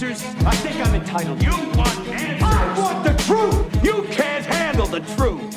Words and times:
Answers? 0.00 0.22
I 0.46 0.54
think 0.54 0.76
I'm 0.86 0.94
entitled. 0.94 1.42
You 1.42 1.50
want 1.50 1.98
answers? 2.06 2.42
I 2.44 2.78
want 2.78 3.02
the 3.02 3.14
truth! 3.24 3.84
You 3.84 4.04
can't 4.12 4.46
handle 4.46 4.86
the 4.86 5.00
truth! 5.16 5.56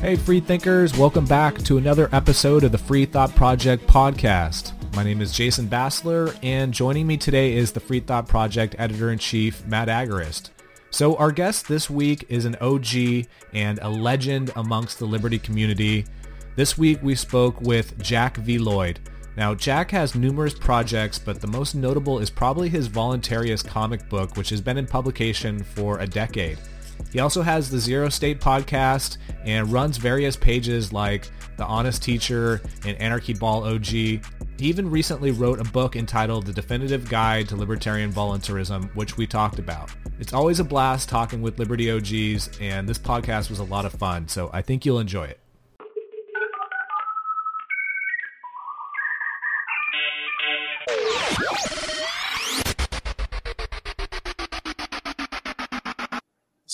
Hey, 0.00 0.16
free 0.16 0.40
thinkers, 0.40 0.98
welcome 0.98 1.24
back 1.24 1.58
to 1.58 1.78
another 1.78 2.08
episode 2.10 2.64
of 2.64 2.72
the 2.72 2.78
Free 2.78 3.06
Thought 3.06 3.36
Project 3.36 3.86
podcast. 3.86 4.72
My 4.96 5.04
name 5.04 5.20
is 5.20 5.30
Jason 5.30 5.68
Bassler, 5.68 6.36
and 6.42 6.74
joining 6.74 7.06
me 7.06 7.16
today 7.16 7.54
is 7.54 7.70
the 7.70 7.78
Free 7.78 8.00
Thought 8.00 8.26
Project 8.26 8.74
editor 8.76 9.12
in 9.12 9.20
chief, 9.20 9.64
Matt 9.64 9.86
Agorist. 9.86 10.50
So, 10.90 11.14
our 11.18 11.30
guest 11.30 11.68
this 11.68 11.88
week 11.88 12.26
is 12.28 12.46
an 12.46 12.56
OG 12.60 13.26
and 13.52 13.78
a 13.80 13.88
legend 13.88 14.50
amongst 14.56 14.98
the 14.98 15.06
Liberty 15.06 15.38
community. 15.38 16.04
This 16.56 16.76
week, 16.76 16.98
we 17.00 17.14
spoke 17.14 17.60
with 17.60 17.96
Jack 18.02 18.38
V. 18.38 18.58
Lloyd. 18.58 18.98
Now, 19.36 19.54
Jack 19.54 19.90
has 19.90 20.14
numerous 20.14 20.54
projects, 20.54 21.18
but 21.18 21.40
the 21.40 21.46
most 21.46 21.74
notable 21.74 22.18
is 22.18 22.30
probably 22.30 22.70
his 22.70 22.88
Voluntaryist 22.88 23.66
comic 23.66 24.08
book, 24.08 24.36
which 24.36 24.48
has 24.48 24.62
been 24.62 24.78
in 24.78 24.86
publication 24.86 25.62
for 25.62 25.98
a 25.98 26.06
decade. 26.06 26.58
He 27.12 27.20
also 27.20 27.42
has 27.42 27.70
the 27.70 27.78
Zero 27.78 28.08
State 28.08 28.40
podcast 28.40 29.18
and 29.44 29.70
runs 29.70 29.98
various 29.98 30.36
pages 30.36 30.92
like 30.92 31.28
The 31.58 31.66
Honest 31.66 32.02
Teacher 32.02 32.62
and 32.86 32.96
Anarchy 32.98 33.34
Ball 33.34 33.64
OG. 33.64 33.86
He 33.86 34.22
even 34.58 34.90
recently 34.90 35.30
wrote 35.32 35.60
a 35.60 35.64
book 35.64 35.96
entitled 35.96 36.46
The 36.46 36.52
Definitive 36.54 37.08
Guide 37.08 37.48
to 37.50 37.56
Libertarian 37.56 38.10
Voluntarism, 38.10 38.90
which 38.94 39.18
we 39.18 39.26
talked 39.26 39.58
about. 39.58 39.90
It's 40.18 40.32
always 40.32 40.60
a 40.60 40.64
blast 40.64 41.10
talking 41.10 41.42
with 41.42 41.58
Liberty 41.58 41.90
OGs, 41.90 42.58
and 42.58 42.88
this 42.88 42.98
podcast 42.98 43.50
was 43.50 43.58
a 43.58 43.64
lot 43.64 43.84
of 43.84 43.92
fun, 43.92 44.28
so 44.28 44.48
I 44.54 44.62
think 44.62 44.86
you'll 44.86 45.00
enjoy 45.00 45.24
it. 45.24 45.40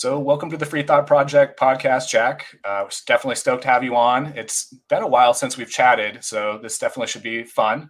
So, 0.03 0.19
welcome 0.19 0.49
to 0.49 0.57
the 0.57 0.65
Free 0.65 0.83
Thought 0.83 1.07
Project 1.07 1.57
podcast, 1.57 2.09
Jack. 2.09 2.45
Uh, 2.65 2.83
definitely 3.07 3.37
stoked 3.37 3.61
to 3.61 3.69
have 3.69 3.85
you 3.85 3.95
on. 3.95 4.33
It's 4.35 4.65
been 4.89 5.01
a 5.01 5.07
while 5.07 5.33
since 5.33 5.55
we've 5.55 5.69
chatted, 5.69 6.25
so 6.25 6.59
this 6.61 6.77
definitely 6.77 7.07
should 7.07 7.23
be 7.23 7.45
fun. 7.45 7.89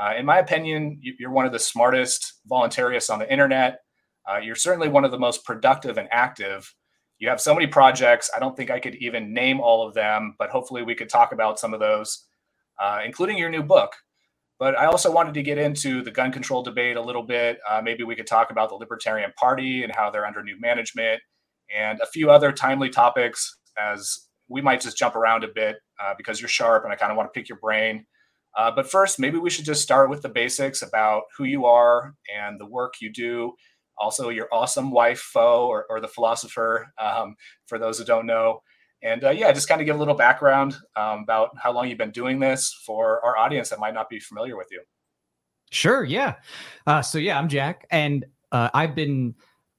Uh, 0.00 0.12
in 0.16 0.24
my 0.24 0.38
opinion, 0.38 1.00
you're 1.02 1.32
one 1.32 1.46
of 1.46 1.50
the 1.50 1.58
smartest 1.58 2.34
voluntarists 2.48 3.10
on 3.10 3.18
the 3.18 3.28
internet. 3.28 3.80
Uh, 4.24 4.36
you're 4.36 4.54
certainly 4.54 4.88
one 4.88 5.04
of 5.04 5.10
the 5.10 5.18
most 5.18 5.44
productive 5.44 5.98
and 5.98 6.06
active. 6.12 6.72
You 7.18 7.28
have 7.28 7.40
so 7.40 7.54
many 7.54 7.66
projects. 7.66 8.30
I 8.36 8.38
don't 8.38 8.56
think 8.56 8.70
I 8.70 8.78
could 8.78 8.94
even 8.94 9.34
name 9.34 9.60
all 9.60 9.84
of 9.84 9.94
them, 9.94 10.36
but 10.38 10.50
hopefully 10.50 10.84
we 10.84 10.94
could 10.94 11.08
talk 11.08 11.32
about 11.32 11.58
some 11.58 11.74
of 11.74 11.80
those, 11.80 12.26
uh, 12.80 13.00
including 13.04 13.36
your 13.36 13.50
new 13.50 13.64
book. 13.64 13.96
But 14.60 14.78
I 14.78 14.86
also 14.86 15.10
wanted 15.10 15.34
to 15.34 15.42
get 15.42 15.58
into 15.58 16.02
the 16.02 16.12
gun 16.12 16.30
control 16.30 16.62
debate 16.62 16.96
a 16.96 17.02
little 17.02 17.24
bit. 17.24 17.58
Uh, 17.68 17.82
maybe 17.82 18.04
we 18.04 18.14
could 18.14 18.28
talk 18.28 18.52
about 18.52 18.68
the 18.68 18.76
Libertarian 18.76 19.32
Party 19.36 19.82
and 19.82 19.92
how 19.92 20.08
they're 20.08 20.24
under 20.24 20.44
new 20.44 20.60
management 20.60 21.20
and 21.76 22.00
a 22.00 22.06
few 22.06 22.30
other 22.30 22.52
timely 22.52 22.90
topics 22.90 23.58
as 23.78 24.28
we 24.48 24.60
might 24.60 24.80
just 24.80 24.96
jump 24.96 25.14
around 25.14 25.44
a 25.44 25.48
bit 25.48 25.76
uh, 26.02 26.14
because 26.16 26.40
you're 26.40 26.48
sharp 26.48 26.84
and 26.84 26.92
I 26.92 26.96
kind 26.96 27.12
of 27.12 27.16
want 27.16 27.32
to 27.32 27.38
pick 27.38 27.48
your 27.48 27.58
brain. 27.58 28.06
Uh, 28.56 28.70
but 28.70 28.90
first, 28.90 29.20
maybe 29.20 29.38
we 29.38 29.50
should 29.50 29.64
just 29.64 29.82
start 29.82 30.10
with 30.10 30.22
the 30.22 30.28
basics 30.28 30.82
about 30.82 31.24
who 31.36 31.44
you 31.44 31.66
are 31.66 32.14
and 32.34 32.58
the 32.58 32.66
work 32.66 32.94
you 33.00 33.12
do. 33.12 33.52
Also, 33.98 34.30
your 34.30 34.48
awesome 34.52 34.90
wife, 34.90 35.20
Pho, 35.20 35.66
or, 35.66 35.84
or 35.90 36.00
the 36.00 36.08
philosopher, 36.08 36.86
um, 36.98 37.36
for 37.66 37.78
those 37.78 37.98
who 37.98 38.04
don't 38.04 38.26
know. 38.26 38.62
And 39.02 39.22
uh, 39.22 39.30
yeah, 39.30 39.52
just 39.52 39.68
kind 39.68 39.80
of 39.80 39.86
give 39.86 39.96
a 39.96 39.98
little 39.98 40.14
background 40.14 40.76
um, 40.96 41.20
about 41.22 41.50
how 41.56 41.72
long 41.72 41.88
you've 41.88 41.98
been 41.98 42.10
doing 42.10 42.40
this 42.40 42.72
for 42.86 43.24
our 43.24 43.36
audience 43.36 43.68
that 43.70 43.78
might 43.78 43.94
not 43.94 44.08
be 44.08 44.18
familiar 44.18 44.56
with 44.56 44.68
you. 44.70 44.82
Sure. 45.70 46.02
Yeah. 46.02 46.36
Uh, 46.86 47.02
so, 47.02 47.18
yeah, 47.18 47.38
I'm 47.38 47.48
Jack. 47.48 47.86
And 47.90 48.24
uh, 48.50 48.70
I've 48.72 48.94
been 48.94 49.34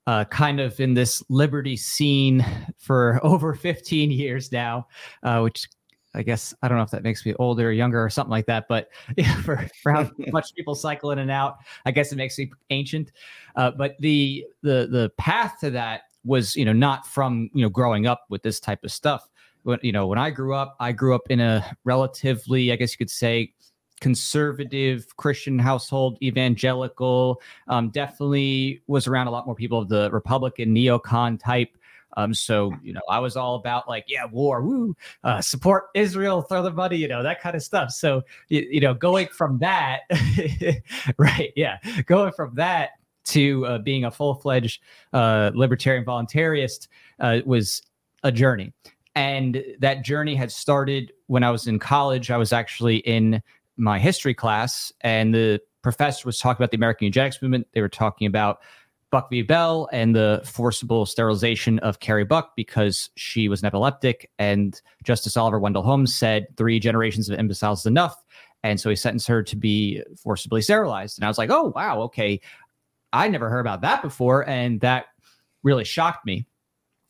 uh, 0.09 0.25
kind 0.25 0.59
of 0.59 0.80
in 0.80 0.96
this 0.96 1.24
liberty 1.30 1.78
scene 1.78 2.44
for 2.80 3.20
over 3.24 3.53
15 3.53 4.09
years 4.09 4.52
now, 4.52 4.88
uh, 5.22 5.40
which 5.42 5.70
I 6.16 6.24
guess 6.24 6.52
I 6.64 6.68
don't 6.68 6.78
know 6.78 6.84
if 6.84 6.90
that 6.90 7.03
makes 7.03 7.24
me 7.28 7.36
older 7.38 7.68
or 7.70 7.72
younger 7.72 8.03
or 8.03 8.09
something 8.09 8.31
like 8.31 8.48
that, 8.48 8.66
but 8.68 8.90
yeah, 9.18 9.40
for, 9.44 9.68
for 9.84 9.92
how 9.92 10.09
much 10.31 10.56
people 10.56 10.74
cycle 10.74 11.12
in 11.12 11.19
and 11.19 11.30
out, 11.30 11.58
I 11.86 11.92
guess 11.92 12.12
it 12.12 12.16
makes 12.16 12.40
me 12.40 12.50
ancient. 12.72 13.12
Uh, 13.56 13.69
but 13.69 13.98
the 14.00 14.48
the 14.64 14.88
the 14.92 15.12
path 15.19 15.59
to 15.59 15.69
that 15.69 16.02
was 16.25 16.56
you 16.56 16.66
know 16.66 16.74
not 16.74 17.06
from 17.06 17.52
you 17.53 17.62
know 17.62 17.69
growing 17.69 18.08
up 18.08 18.25
with 18.30 18.42
this 18.42 18.59
type 18.59 18.84
of 18.84 18.92
stuff. 18.92 19.30
When 19.62 19.78
you 19.84 19.92
know 19.92 20.08
when 20.08 20.18
I 20.18 20.31
grew 20.31 20.56
up, 20.56 20.75
I 20.80 20.92
grew 20.92 21.14
up 21.14 21.30
in 21.30 21.40
a 21.40 21.64
relatively, 21.84 22.72
I 22.72 22.78
guess 22.78 22.94
you 22.94 22.98
could 22.98 23.12
say, 23.12 23.53
conservative 24.00 25.16
Christian 25.18 25.60
household, 25.60 26.18
evangelical. 26.22 27.42
Um, 27.68 27.90
definitely 27.90 28.82
was 28.88 29.08
around 29.08 29.28
a 29.28 29.32
lot 29.32 29.46
more 29.46 29.56
people 29.56 29.80
of 29.80 29.90
the 29.90 30.10
Republican 30.12 30.74
neocon 30.76 31.40
type. 31.40 31.76
Um, 32.18 32.34
so 32.34 32.74
you 32.82 32.94
know, 32.94 33.02
I 33.10 33.20
was 33.20 33.38
all 33.38 33.56
about 33.56 33.88
like, 33.88 34.06
yeah, 34.08 34.26
war, 34.26 34.62
woo, 34.62 34.96
uh, 35.24 35.42
support 35.42 35.86
Israel, 35.94 36.42
throw 36.42 36.64
the 36.64 36.72
money, 36.72 36.98
you 36.98 37.08
know, 37.08 37.24
that 37.24 37.40
kind 37.42 37.56
of 37.56 37.64
stuff. 37.64 37.92
So 37.92 38.24
you, 38.50 38.68
you 38.70 38.82
know, 38.82 38.94
going 38.94 39.28
from 39.28 39.60
that, 39.60 40.02
right, 41.18 41.54
yeah, 41.56 41.78
going 42.08 42.34
from 42.34 42.56
that 42.56 42.92
to 43.26 43.66
uh, 43.66 43.78
being 43.78 44.06
a 44.06 44.12
full 44.12 44.34
fledged 44.34 44.81
uh, 45.14 45.52
libertarian 45.54 46.04
voluntarist 46.04 46.88
uh, 47.20 47.40
was 47.46 47.84
a 48.24 48.31
journey. 48.31 48.74
And 49.16 49.64
that 49.80 50.04
journey 50.04 50.36
had 50.36 50.52
started 50.52 51.12
when 51.28 51.44
I 51.44 51.52
was 51.52 51.68
in 51.68 51.78
college. 51.80 52.31
I 52.31 52.38
was 52.38 52.54
actually 52.54 52.98
in 52.98 53.42
my 53.80 54.00
history 54.00 54.34
class, 54.34 54.92
and 55.02 55.34
the 55.34 55.62
professor 55.82 56.28
was 56.28 56.40
talking 56.40 56.62
about 56.62 56.72
the 56.72 56.78
American 56.78 57.06
eugenics 57.06 57.42
movement. 57.42 57.68
They 57.74 57.82
were 57.82 57.90
talking 57.90 58.28
about 58.28 58.60
Buck 59.12 59.30
v. 59.30 59.42
Bell 59.42 59.90
and 59.92 60.16
the 60.16 60.42
forcible 60.46 61.06
sterilization 61.06 61.80
of 61.80 62.00
Carrie 62.00 62.26
Buck 62.26 62.56
because 62.56 63.10
she 63.16 63.48
was 63.48 63.62
an 63.62 63.68
epileptic. 63.68 64.30
And 64.38 64.80
Justice 65.04 65.36
Oliver 65.36 65.60
Wendell 65.60 65.84
Holmes 65.84 66.16
said 66.16 66.48
three 66.58 66.80
generations 66.80 67.30
of 67.30 67.40
imbeciles 67.40 67.82
is 67.82 67.86
enough. 67.88 68.24
And 68.62 68.80
so 68.80 68.90
he 68.90 68.96
sentenced 68.96 69.28
her 69.28 69.42
to 69.42 69.56
be 69.56 70.04
forcibly 70.22 70.62
sterilized. 70.62 71.18
And 71.18 71.26
I 71.26 71.28
was 71.28 71.38
like, 71.38 71.50
oh, 71.50 71.72
wow, 71.76 72.02
okay. 72.04 72.42
I 73.14 73.28
never 73.30 73.50
heard 73.50 73.62
about 73.62 73.82
that 73.82 74.02
before. 74.02 74.48
And 74.48 74.80
that 74.82 75.06
really 75.64 75.86
shocked 75.86 76.26
me. 76.26 76.46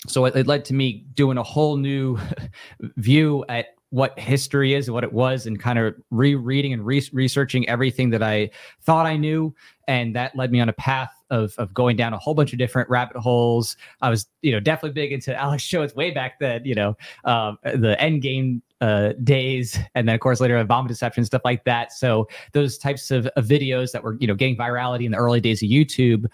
So 0.08 0.26
it, 0.26 0.36
it 0.36 0.48
led 0.48 0.64
to 0.66 0.74
me 0.74 1.06
doing 1.14 1.38
a 1.38 1.44
whole 1.44 1.76
new 1.76 2.18
view 2.82 3.44
at 3.50 3.68
what 3.92 4.18
history 4.20 4.74
is 4.74 4.88
and 4.88 4.94
what 4.94 5.04
it 5.04 5.14
was 5.14 5.46
and 5.46 5.60
kind 5.60 5.80
of 5.80 5.96
rereading 6.12 6.74
and 6.74 6.86
re- 6.86 7.10
researching 7.12 7.68
everything 7.68 8.12
that 8.12 8.22
I 8.22 8.52
thought 8.82 9.06
I 9.06 9.18
knew. 9.18 9.54
And 9.88 10.16
that 10.16 10.36
led 10.36 10.52
me 10.52 10.60
on 10.60 10.70
a 10.70 10.74
path 10.74 11.12
of, 11.32 11.56
of 11.58 11.74
going 11.74 11.96
down 11.96 12.14
a 12.14 12.18
whole 12.18 12.36
bunch 12.36 12.54
of 12.54 12.60
different 12.60 12.90
rabbit 12.90 13.18
holes. 13.18 13.78
I 14.02 14.10
was, 14.10 14.28
you 14.42 14.52
know, 14.52 14.60
definitely 14.60 14.94
big 14.94 15.12
into 15.12 15.36
Alex 15.36 15.68
Jones 15.68 15.96
way 15.96 16.12
back 16.12 16.40
then, 16.40 16.66
you 16.66 16.76
know, 16.76 16.96
um, 17.26 17.58
the 17.64 18.00
end 18.00 18.22
game 18.22 18.62
uh, 18.82 19.14
days. 19.24 19.78
And 19.96 20.08
then 20.08 20.16
of 20.16 20.22
course 20.22 20.40
later 20.40 20.64
Obama 20.64 20.88
Deception, 20.88 21.26
stuff 21.26 21.42
like 21.44 21.64
that. 21.66 21.92
So 21.92 22.28
those 22.54 22.78
types 22.78 23.10
of, 23.10 23.26
of 23.28 23.46
videos 23.46 23.92
that 23.92 24.04
were, 24.04 24.18
you 24.20 24.28
know, 24.28 24.36
getting 24.36 24.56
virality 24.56 25.06
in 25.06 25.12
the 25.12 25.18
early 25.18 25.42
days 25.42 25.64
of 25.64 25.70
YouTube 25.70 26.26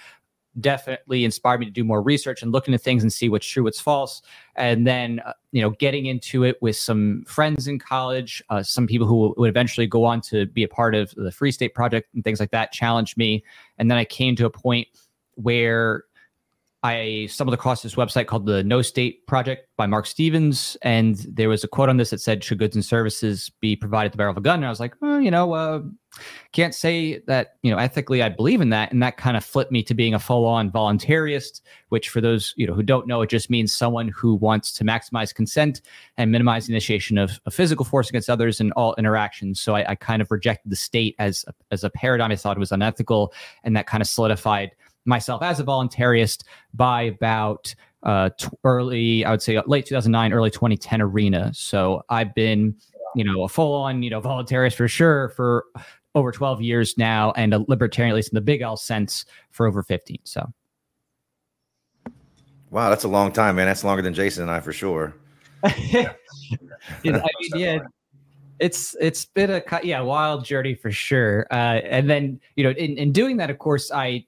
definitely 0.60 1.26
inspired 1.26 1.60
me 1.60 1.66
to 1.66 1.72
do 1.72 1.84
more 1.84 2.02
research 2.02 2.42
and 2.42 2.52
look 2.52 2.68
into 2.68 2.78
things 2.78 3.04
and 3.04 3.12
see 3.12 3.30
what's 3.30 3.46
true, 3.46 3.64
what's 3.64 3.80
false. 3.80 4.22
And 4.56 4.88
then, 4.88 5.22
uh, 5.26 5.34
you 5.52 5.62
know, 5.62 5.72
getting 5.72 6.06
into 6.06 6.44
it 6.44 6.62
with 6.62 6.78
some 6.78 7.24
friends 7.28 7.68
in 7.68 7.80
college, 7.80 8.44
uh, 8.50 8.64
some 8.64 8.88
people 8.88 9.08
who 9.08 9.34
would 9.38 9.50
eventually 9.50 9.88
go 9.88 10.04
on 10.06 10.22
to 10.22 10.46
be 10.46 10.64
a 10.64 10.68
part 10.68 10.96
of 10.96 11.14
the 11.16 11.32
Free 11.32 11.52
State 11.52 11.74
Project 11.74 12.14
and 12.14 12.24
things 12.24 12.40
like 12.40 12.52
that 12.52 12.72
challenged 12.72 13.18
me. 13.18 13.44
And 13.78 13.92
then 13.92 13.98
I 13.98 14.06
came 14.06 14.36
to 14.38 14.46
a 14.46 14.50
point 14.50 14.88
where 15.36 16.06
I 16.86 17.26
stumbled 17.26 17.56
across 17.56 17.82
this 17.82 17.96
website 17.96 18.28
called 18.28 18.46
the 18.46 18.64
No 18.64 18.84
State 18.84 19.26
Project 19.26 19.68
by 19.76 19.88
Mark 19.88 20.06
Stevens, 20.06 20.78
and 20.84 21.16
there 21.28 21.50
was 21.50 21.64
a 21.64 21.68
quote 21.68 21.90
on 21.90 21.98
this 21.98 22.12
that 22.12 22.22
said, 22.22 22.44
"Should 22.44 22.60
goods 22.60 22.76
and 22.76 22.86
services 22.86 23.50
be 23.60 23.76
provided 23.76 24.08
at 24.08 24.12
the 24.12 24.18
barrel 24.20 24.32
of 24.32 24.38
a 24.38 24.42
gun?" 24.42 24.58
And 24.58 24.68
I 24.68 24.70
was 24.70 24.80
like, 24.80 24.94
oh, 25.02 25.18
you 25.18 25.32
know, 25.32 25.54
uh, 25.54 25.82
can't 26.52 26.76
say 26.76 27.22
that 27.26 27.56
you 27.64 27.72
know 27.72 27.78
ethically 27.78 28.22
I 28.22 28.30
believe 28.30 28.62
in 28.62 28.70
that, 28.70 28.92
and 28.92 29.02
that 29.02 29.18
kind 29.18 29.36
of 29.36 29.44
flipped 29.44 29.72
me 29.72 29.82
to 29.82 29.96
being 29.96 30.14
a 30.14 30.20
full-on 30.20 30.72
voluntarist. 30.72 31.62
Which, 31.90 32.10
for 32.10 32.22
those 32.22 32.54
you 32.56 32.68
know 32.68 32.76
who 32.76 32.84
don't 32.84 33.08
know, 33.08 33.24
it 33.24 33.32
just 33.32 33.50
means 33.50 33.76
someone 33.76 34.10
who 34.10 34.36
wants 34.36 34.72
to 34.74 34.84
maximize 34.84 35.34
consent 35.34 35.82
and 36.18 36.32
minimize 36.32 36.70
initiation 36.70 37.18
of, 37.18 37.40
of 37.48 37.54
physical 37.56 37.84
force 37.84 38.10
against 38.10 38.30
others 38.30 38.62
in 38.62 38.72
all 38.74 38.94
interactions. 39.00 39.60
So 39.60 39.76
I, 39.76 39.90
I 39.90 39.96
kind 39.96 40.22
of 40.22 40.30
rejected 40.30 40.72
the 40.72 40.76
state 40.76 41.16
as 41.18 41.46
as 41.72 41.84
a 41.84 41.90
paradigm 41.90 42.32
I 42.32 42.36
thought 42.36 42.60
was 42.60 42.72
unethical, 42.72 43.34
and 43.64 43.76
that 43.76 43.88
kind 43.88 44.02
of 44.02 44.08
solidified 44.08 44.76
myself 45.06 45.42
as 45.42 45.60
a 45.60 45.64
voluntarist 45.64 46.44
by 46.74 47.04
about 47.04 47.74
uh, 48.04 48.30
t- 48.38 48.48
early, 48.64 49.26
I 49.26 49.32
would 49.32 49.42
say 49.42 49.60
late 49.66 49.86
2009, 49.86 50.34
early 50.34 50.52
2010 50.52 51.02
arena. 51.02 51.52
So 51.54 52.04
I've 52.10 52.36
been, 52.36 52.76
you 53.16 53.24
know, 53.24 53.44
a 53.44 53.50
full 53.50 53.74
on, 53.74 54.04
you 54.04 54.10
know, 54.10 54.22
voluntarist 54.22 54.76
for 54.76 54.88
sure 54.88 55.30
for 55.30 55.66
over 56.14 56.32
12 56.32 56.62
years 56.62 56.98
now, 56.98 57.34
and 57.36 57.54
a 57.54 57.66
libertarian, 57.68 58.12
at 58.12 58.16
least 58.16 58.30
in 58.32 58.36
the 58.36 58.42
big 58.42 58.62
L 58.62 58.78
sense, 58.78 59.26
for 59.52 59.68
over 59.68 59.84
15. 59.84 60.18
So. 60.24 60.52
Wow, 62.70 62.90
that's 62.90 63.04
a 63.04 63.10
long 63.10 63.32
time, 63.32 63.58
man. 63.58 63.68
That's 63.68 63.84
longer 63.84 64.02
than 64.02 64.14
Jason 64.14 64.44
and 64.44 64.52
I 64.52 64.60
for 64.60 64.74
sure. 64.74 65.16
I 65.64 66.16
mean, 67.04 67.22
yeah, 67.56 67.80
it's 68.60 68.96
it's 69.00 69.26
been 69.26 69.50
a 69.50 69.64
yeah 69.84 70.02
wild 70.02 70.46
journey 70.46 70.76
for 70.76 70.92
sure. 70.92 71.48
Uh, 71.52 71.82
and 71.84 72.10
then 72.10 72.40
you 72.56 72.64
know, 72.64 72.72
in, 72.72 72.98
in 72.98 73.12
doing 73.12 73.38
that, 73.38 73.50
of 73.50 73.58
course, 73.58 73.92
I 73.92 74.26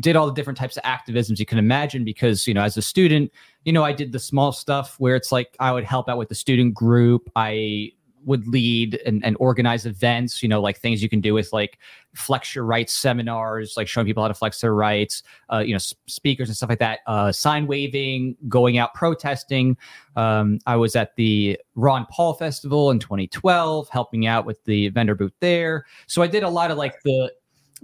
did 0.00 0.16
all 0.16 0.26
the 0.26 0.32
different 0.32 0.58
types 0.58 0.76
of 0.76 0.82
activisms 0.82 1.38
you 1.38 1.46
can 1.46 1.58
imagine 1.58 2.04
because 2.04 2.46
you 2.46 2.54
know 2.54 2.62
as 2.62 2.76
a 2.76 2.82
student 2.82 3.30
you 3.64 3.72
know 3.72 3.84
i 3.84 3.92
did 3.92 4.12
the 4.12 4.18
small 4.18 4.50
stuff 4.52 4.96
where 4.98 5.14
it's 5.14 5.30
like 5.30 5.56
i 5.60 5.70
would 5.70 5.84
help 5.84 6.08
out 6.08 6.18
with 6.18 6.28
the 6.28 6.34
student 6.34 6.74
group 6.74 7.30
i 7.36 7.90
would 8.24 8.46
lead 8.48 9.00
and, 9.06 9.24
and 9.24 9.36
organize 9.38 9.86
events, 9.86 10.42
you 10.42 10.48
know, 10.48 10.60
like 10.60 10.78
things 10.78 11.02
you 11.02 11.08
can 11.08 11.20
do 11.20 11.34
with 11.34 11.52
like 11.52 11.78
flex 12.14 12.54
your 12.54 12.64
rights 12.64 12.94
seminars, 12.94 13.74
like 13.76 13.88
showing 13.88 14.06
people 14.06 14.22
how 14.22 14.28
to 14.28 14.34
flex 14.34 14.60
their 14.60 14.74
rights, 14.74 15.22
uh, 15.52 15.58
you 15.58 15.72
know, 15.72 15.76
s- 15.76 15.94
speakers 16.06 16.48
and 16.48 16.56
stuff 16.56 16.68
like 16.68 16.78
that, 16.78 17.00
uh, 17.06 17.30
sign 17.32 17.66
waving, 17.66 18.36
going 18.48 18.78
out 18.78 18.94
protesting. 18.94 19.76
Um, 20.16 20.58
I 20.66 20.76
was 20.76 20.96
at 20.96 21.14
the 21.16 21.58
Ron 21.74 22.06
Paul 22.10 22.34
Festival 22.34 22.90
in 22.90 22.98
2012, 22.98 23.88
helping 23.88 24.26
out 24.26 24.46
with 24.46 24.62
the 24.64 24.88
vendor 24.88 25.14
booth 25.14 25.34
there. 25.40 25.86
So 26.06 26.22
I 26.22 26.26
did 26.26 26.42
a 26.42 26.48
lot 26.48 26.70
of 26.70 26.78
like 26.78 26.94
the 27.02 27.32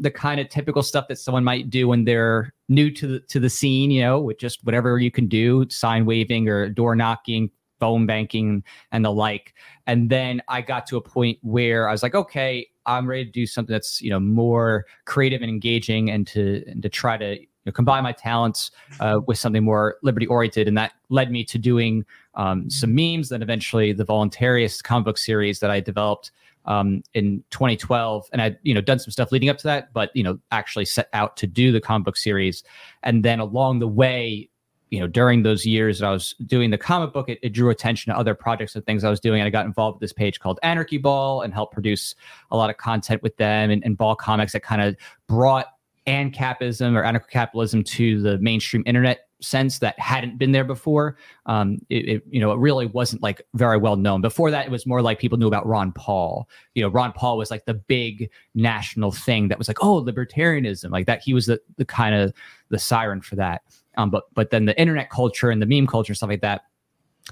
the 0.01 0.11
kind 0.11 0.41
of 0.41 0.49
typical 0.49 0.83
stuff 0.83 1.09
that 1.09 1.19
someone 1.19 1.45
might 1.45 1.69
do 1.69 1.87
when 1.87 2.05
they're 2.05 2.53
new 2.69 2.91
to 2.91 3.07
the 3.07 3.21
to 3.21 3.39
the 3.39 3.51
scene, 3.51 3.91
you 3.91 4.01
know, 4.01 4.19
with 4.19 4.39
just 4.39 4.65
whatever 4.65 4.99
you 4.99 5.11
can 5.11 5.29
do, 5.29 5.67
sign 5.69 6.07
waving 6.07 6.49
or 6.49 6.69
door 6.71 6.97
knocking, 6.97 7.51
phone 7.79 8.07
banking 8.07 8.65
and 8.93 9.05
the 9.05 9.13
like. 9.13 9.55
And 9.87 10.11
then 10.11 10.43
I 10.49 10.63
got 10.63 10.87
to 10.89 10.97
a 10.97 11.01
point 11.01 11.39
where 11.43 11.89
I 11.89 11.93
was 11.93 12.03
like, 12.03 12.15
okay, 12.15 12.67
I'm 12.87 13.09
ready 13.09 13.27
to 13.27 13.31
do 13.31 13.47
something 13.47 13.73
that's 13.73 14.01
you 14.01 14.11
know 14.11 14.19
more 14.19 14.87
creative 15.05 15.43
and 15.43 15.51
engaging, 15.51 16.11
and 16.11 16.27
to 16.29 16.65
and 16.67 16.83
to 16.83 16.89
try 16.89 17.19
to 17.19 17.39
you 17.39 17.47
know, 17.67 17.73
combine 17.73 18.03
my 18.03 18.13
talents 18.13 18.71
uh, 19.01 19.21
with 19.27 19.37
something 19.37 19.63
more 19.63 19.97
liberty 20.03 20.27
oriented. 20.27 20.67
And 20.67 20.79
that 20.79 20.93
led 21.11 21.31
me 21.31 21.45
to 21.45 21.59
doing 21.59 22.07
um, 22.37 22.71
some 22.71 22.95
memes. 22.95 23.29
Then 23.29 23.43
eventually 23.43 23.93
the 23.93 24.07
Voluntaryist 24.07 24.83
comic 24.83 25.05
book 25.05 25.19
series 25.19 25.61
that 25.61 25.71
I 25.71 25.81
developed 25.81 26.31
um, 26.67 27.03
in 27.15 27.43
2012, 27.51 28.29
and 28.33 28.43
I'd 28.43 28.59
you 28.63 28.75
know 28.75 28.81
done 28.81 28.99
some 28.99 29.11
stuff 29.11 29.33
leading 29.33 29.49
up 29.49 29.59
to 29.59 29.65
that, 29.65 29.93
but 29.93 30.11
you 30.15 30.23
know 30.23 30.39
actually 30.51 30.85
set 30.85 31.09
out 31.13 31.37
to 31.39 31.47
do 31.47 31.73
the 31.73 31.81
comic 31.81 32.05
book 32.05 32.17
series, 32.17 32.63
and 33.03 33.25
then 33.25 33.41
along 33.41 33.79
the 33.79 33.89
way, 33.89 34.49
you 34.91 35.01
know 35.01 35.07
during 35.07 35.43
those 35.43 35.65
years 35.65 35.99
that 35.99 36.07
I 36.07 36.11
was 36.11 36.35
doing 36.47 36.71
the 36.71 36.79
comic 36.79 37.13
book, 37.13 37.29
it, 37.29 37.39
it 37.43 37.51
drew 37.51 37.71
attention 37.71 38.13
to 38.13 38.19
other 38.19 38.35
projects 38.35 38.75
and 38.77 38.85
things 38.85 39.05
I 39.05 39.11
was 39.11 39.21
doing, 39.21 39.41
and 39.41 39.47
I 39.47 39.51
got 39.51 39.67
involved 39.67 39.97
with 39.97 40.01
this 40.03 40.13
page 40.13 40.41
called 40.41 40.59
Anarchy 40.63 40.99
Ball 40.99 41.43
and 41.43 41.55
helped 41.55 41.73
produce 41.73 42.15
a 42.51 42.57
lot 42.57 42.71
of 42.71 42.77
content 42.77 43.23
with 43.23 43.37
them 43.37 43.71
and, 43.71 43.85
and 43.85 43.97
Ball 43.97 44.15
Comics 44.15 44.53
that 44.53 44.61
kind 44.61 44.83
of 44.83 44.97
brought 45.27 45.67
ANCAPism 46.07 46.95
or 46.97 47.03
anarcho-capitalism 47.03 47.85
to 47.85 48.21
the 48.21 48.39
mainstream 48.39 48.83
internet 48.87 49.30
sense 49.41 49.79
that 49.79 49.99
hadn't 49.99 50.39
been 50.39 50.53
there 50.53 50.65
before. 50.65 51.17
Um, 51.47 51.79
it, 51.89 52.09
it, 52.09 52.23
you 52.31 52.41
know, 52.41 52.53
it 52.53 52.59
really 52.59 52.87
wasn't 52.87 53.23
like 53.23 53.43
very 53.55 53.79
well 53.79 53.97
known. 53.97 54.21
Before 54.21 54.51
that, 54.51 54.67
it 54.67 54.71
was 54.71 54.87
more 54.87 55.03
like 55.03 55.19
people 55.19 55.39
knew 55.39 55.49
about 55.49 55.67
Ron 55.67 55.93
Paul. 55.93 56.49
You 56.75 56.83
know, 56.83 56.89
Ron 56.89 57.13
Paul 57.13 57.39
was 57.39 57.51
like 57.51 57.65
the 57.65 57.75
big 57.75 58.31
national 58.55 59.13
thing 59.13 59.49
that 59.49 59.59
was 59.59 59.69
like, 59.69 59.83
oh, 59.83 60.03
libertarianism, 60.03 60.91
like 60.91 61.07
that. 61.07 61.23
He 61.23 61.35
was 61.35 61.47
the 61.47 61.61
the 61.77 61.85
kind 61.85 62.15
of 62.15 62.33
the 62.69 62.79
siren 62.79 63.21
for 63.21 63.37
that. 63.37 63.63
Um, 63.97 64.11
but 64.11 64.25
but 64.35 64.51
then 64.51 64.67
the 64.67 64.79
internet 64.81 65.11
culture 65.11 65.51
and 65.51 65.61
the 65.61 65.67
meme 65.67 65.87
culture 65.87 66.13
and 66.13 66.17
stuff 66.17 66.31
like 66.31 66.43
that, 66.43 66.63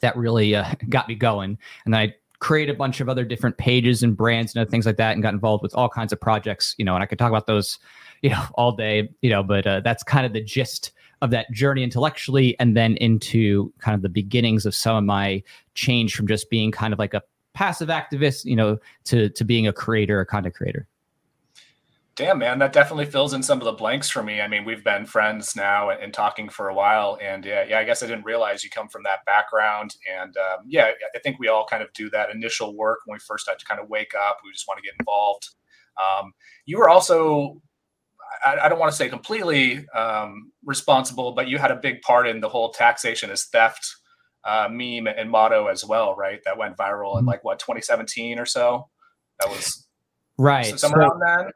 that 0.01 0.17
really 0.17 0.55
uh, 0.55 0.75
got 0.89 1.09
me 1.09 1.15
going. 1.15 1.59
And 1.85 1.95
I 1.95 2.15
create 2.41 2.71
a 2.71 2.75
bunch 2.75 3.01
of 3.01 3.09
other 3.09 3.25
different 3.25 3.59
pages 3.59 4.03
and 4.03 4.17
brands 4.17 4.55
and 4.55 4.63
other 4.63 4.71
things 4.71 4.87
like 4.87 4.97
that, 4.97 5.13
and 5.13 5.23
got 5.23 5.35
involved 5.35 5.63
with 5.63 5.75
all 5.75 5.89
kinds 5.89 6.13
of 6.13 6.21
projects. 6.21 6.75
You 6.79 6.85
know, 6.85 6.95
and 6.95 7.03
I 7.03 7.07
could 7.07 7.19
talk 7.19 7.31
about 7.31 7.47
those, 7.47 7.79
you 8.23 8.31
know, 8.31 8.45
all 8.55 8.73
day. 8.73 9.09
You 9.23 9.31
know, 9.31 9.43
but 9.43 9.67
uh, 9.67 9.81
that's 9.81 10.03
kind 10.03 10.25
of 10.27 10.33
the 10.33 10.43
gist 10.43 10.93
of 11.23 11.31
that 11.31 11.51
journey 11.53 11.83
intellectually 11.83 12.59
and 12.61 12.77
then 12.77 12.97
into 12.97 13.73
kind 13.79 13.95
of 13.95 14.03
the 14.03 14.09
beginnings 14.09 14.67
of 14.67 14.75
some 14.75 14.97
of 14.97 15.05
my 15.05 15.43
change 15.75 16.15
from 16.15 16.27
just 16.27 16.51
being 16.51 16.71
kind 16.71 16.93
of 16.93 16.99
like 16.99 17.15
a 17.15 17.23
passive 17.55 17.89
activist 17.89 18.45
you 18.45 18.55
know 18.55 18.79
to 19.05 19.29
to 19.31 19.45
being 19.45 19.67
a 19.67 19.73
creator 19.73 20.21
a 20.21 20.27
content 20.27 20.55
creator 20.55 20.87
Damn, 22.19 22.39
man, 22.39 22.59
that 22.59 22.73
definitely 22.73 23.07
fills 23.07 23.33
in 23.33 23.45
some 23.45 23.61
of 23.61 23.65
the 23.65 23.71
blanks 23.71 24.11
for 24.11 24.25
me. 24.25 24.41
I 24.41 24.49
mean, 24.49 24.65
we've 24.65 24.83
been 24.83 25.07
friends 25.07 25.55
now 25.55 25.91
and, 25.91 26.03
and 26.03 26.13
talking 26.13 26.49
for 26.49 26.69
a 26.69 26.75
while, 26.75 27.17
and 27.23 27.45
yeah, 27.45 27.63
yeah, 27.63 27.79
I 27.79 27.85
guess 27.85 28.03
I 28.03 28.09
didn't 28.09 28.25
realize 28.25 28.65
you 28.65 28.71
come 28.71 28.89
from 28.89 29.05
that 29.05 29.25
background. 29.25 29.95
And 30.13 30.37
um, 30.37 30.65
yeah, 30.67 30.91
I 31.15 31.19
think 31.21 31.39
we 31.39 31.47
all 31.47 31.65
kind 31.65 31.81
of 31.81 31.93
do 31.93 32.11
that 32.11 32.31
initial 32.31 32.75
work 32.75 32.99
when 33.05 33.15
we 33.15 33.21
first 33.21 33.45
start 33.45 33.61
to 33.61 33.65
kind 33.65 33.81
of 33.81 33.89
wake 33.89 34.15
up. 34.17 34.39
We 34.43 34.51
just 34.51 34.67
want 34.67 34.79
to 34.79 34.83
get 34.83 34.95
involved. 34.99 35.51
Um, 35.97 36.33
you 36.67 36.79
were 36.79 36.89
also, 36.89 37.63
I, 38.45 38.59
I 38.65 38.69
don't 38.69 38.79
want 38.79 38.91
to 38.93 38.97
say 38.97 39.09
completely 39.09 39.87
um, 39.95 40.53
responsible, 40.65 41.33
but 41.33 41.49
you 41.49 41.59
had 41.59 41.71
a 41.71 41.77
big 41.77 42.03
part 42.03 42.27
in 42.29 42.41
the 42.41 42.49
whole 42.49 42.71
taxation 42.71 43.31
is 43.31 43.45
theft 43.47 43.87
uh, 44.45 44.69
meme 44.71 45.07
and 45.07 45.31
motto 45.31 45.67
as 45.67 45.85
well, 45.85 46.15
right? 46.15 46.41
That 46.45 46.57
went 46.59 46.77
viral 46.77 47.19
in 47.19 47.25
Mhm. 47.25 47.29
like 47.29 47.45
what 47.45 47.59
2017 47.59 48.39
or 48.39 48.47
so. 48.47 48.89
That 49.41 49.49
was 49.51 49.87
right 50.39 50.79
somewhere 50.79 51.03
so- 51.03 51.09
around 51.09 51.21
that. 51.21 51.53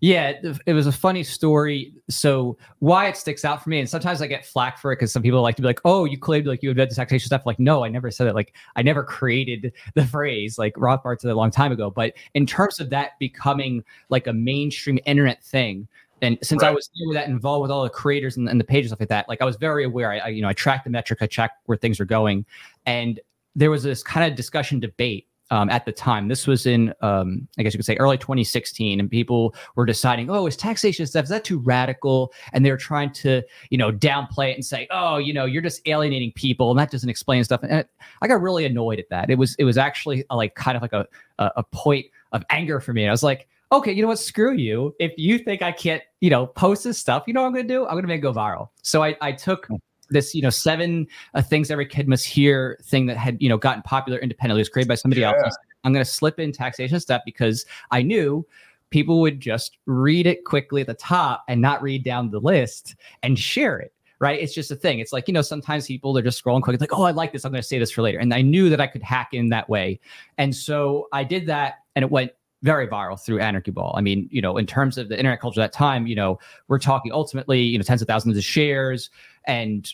Yeah, 0.00 0.28
it, 0.30 0.58
it 0.66 0.72
was 0.74 0.86
a 0.86 0.92
funny 0.92 1.24
story. 1.24 1.92
So 2.08 2.56
why 2.78 3.08
it 3.08 3.16
sticks 3.16 3.44
out 3.44 3.62
for 3.64 3.68
me, 3.68 3.80
and 3.80 3.88
sometimes 3.88 4.22
I 4.22 4.28
get 4.28 4.44
flack 4.46 4.78
for 4.78 4.92
it 4.92 4.96
because 4.96 5.12
some 5.12 5.22
people 5.24 5.42
like 5.42 5.56
to 5.56 5.62
be 5.62 5.66
like, 5.66 5.80
"Oh, 5.84 6.04
you 6.04 6.16
claimed 6.18 6.46
like 6.46 6.62
you 6.62 6.70
invented 6.70 6.92
the 6.92 6.94
taxation 6.96 7.26
stuff." 7.26 7.46
Like, 7.46 7.58
no, 7.58 7.84
I 7.84 7.88
never 7.88 8.08
said 8.12 8.28
it. 8.28 8.34
Like, 8.36 8.54
I 8.76 8.82
never 8.82 9.02
created 9.02 9.72
the 9.94 10.06
phrase. 10.06 10.56
Like 10.56 10.74
Rothbard 10.74 11.20
said 11.20 11.28
it 11.30 11.32
a 11.32 11.36
long 11.36 11.50
time 11.50 11.72
ago. 11.72 11.90
But 11.90 12.14
in 12.34 12.46
terms 12.46 12.78
of 12.78 12.90
that 12.90 13.18
becoming 13.18 13.82
like 14.08 14.28
a 14.28 14.32
mainstream 14.32 15.00
internet 15.04 15.42
thing, 15.42 15.88
and 16.22 16.38
since 16.42 16.62
I 16.62 16.70
was 16.70 16.88
that 17.12 17.28
involved 17.28 17.62
with 17.62 17.70
all 17.70 17.82
the 17.82 17.90
creators 17.90 18.36
and, 18.36 18.48
and 18.48 18.58
the 18.58 18.64
pages 18.64 18.90
stuff 18.90 19.00
like 19.00 19.08
that, 19.10 19.28
like 19.28 19.42
I 19.42 19.44
was 19.44 19.56
very 19.56 19.84
aware. 19.84 20.12
I, 20.12 20.18
I 20.18 20.28
you 20.28 20.40
know 20.40 20.48
I 20.48 20.54
tracked 20.54 20.84
the 20.84 20.90
metric, 20.90 21.18
I 21.20 21.26
tracked 21.26 21.58
where 21.66 21.76
things 21.76 22.00
are 22.00 22.04
going, 22.04 22.46
and 22.86 23.20
there 23.54 23.70
was 23.70 23.82
this 23.82 24.02
kind 24.02 24.30
of 24.30 24.36
discussion 24.36 24.80
debate 24.80 25.26
um, 25.52 25.68
at 25.68 25.84
the 25.84 25.92
time. 25.92 26.28
This 26.28 26.46
was 26.46 26.64
in, 26.64 26.94
um, 27.02 27.46
I 27.58 27.62
guess 27.62 27.74
you 27.74 27.78
could 27.78 27.84
say, 27.84 27.96
early 27.96 28.16
2016, 28.16 28.98
and 28.98 29.10
people 29.10 29.54
were 29.76 29.84
deciding, 29.84 30.30
oh, 30.30 30.46
is 30.46 30.56
taxation 30.56 31.06
stuff 31.06 31.24
is 31.24 31.28
that 31.28 31.44
too 31.44 31.58
radical? 31.58 32.32
And 32.54 32.64
they 32.64 32.70
were 32.70 32.78
trying 32.78 33.12
to, 33.14 33.42
you 33.68 33.76
know, 33.76 33.92
downplay 33.92 34.52
it 34.52 34.54
and 34.54 34.64
say, 34.64 34.88
oh, 34.90 35.18
you 35.18 35.34
know, 35.34 35.44
you're 35.44 35.60
just 35.60 35.86
alienating 35.86 36.32
people, 36.32 36.70
and 36.70 36.78
that 36.78 36.90
doesn't 36.90 37.10
explain 37.10 37.44
stuff. 37.44 37.62
And 37.62 37.84
I 38.22 38.28
got 38.28 38.40
really 38.40 38.64
annoyed 38.64 38.98
at 38.98 39.10
that. 39.10 39.28
It 39.28 39.36
was, 39.36 39.54
it 39.56 39.64
was 39.64 39.76
actually 39.76 40.24
a, 40.30 40.36
like 40.36 40.54
kind 40.54 40.74
of 40.74 40.82
like 40.82 40.94
a, 40.94 41.06
a 41.38 41.50
a 41.56 41.62
point 41.64 42.06
of 42.32 42.42
anger 42.48 42.80
for 42.80 42.94
me. 42.94 43.02
And 43.02 43.10
I 43.10 43.12
was 43.12 43.22
like, 43.22 43.46
okay, 43.72 43.92
you 43.92 44.02
know 44.02 44.08
what? 44.08 44.18
Screw 44.18 44.54
you. 44.54 44.94
If 44.98 45.12
you 45.16 45.38
think 45.38 45.62
I 45.62 45.72
can't, 45.72 46.02
you 46.20 46.30
know, 46.30 46.46
post 46.46 46.84
this 46.84 46.98
stuff, 46.98 47.24
you 47.26 47.32
know 47.32 47.40
what 47.40 47.48
I'm 47.48 47.54
going 47.54 47.66
to 47.66 47.74
do? 47.74 47.84
I'm 47.86 47.92
going 47.92 48.02
to 48.02 48.08
make 48.08 48.18
it 48.18 48.22
go 48.22 48.32
viral. 48.32 48.68
So 48.82 49.02
I, 49.02 49.16
I 49.20 49.32
took 49.32 49.66
this, 50.10 50.34
you 50.34 50.42
know, 50.42 50.50
seven 50.50 51.06
uh, 51.34 51.42
things 51.42 51.70
every 51.70 51.86
kid 51.86 52.06
must 52.06 52.26
hear 52.26 52.78
thing 52.84 53.06
that 53.06 53.16
had, 53.16 53.40
you 53.40 53.48
know, 53.48 53.56
gotten 53.56 53.82
popular 53.82 54.18
independently. 54.18 54.60
It 54.60 54.62
was 54.62 54.68
created 54.68 54.88
by 54.88 54.96
somebody 54.96 55.24
else. 55.24 55.56
I'm 55.84 55.92
going 55.92 56.04
to 56.04 56.10
slip 56.10 56.38
in 56.38 56.52
taxation 56.52 57.00
stuff 57.00 57.22
because 57.24 57.64
I 57.90 58.02
knew 58.02 58.46
people 58.90 59.20
would 59.22 59.40
just 59.40 59.78
read 59.86 60.26
it 60.26 60.44
quickly 60.44 60.82
at 60.82 60.86
the 60.86 60.94
top 60.94 61.44
and 61.48 61.60
not 61.60 61.82
read 61.82 62.04
down 62.04 62.30
the 62.30 62.40
list 62.40 62.94
and 63.22 63.38
share 63.38 63.78
it. 63.78 63.92
Right. 64.20 64.38
It's 64.38 64.54
just 64.54 64.70
a 64.70 64.76
thing. 64.76 65.00
It's 65.00 65.12
like, 65.12 65.26
you 65.26 65.34
know, 65.34 65.42
sometimes 65.42 65.88
people 65.88 66.12
they're 66.12 66.22
just 66.22 66.44
scrolling 66.44 66.62
quick. 66.62 66.74
It's 66.74 66.80
like, 66.80 66.96
oh, 66.96 67.02
I 67.02 67.10
like 67.10 67.32
this. 67.32 67.44
I'm 67.44 67.50
going 67.50 67.62
to 67.62 67.66
say 67.66 67.80
this 67.80 67.90
for 67.90 68.02
later. 68.02 68.20
And 68.20 68.32
I 68.32 68.40
knew 68.40 68.70
that 68.70 68.80
I 68.80 68.86
could 68.86 69.02
hack 69.02 69.30
in 69.32 69.48
that 69.48 69.68
way. 69.68 69.98
And 70.38 70.54
so 70.54 71.08
I 71.12 71.24
did 71.24 71.46
that 71.46 71.78
and 71.96 72.04
it 72.04 72.10
went 72.10 72.30
very 72.62 72.86
viral 72.86 73.20
through 73.20 73.40
Anarchy 73.40 73.70
Ball. 73.70 73.92
I 73.96 74.00
mean, 74.00 74.28
you 74.30 74.40
know, 74.40 74.56
in 74.56 74.66
terms 74.66 74.96
of 74.96 75.08
the 75.08 75.18
internet 75.18 75.40
culture 75.40 75.60
at 75.60 75.72
that 75.72 75.76
time, 75.76 76.06
you 76.06 76.14
know, 76.14 76.38
we're 76.68 76.78
talking 76.78 77.12
ultimately, 77.12 77.60
you 77.60 77.78
know, 77.78 77.82
tens 77.82 78.02
of 78.02 78.08
thousands 78.08 78.36
of 78.36 78.44
shares 78.44 79.10
and 79.46 79.92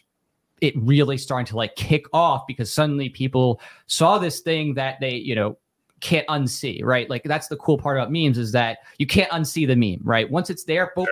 it 0.61 0.75
really 0.77 1.17
starting 1.17 1.47
to 1.47 1.57
like 1.57 1.75
kick 1.77 2.07
off 2.13 2.47
because 2.47 2.73
suddenly 2.73 3.09
people 3.09 3.61
saw 3.87 4.19
this 4.19 4.41
thing 4.41 4.75
that 4.75 4.99
they, 5.01 5.15
you 5.15 5.35
know, 5.35 5.57
can't 6.01 6.27
unsee, 6.29 6.85
right? 6.85 7.09
Like 7.09 7.25
that's 7.25 7.49
the 7.49 7.57
cool 7.57 7.79
part 7.79 7.97
about 7.97 8.13
memes 8.13 8.39
is 8.39 8.53
that 8.53 8.79
you 8.99 9.07
can't 9.07 9.31
unsee 9.31 9.67
the 9.67 9.77
meme, 9.77 10.01
right? 10.05 10.31
Once 10.31 10.51
it's 10.51 10.65
there, 10.65 10.93
boom, 10.95 11.07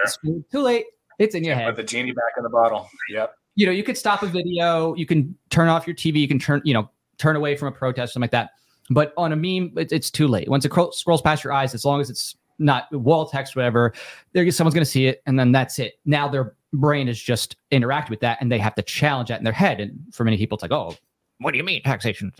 too 0.50 0.60
late. 0.60 0.84
It's 1.18 1.34
in 1.34 1.44
your 1.44 1.54
head 1.54 1.66
Put 1.68 1.76
the 1.76 1.82
genie 1.82 2.12
back 2.12 2.34
in 2.36 2.42
the 2.42 2.50
bottle. 2.50 2.88
Yep. 3.10 3.34
you 3.54 3.64
know, 3.64 3.72
you 3.72 3.82
could 3.82 3.96
stop 3.96 4.22
a 4.22 4.26
video, 4.26 4.94
you 4.94 5.06
can 5.06 5.34
turn 5.48 5.68
off 5.68 5.86
your 5.86 5.96
TV, 5.96 6.16
you 6.16 6.28
can 6.28 6.38
turn, 6.38 6.60
you 6.64 6.74
know, 6.74 6.90
turn 7.18 7.36
away 7.36 7.56
from 7.56 7.68
a 7.68 7.72
protest, 7.72 8.12
something 8.12 8.24
like 8.24 8.30
that. 8.32 8.50
But 8.90 9.12
on 9.16 9.32
a 9.32 9.36
meme, 9.36 9.72
it, 9.76 9.92
it's 9.92 10.10
too 10.10 10.28
late. 10.28 10.48
Once 10.48 10.64
it 10.64 10.68
cro- 10.68 10.90
scrolls 10.90 11.22
past 11.22 11.44
your 11.44 11.52
eyes, 11.52 11.74
as 11.74 11.84
long 11.84 12.00
as 12.00 12.10
it's 12.10 12.36
not 12.58 12.90
wall 12.92 13.26
text, 13.26 13.56
whatever, 13.56 13.92
there 14.32 14.50
someone's 14.50 14.74
going 14.74 14.84
to 14.84 14.90
see 14.90 15.06
it, 15.06 15.22
and 15.26 15.38
then 15.38 15.52
that's 15.52 15.78
it. 15.78 15.94
Now 16.04 16.28
their 16.28 16.54
brain 16.72 17.08
is 17.08 17.20
just 17.20 17.56
interacting 17.70 18.12
with 18.12 18.20
that, 18.20 18.38
and 18.40 18.50
they 18.50 18.58
have 18.58 18.74
to 18.76 18.82
challenge 18.82 19.28
that 19.28 19.38
in 19.38 19.44
their 19.44 19.52
head. 19.52 19.80
And 19.80 19.98
for 20.12 20.24
many 20.24 20.36
people, 20.36 20.56
it's 20.56 20.62
like, 20.62 20.72
oh, 20.72 20.94
what 21.38 21.52
do 21.52 21.58
you 21.58 21.64
mean 21.64 21.82
taxation? 21.82 22.32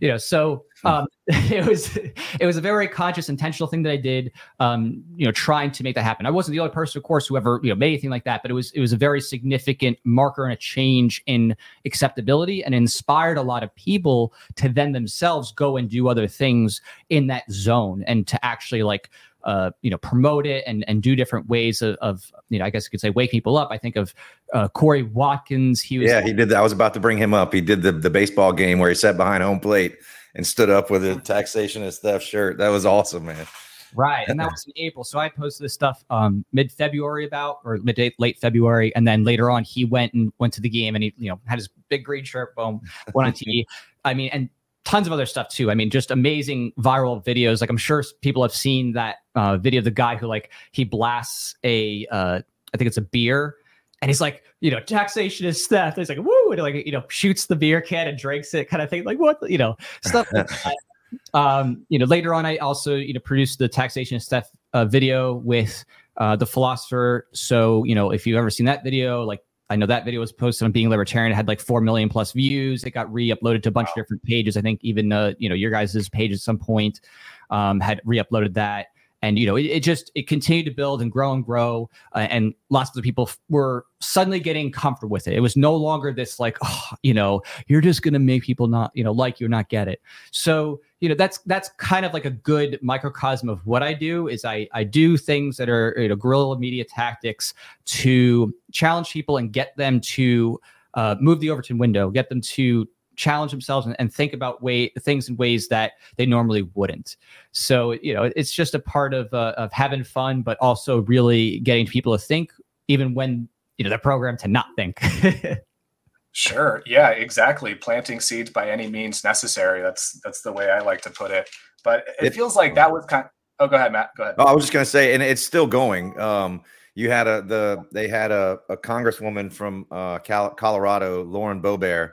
You 0.00 0.08
know, 0.08 0.16
so 0.16 0.64
um, 0.84 1.06
it 1.26 1.64
was 1.64 1.96
it 1.96 2.44
was 2.44 2.56
a 2.56 2.60
very 2.60 2.88
conscious, 2.88 3.28
intentional 3.28 3.68
thing 3.68 3.82
that 3.84 3.92
I 3.92 3.96
did. 3.96 4.32
Um, 4.58 5.04
you 5.14 5.24
know, 5.24 5.32
trying 5.32 5.70
to 5.72 5.82
make 5.84 5.94
that 5.94 6.02
happen. 6.02 6.26
I 6.26 6.30
wasn't 6.30 6.54
the 6.54 6.60
only 6.60 6.72
person, 6.72 6.98
of 6.98 7.04
course, 7.04 7.26
who 7.26 7.36
ever 7.36 7.60
you 7.62 7.70
know 7.70 7.76
made 7.76 7.88
anything 7.88 8.10
like 8.10 8.24
that, 8.24 8.42
but 8.42 8.50
it 8.50 8.54
was 8.54 8.72
it 8.72 8.80
was 8.80 8.92
a 8.92 8.96
very 8.96 9.20
significant 9.20 9.98
marker 10.04 10.44
and 10.44 10.52
a 10.52 10.56
change 10.56 11.22
in 11.26 11.56
acceptability, 11.84 12.64
and 12.64 12.74
inspired 12.74 13.38
a 13.38 13.42
lot 13.42 13.62
of 13.62 13.72
people 13.76 14.34
to 14.56 14.68
then 14.68 14.92
themselves 14.92 15.52
go 15.52 15.76
and 15.76 15.88
do 15.88 16.08
other 16.08 16.26
things 16.26 16.80
in 17.10 17.28
that 17.28 17.44
zone 17.50 18.02
and 18.06 18.26
to 18.26 18.44
actually 18.44 18.82
like 18.82 19.10
uh, 19.44 19.70
you 19.82 19.90
know, 19.90 19.98
promote 19.98 20.46
it 20.46 20.64
and 20.66 20.84
and 20.88 21.02
do 21.02 21.16
different 21.16 21.48
ways 21.48 21.82
of, 21.82 21.96
of, 21.96 22.32
you 22.48 22.58
know, 22.58 22.64
I 22.64 22.70
guess 22.70 22.84
you 22.84 22.90
could 22.90 23.00
say 23.00 23.10
wake 23.10 23.30
people 23.30 23.56
up. 23.56 23.68
I 23.70 23.78
think 23.78 23.96
of 23.96 24.14
uh, 24.52 24.68
Corey 24.68 25.02
Watkins. 25.02 25.80
He 25.80 25.98
was 25.98 26.10
yeah, 26.10 26.22
he 26.22 26.32
did 26.32 26.48
that. 26.50 26.58
I 26.58 26.62
was 26.62 26.72
about 26.72 26.94
to 26.94 27.00
bring 27.00 27.18
him 27.18 27.34
up. 27.34 27.52
He 27.52 27.60
did 27.60 27.82
the 27.82 27.92
the 27.92 28.10
baseball 28.10 28.52
game 28.52 28.78
where 28.78 28.88
he 28.88 28.94
sat 28.94 29.16
behind 29.16 29.42
home 29.42 29.60
plate 29.60 29.98
and 30.34 30.46
stood 30.46 30.70
up 30.70 30.90
with 30.90 31.04
a 31.04 31.16
taxation 31.16 31.82
and 31.82 31.92
theft 31.92 32.26
shirt. 32.26 32.58
That 32.58 32.68
was 32.68 32.86
awesome, 32.86 33.26
man. 33.26 33.46
Right, 33.94 34.26
and 34.26 34.40
that 34.40 34.50
was 34.50 34.64
in 34.66 34.72
April. 34.76 35.04
So 35.04 35.18
I 35.18 35.28
posted 35.28 35.64
this 35.64 35.74
stuff 35.74 36.02
um, 36.08 36.44
mid 36.52 36.72
February 36.72 37.26
about, 37.26 37.58
or 37.64 37.76
mid 37.78 38.00
late 38.18 38.38
February, 38.38 38.94
and 38.96 39.06
then 39.06 39.24
later 39.24 39.50
on 39.50 39.64
he 39.64 39.84
went 39.84 40.14
and 40.14 40.32
went 40.38 40.54
to 40.54 40.60
the 40.60 40.68
game, 40.68 40.94
and 40.94 41.04
he 41.04 41.12
you 41.18 41.28
know 41.28 41.40
had 41.46 41.58
his 41.58 41.68
big 41.88 42.04
green 42.04 42.24
shirt, 42.24 42.54
boom, 42.56 42.80
went 43.14 43.26
on 43.26 43.32
TV. 43.32 43.64
I 44.04 44.14
mean, 44.14 44.30
and 44.32 44.48
tons 44.84 45.06
of 45.06 45.12
other 45.12 45.26
stuff 45.26 45.48
too. 45.48 45.70
I 45.70 45.74
mean, 45.74 45.90
just 45.90 46.10
amazing 46.10 46.72
viral 46.78 47.24
videos. 47.24 47.60
Like 47.60 47.70
I'm 47.70 47.76
sure 47.76 48.04
people 48.20 48.42
have 48.42 48.54
seen 48.54 48.92
that 48.92 49.16
uh, 49.34 49.56
video 49.56 49.78
of 49.78 49.84
the 49.84 49.90
guy 49.90 50.16
who 50.16 50.26
like 50.26 50.50
he 50.72 50.84
blasts 50.84 51.54
a 51.64 52.06
uh, 52.10 52.40
I 52.72 52.76
think 52.76 52.88
it's 52.88 52.96
a 52.96 53.02
beer. 53.02 53.56
And 54.00 54.08
he's 54.08 54.20
like, 54.20 54.42
you 54.60 54.70
know, 54.70 54.80
taxation 54.80 55.46
is 55.46 55.64
theft. 55.66 55.96
And 55.96 56.06
He's 56.06 56.16
like, 56.16 56.26
woo, 56.26 56.52
and 56.52 56.60
like, 56.60 56.74
you 56.74 56.90
know, 56.90 57.04
shoots 57.08 57.46
the 57.46 57.54
beer 57.54 57.80
can 57.80 58.08
and 58.08 58.18
drinks 58.18 58.52
it, 58.52 58.68
kind 58.68 58.82
of 58.82 58.90
thing. 58.90 59.04
Like, 59.04 59.18
what, 59.18 59.38
you 59.48 59.58
know, 59.58 59.76
stuff. 60.02 60.26
like 60.32 60.76
um, 61.34 61.84
you 61.88 61.98
know, 61.98 62.06
later 62.06 62.34
on, 62.34 62.44
I 62.44 62.56
also, 62.56 62.96
you 62.96 63.14
know, 63.14 63.20
produced 63.20 63.60
the 63.60 63.68
taxation 63.68 64.16
is 64.16 64.26
theft 64.26 64.56
uh, 64.72 64.86
video 64.86 65.34
with 65.34 65.84
uh, 66.16 66.34
the 66.34 66.46
philosopher. 66.46 67.28
So, 67.32 67.84
you 67.84 67.94
know, 67.94 68.10
if 68.10 68.26
you've 68.26 68.36
ever 68.36 68.50
seen 68.50 68.66
that 68.66 68.82
video, 68.82 69.22
like 69.22 69.40
I 69.72 69.76
know 69.76 69.86
that 69.86 70.04
video 70.04 70.20
was 70.20 70.32
posted 70.32 70.66
on 70.66 70.72
Being 70.72 70.90
Libertarian. 70.90 71.32
It 71.32 71.34
had 71.34 71.48
like 71.48 71.58
four 71.58 71.80
million 71.80 72.10
plus 72.10 72.32
views. 72.32 72.84
It 72.84 72.90
got 72.90 73.10
re-uploaded 73.10 73.62
to 73.62 73.70
a 73.70 73.72
bunch 73.72 73.86
wow. 73.88 73.92
of 73.92 74.04
different 74.04 74.22
pages. 74.22 74.58
I 74.58 74.60
think 74.60 74.80
even 74.82 75.10
uh, 75.10 75.32
you 75.38 75.48
know 75.48 75.54
your 75.54 75.70
guys' 75.70 76.10
page 76.10 76.30
at 76.30 76.40
some 76.40 76.58
point 76.58 77.00
um, 77.48 77.80
had 77.80 78.02
re-uploaded 78.04 78.52
that 78.52 78.88
and 79.22 79.38
you 79.38 79.46
know 79.46 79.56
it, 79.56 79.66
it, 79.66 79.82
just 79.82 80.10
it 80.14 80.28
continued 80.28 80.64
to 80.66 80.70
build 80.70 81.00
and 81.00 81.10
grow 81.10 81.32
and 81.32 81.44
grow 81.44 81.88
uh, 82.14 82.26
and 82.30 82.54
lots 82.68 82.90
of 82.90 82.94
the 82.94 83.02
people 83.02 83.24
f- 83.28 83.38
were 83.48 83.86
suddenly 84.00 84.40
getting 84.40 84.70
comfortable 84.70 85.10
with 85.10 85.28
it. 85.28 85.34
It 85.34 85.40
was 85.40 85.56
no 85.56 85.74
longer 85.74 86.12
this 86.12 86.38
like 86.38 86.58
oh 86.62 86.90
you 87.02 87.14
know 87.14 87.42
you're 87.68 87.80
just 87.80 88.02
going 88.02 88.14
to 88.14 88.20
make 88.20 88.42
people 88.42 88.66
not 88.66 88.90
you 88.94 89.04
know 89.04 89.12
like 89.12 89.40
you 89.40 89.48
not 89.48 89.68
get 89.68 89.88
it. 89.88 90.02
So 90.30 90.80
you 91.00 91.08
know 91.08 91.14
that's 91.16 91.38
that's 91.46 91.68
kind 91.78 92.06
of 92.06 92.12
like 92.12 92.24
a 92.24 92.30
good 92.30 92.78
microcosm 92.80 93.48
of 93.48 93.66
what 93.66 93.82
i 93.82 93.92
do 93.92 94.28
is 94.28 94.44
i 94.44 94.68
i 94.72 94.84
do 94.84 95.16
things 95.16 95.56
that 95.56 95.68
are 95.68 95.94
you 95.98 96.08
know 96.08 96.14
guerrilla 96.14 96.56
media 96.56 96.84
tactics 96.84 97.52
to 97.84 98.54
challenge 98.70 99.10
people 99.10 99.36
and 99.36 99.52
get 99.52 99.76
them 99.76 100.00
to 100.00 100.60
uh, 100.94 101.16
move 101.20 101.40
the 101.40 101.50
overton 101.50 101.76
window 101.76 102.08
get 102.08 102.28
them 102.28 102.40
to 102.40 102.86
challenge 103.16 103.50
themselves 103.50 103.86
and, 103.86 103.96
and, 103.98 104.12
think 104.12 104.32
about 104.32 104.62
way 104.62 104.88
things 105.00 105.28
in 105.28 105.36
ways 105.36 105.68
that 105.68 105.92
they 106.16 106.26
normally 106.26 106.62
wouldn't. 106.74 107.16
So 107.52 107.92
you 107.92 108.14
know, 108.14 108.30
it's 108.36 108.52
just 108.52 108.74
a 108.74 108.78
part 108.78 109.14
of 109.14 109.32
uh, 109.32 109.54
of 109.56 109.72
having 109.72 110.04
fun, 110.04 110.42
but 110.42 110.58
also 110.60 111.00
really 111.02 111.60
getting 111.60 111.86
people 111.86 112.16
to 112.16 112.18
think, 112.18 112.52
even 112.88 113.14
when 113.14 113.48
you 113.78 113.84
know 113.84 113.88
they're 113.88 113.98
programmed 113.98 114.38
to 114.40 114.48
not 114.48 114.66
think. 114.76 115.00
sure. 116.32 116.82
Yeah. 116.86 117.10
Exactly. 117.10 117.74
Planting 117.74 118.20
seeds 118.20 118.50
by 118.50 118.70
any 118.70 118.88
means 118.88 119.24
necessary. 119.24 119.82
That's 119.82 120.20
that's 120.24 120.42
the 120.42 120.52
way 120.52 120.70
I 120.70 120.80
like 120.80 121.02
to 121.02 121.10
put 121.10 121.30
it. 121.30 121.48
But 121.84 122.04
it, 122.20 122.26
it 122.26 122.34
feels 122.34 122.56
like 122.56 122.74
that 122.74 122.90
was 122.90 123.04
kind. 123.06 123.24
Of, 123.24 123.30
oh, 123.60 123.66
go 123.68 123.76
ahead, 123.76 123.92
Matt. 123.92 124.10
Go 124.16 124.24
ahead. 124.24 124.36
Oh, 124.38 124.44
I 124.44 124.52
was 124.52 124.64
just 124.64 124.72
gonna 124.72 124.84
say, 124.84 125.14
and 125.14 125.22
it's 125.22 125.42
still 125.42 125.66
going. 125.66 126.18
Um, 126.18 126.62
you 126.94 127.10
had 127.10 127.26
a 127.26 127.42
the 127.42 127.84
they 127.92 128.08
had 128.08 128.30
a, 128.30 128.60
a 128.68 128.76
congresswoman 128.76 129.52
from 129.52 129.86
uh, 129.90 130.18
Cal- 130.18 130.54
Colorado, 130.54 131.24
Lauren 131.24 131.62
Boebert, 131.62 132.12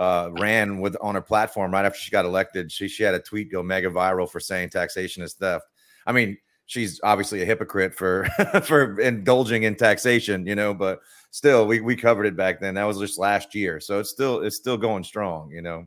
uh, 0.00 0.30
ran 0.38 0.80
with 0.80 0.96
on 1.02 1.14
her 1.14 1.20
platform 1.20 1.72
right 1.72 1.84
after 1.84 1.98
she 1.98 2.10
got 2.10 2.24
elected. 2.24 2.72
She 2.72 2.88
she 2.88 3.02
had 3.02 3.14
a 3.14 3.20
tweet 3.20 3.52
go 3.52 3.62
mega 3.62 3.90
viral 3.90 4.28
for 4.28 4.40
saying 4.40 4.70
taxation 4.70 5.22
is 5.22 5.34
theft. 5.34 5.66
I 6.06 6.12
mean, 6.12 6.38
she's 6.64 6.98
obviously 7.04 7.42
a 7.42 7.44
hypocrite 7.44 7.94
for 7.94 8.24
for 8.64 8.98
indulging 8.98 9.64
in 9.64 9.76
taxation, 9.76 10.46
you 10.46 10.54
know, 10.54 10.72
but 10.72 11.00
still, 11.30 11.66
we 11.66 11.80
we 11.80 11.96
covered 11.96 12.24
it 12.24 12.34
back 12.34 12.60
then. 12.60 12.74
That 12.74 12.84
was 12.84 12.98
just 12.98 13.18
last 13.18 13.54
year, 13.54 13.78
so 13.78 14.00
it's 14.00 14.08
still 14.08 14.40
it's 14.40 14.56
still 14.56 14.78
going 14.78 15.04
strong, 15.04 15.50
you 15.50 15.60
know. 15.60 15.86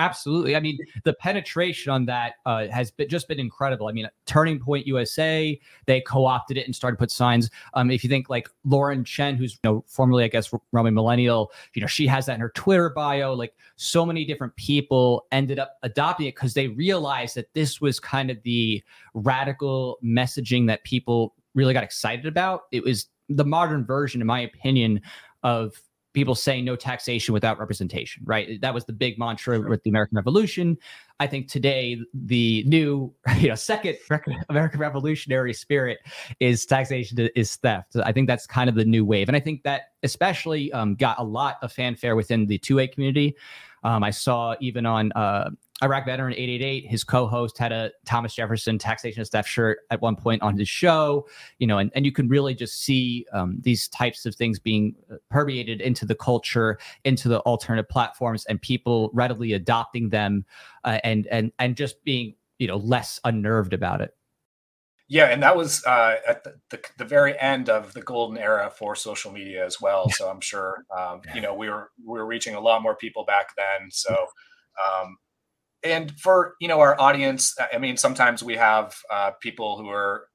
Absolutely. 0.00 0.56
I 0.56 0.60
mean, 0.60 0.78
the 1.04 1.12
penetration 1.12 1.92
on 1.92 2.06
that 2.06 2.36
uh, 2.46 2.68
has 2.68 2.90
been, 2.90 3.06
just 3.06 3.28
been 3.28 3.38
incredible. 3.38 3.86
I 3.86 3.92
mean, 3.92 4.08
Turning 4.24 4.58
Point 4.58 4.86
USA, 4.86 5.60
they 5.84 6.00
co-opted 6.00 6.56
it 6.56 6.64
and 6.64 6.74
started 6.74 6.96
to 6.96 7.00
put 7.00 7.10
signs. 7.10 7.50
Um, 7.74 7.90
if 7.90 8.02
you 8.02 8.08
think 8.08 8.30
like 8.30 8.48
Lauren 8.64 9.04
Chen, 9.04 9.36
who's 9.36 9.52
you 9.62 9.70
know 9.70 9.84
formerly, 9.86 10.24
I 10.24 10.28
guess, 10.28 10.50
Roaming 10.72 10.94
Millennial, 10.94 11.52
you 11.74 11.82
know, 11.82 11.86
she 11.86 12.06
has 12.06 12.24
that 12.26 12.36
in 12.36 12.40
her 12.40 12.48
Twitter 12.54 12.88
bio. 12.88 13.34
Like 13.34 13.54
so 13.76 14.06
many 14.06 14.24
different 14.24 14.56
people 14.56 15.26
ended 15.32 15.58
up 15.58 15.76
adopting 15.82 16.28
it 16.28 16.34
because 16.34 16.54
they 16.54 16.68
realized 16.68 17.34
that 17.34 17.52
this 17.52 17.82
was 17.82 18.00
kind 18.00 18.30
of 18.30 18.42
the 18.42 18.82
radical 19.12 19.98
messaging 20.02 20.66
that 20.68 20.82
people 20.84 21.34
really 21.54 21.74
got 21.74 21.84
excited 21.84 22.24
about. 22.24 22.62
It 22.72 22.82
was 22.82 23.08
the 23.28 23.44
modern 23.44 23.84
version, 23.84 24.22
in 24.22 24.26
my 24.26 24.40
opinion, 24.40 25.02
of 25.42 25.74
people 26.12 26.34
saying 26.34 26.64
no 26.64 26.76
taxation 26.76 27.32
without 27.32 27.58
representation, 27.58 28.22
right? 28.24 28.60
That 28.60 28.74
was 28.74 28.84
the 28.84 28.92
big 28.92 29.18
mantra 29.18 29.56
sure. 29.56 29.68
with 29.68 29.82
the 29.82 29.90
American 29.90 30.16
Revolution. 30.16 30.76
I 31.20 31.26
think 31.26 31.48
today 31.48 31.98
the 32.14 32.64
new, 32.66 33.12
you 33.38 33.48
know, 33.48 33.54
second 33.54 33.96
American 34.48 34.80
Revolutionary 34.80 35.54
spirit 35.54 35.98
is 36.40 36.66
taxation 36.66 37.28
is 37.34 37.56
theft. 37.56 37.96
I 38.04 38.12
think 38.12 38.26
that's 38.26 38.46
kind 38.46 38.68
of 38.68 38.74
the 38.74 38.84
new 38.84 39.04
wave, 39.04 39.28
and 39.28 39.36
I 39.36 39.40
think 39.40 39.62
that 39.62 39.92
especially 40.02 40.72
um, 40.72 40.94
got 40.94 41.18
a 41.18 41.24
lot 41.24 41.58
of 41.62 41.72
fanfare 41.72 42.16
within 42.16 42.46
the 42.46 42.58
2A 42.58 42.92
community. 42.92 43.36
Um, 43.82 44.02
I 44.02 44.10
saw 44.10 44.54
even 44.60 44.84
on 44.84 45.12
uh, 45.12 45.50
Iraq 45.82 46.04
veteran 46.04 46.32
888, 46.32 46.86
his 46.86 47.04
co-host 47.04 47.56
had 47.56 47.72
a 47.72 47.90
Thomas 48.04 48.34
Jefferson 48.34 48.78
taxation 48.78 49.20
of 49.20 49.26
staff 49.26 49.46
shirt 49.46 49.78
at 49.90 50.00
one 50.02 50.14
point 50.14 50.42
on 50.42 50.56
his 50.58 50.68
show, 50.68 51.26
you 51.58 51.66
know, 51.66 51.78
and, 51.78 51.90
and 51.94 52.04
you 52.04 52.12
can 52.12 52.28
really 52.28 52.54
just 52.54 52.82
see 52.82 53.26
um, 53.32 53.58
these 53.62 53.88
types 53.88 54.26
of 54.26 54.34
things 54.34 54.58
being 54.58 54.94
uh, 55.10 55.16
permeated 55.30 55.80
into 55.80 56.04
the 56.04 56.14
culture, 56.14 56.78
into 57.04 57.28
the 57.28 57.40
alternative 57.40 57.88
platforms, 57.88 58.44
and 58.46 58.60
people 58.60 59.10
readily 59.14 59.54
adopting 59.54 60.10
them, 60.10 60.44
uh, 60.84 60.98
and 61.02 61.26
and 61.28 61.50
and 61.58 61.76
just 61.76 62.02
being 62.04 62.34
you 62.58 62.66
know 62.66 62.76
less 62.76 63.18
unnerved 63.24 63.72
about 63.72 64.00
it. 64.02 64.14
Yeah, 65.08 65.24
and 65.24 65.42
that 65.42 65.56
was 65.56 65.84
uh, 65.86 66.18
at 66.28 66.44
the, 66.44 66.54
the, 66.70 66.80
the, 66.98 67.04
very 67.04 67.36
end 67.40 67.68
of 67.68 67.94
the 67.94 68.00
golden 68.00 68.38
era 68.38 68.70
for 68.70 68.94
social 68.94 69.32
media 69.32 69.66
as 69.66 69.80
well. 69.80 70.08
So 70.10 70.30
I'm 70.30 70.40
sure 70.40 70.84
um, 70.96 71.22
you 71.34 71.40
know 71.40 71.52
we 71.52 71.68
were 71.68 71.90
we 71.98 72.18
were 72.18 72.26
reaching 72.26 72.54
a 72.54 72.60
lot 72.60 72.80
more 72.80 72.94
people 72.94 73.24
back 73.24 73.56
then. 73.56 73.90
So 73.90 74.14
um, 74.14 75.16
and 75.82 76.12
for 76.18 76.54
you 76.60 76.68
know 76.68 76.80
our 76.80 77.00
audience 77.00 77.54
i 77.72 77.78
mean 77.78 77.96
sometimes 77.96 78.42
we 78.42 78.56
have 78.56 78.94
uh, 79.10 79.30
people 79.40 79.78
who 79.78 79.88
are 79.88 80.26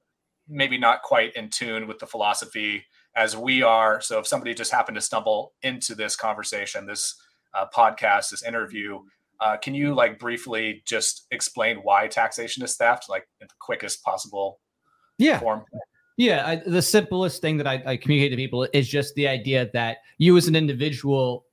maybe 0.48 0.78
not 0.78 1.02
quite 1.02 1.36
in 1.36 1.50
tune 1.50 1.88
with 1.88 2.00
the 2.00 2.06
philosophy 2.06 2.86
as 3.16 3.36
we 3.36 3.64
are. 3.64 4.02
So 4.02 4.20
if 4.20 4.28
somebody 4.28 4.54
just 4.54 4.72
happened 4.72 4.96
to 4.96 5.02
stumble 5.02 5.54
into 5.64 5.96
this 5.96 6.16
conversation 6.16 6.86
this 6.86 7.16
uh, 7.54 7.66
podcast 7.74 8.32
this 8.32 8.44
interview 8.44 9.00
uh, 9.40 9.58
can 9.58 9.74
you 9.74 9.94
like 9.94 10.20
briefly 10.20 10.82
just 10.86 11.26
explain 11.32 11.78
why 11.78 12.08
taxation 12.08 12.64
is 12.64 12.76
theft 12.76 13.06
like 13.10 13.28
in 13.42 13.48
the 13.48 13.54
quickest 13.60 14.04
possible 14.04 14.60
yeah. 15.18 15.40
form? 15.40 15.64
Yeah 16.18 16.46
I, 16.46 16.56
the 16.70 16.82
simplest 16.82 17.42
thing 17.42 17.58
that 17.58 17.68
I, 17.68 17.82
I 17.86 17.98
communicate 17.98 18.32
to 18.32 18.38
people 18.38 18.68
is 18.74 18.88
just 18.88 19.16
the 19.16 19.28
idea 19.28 19.70
that 19.74 19.98
you 20.18 20.36
as 20.38 20.48
an 20.48 20.56
individual 20.56 21.46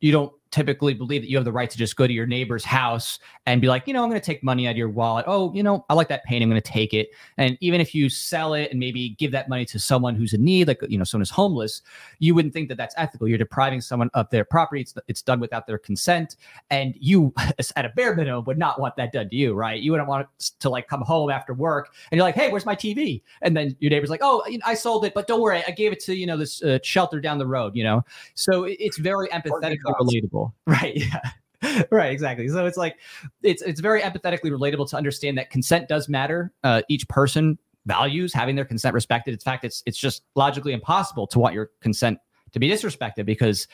you 0.00 0.12
don't 0.12 0.32
typically 0.54 0.94
believe 0.94 1.22
that 1.22 1.28
you 1.28 1.36
have 1.36 1.44
the 1.44 1.52
right 1.52 1.68
to 1.68 1.76
just 1.76 1.96
go 1.96 2.06
to 2.06 2.12
your 2.12 2.26
neighbor's 2.26 2.64
house 2.64 3.18
and 3.44 3.60
be 3.60 3.66
like, 3.66 3.88
you 3.88 3.92
know, 3.92 4.04
I'm 4.04 4.08
going 4.08 4.20
to 4.20 4.24
take 4.24 4.44
money 4.44 4.68
out 4.68 4.72
of 4.72 4.76
your 4.76 4.88
wallet. 4.88 5.24
Oh, 5.26 5.52
you 5.52 5.64
know, 5.64 5.84
I 5.88 5.94
like 5.94 6.08
that 6.08 6.22
painting. 6.24 6.44
I'm 6.44 6.50
going 6.50 6.62
to 6.62 6.70
take 6.70 6.94
it. 6.94 7.08
And 7.38 7.58
even 7.60 7.80
if 7.80 7.92
you 7.92 8.08
sell 8.08 8.54
it 8.54 8.70
and 8.70 8.78
maybe 8.78 9.10
give 9.18 9.32
that 9.32 9.48
money 9.48 9.64
to 9.64 9.80
someone 9.80 10.14
who's 10.14 10.32
in 10.32 10.44
need, 10.44 10.68
like, 10.68 10.80
you 10.88 10.96
know, 10.96 11.02
someone 11.02 11.22
who's 11.22 11.30
homeless, 11.30 11.82
you 12.20 12.36
wouldn't 12.36 12.54
think 12.54 12.68
that 12.68 12.76
that's 12.76 12.94
ethical. 12.96 13.26
You're 13.26 13.36
depriving 13.36 13.80
someone 13.80 14.10
of 14.14 14.30
their 14.30 14.44
property. 14.44 14.82
It's, 14.82 14.94
it's 15.08 15.22
done 15.22 15.40
without 15.40 15.66
their 15.66 15.76
consent. 15.76 16.36
And 16.70 16.94
you, 17.00 17.34
at 17.76 17.84
a 17.84 17.88
bare 17.88 18.14
minimum, 18.14 18.44
would 18.44 18.56
not 18.58 18.80
want 18.80 18.94
that 18.94 19.10
done 19.10 19.28
to 19.30 19.34
you, 19.34 19.54
right? 19.54 19.80
You 19.80 19.90
wouldn't 19.90 20.08
want 20.08 20.28
to 20.60 20.70
like 20.70 20.86
come 20.86 21.00
home 21.00 21.30
after 21.30 21.52
work 21.52 21.92
and 22.12 22.16
you're 22.16 22.24
like, 22.24 22.36
hey, 22.36 22.48
where's 22.48 22.64
my 22.64 22.76
TV? 22.76 23.22
And 23.42 23.56
then 23.56 23.74
your 23.80 23.90
neighbor's 23.90 24.10
like, 24.10 24.20
oh, 24.22 24.44
I 24.64 24.74
sold 24.74 25.04
it, 25.04 25.14
but 25.14 25.26
don't 25.26 25.40
worry. 25.40 25.64
I 25.66 25.72
gave 25.72 25.90
it 25.90 25.98
to, 26.04 26.14
you 26.14 26.26
know, 26.26 26.36
this 26.36 26.62
uh, 26.62 26.78
shelter 26.84 27.20
down 27.20 27.38
the 27.38 27.46
road, 27.46 27.74
you 27.74 27.82
know? 27.82 28.04
So 28.34 28.64
it's 28.64 28.98
very 28.98 29.28
empathetically 29.30 29.78
relatable. 30.00 30.43
Right. 30.66 30.96
Yeah. 30.96 31.82
right. 31.90 32.12
Exactly. 32.12 32.48
So 32.48 32.66
it's 32.66 32.76
like 32.76 32.98
it's 33.42 33.62
it's 33.62 33.80
very 33.80 34.02
empathetically 34.02 34.50
relatable 34.50 34.88
to 34.90 34.96
understand 34.96 35.38
that 35.38 35.50
consent 35.50 35.88
does 35.88 36.08
matter. 36.08 36.52
Uh, 36.62 36.82
each 36.88 37.08
person 37.08 37.58
values 37.86 38.32
having 38.32 38.56
their 38.56 38.64
consent 38.64 38.94
respected. 38.94 39.32
In 39.32 39.40
fact, 39.40 39.64
it's 39.64 39.82
it's 39.86 39.98
just 39.98 40.22
logically 40.34 40.72
impossible 40.72 41.26
to 41.28 41.38
want 41.38 41.54
your 41.54 41.70
consent 41.80 42.18
to 42.52 42.58
be 42.58 42.68
disrespected 42.68 43.24
because 43.26 43.66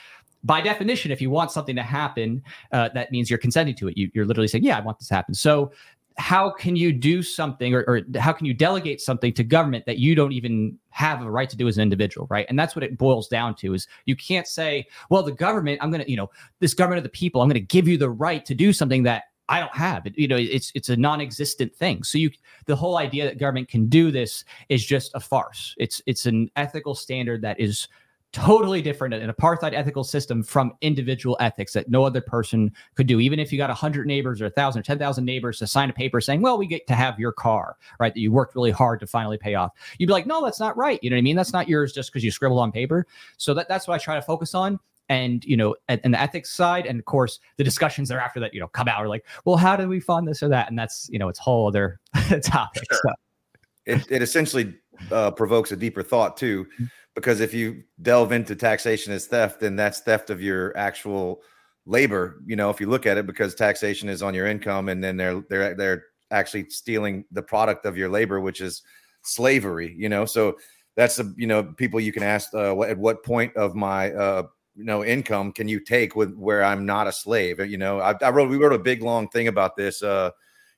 by 0.42 0.60
definition, 0.60 1.10
if 1.10 1.20
you 1.20 1.30
want 1.30 1.50
something 1.50 1.76
to 1.76 1.82
happen, 1.82 2.42
uh, 2.72 2.88
that 2.94 3.12
means 3.12 3.28
you're 3.28 3.38
consenting 3.38 3.74
to 3.76 3.88
it. 3.88 3.96
You, 3.96 4.10
you're 4.14 4.24
literally 4.24 4.48
saying, 4.48 4.64
"Yeah, 4.64 4.78
I 4.78 4.80
want 4.80 4.98
this 4.98 5.08
to 5.08 5.14
happen." 5.14 5.34
So, 5.34 5.72
how 6.18 6.50
can 6.50 6.76
you 6.76 6.92
do 6.92 7.22
something, 7.22 7.74
or, 7.74 7.84
or 7.86 8.02
how 8.18 8.32
can 8.32 8.46
you 8.46 8.54
delegate 8.54 9.00
something 9.00 9.32
to 9.34 9.44
government 9.44 9.86
that 9.86 9.98
you 9.98 10.14
don't 10.14 10.32
even 10.32 10.78
have 10.90 11.22
a 11.22 11.30
right 11.30 11.48
to 11.48 11.56
do 11.56 11.68
as 11.68 11.78
an 11.78 11.82
individual, 11.82 12.26
right? 12.30 12.46
And 12.48 12.58
that's 12.58 12.74
what 12.76 12.82
it 12.82 12.98
boils 12.98 13.28
down 13.28 13.54
to: 13.56 13.74
is 13.74 13.86
you 14.06 14.16
can't 14.16 14.46
say, 14.46 14.86
"Well, 15.08 15.22
the 15.22 15.32
government, 15.32 15.78
I'm 15.80 15.90
going 15.90 16.04
to, 16.04 16.10
you 16.10 16.16
know, 16.16 16.30
this 16.58 16.74
government 16.74 16.98
of 16.98 17.04
the 17.04 17.10
people, 17.10 17.40
I'm 17.40 17.48
going 17.48 17.54
to 17.54 17.60
give 17.60 17.88
you 17.88 17.96
the 17.96 18.10
right 18.10 18.44
to 18.46 18.54
do 18.54 18.72
something 18.72 19.02
that 19.04 19.24
I 19.50 19.58
don't 19.58 19.74
have 19.74 20.06
it. 20.06 20.16
You 20.16 20.28
know, 20.28 20.36
it's 20.36 20.70
it's 20.76 20.88
a 20.88 20.96
non-existent 20.96 21.74
thing. 21.74 22.04
So 22.04 22.18
you 22.18 22.30
the 22.66 22.76
whole 22.76 22.96
idea 22.96 23.24
that 23.24 23.38
government 23.38 23.68
can 23.68 23.86
do 23.88 24.12
this 24.12 24.44
is 24.68 24.86
just 24.86 25.10
a 25.14 25.20
farce. 25.20 25.74
It's 25.76 26.00
it's 26.06 26.24
an 26.26 26.50
ethical 26.54 26.94
standard 26.94 27.42
that 27.42 27.58
is 27.58 27.88
totally 28.32 28.80
different 28.80 29.12
an 29.12 29.30
apartheid 29.30 29.72
ethical 29.74 30.04
system 30.04 30.42
from 30.42 30.72
individual 30.82 31.36
ethics 31.40 31.72
that 31.72 31.90
no 31.90 32.04
other 32.04 32.20
person 32.20 32.72
could 32.94 33.06
do. 33.06 33.18
Even 33.18 33.40
if 33.40 33.52
you 33.52 33.58
got 33.58 33.70
100 33.70 34.06
neighbors 34.06 34.40
or 34.40 34.44
1000 34.44 34.80
or 34.80 34.82
10,000 34.82 35.24
neighbors 35.24 35.58
to 35.58 35.66
sign 35.66 35.90
a 35.90 35.92
paper 35.92 36.20
saying 36.20 36.40
well 36.40 36.56
we 36.56 36.66
get 36.66 36.86
to 36.86 36.94
have 36.94 37.18
your 37.18 37.32
car 37.32 37.76
right 37.98 38.14
that 38.14 38.20
you 38.20 38.30
worked 38.30 38.54
really 38.54 38.70
hard 38.70 39.00
to 39.00 39.06
finally 39.06 39.36
pay 39.36 39.54
off 39.54 39.72
you'd 39.98 40.06
be 40.06 40.12
like 40.12 40.26
no 40.26 40.44
that's 40.44 40.60
not 40.60 40.76
right. 40.76 41.00
You 41.02 41.10
know 41.10 41.16
what 41.16 41.20
i 41.20 41.22
mean? 41.22 41.36
That's 41.36 41.52
not 41.52 41.68
yours 41.68 41.92
just 41.92 42.10
because 42.10 42.22
you 42.22 42.30
scribbled 42.30 42.60
on 42.60 42.70
paper. 42.70 43.06
So 43.36 43.52
that, 43.54 43.68
that's 43.68 43.88
what 43.88 43.94
i 43.94 43.98
try 43.98 44.14
to 44.14 44.22
focus 44.22 44.54
on. 44.54 44.78
And 45.08 45.44
you 45.44 45.56
know 45.56 45.74
and, 45.88 46.14
the 46.14 46.20
ethics 46.20 46.50
side 46.50 46.86
and 46.86 47.00
of 47.00 47.04
course 47.04 47.40
the 47.56 47.64
discussions 47.64 48.10
thereafter 48.10 48.38
that 48.38 48.54
you 48.54 48.60
know 48.60 48.68
come 48.68 48.86
out 48.86 48.98
are 48.98 49.08
like 49.08 49.26
well 49.44 49.56
how 49.56 49.74
do 49.74 49.88
we 49.88 49.98
fund 49.98 50.28
this 50.28 50.40
or 50.40 50.48
that? 50.50 50.68
And 50.68 50.78
that's 50.78 51.08
you 51.12 51.18
know 51.18 51.28
it's 51.28 51.40
whole 51.40 51.66
other 51.66 51.98
topic 52.44 52.84
sure. 52.92 53.00
so. 53.02 53.12
it, 53.86 54.06
it 54.08 54.22
essentially 54.22 54.72
uh, 55.10 55.30
provokes 55.30 55.72
a 55.72 55.76
deeper 55.76 56.02
thought 56.02 56.36
too 56.36 56.66
because 57.14 57.40
if 57.40 57.52
you 57.52 57.82
delve 58.02 58.32
into 58.32 58.54
taxation 58.54 59.12
as 59.12 59.26
theft 59.26 59.60
then 59.60 59.76
that's 59.76 60.00
theft 60.00 60.30
of 60.30 60.42
your 60.42 60.76
actual 60.76 61.40
labor 61.86 62.40
you 62.46 62.56
know 62.56 62.70
if 62.70 62.80
you 62.80 62.88
look 62.88 63.06
at 63.06 63.18
it 63.18 63.26
because 63.26 63.54
taxation 63.54 64.08
is 64.08 64.22
on 64.22 64.34
your 64.34 64.46
income 64.46 64.88
and 64.88 65.02
then 65.02 65.16
they're 65.16 65.42
they're 65.48 65.74
they're 65.74 66.04
actually 66.30 66.68
stealing 66.70 67.24
the 67.32 67.42
product 67.42 67.86
of 67.86 67.96
your 67.96 68.08
labor 68.08 68.40
which 68.40 68.60
is 68.60 68.82
slavery 69.22 69.94
you 69.96 70.08
know 70.08 70.24
so 70.24 70.56
that's 70.96 71.16
the 71.16 71.34
you 71.36 71.46
know 71.46 71.62
people 71.62 72.00
you 72.00 72.12
can 72.12 72.22
ask 72.22 72.52
uh, 72.54 72.80
at 72.82 72.98
what 72.98 73.24
point 73.24 73.56
of 73.56 73.74
my 73.74 74.12
uh, 74.12 74.42
you 74.74 74.84
know 74.84 75.04
income 75.04 75.52
can 75.52 75.68
you 75.68 75.80
take 75.80 76.16
with 76.16 76.34
where 76.36 76.64
I'm 76.64 76.86
not 76.86 77.06
a 77.06 77.12
slave? 77.12 77.60
You 77.60 77.78
know, 77.78 78.00
I, 78.00 78.14
I 78.22 78.30
wrote 78.30 78.50
we 78.50 78.56
wrote 78.56 78.72
a 78.72 78.78
big 78.78 79.02
long 79.02 79.28
thing 79.28 79.48
about 79.48 79.76
this 79.76 80.02
uh, 80.02 80.30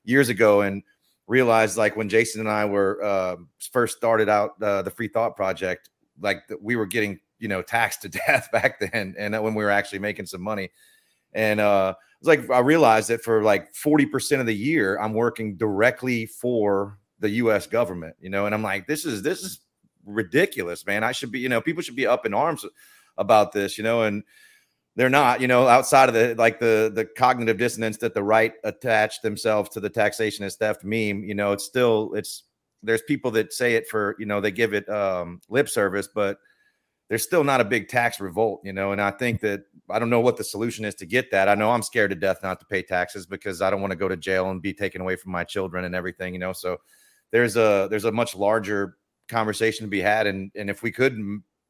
years 0.03 0.29
ago 0.29 0.61
and 0.61 0.83
realized 1.27 1.77
like 1.77 1.95
when 1.95 2.09
Jason 2.09 2.41
and 2.41 2.49
I 2.49 2.65
were 2.65 3.03
uh, 3.03 3.35
first 3.71 3.97
started 3.97 4.29
out 4.29 4.61
uh, 4.61 4.81
the 4.81 4.91
Free 4.91 5.07
Thought 5.07 5.35
Project, 5.35 5.89
like 6.21 6.43
we 6.61 6.75
were 6.75 6.85
getting 6.85 7.19
you 7.39 7.47
know 7.47 7.61
taxed 7.61 8.01
to 8.03 8.09
death 8.27 8.49
back 8.51 8.79
then, 8.79 9.15
and 9.17 9.41
when 9.41 9.53
we 9.53 9.63
were 9.63 9.71
actually 9.71 9.99
making 9.99 10.25
some 10.25 10.41
money, 10.41 10.69
and 11.33 11.59
uh, 11.59 11.93
it's 12.19 12.27
like 12.27 12.49
I 12.49 12.59
realized 12.59 13.09
that 13.09 13.23
for 13.23 13.43
like 13.43 13.73
forty 13.73 14.05
percent 14.05 14.41
of 14.41 14.47
the 14.47 14.55
year, 14.55 14.99
I'm 14.99 15.13
working 15.13 15.55
directly 15.55 16.25
for 16.25 16.97
the 17.19 17.29
U.S. 17.29 17.67
government, 17.67 18.15
you 18.19 18.29
know, 18.29 18.45
and 18.45 18.53
I'm 18.53 18.61
like, 18.61 18.85
this 18.85 19.05
is 19.05 19.21
this 19.21 19.43
is 19.43 19.61
ridiculous, 20.05 20.85
man. 20.85 21.03
I 21.03 21.13
should 21.13 21.31
be, 21.31 21.39
you 21.39 21.49
know, 21.49 21.61
people 21.61 21.81
should 21.81 21.95
be 21.95 22.05
up 22.05 22.25
in 22.25 22.33
arms 22.33 22.65
about 23.17 23.53
this, 23.53 23.77
you 23.77 23.83
know, 23.83 24.03
and 24.03 24.23
they're 24.95 25.09
not, 25.09 25.41
you 25.41 25.47
know, 25.47 25.67
outside 25.67 26.09
of 26.09 26.15
the 26.15 26.35
like 26.35 26.59
the 26.59 26.91
the 26.93 27.05
cognitive 27.05 27.57
dissonance 27.57 27.97
that 27.97 28.13
the 28.13 28.23
right 28.23 28.53
attach 28.63 29.21
themselves 29.21 29.69
to 29.69 29.79
the 29.79 29.89
taxation 29.89 30.45
is 30.45 30.55
theft 30.55 30.83
meme, 30.83 31.23
you 31.23 31.33
know, 31.33 31.51
it's 31.51 31.63
still 31.63 32.13
it's 32.13 32.43
there's 32.83 33.01
people 33.03 33.31
that 33.31 33.53
say 33.53 33.75
it 33.75 33.87
for, 33.87 34.15
you 34.19 34.25
know, 34.25 34.39
they 34.39 34.51
give 34.51 34.73
it 34.73 34.87
um 34.89 35.41
lip 35.49 35.67
service, 35.67 36.07
but 36.13 36.37
there's 37.09 37.23
still 37.23 37.43
not 37.43 37.61
a 37.61 37.65
big 37.65 37.89
tax 37.89 38.19
revolt, 38.19 38.61
you 38.63 38.73
know, 38.73 38.91
and 38.91 39.01
I 39.01 39.11
think 39.11 39.41
that 39.41 39.63
I 39.89 39.99
don't 39.99 40.09
know 40.09 40.21
what 40.21 40.37
the 40.37 40.43
solution 40.43 40.85
is 40.85 40.95
to 40.95 41.05
get 41.05 41.31
that. 41.31 41.49
I 41.49 41.55
know 41.55 41.71
I'm 41.71 41.83
scared 41.83 42.11
to 42.11 42.15
death 42.15 42.39
not 42.43 42.59
to 42.59 42.65
pay 42.65 42.81
taxes 42.81 43.25
because 43.25 43.61
I 43.61 43.69
don't 43.69 43.81
want 43.81 43.91
to 43.91 43.97
go 43.97 44.07
to 44.07 44.17
jail 44.17 44.49
and 44.51 44.61
be 44.61 44.73
taken 44.73 45.01
away 45.01 45.15
from 45.15 45.31
my 45.31 45.43
children 45.43 45.85
and 45.85 45.95
everything, 45.95 46.33
you 46.33 46.39
know. 46.39 46.53
So 46.53 46.77
there's 47.31 47.57
a 47.57 47.87
there's 47.89 48.05
a 48.05 48.11
much 48.11 48.35
larger 48.35 48.97
conversation 49.27 49.85
to 49.85 49.89
be 49.89 50.01
had 50.01 50.27
and 50.27 50.51
and 50.55 50.69
if 50.69 50.83
we 50.83 50.91
could 50.91 51.17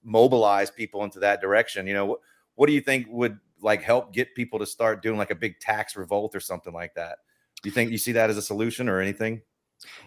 mobilize 0.03 0.69
people 0.69 1.03
into 1.03 1.19
that 1.19 1.41
direction. 1.41 1.87
You 1.87 1.93
know, 1.93 2.17
what 2.55 2.67
do 2.67 2.73
you 2.73 2.81
think 2.81 3.07
would 3.09 3.39
like 3.61 3.81
help 3.81 4.13
get 4.13 4.35
people 4.35 4.59
to 4.59 4.65
start 4.65 5.01
doing 5.01 5.17
like 5.17 5.31
a 5.31 5.35
big 5.35 5.59
tax 5.59 5.95
revolt 5.95 6.35
or 6.35 6.39
something 6.39 6.73
like 6.73 6.93
that? 6.95 7.19
Do 7.61 7.69
you 7.69 7.73
think 7.73 7.91
you 7.91 7.97
see 7.97 8.11
that 8.13 8.29
as 8.29 8.37
a 8.37 8.41
solution 8.41 8.89
or 8.89 8.99
anything? 8.99 9.41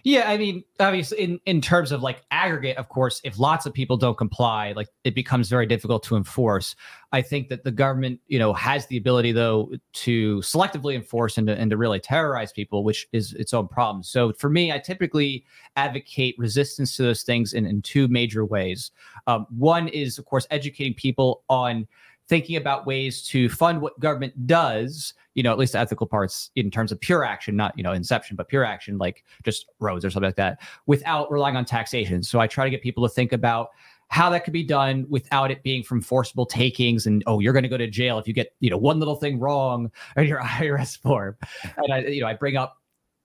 Yeah, 0.05 0.31
I 0.31 0.39
mean, 0.39 0.65
obviously, 0.81 1.19
in 1.19 1.41
in 1.47 1.61
terms 1.61 1.93
of 1.93 2.03
like 2.03 2.23
aggregate, 2.31 2.77
of 2.77 2.89
course, 2.89 3.21
if 3.25 3.39
lots 3.39 3.67
of 3.67 3.75
people 3.75 3.97
don't 3.97 4.17
comply, 4.17 4.73
like 4.73 4.89
it 5.05 5.15
becomes 5.15 5.49
very 5.49 5.67
difficult 5.67 6.03
to 6.05 6.17
enforce. 6.17 6.75
I 7.13 7.23
think 7.23 7.49
that 7.49 7.65
the 7.65 7.71
government, 7.71 8.21
you 8.27 8.39
know, 8.39 8.53
has 8.53 8.87
the 8.87 8.97
ability 8.97 9.33
though 9.33 9.71
to 9.93 10.39
selectively 10.39 10.95
enforce 10.95 11.39
and 11.39 11.47
to, 11.47 11.55
and 11.59 11.71
to 11.71 11.77
really 11.77 12.01
terrorize 12.01 12.53
people, 12.53 12.85
which 12.85 13.07
is 13.13 13.33
its 13.35 13.55
own 13.55 13.69
problem. 13.69 14.03
So 14.03 14.33
for 14.35 14.51
me, 14.51 14.73
I 14.73 14.79
typically 14.79 15.45
advocate 15.77 16.37
resistance 16.39 16.97
to 16.97 17.03
those 17.03 17.23
things 17.23 17.53
in, 17.53 17.67
in 17.67 17.83
two 17.83 18.09
major 18.09 18.45
ways. 18.45 18.91
Um, 19.27 19.47
one 19.57 19.89
is, 19.89 20.19
of 20.19 20.25
course, 20.25 20.47
educating 20.51 20.95
people 20.95 21.43
on 21.49 21.87
thinking 22.29 22.57
about 22.57 22.87
ways 22.87 23.23
to 23.29 23.49
fund 23.49 23.81
what 23.81 23.99
government 24.01 24.47
does 24.47 25.15
you 25.37 25.43
know, 25.43 25.53
at 25.53 25.59
least 25.59 25.77
ethical 25.77 26.07
parts 26.07 26.51
in 26.57 26.71
terms 26.71 26.91
of 26.91 26.99
pure 26.99 27.23
action, 27.23 27.55
not, 27.57 27.77
you 27.77 27.85
know, 27.85 27.93
inception, 27.93 28.37
but 28.37 28.49
pure 28.49 28.65
action, 28.65 28.97
like 28.97 29.23
just 29.45 29.67
roads 29.81 30.03
or 30.03 30.11
something 30.11 30.29
like 30.29 30.37
that, 30.37 30.59
without 30.87 31.31
relying 31.31 31.57
on 31.57 31.65
taxation. 31.67 32.23
So 32.23 32.41
I 32.41 32.47
try 32.47 32.65
to 32.65 32.71
get 32.71 32.83
people 32.83 33.07
to 33.07 33.15
think 33.15 33.35
about 33.35 33.69
how 34.09 34.31
that 34.31 34.45
could 34.45 34.55
be 34.55 34.65
done 34.65 35.05
without 35.11 35.51
it 35.51 35.63
being 35.63 35.83
from 35.83 36.01
forcible 36.01 36.47
takings 36.47 37.07
and 37.07 37.25
oh 37.27 37.41
you're 37.41 37.53
going 37.53 37.65
to 37.65 37.69
go 37.69 37.77
to 37.77 37.89
jail 37.89 38.21
if 38.21 38.29
you 38.29 38.33
get 38.33 38.55
you 38.61 38.71
know 38.71 38.79
one 38.79 39.01
little 39.01 39.17
thing 39.17 39.41
wrong 39.41 39.91
on 40.17 40.25
your 40.25 40.39
IRS 40.41 40.97
form 40.97 41.37
and 41.77 41.93
I 41.93 41.99
you 42.03 42.21
know 42.21 42.29
I 42.29 42.35
bring 42.35 42.57
up 42.57 42.81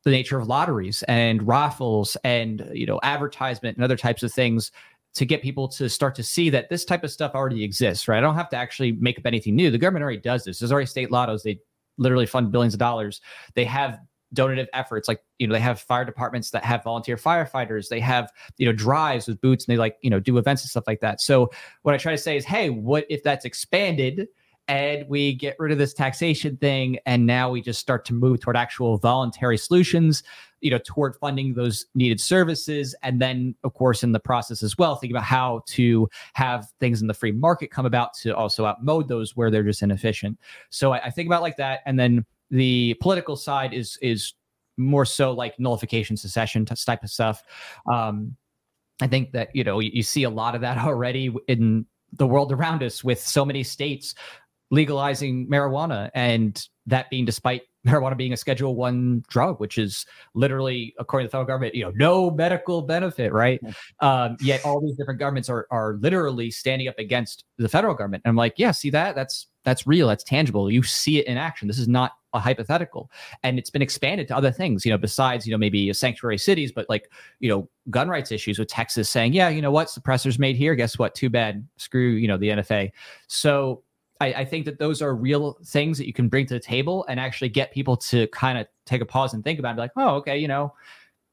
the 0.05 0.09
nature 0.09 0.39
of 0.39 0.47
lotteries 0.47 1.03
and 1.03 1.47
raffles 1.47 2.17
and 2.23 2.67
you 2.73 2.87
know 2.87 2.99
advertisement 3.03 3.77
and 3.77 3.83
other 3.83 3.95
types 3.95 4.23
of 4.23 4.33
things 4.33 4.71
to 5.13 5.25
get 5.25 5.41
people 5.41 5.67
to 5.67 5.89
start 5.89 6.15
to 6.15 6.23
see 6.23 6.49
that 6.49 6.69
this 6.69 6.85
type 6.85 7.03
of 7.03 7.11
stuff 7.11 7.33
already 7.35 7.63
exists 7.63 8.07
right? 8.07 8.17
I 8.17 8.21
don't 8.21 8.35
have 8.35 8.49
to 8.49 8.57
actually 8.57 8.93
make 8.93 9.17
up 9.17 9.25
anything 9.25 9.55
new. 9.55 9.69
The 9.71 9.77
government 9.77 10.03
already 10.03 10.19
does 10.19 10.43
this. 10.43 10.59
There's 10.59 10.71
already 10.71 10.87
state 10.87 11.09
lottos. 11.09 11.43
They 11.43 11.59
literally 11.97 12.25
fund 12.25 12.51
billions 12.51 12.73
of 12.73 12.79
dollars. 12.79 13.21
They 13.55 13.65
have 13.65 13.99
donative 14.33 14.67
efforts 14.73 15.07
like 15.07 15.21
you 15.39 15.47
know 15.47 15.53
they 15.53 15.59
have 15.59 15.81
fire 15.81 16.05
departments 16.05 16.51
that 16.51 16.63
have 16.63 16.83
volunteer 16.83 17.17
firefighters. 17.17 17.89
They 17.89 17.99
have 17.99 18.31
you 18.57 18.65
know 18.65 18.71
drives 18.71 19.27
with 19.27 19.41
boots 19.41 19.65
and 19.65 19.73
they 19.73 19.77
like 19.77 19.97
you 20.01 20.09
know 20.09 20.19
do 20.19 20.37
events 20.37 20.63
and 20.63 20.69
stuff 20.69 20.85
like 20.87 21.01
that. 21.01 21.21
So 21.21 21.51
what 21.81 21.93
i 21.93 21.97
try 21.97 22.11
to 22.11 22.17
say 22.17 22.37
is 22.37 22.45
hey 22.45 22.69
what 22.69 23.05
if 23.09 23.23
that's 23.23 23.45
expanded 23.45 24.27
and 24.71 25.05
we 25.09 25.33
get 25.33 25.57
rid 25.59 25.73
of 25.73 25.77
this 25.77 25.93
taxation 25.93 26.55
thing 26.55 26.97
and 27.05 27.25
now 27.25 27.49
we 27.49 27.61
just 27.61 27.81
start 27.81 28.05
to 28.05 28.13
move 28.13 28.39
toward 28.39 28.55
actual 28.55 28.97
voluntary 28.97 29.57
solutions 29.57 30.23
you 30.61 30.71
know 30.71 30.79
toward 30.85 31.13
funding 31.17 31.53
those 31.53 31.87
needed 31.93 32.21
services 32.21 32.95
and 33.03 33.21
then 33.21 33.53
of 33.65 33.73
course 33.73 34.01
in 34.01 34.13
the 34.13 34.19
process 34.19 34.63
as 34.63 34.77
well 34.77 34.95
think 34.95 35.11
about 35.11 35.25
how 35.25 35.61
to 35.67 36.07
have 36.35 36.69
things 36.79 37.01
in 37.01 37.07
the 37.07 37.13
free 37.13 37.33
market 37.33 37.69
come 37.69 37.85
about 37.85 38.13
to 38.13 38.33
also 38.33 38.63
outmode 38.63 39.09
those 39.09 39.35
where 39.35 39.51
they're 39.51 39.61
just 39.61 39.81
inefficient. 39.81 40.39
So 40.69 40.93
I, 40.93 40.99
I 40.99 41.09
think 41.09 41.27
about 41.27 41.41
like 41.41 41.57
that 41.57 41.81
and 41.85 41.99
then 41.99 42.25
the 42.49 42.93
political 43.01 43.35
side 43.35 43.73
is 43.73 43.97
is 44.01 44.33
more 44.77 45.03
so 45.03 45.33
like 45.33 45.59
nullification 45.59 46.15
secession 46.15 46.63
type 46.63 47.03
of 47.03 47.09
stuff. 47.09 47.43
Um 47.91 48.37
i 49.01 49.07
think 49.07 49.31
that 49.31 49.49
you 49.53 49.63
know 49.63 49.79
you, 49.79 49.89
you 49.93 50.03
see 50.03 50.23
a 50.23 50.29
lot 50.29 50.55
of 50.55 50.61
that 50.61 50.77
already 50.77 51.35
in 51.49 51.85
the 52.13 52.27
world 52.27 52.51
around 52.51 52.83
us 52.83 53.03
with 53.03 53.19
so 53.19 53.45
many 53.45 53.63
states 53.63 54.15
legalizing 54.71 55.47
marijuana 55.47 56.09
and 56.15 56.67
that 56.87 57.09
being 57.09 57.25
despite 57.25 57.63
marijuana 57.87 58.15
being 58.15 58.31
a 58.31 58.37
schedule 58.37 58.75
one 58.75 59.23
drug 59.27 59.59
which 59.59 59.77
is 59.77 60.05
literally 60.35 60.93
according 60.99 61.25
to 61.25 61.29
the 61.29 61.31
federal 61.31 61.47
government 61.47 61.73
you 61.73 61.83
know 61.83 61.91
no 61.95 62.31
medical 62.31 62.81
benefit 62.81 63.33
right? 63.33 63.59
Um, 63.99 64.37
yet 64.39 64.63
all 64.63 64.79
these 64.81 64.95
different 64.95 65.19
governments 65.19 65.49
are 65.49 65.67
are 65.71 65.95
literally 65.99 66.51
standing 66.51 66.87
up 66.87 66.97
against 66.97 67.43
the 67.57 67.67
federal 67.67 67.93
government. 67.93 68.21
And 68.25 68.29
i'm 68.29 68.35
like 68.35 68.53
yeah 68.57 68.71
see 68.71 68.89
that? 68.91 69.15
That's 69.15 69.47
that's 69.63 69.85
real. 69.85 70.07
That's 70.07 70.23
tangible. 70.23 70.71
You 70.71 70.81
see 70.81 71.19
it 71.19 71.27
in 71.27 71.37
action. 71.37 71.67
This 71.67 71.77
is 71.77 71.87
not 71.87 72.13
a 72.33 72.39
hypothetical. 72.39 73.11
And 73.43 73.59
it's 73.59 73.69
been 73.69 73.83
expanded 73.83 74.27
to 74.29 74.35
other 74.37 74.51
things 74.51 74.85
you 74.85 74.91
know 74.91 74.97
besides 74.97 75.45
you 75.45 75.51
know 75.51 75.57
maybe 75.57 75.91
sanctuary 75.93 76.37
cities 76.37 76.71
but 76.71 76.87
like 76.87 77.11
you 77.39 77.49
know 77.49 77.67
gun 77.89 78.09
rights 78.09 78.31
issues 78.31 78.59
with 78.59 78.67
texas 78.67 79.09
saying 79.09 79.33
yeah 79.33 79.49
you 79.49 79.61
know 79.61 79.71
what? 79.71 79.87
Suppressors 79.87 80.37
made 80.37 80.55
here. 80.55 80.75
Guess 80.75 80.99
what? 80.99 81.15
Too 81.15 81.29
bad. 81.29 81.67
Screw 81.77 82.11
you 82.11 82.27
know 82.27 82.37
the 82.37 82.49
nfa 82.49 82.91
so 83.27 83.83
I, 84.21 84.27
I, 84.41 84.45
think 84.45 84.65
that 84.65 84.77
those 84.77 85.01
are 85.01 85.15
real 85.15 85.57
things 85.65 85.97
that 85.97 86.05
you 86.05 86.13
can 86.13 86.29
bring 86.29 86.45
to 86.45 86.53
the 86.53 86.59
table 86.59 87.05
and 87.09 87.19
actually 87.19 87.49
get 87.49 87.71
people 87.71 87.97
to 87.97 88.27
kind 88.27 88.57
of 88.57 88.67
take 88.85 89.01
a 89.01 89.05
pause 89.05 89.33
and 89.33 89.43
think 89.43 89.57
about 89.57 89.77
it, 89.77 89.79
like, 89.79 89.91
oh, 89.97 90.15
okay, 90.17 90.37
you 90.37 90.47
know, 90.47 90.73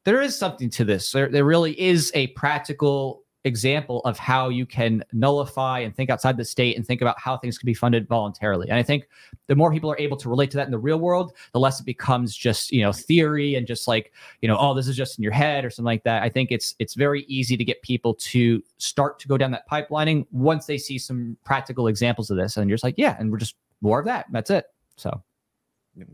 there 0.04 0.22
is 0.22 0.36
something 0.36 0.70
to 0.70 0.84
this. 0.84 1.12
There, 1.12 1.28
there 1.28 1.44
really 1.44 1.78
is 1.78 2.10
a 2.14 2.28
practical 2.28 3.24
example 3.48 4.00
of 4.04 4.16
how 4.18 4.48
you 4.48 4.64
can 4.64 5.02
nullify 5.12 5.80
and 5.80 5.94
think 5.94 6.10
outside 6.10 6.36
the 6.36 6.44
state 6.44 6.76
and 6.76 6.86
think 6.86 7.00
about 7.00 7.18
how 7.18 7.36
things 7.36 7.58
can 7.58 7.66
be 7.66 7.74
funded 7.74 8.06
voluntarily. 8.06 8.68
And 8.68 8.78
I 8.78 8.82
think 8.84 9.08
the 9.48 9.56
more 9.56 9.72
people 9.72 9.90
are 9.90 9.98
able 9.98 10.16
to 10.18 10.28
relate 10.28 10.52
to 10.52 10.56
that 10.58 10.66
in 10.66 10.70
the 10.70 10.78
real 10.78 10.98
world, 10.98 11.32
the 11.52 11.58
less 11.58 11.80
it 11.80 11.84
becomes 11.84 12.36
just 12.36 12.70
you 12.70 12.82
know 12.82 12.92
theory 12.92 13.56
and 13.56 13.66
just 13.66 13.88
like 13.88 14.12
you 14.40 14.48
know 14.48 14.56
oh 14.60 14.74
this 14.74 14.86
is 14.86 14.96
just 14.96 15.18
in 15.18 15.22
your 15.24 15.32
head 15.32 15.64
or 15.64 15.70
something 15.70 15.86
like 15.86 16.04
that. 16.04 16.22
I 16.22 16.28
think 16.28 16.52
it's 16.52 16.76
it's 16.78 16.94
very 16.94 17.24
easy 17.24 17.56
to 17.56 17.64
get 17.64 17.82
people 17.82 18.14
to 18.14 18.62
start 18.76 19.18
to 19.18 19.28
go 19.28 19.36
down 19.36 19.50
that 19.50 19.68
pipelining 19.68 20.26
once 20.30 20.66
they 20.66 20.78
see 20.78 20.98
some 20.98 21.36
practical 21.44 21.88
examples 21.88 22.30
of 22.30 22.36
this, 22.36 22.56
and 22.56 22.68
you're 22.68 22.76
just 22.76 22.84
like 22.84 22.94
yeah, 22.96 23.16
and 23.18 23.32
we're 23.32 23.38
just 23.38 23.56
more 23.80 23.98
of 23.98 24.04
that. 24.06 24.26
That's 24.30 24.50
it. 24.50 24.66
So 24.96 25.22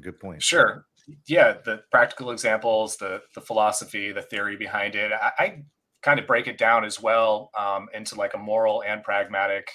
good 0.01 0.19
point. 0.19 0.43
Sure. 0.43 0.87
Yeah, 1.27 1.57
the 1.65 1.83
practical 1.91 2.31
examples, 2.31 2.97
the 2.97 3.23
the 3.35 3.41
philosophy, 3.41 4.13
the 4.13 4.23
theory 4.23 4.57
behind 4.57 4.95
it. 4.95 5.13
I, 5.13 5.33
I 5.39 5.63
kind 6.05 6.21
of 6.21 6.27
break 6.27 6.47
it 6.47 6.59
down 6.59 6.85
as 6.85 7.01
well 7.01 7.51
um, 7.59 7.89
into 7.95 8.15
like 8.15 8.35
a 8.35 8.39
moral 8.39 8.83
and 8.87 9.03
pragmatic. 9.03 9.69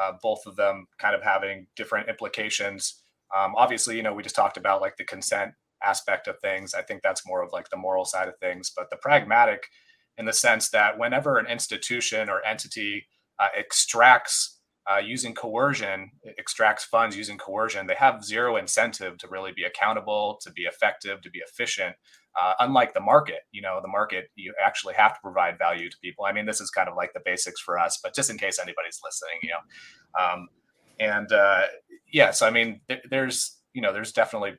Uh, 0.00 0.12
both 0.22 0.40
of 0.46 0.56
them 0.56 0.86
kind 0.98 1.14
of 1.14 1.22
having 1.22 1.66
different 1.76 2.08
implications. 2.08 3.02
Um, 3.36 3.54
obviously, 3.56 3.96
you 3.96 4.02
know, 4.02 4.14
we 4.14 4.22
just 4.22 4.36
talked 4.36 4.56
about 4.56 4.80
like 4.80 4.96
the 4.96 5.04
consent 5.04 5.52
aspect 5.82 6.28
of 6.28 6.38
things. 6.40 6.74
I 6.74 6.82
think 6.82 7.02
that's 7.02 7.26
more 7.26 7.42
of 7.42 7.52
like 7.52 7.68
the 7.70 7.76
moral 7.76 8.04
side 8.04 8.28
of 8.28 8.38
things, 8.38 8.72
but 8.76 8.90
the 8.90 8.96
pragmatic 8.96 9.66
in 10.16 10.24
the 10.26 10.32
sense 10.32 10.68
that 10.70 10.98
whenever 10.98 11.38
an 11.38 11.46
institution 11.46 12.28
or 12.28 12.44
entity 12.44 13.06
uh, 13.38 13.48
extracts 13.56 14.58
uh, 14.90 14.98
using 14.98 15.34
coercion, 15.34 16.10
extracts 16.38 16.84
funds 16.84 17.16
using 17.16 17.38
coercion, 17.38 17.86
they 17.86 17.94
have 17.94 18.24
zero 18.24 18.56
incentive 18.56 19.18
to 19.18 19.28
really 19.28 19.52
be 19.52 19.64
accountable, 19.64 20.38
to 20.42 20.50
be 20.52 20.62
effective, 20.62 21.20
to 21.20 21.30
be 21.30 21.40
efficient. 21.40 21.94
Uh, 22.40 22.52
unlike 22.60 22.94
the 22.94 23.00
market, 23.00 23.40
you 23.50 23.60
know, 23.60 23.80
the 23.82 23.88
market, 23.88 24.26
you 24.36 24.52
actually 24.64 24.94
have 24.94 25.14
to 25.14 25.20
provide 25.20 25.58
value 25.58 25.90
to 25.90 25.96
people. 26.02 26.24
I 26.24 26.32
mean, 26.32 26.46
this 26.46 26.60
is 26.60 26.70
kind 26.70 26.88
of 26.88 26.94
like 26.96 27.12
the 27.12 27.20
basics 27.24 27.60
for 27.60 27.78
us, 27.78 27.98
but 28.02 28.14
just 28.14 28.30
in 28.30 28.38
case 28.38 28.58
anybody's 28.60 29.00
listening, 29.04 29.38
you 29.42 29.50
know. 29.50 30.24
Um, 30.24 30.48
and 31.00 31.32
uh, 31.32 31.62
yeah, 32.12 32.30
so 32.30 32.46
I 32.46 32.50
mean, 32.50 32.80
th- 32.88 33.02
there's, 33.10 33.58
you 33.72 33.82
know, 33.82 33.92
there's 33.92 34.12
definitely 34.12 34.52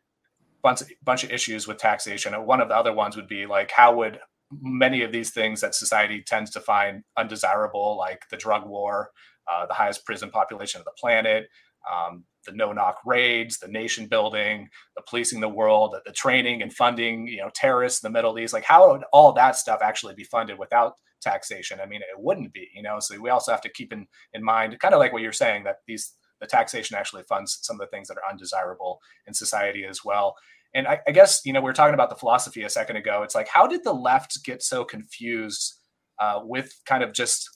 bunch, 0.61 0.83
bunch 1.03 1.23
of 1.23 1.31
issues 1.31 1.67
with 1.67 1.77
taxation. 1.77 2.33
One 2.33 2.61
of 2.61 2.67
the 2.67 2.75
other 2.75 2.93
ones 2.93 3.15
would 3.15 3.27
be 3.27 3.45
like, 3.45 3.71
how 3.71 3.95
would 3.95 4.19
many 4.61 5.03
of 5.03 5.11
these 5.11 5.31
things 5.31 5.61
that 5.61 5.75
society 5.75 6.23
tends 6.25 6.51
to 6.51 6.59
find 6.59 7.03
undesirable, 7.17 7.97
like 7.97 8.23
the 8.31 8.37
drug 8.37 8.67
war, 8.67 9.11
uh, 9.51 9.65
the 9.67 9.73
highest 9.73 10.05
prison 10.05 10.29
population 10.31 10.79
of 10.79 10.85
the 10.85 10.91
planet, 10.99 11.47
um, 11.91 12.23
the 12.49 12.55
no-knock 12.55 12.97
raids, 13.05 13.59
the 13.59 13.67
nation 13.67 14.07
building, 14.07 14.69
the 14.95 15.03
policing 15.07 15.39
the 15.39 15.49
world, 15.49 15.93
the, 15.93 16.01
the, 16.05 16.13
training 16.13 16.61
and 16.61 16.73
funding, 16.73 17.27
you 17.27 17.37
know, 17.37 17.49
terrorists 17.53 18.03
in 18.03 18.11
the 18.11 18.17
Middle 18.17 18.39
East. 18.39 18.53
Like, 18.53 18.63
how 18.63 18.91
would 18.91 19.03
all 19.13 19.31
that 19.33 19.55
stuff 19.55 19.79
actually 19.81 20.15
be 20.15 20.23
funded 20.23 20.57
without 20.57 20.93
taxation? 21.21 21.79
I 21.81 21.85
mean, 21.85 22.01
it 22.01 22.17
wouldn't 22.17 22.53
be, 22.53 22.67
you 22.73 22.81
know. 22.81 22.99
So 22.99 23.19
we 23.19 23.29
also 23.29 23.51
have 23.51 23.61
to 23.61 23.69
keep 23.69 23.93
in 23.93 24.07
in 24.33 24.43
mind, 24.43 24.79
kind 24.79 24.93
of 24.93 24.99
like 24.99 25.13
what 25.13 25.21
you're 25.21 25.31
saying, 25.31 25.63
that 25.65 25.77
these 25.87 26.13
the 26.41 26.47
taxation 26.47 26.95
actually 26.95 27.23
funds 27.23 27.59
some 27.61 27.75
of 27.75 27.81
the 27.81 27.95
things 27.95 28.07
that 28.07 28.17
are 28.17 28.31
undesirable 28.31 28.99
in 29.27 29.33
society 29.33 29.85
as 29.85 30.05
well. 30.05 30.35
And 30.73 30.87
I, 30.87 30.99
I 31.07 31.11
guess 31.11 31.41
you 31.45 31.53
know 31.53 31.59
we 31.59 31.65
were 31.65 31.73
talking 31.73 31.93
about 31.93 32.09
the 32.09 32.15
philosophy 32.15 32.63
a 32.63 32.69
second 32.69 32.95
ago. 32.95 33.21
It's 33.23 33.35
like, 33.35 33.47
how 33.47 33.67
did 33.67 33.83
the 33.83 33.93
left 33.93 34.43
get 34.43 34.63
so 34.63 34.83
confused 34.83 35.75
uh, 36.19 36.39
with 36.43 36.73
kind 36.85 37.03
of 37.03 37.13
just 37.13 37.49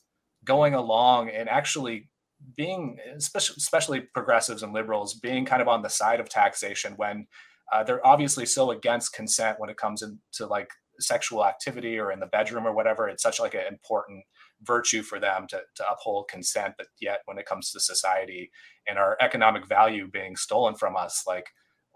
going 0.45 0.73
along 0.73 1.29
and 1.29 1.47
actually 1.47 2.09
being 2.55 2.97
especially, 3.15 3.55
especially 3.57 4.01
progressives 4.13 4.63
and 4.63 4.73
liberals 4.73 5.13
being 5.15 5.45
kind 5.45 5.61
of 5.61 5.67
on 5.67 5.81
the 5.81 5.89
side 5.89 6.19
of 6.19 6.29
taxation 6.29 6.93
when 6.97 7.27
uh, 7.71 7.83
they're 7.83 8.05
obviously 8.05 8.45
so 8.45 8.71
against 8.71 9.13
consent 9.13 9.59
when 9.59 9.69
it 9.69 9.77
comes 9.77 10.01
into 10.01 10.49
like 10.49 10.69
sexual 10.99 11.45
activity 11.45 11.97
or 11.97 12.11
in 12.11 12.19
the 12.19 12.27
bedroom 12.27 12.67
or 12.67 12.73
whatever. 12.73 13.07
It's 13.07 13.23
such 13.23 13.39
like 13.39 13.55
an 13.55 13.65
important 13.67 14.23
virtue 14.61 15.01
for 15.01 15.19
them 15.19 15.45
to, 15.49 15.61
to 15.75 15.89
uphold 15.89 16.29
consent 16.29 16.75
but 16.77 16.87
yet 17.01 17.19
when 17.25 17.37
it 17.37 17.45
comes 17.45 17.71
to 17.71 17.79
society 17.79 18.49
and 18.87 18.97
our 18.97 19.17
economic 19.19 19.67
value 19.67 20.07
being 20.09 20.37
stolen 20.37 20.73
from 20.75 20.95
us 20.95 21.23
like 21.27 21.47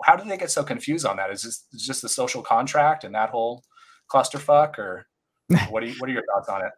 how 0.03 0.15
do 0.15 0.27
they 0.27 0.37
get 0.37 0.51
so 0.51 0.63
confused 0.63 1.05
on 1.05 1.17
that? 1.17 1.31
Is 1.31 1.43
this 1.43 1.65
just 1.75 2.01
the 2.01 2.09
social 2.09 2.41
contract 2.41 3.03
and 3.03 3.15
that 3.15 3.29
whole 3.29 3.63
clusterfuck 4.11 4.77
or 4.77 5.07
what 5.69 5.83
are 5.83 5.87
you, 5.87 5.95
what 5.99 6.09
are 6.09 6.13
your 6.13 6.23
thoughts 6.33 6.49
on 6.49 6.61
it 6.65 6.71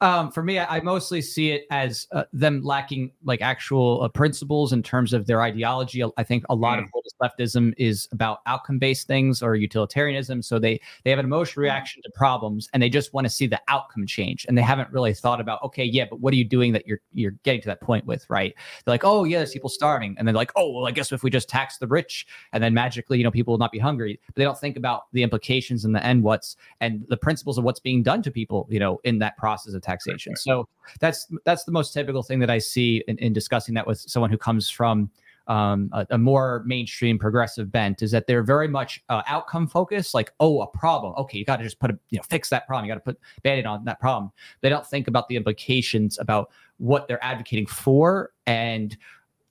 um, 0.00 0.30
for 0.30 0.42
me, 0.42 0.58
I, 0.58 0.76
I, 0.76 0.80
mostly 0.80 1.20
see 1.20 1.50
it 1.50 1.66
as 1.70 2.06
uh, 2.12 2.22
them 2.32 2.62
lacking 2.62 3.10
like 3.24 3.42
actual 3.42 4.02
uh, 4.02 4.08
principles 4.08 4.72
in 4.72 4.82
terms 4.82 5.12
of 5.12 5.26
their 5.26 5.42
ideology. 5.42 6.04
I 6.16 6.22
think 6.22 6.44
a 6.48 6.54
lot 6.54 6.78
mm. 6.78 6.84
of 6.84 6.88
leftism 7.20 7.74
is 7.76 8.08
about 8.12 8.40
outcome-based 8.46 9.06
things 9.06 9.42
or 9.42 9.56
utilitarianism. 9.56 10.42
So 10.42 10.58
they 10.58 10.80
they 11.04 11.10
have 11.10 11.18
an 11.18 11.24
emotional 11.24 11.62
reaction 11.62 12.02
to 12.02 12.10
problems 12.14 12.68
and 12.72 12.82
they 12.82 12.88
just 12.88 13.12
want 13.12 13.24
to 13.24 13.30
see 13.30 13.46
the 13.46 13.60
outcome 13.68 14.06
change. 14.06 14.46
And 14.48 14.56
they 14.56 14.62
haven't 14.62 14.90
really 14.92 15.14
thought 15.14 15.40
about, 15.40 15.62
okay, 15.64 15.84
yeah, 15.84 16.04
but 16.08 16.20
what 16.20 16.32
are 16.32 16.36
you 16.36 16.44
doing 16.44 16.72
that 16.72 16.86
you're 16.86 17.00
you're 17.12 17.32
getting 17.42 17.60
to 17.62 17.68
that 17.68 17.80
point 17.80 18.06
with, 18.06 18.28
right? 18.30 18.54
They're 18.84 18.94
like, 18.94 19.04
oh 19.04 19.24
yeah, 19.24 19.38
there's 19.38 19.52
people 19.52 19.68
starving, 19.68 20.14
and 20.18 20.26
then 20.26 20.34
like, 20.34 20.52
oh 20.56 20.70
well, 20.70 20.86
I 20.86 20.92
guess 20.92 21.10
if 21.12 21.22
we 21.22 21.30
just 21.30 21.48
tax 21.48 21.78
the 21.78 21.86
rich, 21.86 22.26
and 22.52 22.62
then 22.62 22.72
magically, 22.74 23.18
you 23.18 23.24
know, 23.24 23.30
people 23.30 23.52
will 23.52 23.58
not 23.58 23.72
be 23.72 23.78
hungry. 23.78 24.20
But 24.26 24.36
they 24.36 24.44
don't 24.44 24.58
think 24.58 24.76
about 24.76 25.12
the 25.12 25.22
implications 25.22 25.84
and 25.84 25.94
the 25.94 26.04
end 26.04 26.22
what's 26.22 26.56
and 26.80 27.04
the 27.08 27.16
principles 27.16 27.58
of 27.58 27.64
what's 27.64 27.80
being 27.80 28.02
done 28.02 28.22
to 28.22 28.30
people, 28.30 28.66
you 28.70 28.78
know, 28.78 29.00
in 29.04 29.18
that 29.18 29.36
process 29.36 29.67
of 29.74 29.82
taxation. 29.82 30.36
So 30.36 30.68
that's 31.00 31.26
that's 31.44 31.64
the 31.64 31.72
most 31.72 31.92
typical 31.92 32.22
thing 32.22 32.38
that 32.40 32.50
I 32.50 32.58
see 32.58 33.02
in, 33.08 33.18
in 33.18 33.32
discussing 33.32 33.74
that 33.74 33.86
with 33.86 33.98
someone 33.98 34.30
who 34.30 34.38
comes 34.38 34.68
from 34.68 35.10
um, 35.48 35.88
a, 35.92 36.06
a, 36.10 36.18
more 36.18 36.62
mainstream 36.66 37.18
progressive 37.18 37.72
bent 37.72 38.02
is 38.02 38.10
that 38.10 38.26
they're 38.26 38.42
very 38.42 38.68
much 38.68 39.02
uh, 39.08 39.22
outcome 39.26 39.66
focused 39.66 40.14
like 40.14 40.32
oh 40.40 40.60
a 40.60 40.66
problem. 40.66 41.14
Okay 41.16 41.38
you 41.38 41.44
got 41.44 41.56
to 41.56 41.64
just 41.64 41.80
put 41.80 41.90
a 41.90 41.98
you 42.10 42.18
know 42.18 42.22
fix 42.28 42.50
that 42.50 42.66
problem. 42.66 42.84
You 42.86 42.92
got 42.92 42.96
to 42.96 43.12
put 43.12 43.18
band-aid 43.42 43.66
on 43.66 43.84
that 43.86 43.98
problem. 43.98 44.30
They 44.60 44.68
don't 44.68 44.86
think 44.86 45.08
about 45.08 45.26
the 45.28 45.36
implications 45.36 46.18
about 46.18 46.50
what 46.76 47.08
they're 47.08 47.22
advocating 47.24 47.66
for 47.66 48.32
and 48.46 48.96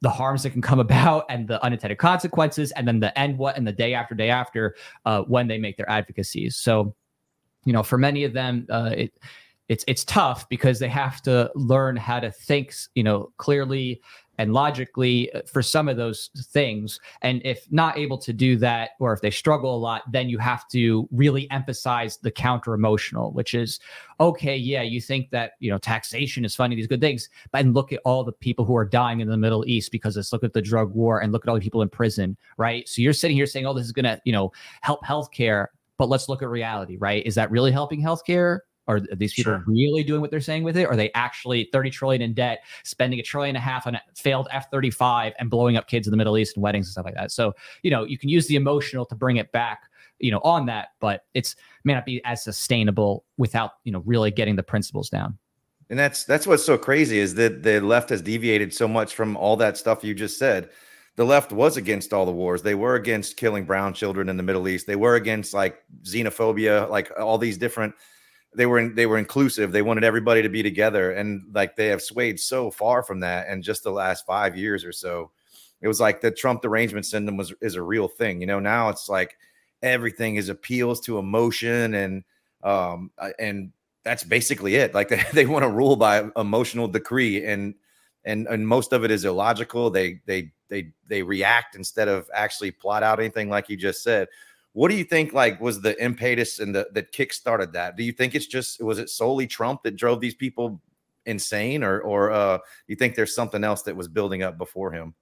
the 0.01 0.09
harms 0.09 0.43
that 0.43 0.51
can 0.51 0.61
come 0.61 0.79
about 0.87 1.25
and 1.29 1.47
the 1.47 1.61
unintended 1.63 1.97
consequences 1.97 2.71
and 2.73 2.87
then 2.87 2.99
the 2.99 3.17
end 3.17 3.37
what 3.37 3.57
and 3.57 3.65
the 3.67 3.71
day 3.71 3.95
after 3.95 4.13
day 4.13 4.29
after 4.29 4.75
uh, 5.05 5.23
when 5.23 5.47
they 5.47 5.57
make 5.57 5.77
their 5.77 5.89
advocacies. 5.89 6.55
So 6.55 6.95
you 7.65 7.73
know 7.73 7.81
for 7.81 7.97
many 7.97 8.23
of 8.23 8.33
them 8.33 8.67
uh, 8.69 8.91
it 8.95 9.13
it's 9.69 9.83
it's 9.87 10.05
tough 10.05 10.47
because 10.49 10.79
they 10.79 10.87
have 10.87 11.21
to 11.23 11.51
learn 11.55 11.95
how 11.95 12.19
to 12.19 12.31
think 12.31 12.73
you 12.95 13.03
know 13.03 13.31
clearly 13.37 14.01
and 14.37 14.53
logically 14.53 15.31
uh, 15.33 15.41
for 15.51 15.61
some 15.61 15.87
of 15.87 15.97
those 15.97 16.29
things. 16.51 16.99
And 17.21 17.41
if 17.43 17.67
not 17.71 17.97
able 17.97 18.17
to 18.19 18.33
do 18.33 18.55
that 18.57 18.91
or 18.99 19.13
if 19.13 19.21
they 19.21 19.31
struggle 19.31 19.75
a 19.75 19.77
lot 19.77 20.03
then 20.11 20.29
you 20.29 20.37
have 20.37 20.67
to 20.69 21.07
really 21.11 21.49
emphasize 21.51 22.17
the 22.17 22.31
counter 22.31 22.73
emotional 22.73 23.31
which 23.31 23.53
is 23.53 23.79
okay 24.19 24.55
yeah 24.55 24.81
you 24.81 25.01
think 25.01 25.29
that 25.31 25.53
you 25.59 25.69
know 25.69 25.77
taxation 25.77 26.45
is 26.45 26.55
funding 26.55 26.77
these 26.77 26.87
good 26.87 27.01
things 27.01 27.29
but 27.51 27.61
and 27.61 27.73
look 27.73 27.91
at 27.91 27.99
all 28.05 28.23
the 28.23 28.31
people 28.31 28.65
who 28.65 28.75
are 28.75 28.85
dying 28.85 29.19
in 29.19 29.27
the 29.27 29.37
middle 29.37 29.63
east 29.67 29.91
because 29.91 30.15
let's 30.15 30.31
look 30.31 30.43
at 30.43 30.53
the 30.53 30.61
drug 30.61 30.93
war 30.93 31.19
and 31.21 31.31
look 31.31 31.45
at 31.45 31.49
all 31.49 31.55
the 31.55 31.61
people 31.61 31.81
in 31.81 31.89
prison 31.89 32.37
right? 32.57 32.87
So 32.87 33.01
you're 33.01 33.13
sitting 33.13 33.35
here 33.35 33.45
saying 33.45 33.65
oh 33.65 33.73
this 33.73 33.85
is 33.85 33.91
going 33.91 34.05
to 34.05 34.21
you 34.23 34.31
know 34.31 34.51
help 34.81 35.03
healthcare 35.03 35.67
but 35.97 36.09
let's 36.09 36.29
look 36.29 36.41
at 36.41 36.49
reality 36.49 36.97
right? 36.97 37.25
Is 37.25 37.35
that 37.35 37.51
really 37.51 37.71
helping 37.71 38.01
healthcare 38.01 38.59
are 38.87 38.99
these 38.99 39.33
people 39.33 39.53
sure. 39.53 39.63
really 39.67 40.03
doing 40.03 40.21
what 40.21 40.31
they're 40.31 40.39
saying 40.39 40.63
with 40.63 40.77
it? 40.77 40.85
Are 40.85 40.95
they 40.95 41.11
actually 41.13 41.69
30 41.71 41.89
trillion 41.89 42.21
in 42.21 42.33
debt, 42.33 42.63
spending 42.83 43.19
a 43.19 43.23
trillion 43.23 43.55
and 43.55 43.61
a 43.61 43.65
half 43.65 43.85
on 43.85 43.95
a 43.95 44.01
failed 44.15 44.47
F-35 44.51 45.33
and 45.39 45.49
blowing 45.49 45.77
up 45.77 45.87
kids 45.87 46.07
in 46.07 46.11
the 46.11 46.17
Middle 46.17 46.37
East 46.37 46.55
and 46.55 46.63
weddings 46.63 46.87
and 46.87 46.91
stuff 46.91 47.05
like 47.05 47.15
that? 47.15 47.31
So, 47.31 47.53
you 47.83 47.91
know, 47.91 48.03
you 48.05 48.17
can 48.17 48.29
use 48.29 48.47
the 48.47 48.55
emotional 48.55 49.05
to 49.05 49.15
bring 49.15 49.37
it 49.37 49.51
back, 49.51 49.83
you 50.19 50.31
know, 50.31 50.39
on 50.43 50.65
that, 50.67 50.89
but 50.99 51.25
it's 51.33 51.55
may 51.83 51.93
not 51.93 52.05
be 52.05 52.21
as 52.23 52.43
sustainable 52.43 53.23
without, 53.37 53.73
you 53.83 53.91
know, 53.91 54.03
really 54.05 54.31
getting 54.31 54.55
the 54.55 54.63
principles 54.63 55.09
down. 55.09 55.37
And 55.89 55.97
that's 55.97 56.25
that's 56.25 56.45
what's 56.45 56.65
so 56.65 56.77
crazy 56.77 57.19
is 57.19 57.35
that 57.35 57.63
the 57.63 57.79
left 57.79 58.09
has 58.09 58.21
deviated 58.21 58.73
so 58.73 58.87
much 58.87 59.15
from 59.15 59.37
all 59.37 59.55
that 59.57 59.77
stuff 59.77 60.03
you 60.03 60.13
just 60.13 60.37
said. 60.37 60.69
The 61.15 61.25
left 61.25 61.51
was 61.51 61.77
against 61.77 62.13
all 62.13 62.25
the 62.25 62.31
wars. 62.31 62.61
They 62.61 62.75
were 62.75 62.95
against 62.95 63.37
killing 63.37 63.65
brown 63.65 63.93
children 63.93 64.29
in 64.29 64.37
the 64.37 64.43
Middle 64.43 64.67
East. 64.67 64.85
They 64.85 64.95
were 64.95 65.15
against 65.15 65.53
like 65.53 65.83
xenophobia, 66.03 66.87
like 66.89 67.11
all 67.19 67.39
these 67.39 67.57
different 67.57 67.95
they 68.57 68.65
were 68.65 68.79
in, 68.79 68.95
they 68.95 69.05
were 69.05 69.19
inclusive. 69.19 69.71
They 69.71 69.83
wanted 69.83 70.03
everybody 70.03 70.41
to 70.41 70.49
be 70.49 70.63
together, 70.63 71.11
and 71.11 71.43
like 71.53 71.75
they 71.75 71.87
have 71.87 72.01
swayed 72.01 72.39
so 72.39 72.71
far 72.71 73.03
from 73.03 73.19
that. 73.21 73.47
And 73.47 73.63
just 73.63 73.83
the 73.83 73.91
last 73.91 74.25
five 74.25 74.57
years 74.57 74.83
or 74.83 74.91
so, 74.91 75.31
it 75.79 75.87
was 75.87 75.99
like 75.99 76.21
the 76.21 76.31
Trump 76.31 76.63
derangement 76.63 77.05
syndrome 77.05 77.37
was 77.37 77.53
is 77.61 77.75
a 77.75 77.81
real 77.81 78.07
thing. 78.07 78.41
You 78.41 78.47
know, 78.47 78.59
now 78.59 78.89
it's 78.89 79.07
like 79.07 79.37
everything 79.83 80.35
is 80.37 80.49
appeals 80.49 80.99
to 81.01 81.19
emotion 81.19 81.93
and 81.93 82.23
um 82.63 83.11
and 83.37 83.71
that's 84.03 84.23
basically 84.23 84.75
it. 84.75 84.95
Like 84.95 85.09
they, 85.09 85.23
they 85.33 85.45
want 85.45 85.63
to 85.63 85.69
rule 85.69 85.95
by 85.95 86.27
emotional 86.35 86.87
decree 86.87 87.45
and 87.45 87.75
and 88.25 88.47
and 88.47 88.67
most 88.67 88.91
of 88.91 89.03
it 89.03 89.11
is 89.11 89.23
illogical. 89.23 89.91
They 89.91 90.19
they 90.25 90.51
they 90.67 90.91
they 91.07 91.21
react 91.21 91.75
instead 91.75 92.07
of 92.07 92.29
actually 92.33 92.71
plot 92.71 93.03
out 93.03 93.19
anything 93.19 93.49
like 93.49 93.69
you 93.69 93.77
just 93.77 94.01
said. 94.01 94.27
What 94.77 94.91
do 94.91 94.95
you 94.95 95.05
think 95.05 95.33
like 95.33 95.59
was 95.59 95.81
the 95.81 95.99
impetus 95.99 96.59
and 96.59 96.75
the 96.75 96.87
that 96.91 97.11
kick 97.11 97.33
started 97.33 97.73
that? 97.73 97.97
Do 97.97 98.03
you 98.03 98.11
think 98.11 98.35
it's 98.35 98.45
just 98.45 98.79
was 98.79 98.99
it 98.99 99.09
solely 99.09 99.47
Trump 99.47 99.81
that 99.81 99.95
drove 99.95 100.21
these 100.21 100.35
people 100.35 100.79
insane 101.25 101.83
or 101.83 101.99
or 102.01 102.29
uh 102.29 102.59
you 102.85 102.95
think 102.95 103.15
there's 103.15 103.33
something 103.33 103.63
else 103.63 103.81
that 103.81 103.95
was 103.95 104.07
building 104.07 104.43
up 104.43 104.59
before 104.59 104.91
him? 104.91 105.15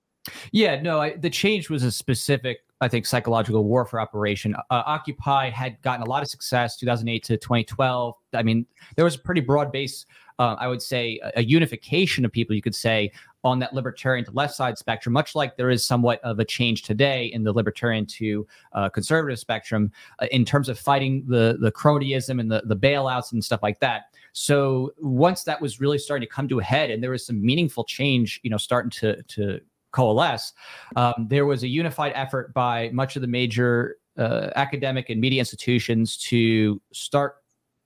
Yeah, 0.51 0.81
no, 0.81 0.99
I, 0.99 1.15
the 1.15 1.29
change 1.29 1.69
was 1.69 1.83
a 1.83 1.91
specific, 1.91 2.65
I 2.81 2.89
think, 2.89 3.05
psychological 3.05 3.63
warfare 3.63 4.01
operation. 4.01 4.55
Uh, 4.55 4.83
Occupy 4.85 5.51
had 5.51 5.81
gotten 5.83 6.05
a 6.05 6.09
lot 6.09 6.21
of 6.21 6.27
success 6.27 6.75
2008 6.77 7.23
to 7.25 7.37
2012. 7.37 8.15
I 8.33 8.43
mean, 8.43 8.65
there 8.95 9.05
was 9.05 9.15
a 9.15 9.19
pretty 9.19 9.41
broad 9.41 9.71
base, 9.71 10.05
uh, 10.39 10.55
I 10.59 10.67
would 10.67 10.81
say, 10.81 11.19
a, 11.23 11.39
a 11.39 11.43
unification 11.43 12.25
of 12.25 12.31
people, 12.31 12.55
you 12.55 12.61
could 12.61 12.75
say, 12.75 13.11
on 13.45 13.59
that 13.59 13.73
libertarian 13.73 14.25
to 14.25 14.31
left 14.31 14.55
side 14.55 14.75
spectrum, 14.77 15.13
much 15.13 15.35
like 15.35 15.55
there 15.55 15.69
is 15.69 15.85
somewhat 15.85 16.19
of 16.23 16.39
a 16.39 16.45
change 16.45 16.81
today 16.81 17.27
in 17.27 17.43
the 17.43 17.53
libertarian 17.53 18.05
to 18.07 18.45
uh, 18.73 18.89
conservative 18.89 19.37
spectrum 19.37 19.91
uh, 20.19 20.25
in 20.31 20.43
terms 20.43 20.67
of 20.67 20.79
fighting 20.79 21.23
the 21.27 21.57
the 21.61 21.71
cronyism 21.71 22.39
and 22.39 22.51
the, 22.51 22.63
the 22.65 22.75
bailouts 22.75 23.31
and 23.31 23.45
stuff 23.45 23.61
like 23.61 23.79
that. 23.79 24.05
So 24.33 24.93
once 24.99 25.43
that 25.43 25.61
was 25.61 25.79
really 25.79 25.99
starting 25.99 26.27
to 26.27 26.33
come 26.33 26.47
to 26.49 26.59
a 26.59 26.63
head 26.63 26.89
and 26.89 27.01
there 27.01 27.11
was 27.11 27.25
some 27.25 27.39
meaningful 27.39 27.83
change, 27.85 28.41
you 28.43 28.49
know, 28.49 28.57
starting 28.57 28.89
to 28.91 29.21
to 29.23 29.61
coalesce, 29.91 30.53
um, 30.95 31.27
there 31.29 31.45
was 31.45 31.61
a 31.63 31.67
unified 31.67 32.13
effort 32.15 32.51
by 32.53 32.89
much 32.91 33.15
of 33.15 33.21
the 33.21 33.27
major 33.27 33.97
uh, 34.17 34.49
academic 34.55 35.09
and 35.11 35.21
media 35.21 35.39
institutions 35.39 36.17
to 36.17 36.81
start 36.91 37.35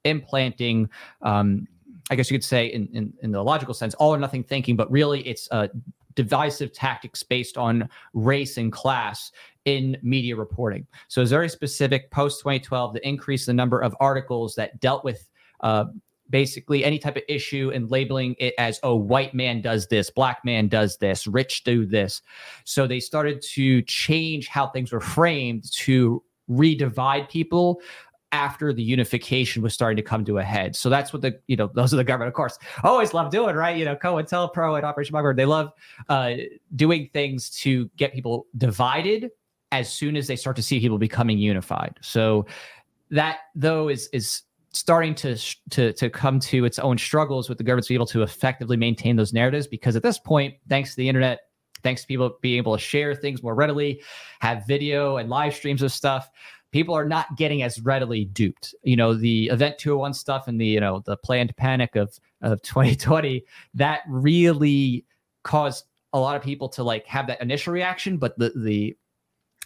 implanting 0.05 0.89
um, 1.21 1.67
I 2.09 2.15
guess 2.15 2.31
you 2.31 2.37
could 2.37 2.43
say 2.43 2.67
in, 2.67 2.87
in, 2.93 3.13
in 3.21 3.31
the 3.31 3.43
logical 3.43 3.73
sense, 3.73 3.93
all 3.95 4.13
or 4.13 4.17
nothing 4.17 4.43
thinking, 4.43 4.75
but 4.75 4.89
really 4.91 5.21
it's 5.27 5.47
uh, 5.51 5.67
divisive 6.15 6.73
tactics 6.73 7.23
based 7.23 7.57
on 7.57 7.87
race 8.13 8.57
and 8.57 8.71
class 8.71 9.31
in 9.65 9.97
media 10.01 10.35
reporting. 10.35 10.87
So 11.07 11.21
it's 11.21 11.31
very 11.31 11.49
specific 11.49 12.11
post 12.11 12.39
2012 12.39 12.95
to 12.95 13.07
increase 13.07 13.45
the 13.45 13.53
number 13.53 13.79
of 13.79 13.95
articles 13.99 14.55
that 14.55 14.79
dealt 14.79 15.03
with 15.03 15.29
uh, 15.61 15.85
basically 16.29 16.83
any 16.83 16.99
type 16.99 17.15
of 17.15 17.23
issue 17.27 17.71
and 17.73 17.89
labeling 17.89 18.35
it 18.39 18.53
as, 18.57 18.79
oh, 18.83 18.95
white 18.95 19.33
man 19.33 19.61
does 19.61 19.87
this, 19.87 20.09
black 20.09 20.43
man 20.45 20.67
does 20.67 20.97
this, 20.97 21.27
rich 21.27 21.63
do 21.63 21.85
this. 21.85 22.21
So 22.65 22.87
they 22.87 22.99
started 22.99 23.41
to 23.53 23.81
change 23.83 24.47
how 24.47 24.67
things 24.67 24.91
were 24.91 25.01
framed 25.01 25.71
to 25.73 26.23
redivide 26.49 27.29
people 27.29 27.81
after 28.31 28.71
the 28.73 28.83
unification 28.83 29.61
was 29.61 29.73
starting 29.73 29.97
to 29.97 30.03
come 30.03 30.23
to 30.25 30.37
a 30.37 30.43
head. 30.43 30.75
So 30.75 30.89
that's 30.89 31.11
what 31.11 31.21
the, 31.21 31.39
you 31.47 31.55
know, 31.55 31.69
those 31.73 31.93
are 31.93 31.97
the 31.97 32.03
government, 32.03 32.27
of 32.27 32.33
course, 32.35 32.57
always 32.83 33.13
love 33.13 33.31
doing, 33.31 33.55
right? 33.55 33.75
You 33.75 33.85
know, 33.85 33.95
COINTELPRO 33.95 34.75
and 34.75 34.85
Operation 34.85 35.13
Mockingbird, 35.13 35.37
they 35.37 35.45
love 35.45 35.71
uh, 36.09 36.33
doing 36.75 37.09
things 37.13 37.49
to 37.61 37.89
get 37.97 38.13
people 38.13 38.45
divided 38.57 39.31
as 39.71 39.91
soon 39.91 40.15
as 40.15 40.27
they 40.27 40.35
start 40.35 40.55
to 40.55 40.63
see 40.63 40.79
people 40.79 40.97
becoming 40.97 41.37
unified. 41.37 41.97
So 42.01 42.45
that 43.11 43.39
though 43.55 43.89
is 43.89 44.07
is 44.13 44.43
starting 44.71 45.15
to 45.15 45.35
to 45.71 45.93
to 45.93 46.09
come 46.09 46.39
to 46.39 46.65
its 46.65 46.77
own 46.79 46.97
struggles 46.97 47.49
with 47.49 47.57
the 47.57 47.63
government 47.63 47.85
to 47.85 47.89
be 47.89 47.95
able 47.95 48.05
to 48.05 48.21
effectively 48.21 48.77
maintain 48.77 49.15
those 49.15 49.33
narratives 49.33 49.67
because 49.67 49.95
at 49.95 50.03
this 50.03 50.19
point, 50.19 50.55
thanks 50.67 50.91
to 50.91 50.97
the 50.97 51.07
internet, 51.07 51.39
thanks 51.83 52.01
to 52.01 52.07
people 52.07 52.37
being 52.41 52.57
able 52.57 52.75
to 52.75 52.81
share 52.81 53.15
things 53.15 53.41
more 53.41 53.55
readily, 53.55 54.01
have 54.41 54.65
video 54.67 55.17
and 55.17 55.29
live 55.29 55.53
streams 55.53 55.81
of 55.81 55.91
stuff 55.91 56.29
people 56.71 56.95
are 56.95 57.07
not 57.07 57.35
getting 57.37 57.63
as 57.63 57.81
readily 57.81 58.25
duped. 58.25 58.75
You 58.83 58.95
know, 58.95 59.13
the 59.13 59.47
event 59.47 59.77
201 59.77 60.13
stuff 60.13 60.47
and 60.47 60.59
the, 60.59 60.65
you 60.65 60.79
know, 60.79 61.01
the 61.05 61.17
planned 61.17 61.55
panic 61.57 61.95
of 61.95 62.17
of 62.41 62.61
2020, 62.63 63.43
that 63.73 64.01
really 64.07 65.05
caused 65.43 65.85
a 66.13 66.19
lot 66.19 66.35
of 66.35 66.41
people 66.41 66.69
to 66.69 66.83
like 66.83 67.05
have 67.05 67.27
that 67.27 67.41
initial 67.41 67.73
reaction, 67.73 68.17
but 68.17 68.37
the 68.37 68.51
the 68.55 68.97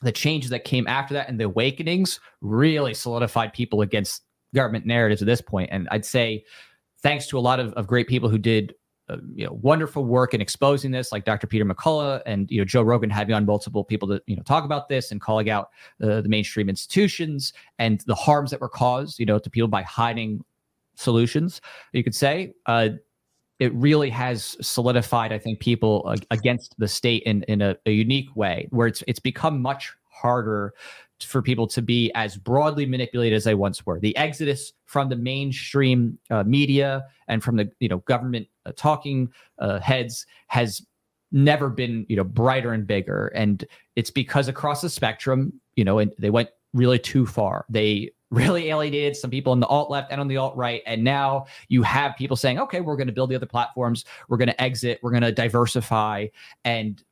the 0.02 0.12
changes 0.12 0.50
that 0.50 0.66
came 0.66 0.86
after 0.88 1.14
that 1.14 1.30
and 1.30 1.40
the 1.40 1.46
awakenings 1.46 2.20
really 2.42 2.94
solidified 2.94 3.54
people 3.54 3.82
against 3.82 4.24
government 4.54 4.86
narratives 4.86 5.22
at 5.22 5.26
this 5.26 5.42
point. 5.42 5.70
And 5.72 5.88
I'd 5.92 6.06
say 6.06 6.44
thanks 7.02 7.28
to 7.28 7.38
a 7.38 7.42
lot 7.42 7.60
of, 7.60 7.74
of 7.74 7.88
great 7.88 8.08
people 8.08 8.28
who 8.30 8.38
did 8.38 8.76
uh, 9.10 9.18
you 9.34 9.46
know 9.46 9.54
wonderful 9.62 10.06
work 10.06 10.34
in 10.34 10.42
exposing 10.42 10.92
this 10.92 11.12
like 11.12 11.26
dr 11.26 11.46
peter 11.48 11.66
mccullough 11.66 12.22
and 12.26 12.50
you 12.50 12.60
know 12.60 12.66
joe 12.66 12.82
rogan 12.82 13.10
having 13.10 13.36
on 13.36 13.46
multiple 13.46 13.84
people 13.84 14.08
to 14.08 14.22
you 14.28 14.36
know 14.36 14.44
talk 14.44 14.64
about 14.64 14.90
this 14.90 15.12
and 15.12 15.22
calling 15.22 15.50
out 15.50 15.70
uh, 16.02 16.22
the 16.22 16.30
mainstream 16.30 16.70
institutions 16.70 17.54
and 17.80 18.02
the 18.08 18.16
harms 18.16 18.52
that 18.52 18.62
were 18.62 18.70
caused 18.70 19.20
you 19.20 19.26
know 19.26 19.40
to 19.40 19.50
people 19.50 19.68
by 19.68 19.82
hiding 19.84 20.44
solutions 20.96 21.60
you 21.92 22.04
could 22.04 22.16
say. 22.16 22.54
Uh, 22.66 22.90
it 23.60 23.74
really 23.76 24.10
has 24.10 24.58
solidified 24.62 25.32
i 25.32 25.38
think 25.38 25.60
people 25.60 26.14
against 26.32 26.76
the 26.80 26.88
state 26.88 27.22
in 27.24 27.44
in 27.44 27.62
a, 27.62 27.78
a 27.86 27.92
unique 27.92 28.36
way 28.36 28.68
where 28.72 28.88
it's 28.88 29.04
it's 29.08 29.20
become 29.20 29.62
much 29.62 29.94
harder 30.10 30.74
for 31.24 31.42
people 31.42 31.68
to 31.68 31.82
be 31.82 32.12
as 32.14 32.38
broadly 32.38 32.86
manipulated 32.86 33.36
as 33.36 33.44
they 33.44 33.56
once 33.56 33.86
were. 33.86 34.00
The 34.00 34.16
exodus 34.18 34.74
from 34.86 35.10
the 35.10 35.16
mainstream 35.16 36.18
uh, 36.30 36.44
media 36.44 37.06
and 37.28 37.44
from 37.44 37.56
the 37.56 37.72
you 37.80 37.90
know 37.90 38.00
government 38.00 38.48
uh, 38.66 38.72
talking 38.76 39.32
uh, 39.60 39.80
heads 39.80 40.26
has 40.48 40.86
never 41.32 41.70
been 41.70 42.06
you 42.10 42.16
know 42.16 42.24
brighter 42.24 42.74
and 42.74 42.86
bigger, 42.86 43.28
and 43.28 43.66
it's 43.96 44.12
because 44.12 44.48
across 44.48 44.82
the 44.82 44.90
spectrum, 44.90 45.54
you 45.76 45.84
know, 45.84 46.00
and 46.00 46.14
they 46.20 46.30
went 46.30 46.50
really 46.74 47.00
too 47.00 47.26
far. 47.26 47.66
They 47.70 48.12
really 48.34 48.70
alienated 48.70 49.16
some 49.16 49.30
people 49.30 49.52
on 49.52 49.60
the 49.60 49.68
alt 49.68 49.92
left 49.92 50.12
and 50.12 50.20
on 50.20 50.28
the 50.28 50.38
alt 50.38 50.56
right. 50.56 50.82
And 50.88 51.04
now 51.04 51.46
you 51.68 51.84
have 51.84 52.16
people 52.18 52.36
saying, 52.36 52.58
okay, 52.60 52.82
we're 52.82 52.96
going 52.96 53.08
to 53.08 53.14
build 53.14 53.30
the 53.30 53.36
other 53.36 53.46
platforms. 53.46 54.06
We're 54.28 54.38
going 54.38 54.48
to 54.48 54.60
exit. 54.60 55.00
We're 55.04 55.12
going 55.12 55.22
to 55.22 55.32
diversify. 55.32 56.28
And 56.66 57.04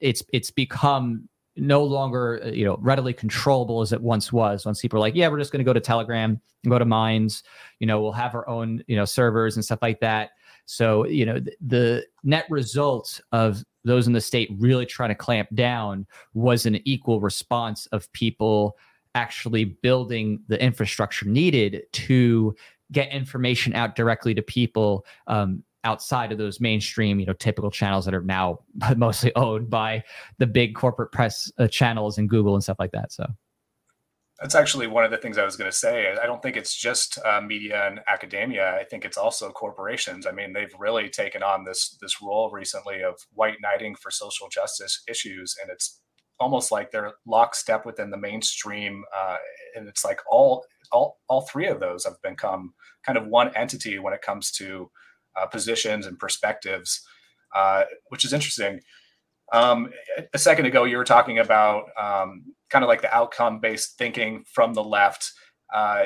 it's 0.00 0.22
it's 0.32 0.50
become 0.50 1.28
no 1.58 1.82
longer 1.82 2.40
uh, 2.44 2.48
you 2.48 2.64
know 2.64 2.78
readily 2.80 3.12
controllable 3.12 3.80
as 3.80 3.92
it 3.92 4.00
once 4.00 4.32
was. 4.32 4.64
Once 4.64 4.80
people 4.80 4.98
are 4.98 5.00
like 5.00 5.14
yeah 5.14 5.28
we're 5.28 5.38
just 5.38 5.52
going 5.52 5.60
to 5.60 5.64
go 5.64 5.72
to 5.72 5.80
telegram 5.80 6.40
and 6.64 6.70
go 6.70 6.78
to 6.78 6.84
Minds 6.84 7.42
you 7.80 7.86
know 7.86 8.00
we'll 8.00 8.12
have 8.12 8.34
our 8.34 8.48
own 8.48 8.82
you 8.86 8.96
know 8.96 9.04
servers 9.04 9.56
and 9.56 9.64
stuff 9.64 9.80
like 9.82 10.00
that. 10.00 10.30
So 10.66 11.06
you 11.06 11.24
know 11.24 11.40
the, 11.40 11.56
the 11.60 12.06
net 12.24 12.46
result 12.50 13.20
of 13.32 13.64
those 13.84 14.06
in 14.06 14.12
the 14.12 14.20
state 14.20 14.50
really 14.58 14.86
trying 14.86 15.08
to 15.08 15.14
clamp 15.14 15.48
down 15.54 16.06
was 16.34 16.66
an 16.66 16.80
equal 16.84 17.20
response 17.20 17.86
of 17.86 18.10
people 18.12 18.76
actually 19.14 19.64
building 19.64 20.40
the 20.48 20.62
infrastructure 20.62 21.26
needed 21.26 21.82
to 21.92 22.54
get 22.92 23.10
information 23.10 23.74
out 23.74 23.96
directly 23.96 24.34
to 24.34 24.42
people 24.42 25.04
um, 25.26 25.62
outside 25.84 26.32
of 26.32 26.38
those 26.38 26.60
mainstream, 26.60 27.20
you 27.20 27.26
know, 27.26 27.32
typical 27.34 27.70
channels 27.70 28.04
that 28.04 28.14
are 28.14 28.22
now 28.22 28.60
mostly 28.96 29.34
owned 29.36 29.70
by 29.70 30.02
the 30.38 30.46
big 30.46 30.74
corporate 30.74 31.12
press 31.12 31.50
uh, 31.58 31.68
channels 31.68 32.18
and 32.18 32.28
Google 32.28 32.54
and 32.54 32.62
stuff 32.62 32.78
like 32.78 32.92
that. 32.92 33.12
So 33.12 33.26
that's 34.40 34.54
actually 34.54 34.86
one 34.86 35.04
of 35.04 35.10
the 35.10 35.16
things 35.16 35.36
I 35.36 35.44
was 35.44 35.56
going 35.56 35.70
to 35.70 35.76
say. 35.76 36.14
I 36.20 36.26
don't 36.26 36.40
think 36.40 36.56
it's 36.56 36.74
just 36.74 37.18
uh, 37.24 37.40
media 37.40 37.88
and 37.88 38.00
academia. 38.08 38.76
I 38.76 38.84
think 38.84 39.04
it's 39.04 39.16
also 39.16 39.50
corporations. 39.50 40.26
I 40.26 40.32
mean, 40.32 40.52
they've 40.52 40.72
really 40.78 41.08
taken 41.08 41.42
on 41.42 41.64
this 41.64 41.96
this 42.00 42.22
role 42.22 42.50
recently 42.52 43.02
of 43.02 43.18
white 43.32 43.56
knighting 43.60 43.96
for 43.96 44.10
social 44.12 44.48
justice 44.48 45.02
issues, 45.08 45.56
and 45.60 45.70
it's 45.72 46.00
almost 46.38 46.70
like 46.70 46.92
they're 46.92 47.14
lockstep 47.26 47.84
within 47.84 48.10
the 48.10 48.16
mainstream. 48.16 49.02
Uh, 49.16 49.38
and 49.74 49.88
it's 49.88 50.04
like 50.04 50.20
all 50.30 50.64
all 50.92 51.18
all 51.28 51.42
three 51.42 51.66
of 51.66 51.80
those 51.80 52.04
have 52.04 52.22
become 52.22 52.74
kind 53.04 53.18
of 53.18 53.26
one 53.26 53.50
entity 53.56 53.98
when 53.98 54.14
it 54.14 54.22
comes 54.22 54.52
to 54.52 54.88
uh, 55.36 55.46
positions 55.46 56.06
and 56.06 56.18
perspectives, 56.18 57.02
uh, 57.54 57.84
which 58.08 58.24
is 58.24 58.32
interesting. 58.32 58.80
Um, 59.52 59.90
a 60.34 60.38
second 60.38 60.66
ago, 60.66 60.84
you 60.84 60.98
were 60.98 61.04
talking 61.04 61.38
about 61.38 61.84
um, 62.00 62.44
kind 62.70 62.84
of 62.84 62.88
like 62.88 63.02
the 63.02 63.14
outcome 63.14 63.60
based 63.60 63.96
thinking 63.96 64.44
from 64.52 64.74
the 64.74 64.84
left. 64.84 65.32
Uh, 65.74 66.04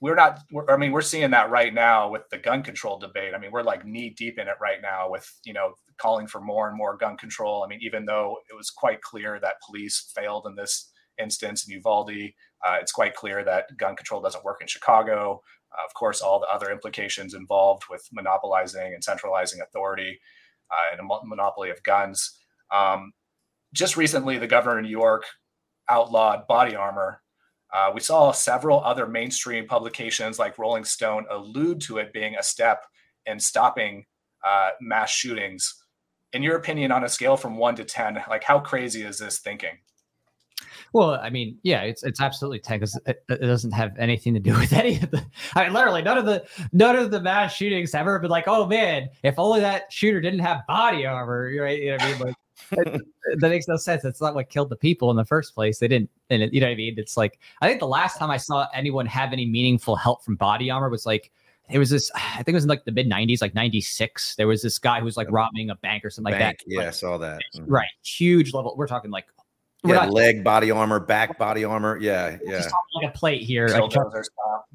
we're 0.00 0.14
not, 0.14 0.40
we're, 0.52 0.68
I 0.68 0.76
mean, 0.76 0.92
we're 0.92 1.00
seeing 1.00 1.30
that 1.30 1.50
right 1.50 1.72
now 1.72 2.10
with 2.10 2.22
the 2.30 2.38
gun 2.38 2.62
control 2.62 2.98
debate. 2.98 3.32
I 3.34 3.38
mean, 3.38 3.50
we're 3.50 3.62
like 3.62 3.84
knee 3.86 4.10
deep 4.10 4.38
in 4.38 4.48
it 4.48 4.56
right 4.60 4.82
now 4.82 5.10
with, 5.10 5.28
you 5.44 5.52
know, 5.52 5.74
calling 5.98 6.26
for 6.26 6.40
more 6.40 6.68
and 6.68 6.76
more 6.76 6.96
gun 6.96 7.16
control. 7.16 7.64
I 7.64 7.68
mean, 7.68 7.80
even 7.82 8.04
though 8.04 8.36
it 8.50 8.54
was 8.54 8.70
quite 8.70 9.00
clear 9.00 9.38
that 9.40 9.54
police 9.66 10.12
failed 10.14 10.46
in 10.46 10.56
this 10.56 10.90
instance 11.18 11.66
in 11.66 11.74
Uvalde, 11.74 12.32
uh, 12.66 12.76
it's 12.80 12.92
quite 12.92 13.14
clear 13.14 13.44
that 13.44 13.76
gun 13.76 13.96
control 13.96 14.20
doesn't 14.20 14.44
work 14.44 14.60
in 14.60 14.66
Chicago 14.66 15.40
of 15.84 15.94
course, 15.94 16.20
all 16.20 16.40
the 16.40 16.46
other 16.46 16.70
implications 16.70 17.34
involved 17.34 17.84
with 17.90 18.08
monopolizing 18.12 18.94
and 18.94 19.02
centralizing 19.02 19.60
authority 19.60 20.20
uh, 20.70 20.92
and 20.92 21.00
a 21.00 21.26
monopoly 21.26 21.70
of 21.70 21.82
guns. 21.82 22.38
Um, 22.74 23.12
just 23.72 23.96
recently, 23.96 24.38
the 24.38 24.46
governor 24.46 24.78
of 24.78 24.84
New 24.84 24.90
York 24.90 25.24
outlawed 25.88 26.46
body 26.46 26.74
armor. 26.74 27.20
Uh, 27.72 27.90
we 27.92 28.00
saw 28.00 28.30
several 28.30 28.82
other 28.84 29.06
mainstream 29.06 29.66
publications 29.66 30.38
like 30.38 30.58
Rolling 30.58 30.84
Stone 30.84 31.26
allude 31.30 31.80
to 31.82 31.98
it 31.98 32.12
being 32.12 32.36
a 32.36 32.42
step 32.42 32.84
in 33.26 33.40
stopping 33.40 34.04
uh, 34.46 34.70
mass 34.80 35.10
shootings. 35.10 35.82
In 36.32 36.42
your 36.42 36.56
opinion, 36.56 36.92
on 36.92 37.04
a 37.04 37.08
scale 37.08 37.36
from 37.36 37.56
one 37.56 37.74
to 37.76 37.84
10, 37.84 38.22
like 38.28 38.44
how 38.44 38.60
crazy 38.60 39.02
is 39.02 39.18
this 39.18 39.40
thinking? 39.40 39.78
Well, 40.94 41.18
I 41.20 41.28
mean, 41.28 41.58
yeah, 41.64 41.82
it's 41.82 42.04
it's 42.04 42.20
absolutely 42.20 42.60
ten 42.60 42.78
because 42.78 42.98
it, 43.04 43.24
it, 43.28 43.40
doesn't 43.40 43.72
have 43.72 43.98
anything 43.98 44.32
to 44.34 44.40
do 44.40 44.52
with 44.52 44.72
any 44.72 44.94
of 44.94 45.10
the. 45.10 45.26
I 45.56 45.64
mean, 45.64 45.72
literally, 45.72 46.02
none 46.02 46.16
of 46.16 46.24
the 46.24 46.46
none 46.72 46.94
of 46.94 47.10
the 47.10 47.20
mass 47.20 47.52
shootings 47.52 47.92
have 47.92 48.02
ever 48.02 48.20
been 48.20 48.30
like, 48.30 48.46
oh 48.46 48.64
man, 48.64 49.08
if 49.24 49.36
only 49.36 49.58
that 49.60 49.92
shooter 49.92 50.20
didn't 50.20 50.38
have 50.38 50.60
body 50.68 51.04
armor, 51.04 51.52
right? 51.60 51.82
You 51.82 51.90
know 51.90 51.96
what 51.96 52.02
I 52.02 52.12
mean? 52.12 52.20
Like, 52.20 52.36
it, 52.70 53.02
that 53.40 53.48
makes 53.48 53.66
no 53.66 53.76
sense. 53.76 54.04
It's 54.04 54.20
not 54.20 54.36
what 54.36 54.48
killed 54.48 54.70
the 54.70 54.76
people 54.76 55.10
in 55.10 55.16
the 55.16 55.24
first 55.24 55.52
place. 55.52 55.80
They 55.80 55.88
didn't, 55.88 56.10
and 56.30 56.44
it, 56.44 56.54
you 56.54 56.60
know 56.60 56.68
what 56.68 56.74
I 56.74 56.76
mean? 56.76 56.94
It's 56.96 57.16
like 57.16 57.40
I 57.60 57.66
think 57.66 57.80
the 57.80 57.88
last 57.88 58.16
time 58.16 58.30
I 58.30 58.36
saw 58.36 58.68
anyone 58.72 59.06
have 59.06 59.32
any 59.32 59.46
meaningful 59.46 59.96
help 59.96 60.22
from 60.24 60.36
body 60.36 60.70
armor 60.70 60.90
was 60.90 61.06
like 61.06 61.32
it 61.70 61.78
was 61.78 61.90
this, 61.90 62.10
I 62.14 62.36
think 62.36 62.50
it 62.50 62.54
was 62.54 62.64
in 62.64 62.70
like 62.70 62.84
the 62.84 62.92
mid 62.92 63.10
90s, 63.10 63.40
like 63.40 63.54
96. 63.54 64.36
There 64.36 64.46
was 64.46 64.62
this 64.62 64.78
guy 64.78 65.00
who 65.00 65.04
was 65.04 65.16
like 65.16 65.26
robbing 65.30 65.70
a 65.70 65.74
bank 65.74 66.04
or 66.04 66.10
something 66.10 66.32
like 66.32 66.40
that. 66.40 66.56
Yeah, 66.66 66.86
I 66.86 66.90
saw 66.90 67.18
that. 67.18 67.40
Right. 67.62 67.88
Huge 68.04 68.54
level. 68.54 68.74
We're 68.76 68.86
talking 68.86 69.10
like, 69.10 69.26
Yeah, 69.84 69.94
not 69.94 70.10
leg 70.10 70.42
body 70.42 70.70
armor, 70.70 71.00
back 71.00 71.38
body 71.38 71.64
armor. 71.64 71.98
Yeah, 72.00 72.38
yeah. 72.44 72.58
just 72.58 72.74
like 72.94 73.10
a 73.10 73.12
plate 73.16 73.42
here. 73.42 73.68
like, 73.68 73.92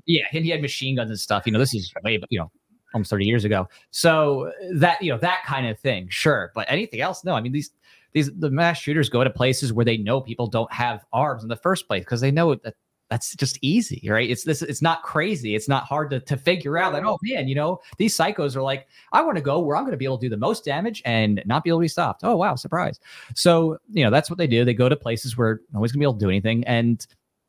yeah, 0.05 0.23
and 0.31 0.45
he 0.45 0.51
had 0.51 0.61
machine 0.61 0.95
guns 0.95 1.09
and 1.09 1.19
stuff. 1.19 1.43
You 1.45 1.51
know, 1.51 1.59
this 1.59 1.73
is 1.73 1.91
way, 2.03 2.19
you 2.29 2.39
know, 2.39 2.51
almost 2.93 3.09
30 3.09 3.25
years 3.25 3.45
ago. 3.45 3.67
So 3.91 4.51
that, 4.75 5.01
you 5.01 5.11
know, 5.11 5.17
that 5.19 5.43
kind 5.45 5.67
of 5.67 5.79
thing, 5.79 6.07
sure. 6.09 6.51
But 6.55 6.67
anything 6.69 7.01
else, 7.01 7.23
no. 7.23 7.33
I 7.33 7.41
mean, 7.41 7.51
these 7.51 7.71
these 8.13 8.31
the 8.37 8.49
mass 8.49 8.77
shooters 8.77 9.09
go 9.09 9.23
to 9.23 9.29
places 9.29 9.71
where 9.71 9.85
they 9.85 9.97
know 9.97 10.21
people 10.21 10.47
don't 10.47 10.71
have 10.71 11.05
arms 11.13 11.43
in 11.43 11.49
the 11.49 11.55
first 11.55 11.87
place 11.87 12.03
because 12.03 12.21
they 12.21 12.31
know 12.31 12.55
that 12.55 12.75
that's 13.09 13.35
just 13.35 13.57
easy, 13.61 14.07
right? 14.09 14.29
It's 14.29 14.43
this, 14.43 14.61
it's 14.61 14.81
not 14.81 15.01
crazy. 15.03 15.55
It's 15.55 15.67
not 15.67 15.85
hard 15.85 16.11
to, 16.11 16.19
to 16.19 16.37
figure 16.37 16.77
out 16.77 16.93
that, 16.93 17.03
oh 17.03 17.17
man, 17.23 17.47
you 17.47 17.55
know, 17.55 17.79
these 17.97 18.15
psychos 18.15 18.55
are 18.55 18.61
like, 18.61 18.87
I 19.11 19.21
want 19.21 19.37
to 19.37 19.41
go 19.41 19.59
where 19.59 19.75
I'm 19.75 19.83
going 19.83 19.91
to 19.91 19.97
be 19.97 20.05
able 20.05 20.19
to 20.19 20.25
do 20.25 20.29
the 20.29 20.37
most 20.37 20.63
damage 20.63 21.01
and 21.05 21.41
not 21.45 21.63
be 21.63 21.71
able 21.71 21.79
to 21.79 21.83
be 21.83 21.87
stopped. 21.87 22.21
Oh, 22.23 22.35
wow, 22.35 22.55
surprise. 22.55 22.99
So, 23.35 23.77
you 23.89 24.03
know, 24.03 24.11
that's 24.11 24.29
what 24.29 24.37
they 24.37 24.47
do. 24.47 24.63
They 24.63 24.73
go 24.73 24.89
to 24.89 24.95
places 24.95 25.37
where 25.37 25.61
nobody's 25.73 25.91
gonna 25.91 26.01
be 26.01 26.05
able 26.05 26.13
to 26.13 26.19
do 26.19 26.29
anything. 26.29 26.63
And 26.65 27.05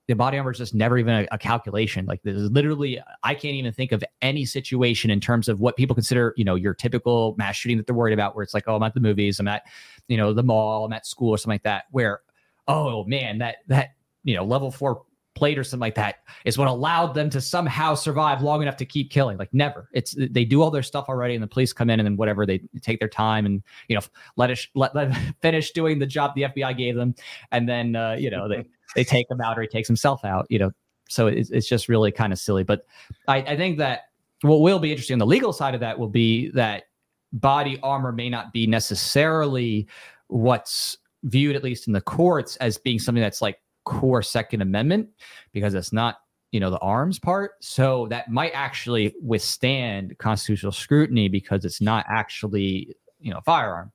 the 0.08 0.14
body 0.14 0.38
armor 0.38 0.50
is 0.50 0.58
just 0.58 0.74
never 0.74 0.98
even 0.98 1.14
a, 1.14 1.28
a 1.30 1.38
calculation. 1.38 2.04
Like 2.06 2.20
there's 2.24 2.50
literally, 2.50 3.00
I 3.22 3.34
can't 3.34 3.54
even 3.54 3.72
think 3.72 3.92
of 3.92 4.02
any 4.22 4.44
situation 4.44 5.10
in 5.10 5.20
terms 5.20 5.48
of 5.48 5.60
what 5.60 5.76
people 5.76 5.94
consider, 5.94 6.34
you 6.36 6.44
know, 6.44 6.56
your 6.56 6.74
typical 6.74 7.36
mass 7.38 7.56
shooting 7.56 7.76
that 7.76 7.86
they're 7.86 7.94
worried 7.94 8.14
about, 8.14 8.34
where 8.34 8.42
it's 8.42 8.54
like, 8.54 8.64
oh, 8.66 8.76
I'm 8.76 8.82
at 8.82 8.94
the 8.94 9.00
movies, 9.00 9.38
I'm 9.38 9.46
at, 9.46 9.62
you 10.08 10.16
know, 10.16 10.32
the 10.32 10.42
mall, 10.42 10.84
I'm 10.84 10.92
at 10.92 11.06
school 11.06 11.30
or 11.30 11.38
something 11.38 11.54
like 11.54 11.62
that, 11.62 11.84
where, 11.92 12.22
oh 12.66 13.04
man, 13.04 13.38
that 13.38 13.58
that 13.68 13.90
you 14.24 14.34
know, 14.34 14.44
level 14.44 14.70
four 14.70 15.02
plate 15.34 15.58
or 15.58 15.64
something 15.64 15.80
like 15.80 15.94
that 15.94 16.16
is 16.44 16.58
what 16.58 16.68
allowed 16.68 17.14
them 17.14 17.30
to 17.30 17.40
somehow 17.40 17.94
survive 17.94 18.42
long 18.42 18.62
enough 18.62 18.76
to 18.76 18.84
keep 18.84 19.10
killing. 19.10 19.38
Like 19.38 19.52
never. 19.52 19.88
It's 19.92 20.14
they 20.18 20.44
do 20.44 20.62
all 20.62 20.70
their 20.70 20.82
stuff 20.82 21.06
already, 21.08 21.34
and 21.34 21.42
the 21.42 21.48
police 21.48 21.72
come 21.72 21.90
in 21.90 22.00
and 22.00 22.06
then 22.06 22.16
whatever 22.16 22.44
they 22.46 22.60
take 22.82 22.98
their 22.98 23.08
time 23.08 23.46
and 23.46 23.62
you 23.88 23.96
know 23.96 24.02
let 24.36 24.50
us 24.50 24.66
let 24.74 24.94
let 24.94 25.16
finish 25.42 25.70
doing 25.72 25.98
the 25.98 26.06
job 26.06 26.34
the 26.34 26.42
FBI 26.42 26.76
gave 26.76 26.96
them, 26.96 27.14
and 27.52 27.68
then 27.68 27.96
uh, 27.96 28.16
you 28.18 28.30
know 28.30 28.48
they 28.48 28.64
they 28.94 29.04
take 29.04 29.30
him 29.30 29.40
out 29.40 29.58
or 29.58 29.62
he 29.62 29.68
takes 29.68 29.88
himself 29.88 30.24
out. 30.24 30.46
You 30.50 30.58
know, 30.58 30.70
so 31.08 31.26
it's 31.26 31.50
it's 31.50 31.68
just 31.68 31.88
really 31.88 32.12
kind 32.12 32.32
of 32.32 32.38
silly. 32.38 32.64
But 32.64 32.86
I, 33.28 33.38
I 33.38 33.56
think 33.56 33.78
that 33.78 34.10
what 34.42 34.60
will 34.60 34.78
be 34.78 34.90
interesting 34.90 35.14
on 35.14 35.18
the 35.18 35.26
legal 35.26 35.52
side 35.52 35.74
of 35.74 35.80
that 35.80 35.98
will 35.98 36.08
be 36.08 36.50
that 36.50 36.84
body 37.32 37.78
armor 37.82 38.12
may 38.12 38.28
not 38.28 38.52
be 38.52 38.66
necessarily 38.66 39.86
what's 40.28 40.96
viewed 41.24 41.54
at 41.54 41.62
least 41.62 41.86
in 41.86 41.92
the 41.92 42.00
courts 42.00 42.56
as 42.56 42.78
being 42.78 42.98
something 42.98 43.22
that's 43.22 43.42
like 43.42 43.60
core 43.84 44.22
second 44.22 44.62
amendment 44.62 45.08
because 45.52 45.74
it's 45.74 45.92
not 45.92 46.18
you 46.52 46.60
know 46.60 46.70
the 46.70 46.78
arms 46.78 47.18
part. 47.18 47.52
So 47.60 48.06
that 48.10 48.30
might 48.30 48.52
actually 48.52 49.14
withstand 49.22 50.18
constitutional 50.18 50.72
scrutiny 50.72 51.28
because 51.28 51.64
it's 51.64 51.80
not 51.80 52.04
actually 52.08 52.96
you 53.20 53.30
know 53.30 53.38
a 53.38 53.42
firearm. 53.42 53.92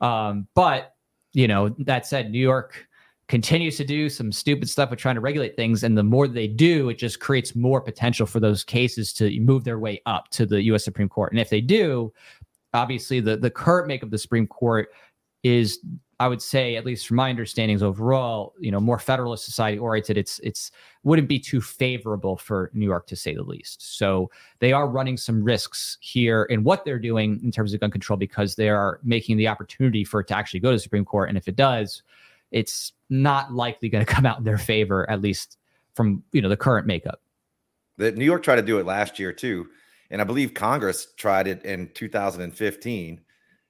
Um, 0.00 0.46
but 0.54 0.94
you 1.32 1.48
know 1.48 1.68
that 1.80 2.06
said 2.06 2.30
new 2.30 2.38
york 2.38 2.86
continues 3.28 3.76
to 3.76 3.84
do 3.84 4.08
some 4.08 4.32
stupid 4.32 4.70
stuff 4.70 4.88
with 4.88 4.98
trying 4.98 5.14
to 5.14 5.20
regulate 5.20 5.54
things. 5.54 5.84
And 5.84 5.98
the 5.98 6.02
more 6.02 6.26
they 6.26 6.48
do 6.48 6.88
it 6.88 6.96
just 6.96 7.20
creates 7.20 7.54
more 7.54 7.80
potential 7.80 8.26
for 8.26 8.40
those 8.40 8.64
cases 8.64 9.12
to 9.14 9.38
move 9.40 9.64
their 9.64 9.78
way 9.78 10.00
up 10.06 10.30
to 10.30 10.46
the 10.46 10.62
us 10.62 10.84
supreme 10.84 11.10
court. 11.10 11.32
And 11.32 11.40
if 11.40 11.50
they 11.50 11.60
do 11.60 12.12
obviously 12.74 13.20
the 13.20 13.36
the 13.36 13.50
current 13.50 13.86
make 13.86 14.02
of 14.02 14.10
the 14.10 14.18
supreme 14.18 14.46
court 14.46 14.88
is 15.42 15.80
i 16.20 16.28
would 16.28 16.42
say 16.42 16.76
at 16.76 16.84
least 16.84 17.06
from 17.06 17.16
my 17.16 17.30
understandings 17.30 17.82
overall 17.82 18.54
you 18.58 18.70
know 18.70 18.80
more 18.80 18.98
federalist 18.98 19.44
society 19.44 19.78
oriented 19.78 20.16
it's 20.16 20.38
it's 20.40 20.70
wouldn't 21.04 21.28
be 21.28 21.38
too 21.38 21.60
favorable 21.60 22.36
for 22.36 22.70
new 22.74 22.84
york 22.84 23.06
to 23.06 23.16
say 23.16 23.34
the 23.34 23.42
least. 23.42 23.96
So 23.96 24.30
they 24.58 24.72
are 24.72 24.88
running 24.88 25.16
some 25.16 25.42
risks 25.42 25.96
here 26.00 26.44
in 26.44 26.64
what 26.64 26.84
they're 26.84 26.98
doing 26.98 27.40
in 27.42 27.50
terms 27.50 27.72
of 27.72 27.80
gun 27.80 27.90
control 27.90 28.16
because 28.16 28.56
they 28.56 28.68
are 28.68 29.00
making 29.02 29.36
the 29.36 29.48
opportunity 29.48 30.04
for 30.04 30.20
it 30.20 30.26
to 30.28 30.36
actually 30.36 30.60
go 30.60 30.70
to 30.70 30.76
the 30.76 30.80
supreme 30.80 31.04
court. 31.04 31.28
And 31.28 31.38
if 31.38 31.48
it 31.48 31.56
does 31.56 32.02
it's 32.50 32.92
not 33.10 33.52
likely 33.52 33.88
going 33.88 34.04
to 34.04 34.12
come 34.12 34.26
out 34.26 34.38
in 34.38 34.44
their 34.44 34.58
favor 34.58 35.08
at 35.10 35.20
least 35.20 35.58
from 35.94 36.22
you 36.32 36.40
know 36.40 36.48
the 36.48 36.56
current 36.56 36.86
makeup. 36.86 37.20
That 37.96 38.16
New 38.16 38.24
York 38.24 38.42
tried 38.42 38.56
to 38.56 38.62
do 38.62 38.78
it 38.78 38.86
last 38.86 39.18
year 39.18 39.32
too, 39.32 39.68
and 40.10 40.20
I 40.20 40.24
believe 40.24 40.54
Congress 40.54 41.08
tried 41.16 41.46
it 41.46 41.64
in 41.64 41.90
2015, 41.94 43.20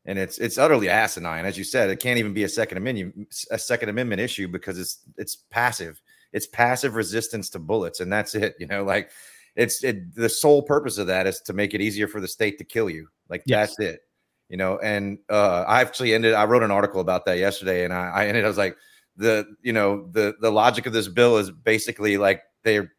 and 0.08 0.18
it's 0.18 0.38
it's 0.38 0.56
utterly 0.56 0.88
asinine. 0.88 1.44
As 1.44 1.58
you 1.58 1.64
said, 1.64 1.90
it 1.90 2.00
can't 2.00 2.18
even 2.18 2.32
be 2.32 2.44
a 2.44 2.48
second 2.48 2.78
amendment 2.78 3.28
a 3.50 3.58
second 3.58 3.90
amendment 3.90 4.22
issue 4.22 4.48
because 4.48 4.78
it's 4.78 5.00
it's 5.18 5.36
passive. 5.50 6.00
It's 6.32 6.46
passive 6.46 6.94
resistance 6.94 7.50
to 7.50 7.58
bullets, 7.58 8.00
and 8.00 8.10
that's 8.10 8.34
it. 8.34 8.56
You 8.58 8.66
know, 8.66 8.84
like 8.84 9.10
it's 9.54 9.84
it, 9.84 10.14
the 10.14 10.30
sole 10.30 10.62
purpose 10.62 10.96
of 10.96 11.08
that 11.08 11.26
is 11.26 11.40
to 11.42 11.52
make 11.52 11.74
it 11.74 11.82
easier 11.82 12.08
for 12.08 12.22
the 12.22 12.28
state 12.28 12.56
to 12.56 12.64
kill 12.64 12.88
you. 12.88 13.06
Like 13.28 13.42
Yes. 13.44 13.76
that's 13.76 13.80
it. 13.80 14.00
You 14.48 14.56
know, 14.56 14.78
and 14.78 15.18
uh, 15.28 15.64
I 15.68 15.82
actually 15.82 16.14
ended. 16.14 16.32
I 16.32 16.46
wrote 16.46 16.62
an 16.62 16.70
article 16.70 17.02
about 17.02 17.26
that 17.26 17.36
yesterday, 17.36 17.84
and 17.84 17.92
I, 17.92 18.08
I 18.08 18.26
ended. 18.28 18.46
I 18.46 18.48
was 18.48 18.56
like, 18.56 18.78
the 19.18 19.46
you 19.60 19.74
know 19.74 20.08
the 20.12 20.36
the 20.40 20.50
logic 20.50 20.86
of 20.86 20.94
this 20.94 21.08
bill 21.08 21.36
is 21.36 21.50
basically 21.50 22.16
like 22.16 22.40
they're 22.64 22.94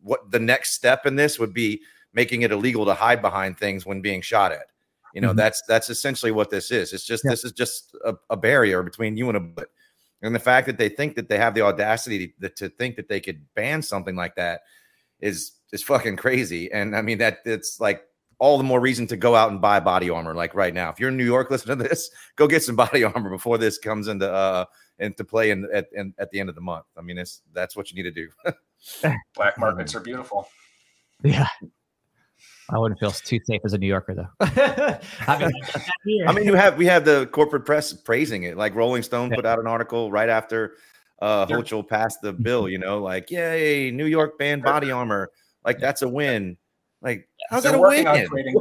what 0.00 0.30
the 0.30 0.40
next 0.40 0.72
step 0.72 1.04
in 1.04 1.16
this 1.16 1.38
would 1.38 1.52
be 1.52 1.82
making 2.14 2.40
it 2.40 2.52
illegal 2.52 2.86
to 2.86 2.94
hide 2.94 3.20
behind 3.20 3.58
things 3.58 3.84
when 3.84 4.00
being 4.00 4.22
shot 4.22 4.50
at. 4.50 4.64
You 5.14 5.20
know, 5.22 5.32
Mhm. 5.32 5.36
that's 5.36 5.62
that's 5.68 5.88
essentially 5.88 6.32
what 6.32 6.50
this 6.50 6.70
is. 6.70 6.92
It's 6.92 7.06
just 7.06 7.24
Yeah. 7.24 7.30
this 7.30 7.44
is 7.44 7.52
just 7.52 7.96
a, 8.04 8.14
a 8.30 8.36
barrier 8.36 8.82
between 8.82 9.16
you 9.16 9.28
and 9.28 9.36
a 9.36 9.40
bullet. 9.40 9.70
And 10.22 10.34
the 10.34 10.38
fact 10.40 10.66
that 10.66 10.76
they 10.78 10.88
think 10.88 11.14
that 11.16 11.28
they 11.28 11.38
have 11.38 11.54
the 11.54 11.60
audacity 11.62 12.34
to, 12.42 12.48
to 12.50 12.68
think 12.68 12.96
that 12.96 13.08
they 13.08 13.20
could 13.20 13.44
ban 13.54 13.80
something 13.82 14.16
like 14.16 14.34
that 14.36 14.60
is 15.20 15.52
is 15.72 15.82
fucking 15.82 16.16
crazy. 16.16 16.70
And 16.72 16.94
I 16.96 17.00
mean 17.02 17.18
that 17.18 17.38
it's 17.46 17.78
like 17.80 18.04
all 18.40 18.58
the 18.58 18.64
more 18.64 18.80
reason 18.80 19.06
to 19.06 19.16
go 19.16 19.36
out 19.36 19.50
and 19.52 19.60
buy 19.60 19.78
body 19.80 20.10
armor 20.10 20.34
like 20.34 20.54
right 20.54 20.74
now. 20.74 20.90
If 20.90 20.98
you're 20.98 21.10
in 21.10 21.16
New 21.16 21.24
York 21.24 21.48
listen 21.50 21.68
to 21.78 21.88
this, 21.88 22.10
go 22.36 22.46
get 22.48 22.62
some 22.64 22.76
body 22.76 23.04
armor 23.12 23.30
before 23.30 23.56
this 23.58 23.78
comes 23.78 24.08
into 24.08 24.30
uh 24.30 24.64
into 24.98 25.24
play 25.24 25.50
in 25.50 25.68
at 25.72 25.86
in, 25.92 26.12
at 26.18 26.30
the 26.32 26.40
end 26.40 26.48
of 26.48 26.54
the 26.56 26.60
month. 26.60 26.86
I 26.98 27.02
mean, 27.02 27.18
it's 27.18 27.42
that's 27.52 27.76
what 27.76 27.90
you 27.92 27.96
need 28.02 28.12
to 28.14 28.22
do. 28.22 28.28
Black 29.36 29.58
markets 29.58 29.94
are 29.94 30.00
beautiful. 30.00 30.48
yeah 31.22 31.46
i 32.70 32.78
wouldn't 32.78 32.98
feel 33.00 33.10
too 33.10 33.38
safe 33.44 33.60
as 33.64 33.72
a 33.74 33.78
new 33.78 33.86
yorker 33.86 34.14
though 34.14 34.28
I 35.26 35.50
mean, 36.04 36.28
I 36.28 36.32
mean, 36.32 36.44
you 36.44 36.54
have 36.54 36.76
we 36.76 36.86
have 36.86 37.04
the 37.04 37.26
corporate 37.32 37.64
press 37.64 37.92
praising 37.92 38.44
it. 38.44 38.56
Like 38.56 38.74
Rolling 38.74 39.02
Stone 39.02 39.30
Yeah. 39.30 39.36
put 39.36 39.46
out 39.46 39.58
an 39.58 39.66
article 39.66 40.10
right 40.10 40.28
after 40.28 40.74
uh 41.22 41.44
They're- 41.44 41.58
Hochul 41.58 41.86
passed 41.88 42.20
the 42.22 42.32
bill, 42.32 42.68
you 42.74 42.78
know, 42.78 42.98
like, 43.02 43.30
yay, 43.30 43.90
New 43.90 44.06
York 44.06 44.38
banned 44.38 44.62
body 44.62 44.90
armor. 44.90 45.30
Like 45.64 45.78
that's 45.78 46.02
a 46.02 46.08
win. 46.08 46.56
Like, 47.02 47.28
how's 47.50 47.62
They're 47.64 47.72
that 47.72 47.78
a 47.78 47.82
win? 47.82 48.06
on 48.06 48.26
creating- 48.26 48.54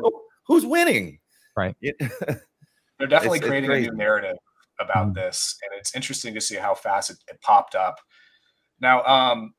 Who's 0.47 0.65
winning? 0.65 1.19
Right. 1.55 1.75
It- 1.81 1.95
They're 2.99 3.07
definitely 3.07 3.39
It's- 3.39 3.39
it's 3.39 3.47
creating 3.47 3.71
a 3.71 3.79
new 3.91 3.95
narrative 3.97 4.37
about 4.79 5.09
Mhm. 5.09 5.15
this, 5.15 5.57
and 5.63 5.77
it's 5.79 5.95
interesting 5.95 6.33
to 6.33 6.41
see 6.41 6.55
how 6.55 6.73
fast 6.73 7.09
it, 7.11 7.17
it 7.29 7.39
popped 7.41 7.75
up. 7.75 7.99
Now, 8.79 9.03
um, 9.05 9.53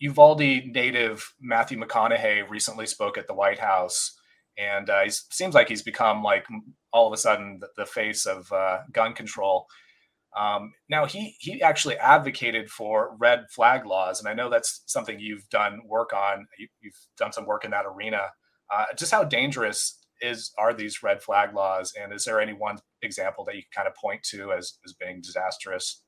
Uvalde 0.00 0.66
native 0.66 1.32
Matthew 1.40 1.78
McConaughey 1.78 2.48
recently 2.48 2.86
spoke 2.86 3.18
at 3.18 3.26
the 3.26 3.34
White 3.34 3.58
House, 3.58 4.16
and 4.56 4.88
uh, 4.90 5.02
he 5.04 5.10
seems 5.10 5.54
like 5.54 5.68
he's 5.68 5.82
become 5.82 6.22
like 6.22 6.46
all 6.92 7.06
of 7.06 7.12
a 7.12 7.16
sudden 7.16 7.58
the, 7.60 7.68
the 7.76 7.86
face 7.86 8.26
of 8.26 8.50
uh, 8.52 8.78
gun 8.92 9.14
control. 9.14 9.66
Um, 10.36 10.72
now, 10.88 11.06
he 11.06 11.36
he 11.40 11.62
actually 11.62 11.96
advocated 11.96 12.70
for 12.70 13.16
red 13.18 13.46
flag 13.50 13.86
laws, 13.86 14.20
and 14.20 14.28
I 14.28 14.34
know 14.34 14.50
that's 14.50 14.82
something 14.86 15.18
you've 15.18 15.48
done 15.48 15.80
work 15.86 16.12
on. 16.12 16.46
You, 16.58 16.68
you've 16.80 16.98
done 17.16 17.32
some 17.32 17.46
work 17.46 17.64
in 17.64 17.70
that 17.72 17.86
arena. 17.86 18.22
Uh, 18.72 18.84
just 18.96 19.10
how 19.10 19.24
dangerous 19.24 19.98
is 20.20 20.52
are 20.58 20.74
these 20.74 21.02
red 21.02 21.22
flag 21.22 21.54
laws, 21.54 21.92
and 22.00 22.12
is 22.12 22.24
there 22.24 22.40
any 22.40 22.52
one 22.52 22.78
example 23.02 23.44
that 23.46 23.56
you 23.56 23.62
kind 23.74 23.88
of 23.88 23.94
point 23.94 24.22
to 24.30 24.52
as 24.52 24.78
as 24.84 24.92
being 24.92 25.20
disastrous? 25.22 26.02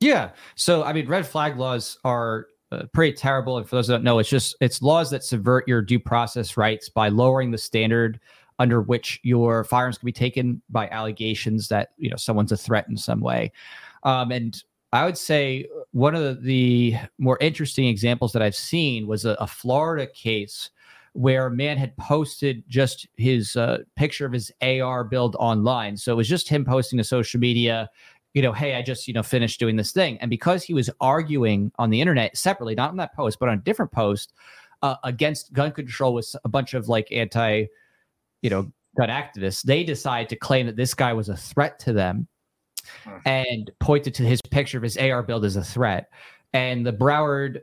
Yeah. 0.00 0.30
So, 0.56 0.82
I 0.82 0.92
mean, 0.92 1.06
red 1.08 1.26
flag 1.26 1.56
laws 1.56 1.98
are 2.04 2.48
pretty 2.92 3.16
terrible. 3.16 3.58
And 3.58 3.68
for 3.68 3.76
those 3.76 3.86
that 3.88 3.94
don't 3.94 4.04
know, 4.04 4.18
it's 4.18 4.28
just 4.28 4.56
it's 4.60 4.82
laws 4.82 5.10
that 5.10 5.24
subvert 5.24 5.66
your 5.66 5.82
due 5.82 6.00
process 6.00 6.56
rights 6.56 6.88
by 6.88 7.08
lowering 7.08 7.50
the 7.50 7.58
standard 7.58 8.20
under 8.58 8.80
which 8.80 9.20
your 9.22 9.64
firearms 9.64 9.98
can 9.98 10.06
be 10.06 10.12
taken 10.12 10.62
by 10.70 10.88
allegations 10.88 11.68
that 11.68 11.90
you 11.98 12.10
know 12.10 12.16
someone's 12.16 12.52
a 12.52 12.56
threat 12.56 12.86
in 12.88 12.96
some 12.96 13.20
way. 13.20 13.52
Um, 14.02 14.30
and 14.30 14.62
I 14.92 15.04
would 15.04 15.18
say 15.18 15.66
one 15.92 16.14
of 16.14 16.22
the, 16.22 16.40
the 16.42 16.96
more 17.18 17.38
interesting 17.40 17.86
examples 17.86 18.32
that 18.32 18.42
I've 18.42 18.56
seen 18.56 19.06
was 19.06 19.24
a, 19.24 19.32
a 19.40 19.46
Florida 19.46 20.06
case 20.06 20.70
where 21.12 21.46
a 21.46 21.50
man 21.50 21.78
had 21.78 21.96
posted 21.96 22.62
just 22.68 23.08
his 23.16 23.56
uh, 23.56 23.78
picture 23.96 24.26
of 24.26 24.32
his 24.32 24.52
AR 24.60 25.02
build 25.02 25.34
online. 25.36 25.96
So 25.96 26.12
it 26.12 26.16
was 26.16 26.28
just 26.28 26.48
him 26.48 26.64
posting 26.64 26.98
to 26.98 27.04
social 27.04 27.40
media 27.40 27.88
you 28.36 28.42
know, 28.42 28.52
hey, 28.52 28.74
I 28.74 28.82
just, 28.82 29.08
you 29.08 29.14
know, 29.14 29.22
finished 29.22 29.58
doing 29.58 29.76
this 29.76 29.92
thing. 29.92 30.18
And 30.20 30.28
because 30.28 30.62
he 30.62 30.74
was 30.74 30.90
arguing 31.00 31.72
on 31.78 31.88
the 31.88 32.02
internet 32.02 32.36
separately, 32.36 32.74
not 32.74 32.90
on 32.90 32.98
that 32.98 33.14
post, 33.14 33.38
but 33.40 33.48
on 33.48 33.54
a 33.54 33.62
different 33.62 33.90
post 33.92 34.34
uh, 34.82 34.96
against 35.04 35.54
gun 35.54 35.72
control 35.72 36.12
with 36.12 36.36
a 36.44 36.48
bunch 36.48 36.74
of 36.74 36.86
like 36.86 37.10
anti, 37.10 37.64
you 38.42 38.50
know, 38.50 38.70
gun 38.98 39.08
activists, 39.08 39.62
they 39.62 39.82
decide 39.82 40.28
to 40.28 40.36
claim 40.36 40.66
that 40.66 40.76
this 40.76 40.92
guy 40.92 41.14
was 41.14 41.30
a 41.30 41.36
threat 41.36 41.78
to 41.78 41.94
them 41.94 42.28
Hmm. 43.04 43.16
and 43.24 43.70
pointed 43.80 44.14
to 44.14 44.22
his 44.22 44.40
picture 44.42 44.76
of 44.76 44.82
his 44.82 44.96
AR 44.96 45.22
build 45.22 45.44
as 45.44 45.56
a 45.56 45.64
threat. 45.64 46.10
And 46.52 46.86
the 46.86 46.92
Broward 46.92 47.62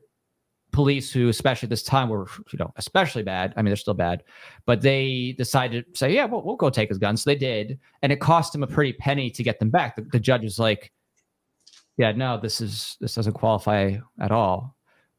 police 0.74 1.14
who, 1.14 1.30
especially 1.30 1.70
this 1.70 1.84
time, 1.84 2.10
were 2.10 2.28
you 2.52 2.60
know 2.60 2.74
especially 2.76 3.24
bad. 3.24 3.54
I 3.56 3.62
mean, 3.62 3.68
they're 3.68 3.78
still 3.78 3.94
bad, 3.94 4.24
but 4.66 4.82
they 4.82 5.36
decided 5.38 5.86
to 5.94 5.98
say, 5.98 6.14
"Yeah, 6.14 6.26
well, 6.26 6.42
we'll 6.44 6.58
go 6.58 6.70
take 6.70 6.90
his 6.90 6.98
guns." 6.98 7.24
So 7.24 7.30
they 7.30 7.38
did, 7.38 7.80
and 8.02 8.12
it 8.12 8.20
cost 8.20 8.54
him 8.54 8.64
a 8.64 8.68
pretty 8.68 8.94
penny 8.94 9.30
to 9.30 9.44
get 9.44 9.60
them 9.60 9.70
back. 9.70 9.96
The, 9.96 10.02
the 10.02 10.20
judge 10.20 10.44
was 10.44 10.60
like, 10.60 10.92
"Yeah, 11.98 12.12
no, 12.12 12.38
this 12.38 12.60
is 12.60 12.98
this 13.00 13.16
doesn't 13.16 13.34
qualify 13.34 13.98
at 14.20 14.32
all." 14.32 14.76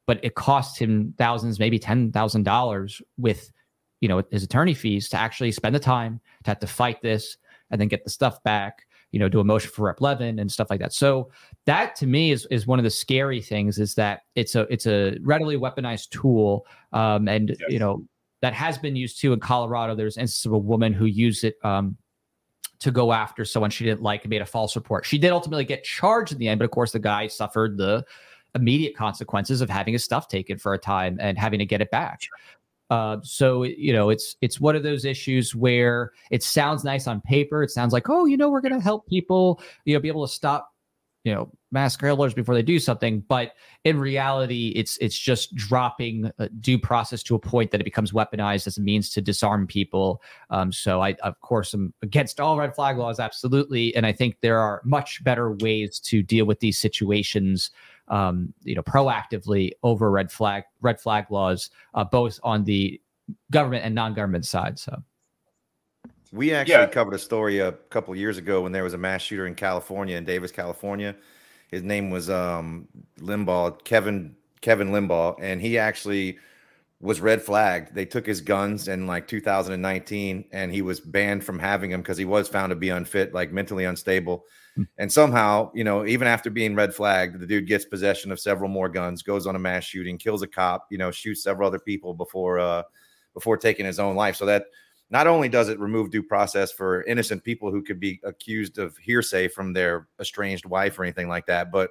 But 0.07 0.23
it 0.23 0.35
cost 0.35 0.79
him 0.79 1.15
thousands, 1.17 1.59
maybe 1.59 1.79
ten 1.79 2.13
thousand 2.13 2.43
dollars 2.43 3.01
with, 3.17 3.51
you 4.01 4.09
know, 4.09 4.23
his 4.31 4.43
attorney 4.43 4.75
fees 4.75 5.09
to 5.11 5.17
actually 5.17 5.53
spend 5.53 5.75
the 5.75 5.81
time 5.81 6.21
to 6.45 6.51
have 6.51 6.59
to 6.59 6.67
fight 6.67 7.01
this 7.01 7.39
and 7.71 7.81
then 7.81 7.89
get 7.89 8.05
the 8.05 8.11
stuff 8.11 8.43
back 8.43 8.85
you 9.15 9.21
know, 9.21 9.29
do 9.29 9.39
a 9.39 9.45
motion 9.45 9.71
for 9.71 9.95
replevin 9.95 10.41
and 10.41 10.51
stuff 10.51 10.69
like 10.71 10.81
that. 10.81 10.93
So 10.93 11.31
that 11.67 11.95
to 11.97 12.07
me 12.07 12.33
is 12.33 12.47
is 12.51 12.67
one 12.67 12.81
of 12.81 12.83
the 12.83 12.91
scary 12.91 13.41
things 13.41 13.79
is 13.79 13.95
that 13.95 14.23
it's 14.35 14.57
a 14.57 14.63
it's 14.73 14.87
a 14.87 15.17
readily 15.23 15.57
weaponized 15.57 16.11
tool, 16.11 16.67
um, 16.93 17.29
and 17.29 17.51
yes. 17.51 17.61
you 17.69 17.79
know 17.79 18.05
that 18.43 18.53
has 18.53 18.77
been 18.77 18.97
used 18.97 19.21
too 19.21 19.33
in 19.33 19.39
Colorado. 19.39 19.95
There's 19.95 20.19
instances 20.19 20.47
of 20.47 20.53
a 20.53 20.59
woman 20.59 20.93
who 20.93 21.07
used 21.07 21.45
it. 21.45 21.55
Um, 21.63 21.97
to 22.81 22.91
go 22.91 23.13
after 23.13 23.47
someone 23.47 23.71
she 23.71 23.83
didn't 23.83 24.03
like 24.03 24.25
and 24.25 24.31
made 24.31 24.43
a 24.43 24.47
false 24.47 24.77
report. 24.77 25.07
She 25.07 25.17
did 25.17 25.31
ultimately 25.31 25.65
get 25.65 25.85
charged 25.85 26.33
in 26.33 26.39
the 26.39 26.49
end, 26.49 26.59
but 26.59 26.67
of 26.67 26.71
course 26.71 26.93
the 26.93 26.99
guy 26.99 27.29
suffered 27.29 27.79
the 27.79 28.05
immediate 28.55 28.95
consequences 28.95 29.63
of 29.63 29.71
having 29.71 29.95
his 29.95 30.05
stuff 30.05 30.29
taken 30.29 30.59
for 30.59 30.75
a 30.75 30.79
time 30.79 31.17
and 31.19 31.39
having 31.39 31.61
to 31.61 31.65
get 31.65 31.81
it 31.81 31.91
back. 31.91 32.21
Uh, 32.91 33.19
so 33.23 33.63
you 33.63 33.93
know, 33.93 34.11
it's 34.11 34.37
it's 34.41 34.61
one 34.61 34.77
of 34.77 34.83
those 34.83 35.05
issues 35.05 35.55
where 35.55 36.13
it 36.31 36.43
sounds 36.43 36.85
nice 36.85 37.07
on 37.07 37.21
paper. 37.23 37.63
It 37.63 37.71
sounds 37.71 37.93
like, 37.93 38.09
oh, 38.09 38.27
you 38.27 38.37
know, 38.37 38.51
we're 38.51 38.61
going 38.61 38.75
to 38.75 38.81
help 38.81 39.07
people, 39.09 39.61
you 39.85 39.95
know, 39.95 40.01
be 40.01 40.09
able 40.09 40.27
to 40.27 40.33
stop, 40.33 40.71
you 41.25 41.35
know, 41.35 41.51
mass 41.73 41.97
killers 41.97 42.35
before 42.35 42.55
they 42.55 42.63
do 42.63 42.79
something. 42.79 43.21
But 43.27 43.53
in 43.85 43.99
reality, 43.99 44.73
it's 44.77 44.99
it's 44.99 45.19
just 45.19 45.55
dropping 45.55 46.31
due 46.61 46.79
process 46.79 47.23
to 47.25 47.35
a 47.35 47.39
point 47.39 47.71
that 47.71 47.81
it 47.81 47.85
becomes 47.85 48.13
weaponized 48.13 48.67
as 48.67 48.77
a 48.77 48.83
means 48.83 49.09
to 49.11 49.23
disarm 49.23 49.67
people. 49.67 50.23
Um, 50.51 50.71
so 50.71 51.01
I, 51.01 51.15
of 51.23 51.41
course, 51.41 51.73
am 51.73 51.95
against 52.03 52.39
all 52.39 52.59
red 52.59 52.75
flag 52.75 52.99
laws, 52.99 53.19
absolutely, 53.19 53.97
and 53.97 54.05
I 54.05 54.13
think 54.13 54.37
there 54.43 54.59
are 54.59 54.83
much 54.85 55.25
better 55.25 55.53
ways 55.53 55.99
to 56.01 56.23
deal 56.23 56.45
with 56.45 56.61
these 56.61 56.79
situations 56.79 57.71
um, 58.09 58.53
you 58.63 58.75
know, 58.75 58.83
proactively 58.83 59.73
over 59.83 60.11
red 60.11 60.31
flag 60.31 60.65
red 60.81 61.01
flag 61.01 61.31
laws, 61.31 61.71
uh, 61.95 62.05
both 62.05 62.39
on 62.43 62.65
the 62.65 63.01
government 63.51 63.85
and 63.85 63.95
non-government 63.95 64.47
side. 64.47 64.79
So. 64.79 65.03
We 66.33 66.53
actually 66.53 66.75
yeah. 66.75 66.87
covered 66.87 67.15
a 67.15 67.19
story 67.19 67.61
a 67.61 67.73
couple 67.91 68.15
years 68.17 68.39
ago 68.39 68.63
when 68.63 68.73
there 68.73 68.83
was 68.83 68.93
a 68.93 68.99
mass 68.99 69.23
shooter 69.23 69.47
in 69.47 69.55
California, 69.55 70.17
in 70.17 70.25
Davis, 70.25 70.51
California. 70.51 71.15
His 71.69 71.83
name 71.83 72.11
was 72.11 72.29
um, 72.29 72.89
Limbaugh, 73.21 73.85
Kevin 73.85 74.35
Kevin 74.61 74.89
Limbaugh, 74.89 75.37
and 75.41 75.61
he 75.61 75.79
actually 75.79 76.39
was 77.01 77.21
red 77.21 77.43
flagged. 77.43 77.95
They 77.95 78.07
took 78.07 78.27
his 78.27 78.41
guns 78.41 78.89
in 78.89 79.07
like 79.07 79.29
2019, 79.29 80.45
and 80.53 80.73
he 80.73 80.83
was 80.83 81.01
banned 81.01 81.45
from 81.45 81.59
having 81.59 81.91
them 81.91 82.01
because 82.01 82.17
he 82.17 82.25
was 82.25 82.49
found 82.49 82.71
to 82.71 82.77
be 82.77 82.89
unfit, 82.89 83.35
like 83.35 83.53
mentally 83.53 83.85
unstable. 83.85 84.45
And 84.99 85.13
somehow, 85.13 85.71
you 85.75 85.85
know, 85.85 86.05
even 86.07 86.27
after 86.27 86.51
being 86.51 86.75
red 86.75 86.95
flagged, 86.95 87.39
the 87.39 87.47
dude 87.47 87.67
gets 87.67 87.85
possession 87.85 88.33
of 88.33 88.41
several 88.41 88.69
more 88.69 88.89
guns, 88.89 89.23
goes 89.23 89.47
on 89.47 89.57
a 89.57 89.59
mass 89.59 89.85
shooting, 89.85 90.19
kills 90.19 90.43
a 90.43 90.49
cop, 90.49 90.87
you 90.91 90.99
know, 90.99 91.11
shoots 91.11 91.43
several 91.43 91.69
other 91.69 91.79
people 91.79 92.15
before 92.15 92.59
uh 92.59 92.83
before 93.35 93.57
taking 93.57 93.87
his 93.87 93.99
own 93.99 94.17
life. 94.17 94.37
So 94.37 94.47
that 94.47 94.67
not 95.11 95.27
only 95.27 95.49
does 95.49 95.69
it 95.69 95.79
remove 95.79 96.11
due 96.11 96.23
process 96.23 96.73
for 96.73 97.03
innocent 97.05 97.45
people 97.45 97.71
who 97.71 97.83
could 97.83 98.01
be 98.01 98.21
accused 98.25 98.79
of 98.79 98.97
hearsay 98.97 99.49
from 99.49 99.73
their 99.73 100.09
estranged 100.21 100.67
wife 100.67 100.99
or 100.99 101.05
anything 101.05 101.29
like 101.29 101.47
that, 101.47 101.71
but 101.71 101.91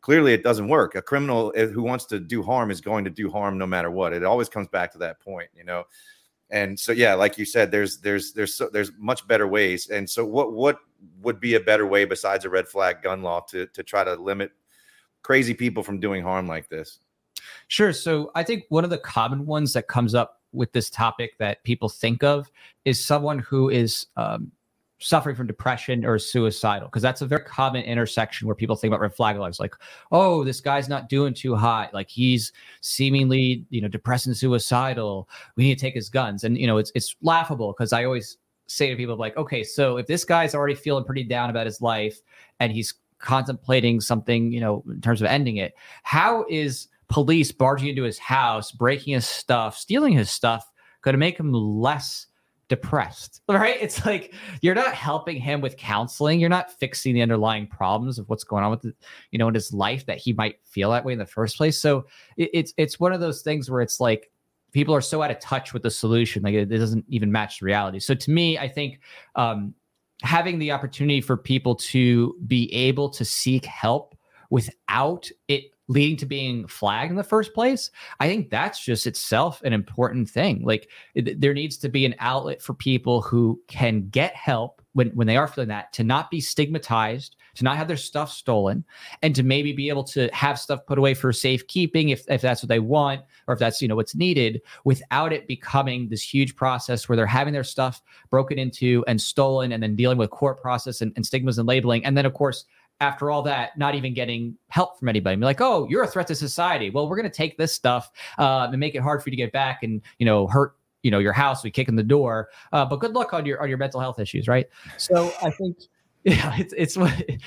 clearly 0.00 0.32
it 0.32 0.42
doesn't 0.42 0.68
work. 0.68 0.94
A 0.94 1.02
criminal 1.02 1.52
eh, 1.56 1.66
who 1.66 1.82
wants 1.82 2.04
to 2.06 2.20
do 2.20 2.42
harm 2.42 2.70
is 2.70 2.80
going 2.80 3.04
to 3.04 3.10
do 3.10 3.30
harm 3.30 3.58
no 3.58 3.66
matter 3.66 3.90
what. 3.90 4.12
It 4.12 4.24
always 4.24 4.48
comes 4.48 4.68
back 4.68 4.92
to 4.92 4.98
that 4.98 5.20
point, 5.20 5.48
you 5.54 5.64
know. 5.64 5.84
And 6.50 6.78
so 6.78 6.92
yeah, 6.92 7.14
like 7.14 7.38
you 7.38 7.44
said, 7.44 7.70
there's 7.70 7.98
there's 7.98 8.32
there's 8.32 8.54
so, 8.54 8.68
there's 8.72 8.90
much 8.98 9.26
better 9.26 9.46
ways. 9.46 9.88
And 9.88 10.08
so 10.08 10.24
what 10.24 10.52
what 10.52 10.78
would 11.22 11.40
be 11.40 11.54
a 11.54 11.60
better 11.60 11.86
way 11.86 12.04
besides 12.04 12.44
a 12.44 12.50
red 12.50 12.68
flag 12.68 13.02
gun 13.02 13.22
law 13.22 13.40
to 13.50 13.66
to 13.66 13.82
try 13.82 14.04
to 14.04 14.14
limit 14.14 14.50
crazy 15.22 15.54
people 15.54 15.82
from 15.82 16.00
doing 16.00 16.22
harm 16.22 16.46
like 16.46 16.68
this? 16.68 16.98
Sure. 17.68 17.92
So 17.92 18.30
I 18.34 18.42
think 18.42 18.64
one 18.68 18.84
of 18.84 18.90
the 18.90 18.98
common 18.98 19.46
ones 19.46 19.72
that 19.72 19.88
comes 19.88 20.14
up 20.14 20.40
with 20.52 20.72
this 20.72 20.90
topic 20.90 21.38
that 21.38 21.62
people 21.62 21.88
think 21.88 22.24
of 22.24 22.50
is 22.84 23.02
someone 23.02 23.38
who 23.38 23.70
is 23.70 24.06
um, 24.16 24.50
suffering 25.00 25.34
from 25.34 25.46
depression 25.46 26.04
or 26.04 26.18
suicidal 26.18 26.86
because 26.86 27.02
that's 27.02 27.22
a 27.22 27.26
very 27.26 27.42
common 27.44 27.82
intersection 27.84 28.46
where 28.46 28.54
people 28.54 28.76
think 28.76 28.90
about 28.90 29.00
red 29.00 29.14
flag 29.14 29.36
laws 29.38 29.58
like 29.58 29.74
oh 30.12 30.44
this 30.44 30.60
guy's 30.60 30.88
not 30.90 31.08
doing 31.08 31.32
too 31.32 31.56
hot 31.56 31.92
like 31.94 32.08
he's 32.08 32.52
seemingly 32.82 33.64
you 33.70 33.80
know 33.80 33.88
depressed 33.88 34.26
and 34.26 34.36
suicidal. 34.36 35.28
We 35.56 35.64
need 35.64 35.78
to 35.78 35.80
take 35.80 35.94
his 35.94 36.08
guns. 36.08 36.44
And 36.44 36.58
you 36.58 36.66
know 36.66 36.78
it's 36.78 36.92
it's 36.94 37.16
laughable 37.22 37.72
because 37.72 37.92
i 37.92 38.04
always 38.04 38.36
say 38.70 38.88
to 38.88 38.96
people 38.96 39.16
like, 39.16 39.36
okay, 39.36 39.64
so 39.64 39.96
if 39.96 40.06
this 40.06 40.24
guy's 40.24 40.54
already 40.54 40.74
feeling 40.74 41.04
pretty 41.04 41.24
down 41.24 41.50
about 41.50 41.66
his 41.66 41.80
life 41.80 42.20
and 42.60 42.72
he's 42.72 42.94
contemplating 43.18 44.00
something, 44.00 44.52
you 44.52 44.60
know, 44.60 44.84
in 44.88 45.00
terms 45.00 45.20
of 45.20 45.26
ending 45.26 45.56
it, 45.56 45.74
how 46.04 46.44
is 46.48 46.88
police 47.08 47.50
barging 47.50 47.88
into 47.88 48.04
his 48.04 48.18
house, 48.18 48.70
breaking 48.70 49.14
his 49.14 49.26
stuff, 49.26 49.76
stealing 49.76 50.12
his 50.12 50.30
stuff, 50.30 50.70
going 51.02 51.14
to 51.14 51.18
make 51.18 51.38
him 51.38 51.52
less 51.52 52.26
depressed? 52.70 53.42
Right? 53.50 53.76
It's 53.78 54.06
like 54.06 54.32
you're 54.62 54.74
not 54.74 54.94
helping 54.94 55.38
him 55.38 55.60
with 55.60 55.76
counseling. 55.76 56.40
You're 56.40 56.48
not 56.48 56.72
fixing 56.72 57.14
the 57.14 57.20
underlying 57.20 57.66
problems 57.66 58.18
of 58.18 58.26
what's 58.30 58.44
going 58.44 58.64
on 58.64 58.70
with, 58.70 58.80
the, 58.80 58.94
you 59.32 59.38
know, 59.38 59.48
in 59.48 59.54
his 59.54 59.74
life 59.74 60.06
that 60.06 60.16
he 60.16 60.32
might 60.32 60.64
feel 60.64 60.90
that 60.92 61.04
way 61.04 61.12
in 61.12 61.18
the 61.18 61.26
first 61.26 61.58
place. 61.58 61.78
So 61.78 62.06
it, 62.38 62.48
it's 62.54 62.72
it's 62.78 62.98
one 62.98 63.12
of 63.12 63.20
those 63.20 63.42
things 63.42 63.70
where 63.70 63.82
it's 63.82 64.00
like 64.00 64.30
people 64.72 64.94
are 64.94 65.00
so 65.00 65.20
out 65.20 65.30
of 65.30 65.40
touch 65.40 65.74
with 65.74 65.82
the 65.82 65.90
solution 65.90 66.42
like 66.42 66.54
it, 66.54 66.70
it 66.70 66.78
doesn't 66.78 67.04
even 67.08 67.30
match 67.32 67.60
reality 67.60 67.98
so 67.98 68.14
to 68.14 68.30
me 68.30 68.56
i 68.56 68.68
think 68.68 69.00
um, 69.34 69.74
having 70.22 70.60
the 70.60 70.70
opportunity 70.70 71.20
for 71.20 71.36
people 71.36 71.74
to 71.74 72.36
be 72.46 72.72
able 72.72 73.10
to 73.10 73.24
seek 73.24 73.64
help 73.64 74.16
without 74.50 75.28
it 75.48 75.64
leading 75.90 76.16
to 76.16 76.26
being 76.26 76.66
flagged 76.66 77.10
in 77.10 77.16
the 77.16 77.24
first 77.24 77.52
place 77.52 77.90
i 78.20 78.26
think 78.26 78.48
that's 78.50 78.82
just 78.84 79.06
itself 79.06 79.60
an 79.64 79.72
important 79.72 80.28
thing. 80.28 80.62
Like 80.62 80.88
there 81.14 81.54
needs 81.54 81.76
to 81.78 81.88
be 81.88 82.06
an 82.06 82.14
outlet 82.18 82.62
for 82.62 82.74
people 82.74 83.22
who 83.22 83.60
can 83.66 84.08
get 84.08 84.34
help 84.34 84.82
when, 84.92 85.08
when 85.10 85.26
they 85.26 85.36
are 85.36 85.46
feeling 85.46 85.68
that 85.68 85.92
to 85.94 86.04
not 86.04 86.30
be 86.30 86.40
stigmatized 86.40 87.36
to 87.54 87.64
not 87.64 87.76
have 87.76 87.88
their 87.88 87.96
stuff 87.96 88.30
stolen 88.30 88.84
and 89.22 89.34
to 89.34 89.42
maybe 89.42 89.72
be 89.72 89.88
able 89.88 90.04
to 90.04 90.28
have 90.32 90.58
stuff 90.58 90.86
put 90.86 90.98
away 90.98 91.14
for 91.14 91.32
safekeeping 91.32 92.10
if, 92.10 92.24
if 92.28 92.40
that's 92.40 92.62
what 92.62 92.68
they 92.68 92.78
want 92.78 93.20
or 93.46 93.54
if 93.54 93.60
that's 93.60 93.82
you 93.82 93.88
know 93.88 93.96
what's 93.96 94.14
needed 94.14 94.60
without 94.84 95.32
it 95.32 95.46
becoming 95.46 96.08
this 96.08 96.22
huge 96.22 96.56
process 96.56 97.08
where 97.08 97.16
they're 97.16 97.26
having 97.26 97.52
their 97.52 97.64
stuff 97.64 98.02
broken 98.30 98.58
into 98.58 99.04
and 99.06 99.20
stolen 99.20 99.72
and 99.72 99.82
then 99.82 99.96
dealing 99.96 100.18
with 100.18 100.30
court 100.30 100.60
process 100.60 101.00
and, 101.00 101.12
and 101.16 101.26
stigmas 101.26 101.58
and 101.58 101.68
labeling. 101.68 102.04
And 102.04 102.16
then 102.16 102.26
of 102.26 102.34
course 102.34 102.64
after 103.00 103.30
all 103.30 103.42
that, 103.42 103.76
not 103.78 103.94
even 103.94 104.14
getting 104.14 104.56
help 104.68 104.98
from 104.98 105.08
anybody. 105.08 105.36
Be 105.36 105.44
like, 105.44 105.60
oh, 105.60 105.86
you're 105.88 106.02
a 106.02 106.06
threat 106.06 106.26
to 106.28 106.34
society. 106.34 106.90
Well, 106.90 107.08
we're 107.08 107.16
going 107.16 107.30
to 107.30 107.36
take 107.36 107.56
this 107.56 107.74
stuff 107.74 108.10
uh, 108.38 108.68
and 108.70 108.78
make 108.78 108.94
it 108.94 109.00
hard 109.00 109.22
for 109.22 109.30
you 109.30 109.32
to 109.32 109.36
get 109.36 109.52
back 109.52 109.82
and 109.82 110.02
you 110.18 110.26
know 110.26 110.46
hurt 110.46 110.74
you 111.02 111.10
know 111.10 111.18
your 111.18 111.32
house. 111.32 111.64
We 111.64 111.70
kick 111.70 111.88
in 111.88 111.96
the 111.96 112.02
door. 112.02 112.50
Uh, 112.72 112.84
but 112.84 112.96
good 112.96 113.12
luck 113.12 113.32
on 113.32 113.46
your 113.46 113.60
on 113.62 113.68
your 113.68 113.78
mental 113.78 114.00
health 114.00 114.18
issues, 114.18 114.48
right? 114.48 114.66
So 114.96 115.32
I 115.42 115.50
think 115.50 115.78
yeah, 116.24 116.54
it's 116.58 116.74
it's 116.76 116.96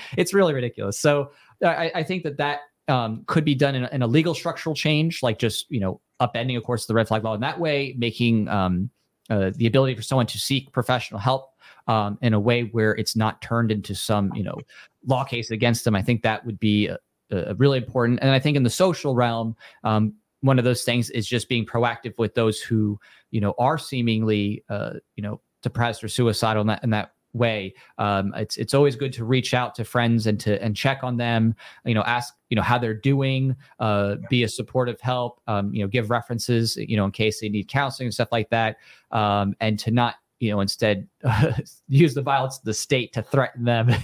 it's 0.16 0.34
really 0.34 0.54
ridiculous. 0.54 0.98
So 0.98 1.30
I, 1.64 1.90
I 1.94 2.02
think 2.02 2.24
that 2.24 2.36
that 2.38 2.60
um, 2.88 3.24
could 3.26 3.44
be 3.44 3.54
done 3.54 3.74
in 3.74 3.84
a, 3.84 3.88
in 3.92 4.02
a, 4.02 4.06
legal 4.06 4.34
structural 4.34 4.74
change, 4.74 5.22
like 5.22 5.38
just 5.38 5.70
you 5.70 5.80
know 5.80 6.00
upending, 6.20 6.56
of 6.56 6.64
course, 6.64 6.86
the 6.86 6.94
red 6.94 7.08
flag 7.08 7.24
law 7.24 7.34
in 7.34 7.40
that 7.40 7.58
way, 7.58 7.94
making 7.96 8.48
um, 8.48 8.90
uh, 9.30 9.52
the 9.54 9.66
ability 9.66 9.94
for 9.94 10.02
someone 10.02 10.26
to 10.26 10.38
seek 10.38 10.72
professional 10.72 11.20
help 11.20 11.53
um, 11.86 12.18
in 12.22 12.34
a 12.34 12.40
way 12.40 12.62
where 12.62 12.92
it's 12.92 13.16
not 13.16 13.40
turned 13.42 13.70
into 13.70 13.94
some 13.94 14.32
you 14.34 14.42
know 14.42 14.58
law 15.06 15.24
case 15.24 15.50
against 15.50 15.84
them. 15.84 15.94
I 15.94 16.02
think 16.02 16.22
that 16.22 16.44
would 16.46 16.58
be 16.58 16.86
a, 16.86 16.98
a 17.30 17.54
really 17.54 17.78
important. 17.78 18.20
And 18.22 18.30
I 18.30 18.38
think 18.38 18.56
in 18.56 18.62
the 18.62 18.70
social 18.70 19.14
realm, 19.14 19.56
um, 19.82 20.14
one 20.40 20.58
of 20.58 20.64
those 20.64 20.84
things 20.84 21.10
is 21.10 21.26
just 21.26 21.48
being 21.48 21.64
proactive 21.64 22.16
with 22.18 22.34
those 22.34 22.60
who 22.60 22.98
you 23.30 23.40
know 23.40 23.54
are 23.58 23.78
seemingly 23.78 24.64
uh, 24.68 24.94
you 25.16 25.22
know 25.22 25.40
depressed 25.62 26.04
or 26.04 26.08
suicidal 26.08 26.60
in 26.62 26.66
that 26.68 26.84
in 26.84 26.90
that 26.90 27.12
way. 27.34 27.74
Um, 27.98 28.32
it's 28.36 28.56
it's 28.56 28.74
always 28.74 28.96
good 28.96 29.12
to 29.14 29.24
reach 29.24 29.52
out 29.52 29.74
to 29.74 29.84
friends 29.84 30.26
and 30.26 30.40
to 30.40 30.62
and 30.62 30.74
check 30.76 31.02
on 31.02 31.16
them. 31.16 31.54
You 31.84 31.94
know, 31.94 32.02
ask 32.02 32.34
you 32.48 32.56
know 32.56 32.62
how 32.62 32.78
they're 32.78 32.94
doing. 32.94 33.56
Uh, 33.78 34.16
be 34.30 34.44
a 34.44 34.48
supportive 34.48 35.00
help. 35.00 35.40
Um, 35.46 35.74
you 35.74 35.82
know, 35.82 35.88
give 35.88 36.10
references. 36.10 36.76
You 36.76 36.96
know, 36.96 37.04
in 37.04 37.10
case 37.10 37.40
they 37.40 37.48
need 37.48 37.68
counseling 37.68 38.06
and 38.06 38.14
stuff 38.14 38.32
like 38.32 38.50
that. 38.50 38.76
Um, 39.10 39.54
and 39.60 39.78
to 39.80 39.90
not 39.90 40.16
you 40.44 40.50
know 40.50 40.60
instead 40.60 41.08
uh, 41.24 41.52
use 41.88 42.14
the 42.14 42.22
violence 42.22 42.58
of 42.58 42.64
the 42.64 42.74
state 42.74 43.12
to 43.14 43.22
threaten 43.22 43.64
them. 43.64 43.90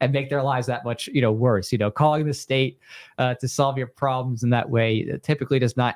and 0.00 0.12
make 0.12 0.28
their 0.28 0.42
lives 0.42 0.66
that 0.66 0.84
much, 0.84 1.06
you 1.06 1.20
know, 1.20 1.30
worse. 1.30 1.70
You 1.70 1.78
know, 1.78 1.92
calling 1.92 2.26
the 2.26 2.34
state 2.34 2.80
uh, 3.18 3.34
to 3.34 3.46
solve 3.46 3.78
your 3.78 3.86
problems 3.86 4.42
in 4.42 4.50
that 4.50 4.68
way 4.68 5.06
typically 5.22 5.60
does 5.60 5.76
not 5.76 5.94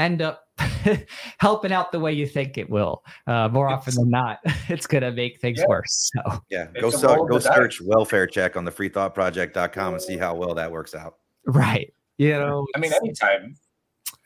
end 0.00 0.22
up 0.22 0.48
helping 1.38 1.72
out 1.72 1.92
the 1.92 2.00
way 2.00 2.12
you 2.12 2.26
think 2.26 2.58
it 2.58 2.68
will. 2.68 3.04
Uh, 3.26 3.48
more 3.48 3.66
it's, 3.66 3.74
often 3.74 3.94
than 3.94 4.10
not, 4.10 4.40
it's 4.68 4.86
going 4.86 5.02
to 5.02 5.12
make 5.12 5.40
things 5.40 5.58
yeah. 5.60 5.66
worse. 5.68 6.10
So 6.14 6.42
yeah, 6.50 6.66
go 6.80 6.90
start, 6.90 7.28
go 7.28 7.38
search 7.38 7.80
welfare 7.80 8.26
check 8.26 8.56
on 8.56 8.64
the 8.64 8.72
freethoughtproject.com 8.72 9.94
and 9.94 10.02
see 10.02 10.16
how 10.16 10.34
well 10.34 10.54
that 10.54 10.72
works 10.72 10.94
out. 10.94 11.16
Right. 11.46 11.92
You 12.18 12.32
know, 12.32 12.66
I 12.74 12.78
mean, 12.78 12.92
anytime, 12.92 13.56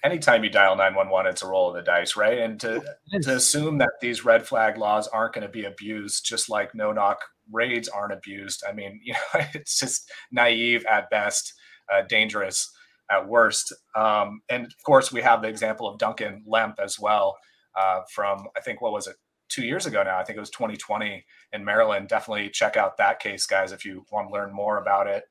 anytime 0.04 0.44
you 0.44 0.50
dial 0.50 0.76
911, 0.76 1.30
it's 1.30 1.42
a 1.42 1.46
roll 1.46 1.70
of 1.70 1.74
the 1.74 1.82
dice, 1.82 2.14
right? 2.14 2.38
And 2.38 2.60
to, 2.60 2.82
to 3.22 3.36
assume 3.36 3.78
that 3.78 3.90
these 4.00 4.24
red 4.24 4.46
flag 4.46 4.76
laws 4.76 5.08
aren't 5.08 5.34
going 5.34 5.46
to 5.46 5.52
be 5.52 5.64
abused, 5.64 6.26
just 6.26 6.50
like 6.50 6.74
no 6.74 6.92
knock 6.92 7.20
raids 7.50 7.88
aren't 7.88 8.12
abused. 8.12 8.62
I 8.68 8.72
mean, 8.72 9.00
you 9.04 9.14
know, 9.14 9.40
it's 9.54 9.78
just 9.78 10.10
naive 10.30 10.84
at 10.90 11.10
best, 11.10 11.54
uh, 11.92 12.02
dangerous 12.08 12.70
at 13.10 13.26
worst. 13.26 13.72
Um, 13.96 14.42
and 14.48 14.66
of 14.66 14.82
course, 14.84 15.10
we 15.10 15.22
have 15.22 15.42
the 15.42 15.48
example 15.48 15.88
of 15.88 15.98
Duncan 15.98 16.44
Lemp 16.46 16.78
as 16.82 17.00
well 17.00 17.36
uh, 17.74 18.02
from, 18.14 18.46
I 18.56 18.60
think, 18.60 18.80
what 18.80 18.92
was 18.92 19.06
it, 19.06 19.16
two 19.48 19.64
years 19.64 19.86
ago 19.86 20.02
now? 20.02 20.18
I 20.18 20.24
think 20.24 20.36
it 20.36 20.40
was 20.40 20.50
2020 20.50 21.24
in 21.52 21.64
Maryland. 21.64 22.08
Definitely 22.08 22.50
check 22.50 22.76
out 22.76 22.96
that 22.98 23.20
case, 23.20 23.46
guys, 23.46 23.72
if 23.72 23.84
you 23.84 24.04
want 24.10 24.28
to 24.28 24.32
learn 24.32 24.52
more 24.52 24.78
about 24.78 25.06
it. 25.06 25.24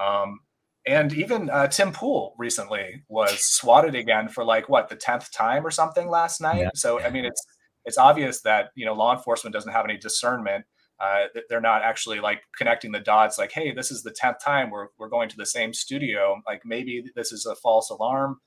Um, 0.00 0.40
and 0.88 1.12
even 1.12 1.50
uh, 1.50 1.68
Tim 1.68 1.92
Pool 1.92 2.34
recently 2.38 3.04
was 3.08 3.44
swatted 3.44 3.94
again 3.94 4.28
for 4.28 4.42
like 4.42 4.68
what 4.68 4.88
the 4.88 4.96
tenth 4.96 5.30
time 5.30 5.66
or 5.66 5.70
something 5.70 6.08
last 6.08 6.40
night. 6.40 6.60
Yeah. 6.60 6.70
So 6.74 7.00
I 7.00 7.10
mean, 7.10 7.26
it's 7.26 7.40
it's 7.84 7.98
obvious 7.98 8.40
that 8.42 8.70
you 8.74 8.86
know 8.86 8.94
law 8.94 9.14
enforcement 9.14 9.52
doesn't 9.52 9.72
have 9.72 9.84
any 9.84 9.98
discernment. 9.98 10.64
Uh, 10.98 11.26
they're 11.48 11.60
not 11.60 11.82
actually 11.82 12.20
like 12.20 12.40
connecting 12.56 12.90
the 12.90 13.00
dots. 13.00 13.38
Like, 13.38 13.52
hey, 13.52 13.72
this 13.72 13.90
is 13.90 14.02
the 14.02 14.10
tenth 14.10 14.38
time 14.42 14.70
we're 14.70 14.88
we're 14.98 15.10
going 15.10 15.28
to 15.28 15.36
the 15.36 15.46
same 15.46 15.74
studio. 15.74 16.40
Like 16.46 16.62
maybe 16.64 17.04
this 17.14 17.32
is 17.32 17.44
a 17.44 17.54
false 17.54 17.90
alarm. 17.90 18.38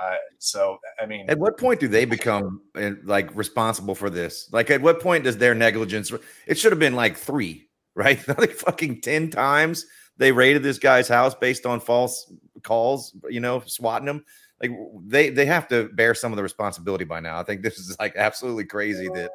Uh, 0.00 0.16
so 0.38 0.78
I 1.00 1.04
mean, 1.04 1.28
at 1.28 1.38
what 1.38 1.58
point 1.58 1.78
do 1.78 1.88
they 1.88 2.06
become 2.06 2.62
uh, 2.74 2.92
like 3.04 3.34
responsible 3.36 3.94
for 3.94 4.08
this? 4.08 4.48
Like, 4.50 4.70
at 4.70 4.80
what 4.80 5.00
point 5.00 5.24
does 5.24 5.36
their 5.36 5.54
negligence? 5.54 6.10
It 6.46 6.58
should 6.58 6.72
have 6.72 6.78
been 6.78 6.96
like 6.96 7.18
three, 7.18 7.68
right? 7.94 8.26
Not 8.28 8.38
like 8.38 8.52
fucking 8.52 9.02
ten 9.02 9.30
times 9.30 9.84
they 10.18 10.32
raided 10.32 10.62
this 10.62 10.78
guy's 10.78 11.08
house 11.08 11.34
based 11.34 11.66
on 11.66 11.80
false 11.80 12.32
calls, 12.62 13.14
you 13.28 13.40
know, 13.40 13.62
swatting 13.66 14.08
him. 14.08 14.24
Like 14.60 14.72
they 15.06 15.30
they 15.30 15.46
have 15.46 15.68
to 15.68 15.90
bear 15.94 16.14
some 16.14 16.32
of 16.32 16.36
the 16.36 16.42
responsibility 16.42 17.04
by 17.04 17.20
now. 17.20 17.38
I 17.38 17.42
think 17.42 17.62
this 17.62 17.78
is 17.78 17.96
like 17.98 18.14
absolutely 18.16 18.64
crazy 18.64 19.08
that 19.14 19.30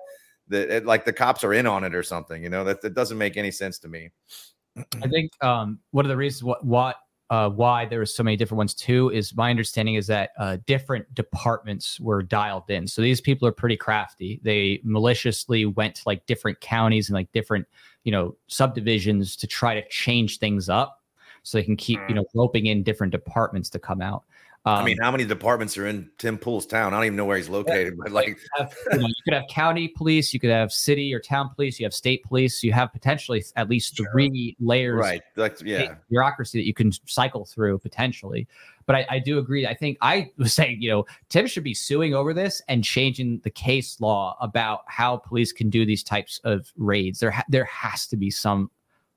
that 0.47 0.69
it, 0.69 0.85
like 0.85 1.05
the 1.05 1.13
cops 1.13 1.43
are 1.43 1.53
in 1.53 1.67
on 1.67 1.83
it 1.83 1.93
or 1.93 2.03
something. 2.03 2.43
You 2.43 2.49
know 2.49 2.63
that 2.63 2.81
that 2.81 2.95
doesn't 2.95 3.17
make 3.17 3.37
any 3.37 3.51
sense 3.51 3.77
to 3.79 3.87
me. 3.87 4.09
I 4.75 5.07
think 5.07 5.31
um, 5.43 5.79
one 5.91 6.05
of 6.05 6.09
the 6.09 6.17
reasons 6.17 6.43
what 6.43 6.65
what 6.65 6.95
uh, 7.29 7.49
why 7.49 7.85
there 7.85 8.01
are 8.01 8.05
so 8.05 8.23
many 8.23 8.35
different 8.35 8.57
ones 8.57 8.73
too 8.73 9.09
is 9.09 9.35
my 9.35 9.49
understanding 9.49 9.95
is 9.95 10.07
that 10.07 10.31
uh, 10.37 10.57
different 10.65 11.11
departments 11.13 11.97
were 11.99 12.21
dialed 12.21 12.69
in. 12.69 12.85
So 12.85 13.01
these 13.01 13.21
people 13.21 13.47
are 13.47 13.53
pretty 13.53 13.77
crafty. 13.77 14.41
They 14.43 14.81
maliciously 14.83 15.65
went 15.65 15.95
to 15.95 16.03
like 16.05 16.25
different 16.25 16.59
counties 16.59 17.07
and 17.07 17.15
like 17.15 17.31
different 17.31 17.67
you 18.03 18.11
know 18.11 18.35
subdivisions 18.47 19.35
to 19.35 19.47
try 19.47 19.73
to 19.73 19.87
change 19.89 20.39
things 20.39 20.69
up 20.69 21.01
so 21.43 21.57
they 21.57 21.63
can 21.63 21.75
keep 21.75 21.99
you 22.07 22.13
mm. 22.13 22.15
know 22.15 22.25
roping 22.35 22.67
in 22.67 22.83
different 22.83 23.11
departments 23.11 23.69
to 23.69 23.79
come 23.79 24.01
out 24.01 24.23
um, 24.63 24.75
I 24.75 24.83
mean, 24.83 24.97
how 25.01 25.09
many 25.09 25.25
departments 25.25 25.75
are 25.79 25.87
in 25.87 26.07
Tim 26.19 26.37
Pool's 26.37 26.67
town? 26.67 26.93
I 26.93 26.97
don't 26.97 27.05
even 27.05 27.15
know 27.15 27.25
where 27.25 27.37
he's 27.37 27.49
located, 27.49 27.97
but 27.97 28.11
like, 28.11 28.27
you, 28.27 28.35
have, 28.59 28.75
you, 28.91 28.99
know, 28.99 29.07
you, 29.07 29.13
could 29.25 29.33
have 29.33 29.45
county 29.49 29.87
police, 29.87 30.35
you 30.35 30.39
could 30.39 30.51
have 30.51 30.71
city 30.71 31.11
or 31.15 31.19
town 31.19 31.49
police, 31.55 31.79
you 31.79 31.85
have 31.85 31.95
state 31.95 32.23
police, 32.25 32.61
you 32.61 32.71
have 32.71 32.93
potentially 32.93 33.43
at 33.55 33.71
least 33.71 33.97
three 33.97 34.55
sure. 34.59 34.67
layers, 34.67 34.99
right? 34.99 35.23
Like, 35.35 35.59
yeah, 35.65 35.95
bureaucracy 36.11 36.59
that 36.59 36.67
you 36.67 36.75
can 36.75 36.91
cycle 37.07 37.45
through 37.45 37.79
potentially. 37.79 38.47
But 38.85 38.95
I, 38.95 39.07
I, 39.09 39.19
do 39.19 39.37
agree. 39.37 39.67
I 39.67 39.73
think 39.73 39.97
I 40.01 40.31
was 40.37 40.53
saying, 40.53 40.81
you 40.81 40.89
know, 40.89 41.05
Tim 41.29 41.47
should 41.47 41.63
be 41.63 41.73
suing 41.73 42.13
over 42.13 42.33
this 42.33 42.61
and 42.67 42.83
changing 42.83 43.39
the 43.43 43.49
case 43.49 43.99
law 43.99 44.37
about 44.41 44.81
how 44.87 45.17
police 45.17 45.51
can 45.51 45.69
do 45.69 45.85
these 45.85 46.03
types 46.03 46.39
of 46.43 46.71
raids. 46.77 47.19
There, 47.19 47.31
ha- 47.31 47.45
there 47.49 47.65
has 47.65 48.07
to 48.07 48.17
be 48.17 48.29
some 48.29 48.69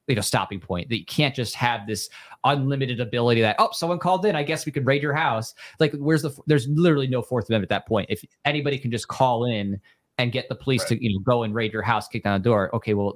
you 0.06 0.14
know 0.14 0.20
stopping 0.20 0.60
point 0.60 0.88
that 0.88 0.98
you 0.98 1.04
can't 1.06 1.34
just 1.34 1.54
have 1.54 1.86
this 1.86 2.10
unlimited 2.44 3.00
ability 3.00 3.40
that 3.40 3.56
oh 3.58 3.70
someone 3.72 3.98
called 3.98 4.26
in 4.26 4.36
i 4.36 4.42
guess 4.42 4.66
we 4.66 4.72
could 4.72 4.84
raid 4.86 5.02
your 5.02 5.14
house 5.14 5.54
like 5.80 5.94
where's 5.94 6.22
the 6.22 6.30
there's 6.46 6.68
literally 6.68 7.06
no 7.06 7.22
fourth 7.22 7.48
amendment 7.48 7.70
at 7.70 7.74
that 7.74 7.88
point 7.88 8.06
if 8.10 8.22
anybody 8.44 8.78
can 8.78 8.90
just 8.90 9.08
call 9.08 9.46
in 9.46 9.80
and 10.18 10.30
get 10.30 10.48
the 10.48 10.54
police 10.54 10.82
right. 10.82 10.88
to 11.00 11.04
you 11.04 11.12
know 11.12 11.20
go 11.20 11.42
and 11.42 11.54
raid 11.54 11.72
your 11.72 11.82
house 11.82 12.06
kick 12.06 12.22
down 12.24 12.38
the 12.38 12.44
door 12.44 12.74
okay 12.74 12.94
well 12.94 13.14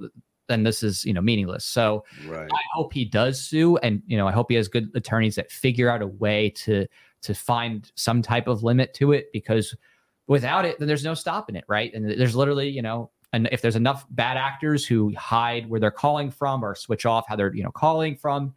then 0.48 0.62
this 0.62 0.82
is 0.82 1.04
you 1.04 1.12
know 1.12 1.20
meaningless. 1.20 1.64
So 1.64 2.04
right. 2.26 2.50
i 2.52 2.62
hope 2.74 2.92
he 2.92 3.04
does 3.04 3.40
sue 3.40 3.76
and 3.78 4.02
you 4.06 4.16
know 4.16 4.26
i 4.26 4.32
hope 4.32 4.50
he 4.50 4.56
has 4.56 4.68
good 4.68 4.90
attorneys 4.94 5.36
that 5.36 5.50
figure 5.50 5.90
out 5.90 6.02
a 6.02 6.06
way 6.06 6.50
to 6.50 6.86
to 7.22 7.34
find 7.34 7.90
some 7.94 8.22
type 8.22 8.48
of 8.48 8.62
limit 8.62 8.94
to 8.94 9.12
it 9.12 9.26
because 9.32 9.76
without 10.26 10.64
it 10.64 10.78
then 10.78 10.88
there's 10.88 11.04
no 11.04 11.14
stopping 11.14 11.56
it 11.56 11.64
right? 11.68 11.92
And 11.94 12.08
there's 12.08 12.36
literally 12.36 12.68
you 12.68 12.82
know 12.82 13.10
and 13.32 13.48
if 13.52 13.60
there's 13.60 13.76
enough 13.76 14.06
bad 14.10 14.36
actors 14.36 14.86
who 14.86 15.14
hide 15.14 15.68
where 15.68 15.80
they're 15.80 15.90
calling 15.90 16.30
from 16.30 16.64
or 16.64 16.74
switch 16.74 17.06
off 17.06 17.26
how 17.28 17.36
they're 17.36 17.54
you 17.54 17.62
know 17.62 17.72
calling 17.72 18.16
from 18.16 18.54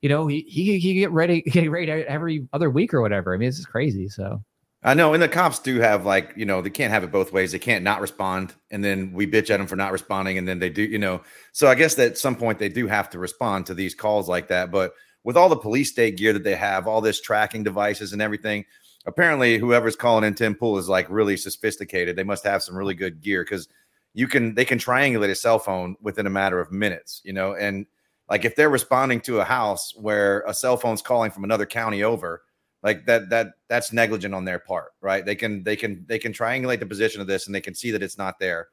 you 0.00 0.08
know 0.08 0.26
he 0.26 0.40
he, 0.48 0.78
he 0.78 0.94
get 0.94 1.10
ready 1.10 1.42
getting 1.46 1.70
ready 1.70 1.90
every 1.90 2.48
other 2.52 2.70
week 2.70 2.94
or 2.94 3.00
whatever. 3.00 3.34
I 3.34 3.36
mean 3.36 3.48
this 3.48 3.58
is 3.58 3.66
crazy 3.66 4.08
so 4.08 4.42
I 4.82 4.94
know, 4.94 5.12
and 5.12 5.20
the 5.20 5.28
cops 5.28 5.58
do 5.58 5.80
have 5.80 6.06
like 6.06 6.32
you 6.36 6.46
know 6.46 6.62
they 6.62 6.70
can't 6.70 6.92
have 6.92 7.02
it 7.02 7.10
both 7.10 7.32
ways. 7.32 7.50
They 7.50 7.58
can't 7.58 7.82
not 7.82 8.00
respond, 8.00 8.54
and 8.70 8.84
then 8.84 9.12
we 9.12 9.26
bitch 9.26 9.50
at 9.50 9.58
them 9.58 9.66
for 9.66 9.76
not 9.76 9.92
responding, 9.92 10.38
and 10.38 10.46
then 10.46 10.60
they 10.60 10.70
do, 10.70 10.82
you 10.82 10.98
know. 10.98 11.22
So 11.52 11.66
I 11.66 11.74
guess 11.74 11.96
that 11.96 12.12
at 12.12 12.18
some 12.18 12.36
point 12.36 12.58
they 12.60 12.68
do 12.68 12.86
have 12.86 13.10
to 13.10 13.18
respond 13.18 13.66
to 13.66 13.74
these 13.74 13.94
calls 13.94 14.28
like 14.28 14.48
that. 14.48 14.70
But 14.70 14.92
with 15.24 15.36
all 15.36 15.48
the 15.48 15.56
police 15.56 15.90
state 15.90 16.16
gear 16.16 16.32
that 16.32 16.44
they 16.44 16.54
have, 16.54 16.86
all 16.86 17.00
this 17.00 17.20
tracking 17.20 17.64
devices 17.64 18.12
and 18.12 18.22
everything, 18.22 18.64
apparently 19.04 19.58
whoever's 19.58 19.96
calling 19.96 20.24
in 20.24 20.34
Tim 20.34 20.54
Pool 20.54 20.78
is 20.78 20.88
like 20.88 21.06
really 21.10 21.36
sophisticated. 21.36 22.14
They 22.14 22.22
must 22.22 22.44
have 22.44 22.62
some 22.62 22.76
really 22.76 22.94
good 22.94 23.20
gear 23.20 23.42
because 23.42 23.66
you 24.14 24.28
can 24.28 24.54
they 24.54 24.64
can 24.64 24.78
triangulate 24.78 25.30
a 25.30 25.34
cell 25.34 25.58
phone 25.58 25.96
within 26.00 26.26
a 26.26 26.30
matter 26.30 26.60
of 26.60 26.70
minutes, 26.70 27.20
you 27.24 27.32
know, 27.32 27.54
and 27.54 27.86
like 28.30 28.44
if 28.44 28.54
they're 28.54 28.70
responding 28.70 29.20
to 29.22 29.40
a 29.40 29.44
house 29.44 29.92
where 29.96 30.42
a 30.42 30.54
cell 30.54 30.76
phone's 30.76 31.02
calling 31.02 31.32
from 31.32 31.44
another 31.44 31.66
county 31.66 32.04
over, 32.04 32.42
like 32.82 33.06
that 33.06 33.30
that 33.30 33.48
that's 33.68 33.92
negligent 33.92 34.34
on 34.34 34.44
their 34.44 34.58
part, 34.58 34.92
right? 35.00 35.24
They 35.24 35.34
can 35.34 35.64
they 35.64 35.76
can 35.76 36.04
they 36.06 36.18
can 36.18 36.32
triangulate 36.32 36.80
the 36.80 36.86
position 36.86 37.20
of 37.20 37.26
this 37.26 37.46
and 37.46 37.54
they 37.54 37.60
can 37.60 37.74
see 37.74 37.90
that 37.90 38.02
it's 38.02 38.18
not 38.18 38.38
there. 38.38 38.68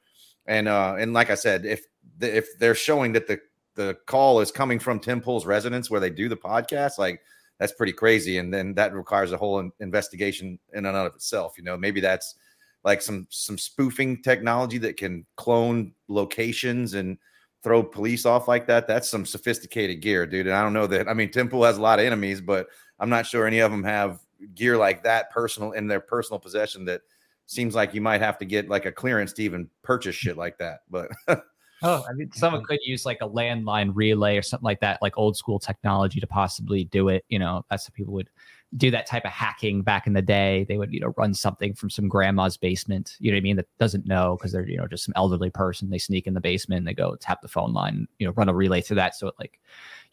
And 0.46 0.68
uh 0.68 0.96
and 1.00 1.14
like 1.14 1.30
I 1.30 1.36
said, 1.36 1.66
if 1.66 1.86
the, 2.18 2.38
if 2.38 2.58
they're 2.60 2.76
showing 2.76 3.14
that 3.14 3.28
the 3.28 3.40
the 3.76 3.98
call 4.06 4.40
is 4.40 4.52
coming 4.52 4.80
from 4.80 5.00
Tim 5.00 5.22
Pool's 5.22 5.46
residence 5.46 5.90
where 5.90 6.00
they 6.00 6.10
do 6.10 6.30
the 6.30 6.38
podcast, 6.38 6.98
like 6.98 7.22
that's 7.60 7.74
pretty 7.74 7.94
crazy. 7.94 8.38
And 8.38 8.54
then 8.54 8.74
that 8.76 8.94
requires 8.94 9.32
a 9.32 9.38
whole 9.38 9.70
investigation 9.80 10.60
in 10.74 10.86
and 10.86 10.98
of 10.98 11.16
itself. 11.16 11.56
You 11.58 11.64
know, 11.64 11.78
maybe 11.78 12.00
that's 12.00 12.36
like 12.84 13.02
some 13.02 13.28
some 13.30 13.58
spoofing 13.58 14.22
technology 14.22 14.78
that 14.80 14.98
can 14.98 15.26
clone 15.36 15.94
locations 16.08 16.94
and 16.94 17.18
throw 17.64 17.82
police 17.82 18.28
off 18.28 18.48
like 18.48 18.68
that. 18.68 18.88
That's 18.88 19.10
some 19.10 19.26
sophisticated 19.26 20.02
gear, 20.02 20.28
dude. 20.28 20.46
And 20.46 20.56
I 20.56 20.62
don't 20.62 20.74
know 20.74 20.86
that. 20.86 21.08
I 21.08 21.16
mean, 21.16 21.32
Tim 21.32 21.50
Pool 21.50 21.64
has 21.64 21.78
a 21.78 21.82
lot 21.82 21.98
of 21.98 22.06
enemies, 22.06 22.40
but 22.40 22.68
I'm 23.00 23.10
not 23.10 23.26
sure 23.26 23.46
any 23.46 23.60
of 23.60 23.72
them 23.72 23.84
have 23.84 24.20
gear 24.54 24.78
like 24.78 25.04
that 25.04 25.32
personal 25.32 25.72
in 25.72 25.88
their 25.88 26.00
personal 26.00 26.40
possession. 26.40 26.86
That 26.86 27.02
seems 27.46 27.76
like 27.76 27.94
you 27.94 28.02
might 28.02 28.22
have 28.22 28.38
to 28.40 28.46
get 28.46 28.70
like 28.70 28.86
a 28.86 28.92
clearance 28.92 29.34
to 29.34 29.44
even 29.44 29.70
purchase 29.84 30.16
shit 30.16 30.38
like 30.38 30.58
that. 30.58 30.80
But 30.90 31.12
oh, 31.84 32.04
I 32.10 32.14
mean, 32.14 32.32
someone 32.32 32.64
could 32.64 32.80
use 32.84 33.06
like 33.06 33.20
a 33.22 33.30
landline 33.30 33.92
relay 33.94 34.38
or 34.38 34.42
something 34.42 34.66
like 34.66 34.80
that, 34.82 35.02
like 35.02 35.18
old 35.18 35.38
school 35.38 35.60
technology 35.60 36.20
to 36.20 36.28
possibly 36.28 36.86
do 36.86 37.10
it. 37.10 37.26
You 37.30 37.40
know, 37.40 37.66
that's 37.70 37.88
what 37.88 37.94
people 37.94 38.14
would 38.14 38.30
do 38.78 38.92
that 38.92 39.06
type 39.06 39.24
of 39.26 39.32
hacking 39.32 39.82
back 39.82 40.06
in 40.08 40.14
the 40.14 40.22
day. 40.22 40.66
They 40.68 40.78
would, 40.78 40.92
you 40.92 41.00
know, 41.00 41.14
run 41.18 41.34
something 41.34 41.74
from 41.74 41.90
some 41.90 42.08
grandma's 42.10 42.58
basement, 42.58 43.16
you 43.20 43.32
know 43.32 43.36
what 43.36 43.42
I 43.42 43.44
mean, 43.44 43.56
that 43.56 43.78
doesn't 43.80 44.06
know 44.06 44.36
because 44.38 44.52
they're, 44.52 44.68
you 44.68 44.78
know, 44.78 44.88
just 44.88 45.06
some 45.06 45.14
elderly 45.16 45.50
person. 45.50 45.90
They 45.90 45.98
sneak 45.98 46.28
in 46.28 46.34
the 46.34 46.42
basement 46.42 46.80
and 46.80 46.88
they 46.88 46.94
go 46.94 47.16
tap 47.16 47.42
the 47.42 47.48
phone 47.48 47.74
line, 47.74 48.08
you 48.20 48.28
know, 48.28 48.34
run 48.34 48.50
a 48.50 48.54
relay 48.54 48.82
through 48.82 48.96
that. 48.96 49.16
So 49.16 49.28
it 49.28 49.36
like, 49.40 49.60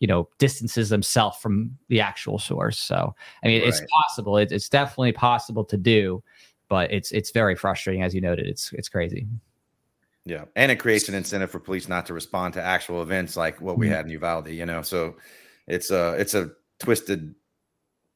you 0.03 0.09
know, 0.09 0.29
distances 0.39 0.89
themselves 0.89 1.39
from 1.39 1.79
the 1.87 2.01
actual 2.01 2.37
source. 2.37 2.77
So, 2.77 3.15
I 3.45 3.47
mean, 3.47 3.61
right. 3.61 3.69
it's 3.69 3.81
possible. 3.89 4.37
It, 4.37 4.51
it's 4.51 4.69
definitely 4.69 5.13
possible 5.13 5.65
to 5.65 5.77
do, 5.77 6.21
but 6.69 6.93
it's, 6.93 7.13
it's 7.13 7.31
very 7.31 7.55
frustrating. 7.55 8.03
As 8.03 8.13
you 8.13 8.21
noted, 8.21 8.49
it's, 8.49 8.73
it's 8.73 8.89
crazy. 8.89 9.29
Yeah. 10.25 10.47
And 10.57 10.73
it 10.73 10.81
creates 10.81 11.09
an 11.09 11.15
incentive 11.15 11.53
for 11.53 11.61
police 11.61 11.87
not 11.87 12.05
to 12.07 12.15
respond 12.15 12.55
to 12.55 12.63
actual 12.63 13.01
events 13.01 13.37
like 13.37 13.61
what 13.61 13.79
we 13.79 13.87
mm-hmm. 13.87 13.95
had 13.95 14.07
in 14.07 14.11
Uvalde, 14.11 14.49
you 14.49 14.67
know? 14.67 14.83
So 14.83 15.19
it's 15.69 15.93
a, 15.93 16.15
it's 16.15 16.35
a 16.35 16.51
twisted 16.81 17.37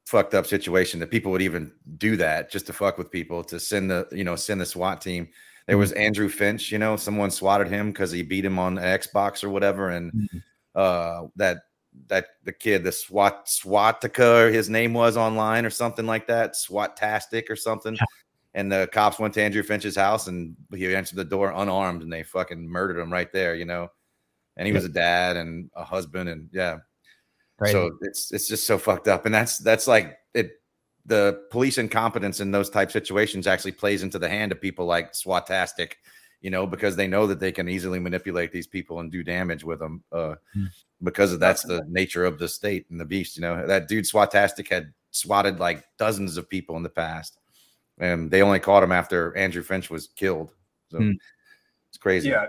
fucked 0.06 0.34
up 0.34 0.46
situation 0.46 0.98
that 1.00 1.10
people 1.12 1.30
would 1.30 1.42
even 1.42 1.70
do 1.98 2.16
that 2.16 2.50
just 2.50 2.66
to 2.66 2.72
fuck 2.72 2.98
with 2.98 3.10
people 3.10 3.44
to 3.44 3.58
send 3.58 3.90
the 3.90 4.06
you 4.12 4.24
know 4.24 4.36
send 4.36 4.60
the 4.60 4.66
SWAT 4.66 5.00
team. 5.00 5.28
There 5.66 5.78
was 5.78 5.90
mm-hmm. 5.90 6.00
Andrew 6.00 6.28
Finch, 6.28 6.70
you 6.70 6.78
know, 6.78 6.96
someone 6.96 7.30
swatted 7.30 7.66
him 7.68 7.90
because 7.90 8.12
he 8.12 8.22
beat 8.22 8.44
him 8.44 8.58
on 8.58 8.76
Xbox 8.76 9.42
or 9.42 9.50
whatever, 9.50 9.90
and 9.90 10.12
mm-hmm. 10.12 10.38
uh, 10.76 11.26
that 11.36 11.58
that 12.08 12.26
the 12.44 12.52
kid, 12.52 12.84
the 12.84 12.92
SWAT 12.92 13.46
Swatica, 13.46 14.52
his 14.52 14.68
name 14.68 14.94
was 14.94 15.16
online 15.16 15.64
or 15.64 15.70
something 15.70 16.06
like 16.06 16.26
that, 16.26 16.54
Swatastic 16.54 17.50
or 17.50 17.56
something. 17.56 17.96
And 18.54 18.72
the 18.72 18.88
cops 18.92 19.18
went 19.18 19.34
to 19.34 19.42
Andrew 19.42 19.62
Finch's 19.62 19.96
house 19.96 20.28
and 20.28 20.56
he 20.74 20.94
answered 20.94 21.16
the 21.16 21.24
door 21.24 21.52
unarmed 21.54 22.02
and 22.02 22.12
they 22.12 22.22
fucking 22.22 22.68
murdered 22.68 22.98
him 22.98 23.12
right 23.12 23.30
there, 23.32 23.54
you 23.54 23.64
know. 23.64 23.90
And 24.56 24.66
he 24.66 24.72
was 24.72 24.86
a 24.86 24.88
dad 24.88 25.36
and 25.36 25.70
a 25.74 25.84
husband 25.84 26.30
and 26.30 26.48
yeah, 26.52 26.78
Right. 27.58 27.72
So 27.72 27.96
it's 28.02 28.32
it's 28.32 28.48
just 28.48 28.66
so 28.66 28.76
fucked 28.76 29.08
up, 29.08 29.24
and 29.24 29.34
that's 29.34 29.58
that's 29.58 29.86
like 29.86 30.18
it. 30.34 30.60
The 31.06 31.44
police 31.50 31.78
incompetence 31.78 32.40
in 32.40 32.50
those 32.50 32.68
type 32.68 32.90
situations 32.90 33.46
actually 33.46 33.72
plays 33.72 34.02
into 34.02 34.18
the 34.18 34.28
hand 34.28 34.52
of 34.52 34.60
people 34.60 34.84
like 34.84 35.12
Swatastic, 35.12 35.92
you 36.42 36.50
know, 36.50 36.66
because 36.66 36.96
they 36.96 37.06
know 37.06 37.26
that 37.28 37.40
they 37.40 37.52
can 37.52 37.68
easily 37.68 37.98
manipulate 37.98 38.52
these 38.52 38.66
people 38.66 39.00
and 39.00 39.10
do 39.10 39.22
damage 39.22 39.64
with 39.64 39.78
them. 39.78 40.02
Uh, 40.12 40.34
mm. 40.54 40.66
Because 41.02 41.32
of 41.32 41.40
that's 41.40 41.62
the 41.62 41.84
nature 41.88 42.24
of 42.24 42.38
the 42.38 42.48
state 42.48 42.86
and 42.90 42.98
the 42.98 43.04
beast. 43.04 43.36
You 43.36 43.42
know, 43.42 43.66
that 43.66 43.86
dude 43.86 44.04
Swatastic 44.04 44.68
had 44.68 44.92
swatted 45.10 45.60
like 45.60 45.84
dozens 45.98 46.36
of 46.36 46.48
people 46.48 46.76
in 46.76 46.82
the 46.82 46.88
past, 46.88 47.38
and 47.98 48.30
they 48.30 48.42
only 48.42 48.60
caught 48.60 48.82
him 48.82 48.92
after 48.92 49.36
Andrew 49.36 49.62
Finch 49.62 49.90
was 49.90 50.08
killed. 50.16 50.52
So 50.90 50.98
Hmm. 50.98 51.12
it's 51.88 51.98
crazy. 51.98 52.30
Yeah. 52.30 52.46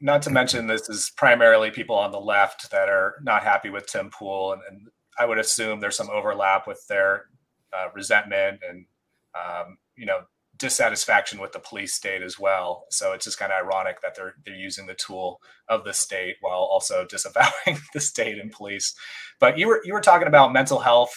Not 0.00 0.22
to 0.22 0.30
mention, 0.30 0.66
this 0.66 0.88
is 0.88 1.12
primarily 1.16 1.70
people 1.70 1.94
on 1.94 2.10
the 2.10 2.20
left 2.20 2.70
that 2.70 2.88
are 2.88 3.16
not 3.22 3.42
happy 3.42 3.68
with 3.68 3.86
Tim 3.86 4.08
Pool, 4.10 4.54
and, 4.54 4.62
and 4.70 4.88
I 5.18 5.26
would 5.26 5.38
assume 5.38 5.78
there's 5.78 5.96
some 5.96 6.08
overlap 6.08 6.66
with 6.66 6.86
their 6.88 7.26
uh, 7.72 7.88
resentment 7.94 8.60
and 8.66 8.86
um, 9.34 9.76
you 9.96 10.06
know 10.06 10.20
dissatisfaction 10.60 11.40
with 11.40 11.52
the 11.52 11.58
police 11.58 11.94
state 11.94 12.22
as 12.22 12.38
well. 12.38 12.84
So 12.90 13.12
it's 13.12 13.24
just 13.24 13.38
kind 13.38 13.50
of 13.50 13.64
ironic 13.64 14.00
that 14.02 14.14
they're 14.14 14.34
they're 14.44 14.54
using 14.54 14.86
the 14.86 14.94
tool 14.94 15.40
of 15.68 15.84
the 15.84 15.92
state 15.92 16.36
while 16.40 16.60
also 16.60 17.04
disavowing 17.10 17.80
the 17.92 18.00
state 18.00 18.38
and 18.38 18.52
police. 18.52 18.94
But 19.40 19.58
you 19.58 19.66
were 19.66 19.80
you 19.84 19.92
were 19.92 20.00
talking 20.00 20.28
about 20.28 20.52
mental 20.52 20.78
health 20.78 21.12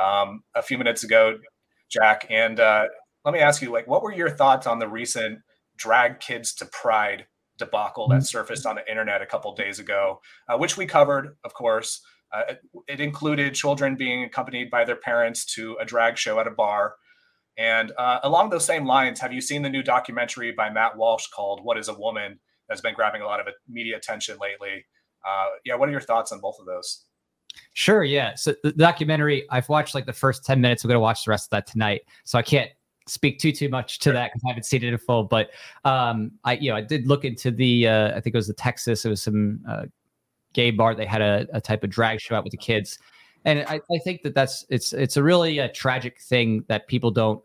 um, 0.00 0.42
a 0.54 0.62
few 0.62 0.76
minutes 0.76 1.04
ago, 1.04 1.38
Jack, 1.90 2.26
and 2.28 2.60
uh, 2.60 2.86
let 3.24 3.32
me 3.32 3.40
ask 3.40 3.62
you, 3.62 3.70
like, 3.72 3.86
what 3.86 4.02
were 4.02 4.12
your 4.12 4.30
thoughts 4.30 4.66
on 4.66 4.78
the 4.78 4.88
recent 4.88 5.40
drag 5.76 6.20
kids 6.20 6.54
to 6.54 6.66
pride 6.66 7.26
debacle 7.58 8.08
that 8.08 8.24
surfaced 8.24 8.66
on 8.66 8.76
the 8.76 8.90
internet 8.90 9.22
a 9.22 9.26
couple 9.26 9.54
days 9.54 9.78
ago, 9.78 10.20
uh, 10.48 10.56
which 10.58 10.76
we 10.76 10.86
covered, 10.86 11.36
of 11.44 11.54
course. 11.54 12.02
Uh, 12.32 12.42
it, 12.48 12.60
it 12.88 13.00
included 13.00 13.54
children 13.54 13.96
being 13.96 14.24
accompanied 14.24 14.70
by 14.70 14.84
their 14.84 14.96
parents 14.96 15.44
to 15.44 15.76
a 15.80 15.84
drag 15.84 16.16
show 16.16 16.38
at 16.38 16.46
a 16.46 16.50
bar. 16.50 16.94
And 17.60 17.92
uh, 17.98 18.20
along 18.22 18.48
those 18.48 18.64
same 18.64 18.86
lines, 18.86 19.20
have 19.20 19.34
you 19.34 19.42
seen 19.42 19.60
the 19.60 19.68
new 19.68 19.82
documentary 19.82 20.50
by 20.50 20.70
Matt 20.70 20.96
Walsh 20.96 21.26
called 21.26 21.62
"What 21.62 21.76
Is 21.76 21.88
a 21.88 21.94
Woman"? 21.94 22.40
That's 22.68 22.80
been 22.80 22.94
grabbing 22.94 23.20
a 23.20 23.26
lot 23.26 23.38
of 23.38 23.52
media 23.68 23.98
attention 23.98 24.38
lately. 24.40 24.86
Uh, 25.28 25.48
yeah, 25.66 25.74
what 25.74 25.88
are 25.88 25.92
your 25.92 26.00
thoughts 26.00 26.32
on 26.32 26.40
both 26.40 26.58
of 26.58 26.64
those? 26.64 27.04
Sure. 27.74 28.02
Yeah. 28.02 28.34
So 28.34 28.54
the 28.62 28.72
documentary, 28.72 29.44
I've 29.50 29.68
watched 29.68 29.94
like 29.94 30.06
the 30.06 30.12
first 30.12 30.44
10 30.44 30.60
minutes. 30.60 30.84
I'm 30.84 30.88
going 30.88 30.96
to 30.96 31.00
watch 31.00 31.24
the 31.24 31.32
rest 31.32 31.46
of 31.46 31.50
that 31.50 31.66
tonight. 31.66 32.02
So 32.24 32.38
I 32.38 32.42
can't 32.42 32.70
speak 33.06 33.40
too, 33.40 33.52
too 33.52 33.68
much 33.68 33.98
to 34.00 34.12
that 34.12 34.30
because 34.32 34.42
I 34.46 34.50
haven't 34.50 34.64
seen 34.64 34.84
it 34.84 34.92
in 34.92 34.98
full. 34.98 35.24
But 35.24 35.50
um, 35.84 36.30
I, 36.44 36.54
you 36.54 36.70
know, 36.70 36.76
I 36.76 36.80
did 36.80 37.06
look 37.08 37.24
into 37.24 37.50
the, 37.50 37.88
uh, 37.88 38.08
I 38.10 38.20
think 38.20 38.34
it 38.34 38.38
was 38.38 38.46
the 38.46 38.54
Texas, 38.54 39.04
it 39.04 39.08
was 39.08 39.20
some 39.20 39.60
uh, 39.68 39.86
gay 40.52 40.70
bar. 40.70 40.94
They 40.94 41.06
had 41.06 41.22
a, 41.22 41.46
a 41.52 41.60
type 41.60 41.82
of 41.82 41.90
drag 41.90 42.20
show 42.20 42.36
out 42.36 42.44
with 42.44 42.52
the 42.52 42.56
kids. 42.56 42.98
And 43.44 43.64
I, 43.68 43.80
I 43.92 43.98
think 44.04 44.22
that 44.22 44.34
that's, 44.34 44.64
it's, 44.70 44.92
it's 44.92 45.16
a 45.16 45.22
really 45.22 45.60
uh, 45.60 45.68
tragic 45.74 46.20
thing 46.20 46.64
that 46.68 46.86
people 46.86 47.10
don't 47.10 47.42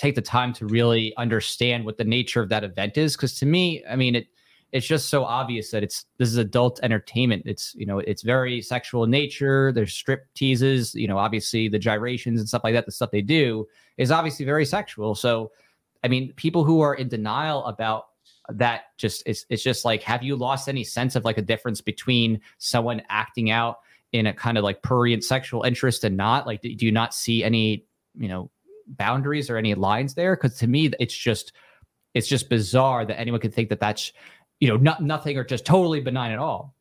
take 0.00 0.14
the 0.14 0.22
time 0.22 0.52
to 0.54 0.66
really 0.66 1.14
understand 1.18 1.84
what 1.84 1.98
the 1.98 2.04
nature 2.04 2.40
of 2.40 2.48
that 2.48 2.64
event 2.64 2.96
is. 2.96 3.16
Cause 3.16 3.34
to 3.34 3.46
me, 3.46 3.84
I 3.88 3.96
mean, 3.96 4.14
it, 4.14 4.28
it's 4.72 4.86
just 4.86 5.10
so 5.10 5.24
obvious 5.24 5.72
that 5.72 5.82
it's 5.82 6.06
this 6.16 6.28
is 6.28 6.36
adult 6.36 6.80
entertainment. 6.82 7.42
It's 7.44 7.74
you 7.74 7.84
know 7.84 7.98
it's 7.98 8.22
very 8.22 8.62
sexual 8.62 9.04
in 9.04 9.10
nature. 9.10 9.72
There's 9.72 9.92
strip 9.92 10.32
teases. 10.34 10.94
You 10.94 11.08
know, 11.08 11.18
obviously 11.18 11.68
the 11.68 11.78
gyrations 11.78 12.38
and 12.38 12.48
stuff 12.48 12.62
like 12.62 12.74
that. 12.74 12.86
The 12.86 12.92
stuff 12.92 13.10
they 13.10 13.20
do 13.20 13.66
is 13.98 14.12
obviously 14.12 14.46
very 14.46 14.64
sexual. 14.64 15.16
So, 15.16 15.50
I 16.04 16.08
mean, 16.08 16.32
people 16.34 16.62
who 16.62 16.80
are 16.80 16.94
in 16.94 17.08
denial 17.08 17.64
about 17.66 18.06
that 18.48 18.96
just 18.96 19.24
it's 19.26 19.44
it's 19.48 19.62
just 19.62 19.84
like 19.84 20.02
have 20.02 20.22
you 20.22 20.36
lost 20.36 20.68
any 20.68 20.84
sense 20.84 21.16
of 21.16 21.24
like 21.24 21.38
a 21.38 21.42
difference 21.42 21.80
between 21.80 22.40
someone 22.58 23.02
acting 23.08 23.50
out 23.50 23.80
in 24.12 24.26
a 24.26 24.32
kind 24.32 24.56
of 24.56 24.64
like 24.64 24.82
prurient 24.82 25.24
sexual 25.24 25.62
interest 25.62 26.04
and 26.04 26.16
not 26.16 26.46
like 26.46 26.60
do 26.62 26.70
you 26.70 26.92
not 26.92 27.14
see 27.14 27.44
any 27.44 27.84
you 28.18 28.28
know 28.28 28.50
boundaries 28.96 29.50
or 29.50 29.56
any 29.56 29.74
lines 29.74 30.14
there 30.14 30.36
because 30.36 30.56
to 30.58 30.66
me 30.66 30.90
it's 30.98 31.16
just 31.16 31.52
it's 32.14 32.26
just 32.26 32.48
bizarre 32.48 33.06
that 33.06 33.18
anyone 33.18 33.40
could 33.40 33.54
think 33.54 33.68
that 33.68 33.80
that's 33.80 34.12
you 34.60 34.68
know, 34.68 34.76
not 34.76 35.02
nothing 35.02 35.36
or 35.36 35.44
just 35.44 35.64
totally 35.64 36.00
benign 36.00 36.30
at 36.30 36.38
all. 36.38 36.74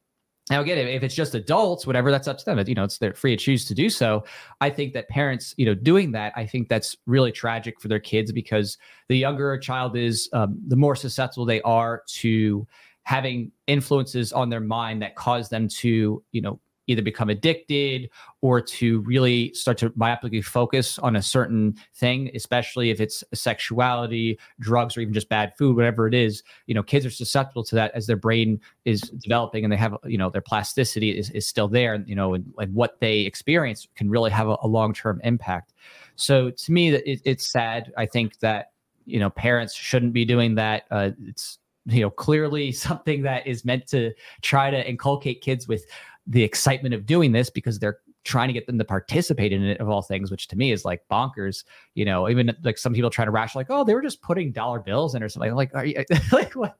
Now, 0.49 0.62
again, 0.62 0.80
if 0.80 1.03
it's 1.03 1.16
just 1.16 1.36
adults, 1.36 1.86
whatever, 1.86 2.12
that's 2.12 2.28
up 2.28 2.39
to 2.39 2.45
them. 2.45 2.62
You 2.68 2.76
know, 2.76 2.84
it's 2.84 2.97
they're 2.97 3.14
free 3.14 3.36
to 3.36 3.43
choose 3.43 3.66
to 3.66 3.76
do 3.76 3.88
so. 3.89 4.24
I 4.62 4.70
think 4.70 4.93
that 4.93 5.07
parents, 5.07 5.53
you 5.57 5.66
know, 5.66 5.76
doing 5.76 6.12
that, 6.14 6.34
I 6.36 6.45
think 6.45 6.70
that's 6.70 6.97
really 7.05 7.32
tragic 7.32 7.80
for 7.80 7.88
their 7.88 7.99
kids 7.99 8.32
because 8.32 8.78
the 9.10 9.18
younger 9.18 9.53
a 9.53 9.62
child 9.62 9.95
is, 9.95 10.28
um, 10.34 10.60
the 10.68 10.76
more 10.76 10.95
susceptible 10.95 11.45
they 11.45 11.62
are 11.62 12.01
to 12.07 12.68
having 13.03 13.51
influences 13.68 14.34
on 14.34 14.49
their 14.49 14.60
mind 14.60 15.03
that 15.03 15.16
cause 15.16 15.49
them 15.49 15.68
to, 15.68 16.24
you 16.32 16.41
know, 16.41 16.60
either 16.90 17.04
become 17.04 17.30
addicted 17.30 18.10
or 18.42 18.60
to 18.60 19.02
really 19.02 19.54
start 19.54 19.78
to 19.78 19.92
myopically 19.92 20.44
focus 20.44 20.98
on 21.00 21.16
a 21.16 21.22
certain 21.22 21.76
thing, 21.94 22.32
especially 22.34 22.90
if 22.90 23.00
it's 23.00 23.24
sexuality, 23.34 24.40
drugs, 24.60 24.98
or 24.98 25.02
even 25.02 25.14
just 25.14 25.30
bad 25.30 25.54
food, 25.56 25.76
whatever 25.76 26.08
it 26.08 26.16
is. 26.16 26.42
You 26.66 26.74
know, 26.74 26.82
kids 26.82 27.06
are 27.06 27.12
susceptible 27.12 27.64
to 27.66 27.76
that 27.76 27.92
as 27.94 28.08
their 28.08 28.18
brain 28.18 28.60
is 28.86 29.02
developing 29.02 29.64
and 29.64 29.72
they 29.72 29.78
have, 29.78 29.96
you 30.04 30.18
know, 30.18 30.32
their 30.32 30.42
plasticity 30.42 31.16
is, 31.16 31.30
is 31.30 31.46
still 31.46 31.68
there, 31.68 31.94
And 31.94 32.10
you 32.10 32.16
know, 32.16 32.34
and, 32.34 32.52
and 32.58 32.74
what 32.74 33.00
they 33.00 33.20
experience 33.20 33.88
can 33.96 34.10
really 34.10 34.32
have 34.32 34.48
a, 34.48 34.58
a 34.64 34.68
long 34.68 34.94
term 34.94 35.22
impact. 35.24 35.74
So 36.16 36.50
to 36.50 36.72
me, 36.72 36.90
it, 36.90 37.22
it's 37.24 37.46
sad. 37.46 37.94
I 37.98 38.08
think 38.08 38.40
that, 38.40 38.72
you 39.06 39.20
know, 39.20 39.30
parents 39.30 39.76
shouldn't 39.76 40.14
be 40.14 40.26
doing 40.26 40.56
that. 40.56 40.86
Uh, 40.90 41.12
it's, 41.28 41.60
you 41.86 42.02
know, 42.02 42.10
clearly 42.10 42.72
something 42.88 43.22
that 43.24 43.46
is 43.46 43.64
meant 43.64 43.88
to 43.88 44.14
try 44.42 44.72
to 44.72 44.90
inculcate 44.90 45.42
kids 45.42 45.68
with 45.68 45.86
the 46.30 46.44
excitement 46.44 46.94
of 46.94 47.06
doing 47.06 47.32
this 47.32 47.50
because 47.50 47.80
they're 47.80 47.98
trying 48.24 48.48
to 48.48 48.54
get 48.54 48.68
them 48.68 48.78
to 48.78 48.86
participate 48.86 49.52
in 49.52 49.64
it 49.64 49.82
of 49.82 49.90
all 49.90 50.04
things, 50.04 50.30
which 50.30 50.48
to 50.48 50.56
me 50.56 50.72
is 50.72 50.86
like 50.86 51.02
bonkers. 51.12 51.64
You 51.96 52.06
know, 52.06 52.30
even 52.30 52.56
like 52.64 52.78
some 52.78 52.94
people 52.94 53.10
try 53.10 53.26
to 53.26 53.32
rationalize, 53.32 53.68
like, 53.68 53.76
oh, 53.76 53.84
they 53.84 53.96
were 53.96 54.02
just 54.02 54.22
putting 54.22 54.52
dollar 54.52 54.80
bills 54.80 55.16
in 55.16 55.24
or 55.24 55.28
something. 55.28 55.54
Like, 55.56 55.72
are 55.74 55.86
you 55.86 56.06
like 56.32 56.54
what? 56.54 56.78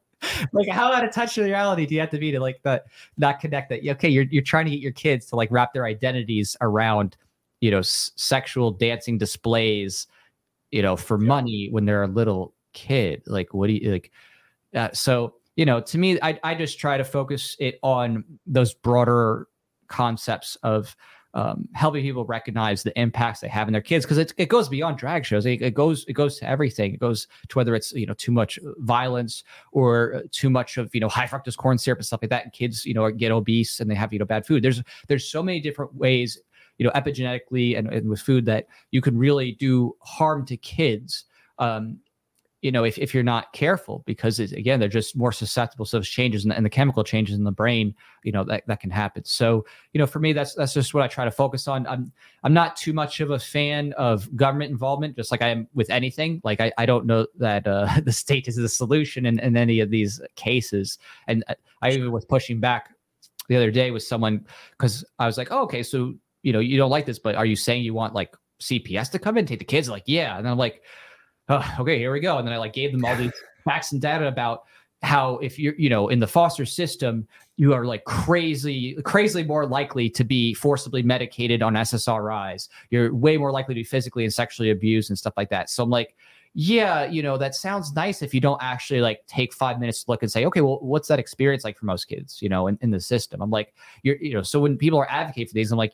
Like 0.52 0.68
how 0.70 0.92
out 0.92 1.06
of 1.06 1.14
touch 1.14 1.38
with 1.38 1.48
reality 1.48 1.86
do 1.86 1.96
you 1.96 2.02
have 2.02 2.10
to 2.10 2.20
be 2.20 2.32
to 2.32 2.40
like 2.40 2.60
that 2.64 2.86
not 3.18 3.40
connect 3.40 3.70
that? 3.70 3.80
Okay, 3.88 4.10
you're 4.10 4.26
you're 4.26 4.44
trying 4.44 4.66
to 4.66 4.72
get 4.72 4.82
your 4.82 4.92
kids 4.92 5.26
to 5.28 5.36
like 5.36 5.50
wrap 5.50 5.74
their 5.74 5.86
identities 5.86 6.56
around, 6.62 7.18
you 7.62 7.72
know, 7.72 7.80
s- 7.80 8.12
sexual 8.16 8.70
dancing 8.70 9.18
displays, 9.18 10.08
you 10.72 10.82
know, 10.82 10.96
for 10.96 11.18
money 11.18 11.70
when 11.72 11.86
they're 11.86 12.04
a 12.04 12.08
little 12.08 12.54
kid. 12.74 13.24
Like, 13.26 13.54
what 13.54 13.68
do 13.68 13.74
you 13.74 13.92
like? 13.92 14.12
Uh, 14.76 14.90
so 14.94 15.36
you 15.60 15.66
know, 15.66 15.82
to 15.82 15.98
me, 15.98 16.18
I, 16.22 16.40
I 16.42 16.56
just 16.56 16.80
try 16.80 16.96
to 16.96 17.04
focus 17.04 17.58
it 17.60 17.80
on 17.84 18.24
those 18.48 18.74
broader 18.74 19.50
concepts 19.90 20.56
of 20.64 20.96
um, 21.34 21.68
helping 21.74 22.02
people 22.02 22.24
recognize 22.24 22.82
the 22.82 22.98
impacts 22.98 23.42
they 23.42 23.50
have 23.50 23.68
in 23.68 23.74
their 23.74 23.82
kids 23.82 24.06
because 24.06 24.18
it, 24.18 24.34
it 24.38 24.48
goes 24.48 24.70
beyond 24.70 24.98
drag 24.98 25.26
shows. 25.26 25.46
It, 25.46 25.62
it 25.62 25.74
goes 25.74 26.06
it 26.08 26.14
goes 26.14 26.40
to 26.40 26.48
everything. 26.48 26.94
It 26.94 27.02
goes 27.02 27.28
to 27.50 27.58
whether 27.58 27.76
it's 27.76 27.92
you 27.92 28.06
know 28.06 28.14
too 28.14 28.32
much 28.32 28.58
violence 28.78 29.44
or 29.74 30.24
too 30.32 30.50
much 30.50 30.78
of 30.78 30.96
you 30.96 31.02
know 31.02 31.10
high 31.10 31.28
fructose 31.28 31.58
corn 31.58 31.78
syrup 31.78 32.00
and 32.00 32.06
stuff 32.06 32.22
like 32.22 32.30
that. 32.30 32.46
And 32.46 32.54
kids 32.54 32.86
you 32.86 32.94
know 32.94 33.12
get 33.12 33.34
obese 33.34 33.82
and 33.82 33.92
they 33.92 33.96
have 33.96 34.14
you 34.14 34.20
know 34.20 34.26
bad 34.26 34.46
food. 34.46 34.64
There's 34.64 34.82
there's 35.10 35.30
so 35.30 35.44
many 35.44 35.60
different 35.60 35.94
ways 35.94 36.40
you 36.78 36.86
know 36.86 36.92
epigenetically 36.94 37.78
and, 37.78 37.92
and 37.92 38.10
with 38.10 38.22
food 38.22 38.46
that 38.46 38.68
you 38.92 39.02
can 39.02 39.18
really 39.18 39.52
do 39.52 39.94
harm 40.00 40.46
to 40.46 40.56
kids. 40.56 41.26
Um, 41.58 42.00
you 42.62 42.72
know, 42.72 42.84
if, 42.84 42.98
if 42.98 43.14
you're 43.14 43.24
not 43.24 43.54
careful, 43.54 44.04
because 44.06 44.40
again, 44.40 44.80
they're 44.80 44.90
just 44.90 45.16
more 45.16 45.32
susceptible 45.32 45.86
to 45.86 45.98
those 45.98 46.10
changes 46.10 46.44
and 46.44 46.52
the, 46.52 46.58
and 46.58 46.66
the 46.66 46.70
chemical 46.70 47.04
changes 47.04 47.38
in 47.38 47.46
the 47.46 47.52
brain, 47.52 47.96
you 48.24 48.34
know, 48.34 48.44
that, 48.44 48.68
that 48.68 48.82
can 48.82 48.90
happen. 48.90 49.24
So, 49.24 49.66
you 49.94 50.00
know, 50.00 50.06
for 50.06 50.20
me, 50.20 50.34
that's, 50.34 50.56
that's 50.56 50.74
just 50.74 50.94
what 50.94 51.02
I 51.02 51.08
try 51.08 51.24
to 51.24 51.32
focus 51.32 51.70
on. 51.70 51.88
I'm, 51.88 52.12
I'm 52.44 52.54
not 52.54 52.76
too 52.76 52.92
much 52.92 53.22
of 53.22 53.32
a 53.32 53.40
fan 53.40 53.94
of 53.94 54.36
government 54.36 54.72
involvement, 54.72 55.16
just 55.16 55.32
like 55.32 55.42
I 55.42 55.50
am 55.50 55.68
with 55.74 55.90
anything. 55.90 56.42
Like, 56.44 56.60
I, 56.60 56.74
I 56.78 56.86
don't 56.86 57.06
know 57.06 57.28
that 57.38 57.66
uh, 57.66 57.88
the 58.04 58.12
state 58.12 58.50
is 58.50 58.58
the 58.58 58.68
solution 58.68 59.26
in, 59.26 59.40
in 59.40 59.56
any 59.56 59.80
of 59.80 59.90
these 59.90 60.20
cases. 60.36 60.98
And 61.28 61.44
I- 61.48 61.56
I 61.82 61.92
even 61.92 62.12
was 62.12 62.26
pushing 62.26 62.60
back 62.60 62.90
the 63.48 63.56
other 63.56 63.72
day 63.72 63.92
with 63.92 64.04
someone 64.04 64.46
because 64.72 65.06
I 65.18 65.26
was 65.26 65.38
like, 65.38 65.48
oh, 65.52 65.64
okay, 65.64 65.84
so, 65.84 66.14
you 66.44 66.54
know, 66.54 66.60
you 66.60 66.78
don't 66.78 66.90
like 66.90 67.06
this, 67.06 67.20
but 67.20 67.36
are 67.36 67.46
you 67.46 67.56
saying 67.56 67.84
you 67.84 67.94
want 67.94 68.14
like 68.14 68.36
CPS 68.62 69.12
to 69.12 69.20
come 69.20 69.38
in, 69.38 69.46
take 69.46 69.60
the 69.60 69.66
kids? 69.66 69.90
Like, 69.90 70.04
yeah. 70.06 70.38
And 70.38 70.48
I'm 70.48 70.58
like, 70.58 70.84
oh, 71.50 71.76
okay, 71.80 71.98
here 71.98 72.12
we 72.12 72.20
go. 72.20 72.38
And 72.38 72.48
then 72.48 72.54
I 72.54 72.58
like 72.58 72.74
gave 72.74 72.92
them 72.92 73.04
all 73.04 73.16
these 73.16 73.34
facts 73.66 73.92
and 73.92 74.02
data 74.02 74.28
about 74.28 74.64
how 75.02 75.38
if 75.38 75.58
you're, 75.58 75.76
you 75.76 75.90
know, 75.90 76.10
in 76.10 76.20
the 76.20 76.28
foster 76.28 76.66
system, 76.66 77.28
you 77.58 77.74
are 77.74 77.86
like 77.86 78.04
crazy, 78.04 78.96
crazily 79.04 79.44
more 79.44 79.66
likely 79.66 80.10
to 80.10 80.24
be 80.24 80.54
forcibly 80.54 81.02
medicated 81.02 81.62
on 81.62 81.74
SSRIs. 81.74 82.70
You're 82.90 83.14
way 83.14 83.38
more 83.38 83.52
likely 83.52 83.76
to 83.76 83.80
be 83.80 83.84
physically 83.84 84.24
and 84.24 84.34
sexually 84.34 84.72
abused 84.72 85.10
and 85.10 85.18
stuff 85.18 85.34
like 85.38 85.50
that. 85.50 85.70
So 85.70 85.84
I'm 85.84 85.90
like, 85.90 86.16
yeah, 86.54 87.06
you 87.06 87.22
know, 87.22 87.38
that 87.38 87.56
sounds 87.56 87.94
nice 87.94 88.22
if 88.22 88.34
you 88.34 88.42
don't 88.42 88.62
actually 88.62 89.02
like 89.02 89.26
take 89.28 89.54
five 89.54 89.80
minutes 89.80 90.04
to 90.04 90.12
look 90.12 90.24
and 90.24 90.32
say, 90.32 90.46
okay, 90.46 90.62
well, 90.62 90.80
what's 90.82 91.08
that 91.08 91.20
experience 91.20 91.64
like 91.64 91.78
for 91.78 91.86
most 91.86 92.06
kids, 92.06 92.42
you 92.42 92.50
know, 92.50 92.68
in, 92.68 92.78
in 92.82 92.92
the 92.92 93.00
system? 93.00 93.42
I'm 93.42 93.52
like, 93.52 93.74
you're, 94.04 94.18
you 94.18 94.34
know, 94.34 94.42
so 94.42 94.60
when 94.60 94.78
people 94.78 95.00
are 95.00 95.10
advocating 95.10 95.48
for 95.48 95.54
these, 95.54 95.72
I'm 95.72 95.78
like, 95.78 95.94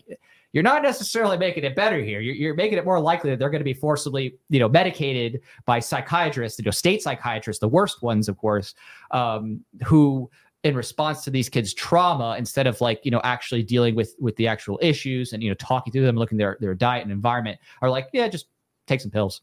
you're 0.56 0.64
not 0.64 0.82
necessarily 0.84 1.38
making 1.38 1.66
it 1.66 1.76
better 1.76 2.02
here. 2.02 2.22
You're, 2.22 2.34
you're 2.34 2.54
making 2.54 2.78
it 2.78 2.86
more 2.86 2.98
likely 2.98 3.30
that 3.30 3.40
they're 3.40 3.50
going 3.50 3.60
to 3.60 3.66
be 3.66 3.74
forcibly, 3.74 4.38
you 4.50 4.58
know, 4.58 4.70
medicated 4.70 5.42
by 5.66 5.82
psychiatrists, 5.82 6.58
you 6.58 6.64
know, 6.64 6.72
state 6.72 7.04
psychiatrists, 7.04 7.60
the 7.60 7.68
worst 7.68 8.02
ones, 8.02 8.30
of 8.30 8.38
course, 8.38 8.74
um, 9.12 9.60
who 9.86 10.32
in 10.64 10.74
response 10.74 11.26
to 11.26 11.30
these 11.30 11.50
kids' 11.50 11.74
trauma, 11.74 12.38
instead 12.38 12.68
of 12.68 12.80
like, 12.80 13.02
you 13.04 13.12
know, 13.12 13.20
actually 13.26 13.64
dealing 13.64 13.96
with 13.96 14.16
with 14.18 14.38
the 14.38 14.48
actual 14.48 14.80
issues 14.82 15.34
and 15.34 15.44
you 15.44 15.50
know 15.50 15.56
talking 15.56 15.92
to 15.92 16.02
them, 16.02 16.16
looking 16.16 16.38
at 16.38 16.40
their 16.40 16.58
their 16.62 16.74
diet 16.74 17.04
and 17.04 17.12
environment, 17.12 17.60
are 17.82 17.90
like, 17.90 18.08
yeah, 18.14 18.30
just 18.30 18.46
take 18.88 19.02
some 19.02 19.12
pills. 19.12 19.42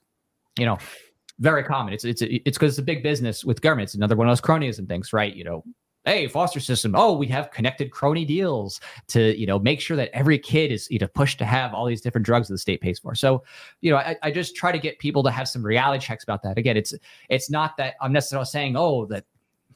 You 0.58 0.64
know, 0.64 0.78
very 1.40 1.62
common. 1.62 1.92
It's 1.92 2.06
it's 2.06 2.22
it's 2.22 2.56
because 2.56 2.72
it's 2.72 2.78
a 2.78 2.82
big 2.82 3.02
business 3.02 3.44
with 3.44 3.60
government. 3.60 3.88
It's 3.88 3.94
another 3.96 4.16
one 4.16 4.28
of 4.28 4.30
those 4.30 4.40
cronyism 4.40 4.88
things, 4.88 5.12
right? 5.12 5.36
You 5.36 5.44
know, 5.44 5.64
hey 6.04 6.28
foster 6.28 6.60
system. 6.60 6.94
Oh 6.96 7.12
we 7.12 7.26
have 7.28 7.50
connected 7.50 7.90
crony 7.90 8.24
deals 8.24 8.80
to 9.08 9.38
you 9.38 9.46
know 9.46 9.58
make 9.58 9.80
sure 9.80 9.96
that 9.96 10.10
every 10.12 10.38
kid 10.38 10.72
is 10.72 10.90
you 10.90 10.98
know 10.98 11.08
pushed 11.08 11.38
to 11.38 11.44
have 11.44 11.74
all 11.74 11.86
these 11.86 12.00
different 12.00 12.26
drugs 12.26 12.48
that 12.48 12.54
the 12.54 12.58
state 12.58 12.80
pays 12.80 12.98
for. 12.98 13.14
So 13.14 13.42
you 13.80 13.90
know 13.90 13.98
I, 13.98 14.16
I 14.22 14.30
just 14.30 14.56
try 14.56 14.72
to 14.72 14.78
get 14.78 14.98
people 14.98 15.22
to 15.22 15.30
have 15.30 15.48
some 15.48 15.64
reality 15.64 16.04
checks 16.04 16.24
about 16.24 16.42
that. 16.42 16.58
Again 16.58 16.76
it's 16.76 16.94
it's 17.28 17.50
not 17.50 17.76
that 17.76 17.94
i'm 18.00 18.12
necessarily 18.12 18.46
saying 18.46 18.76
oh 18.76 19.06
that 19.06 19.24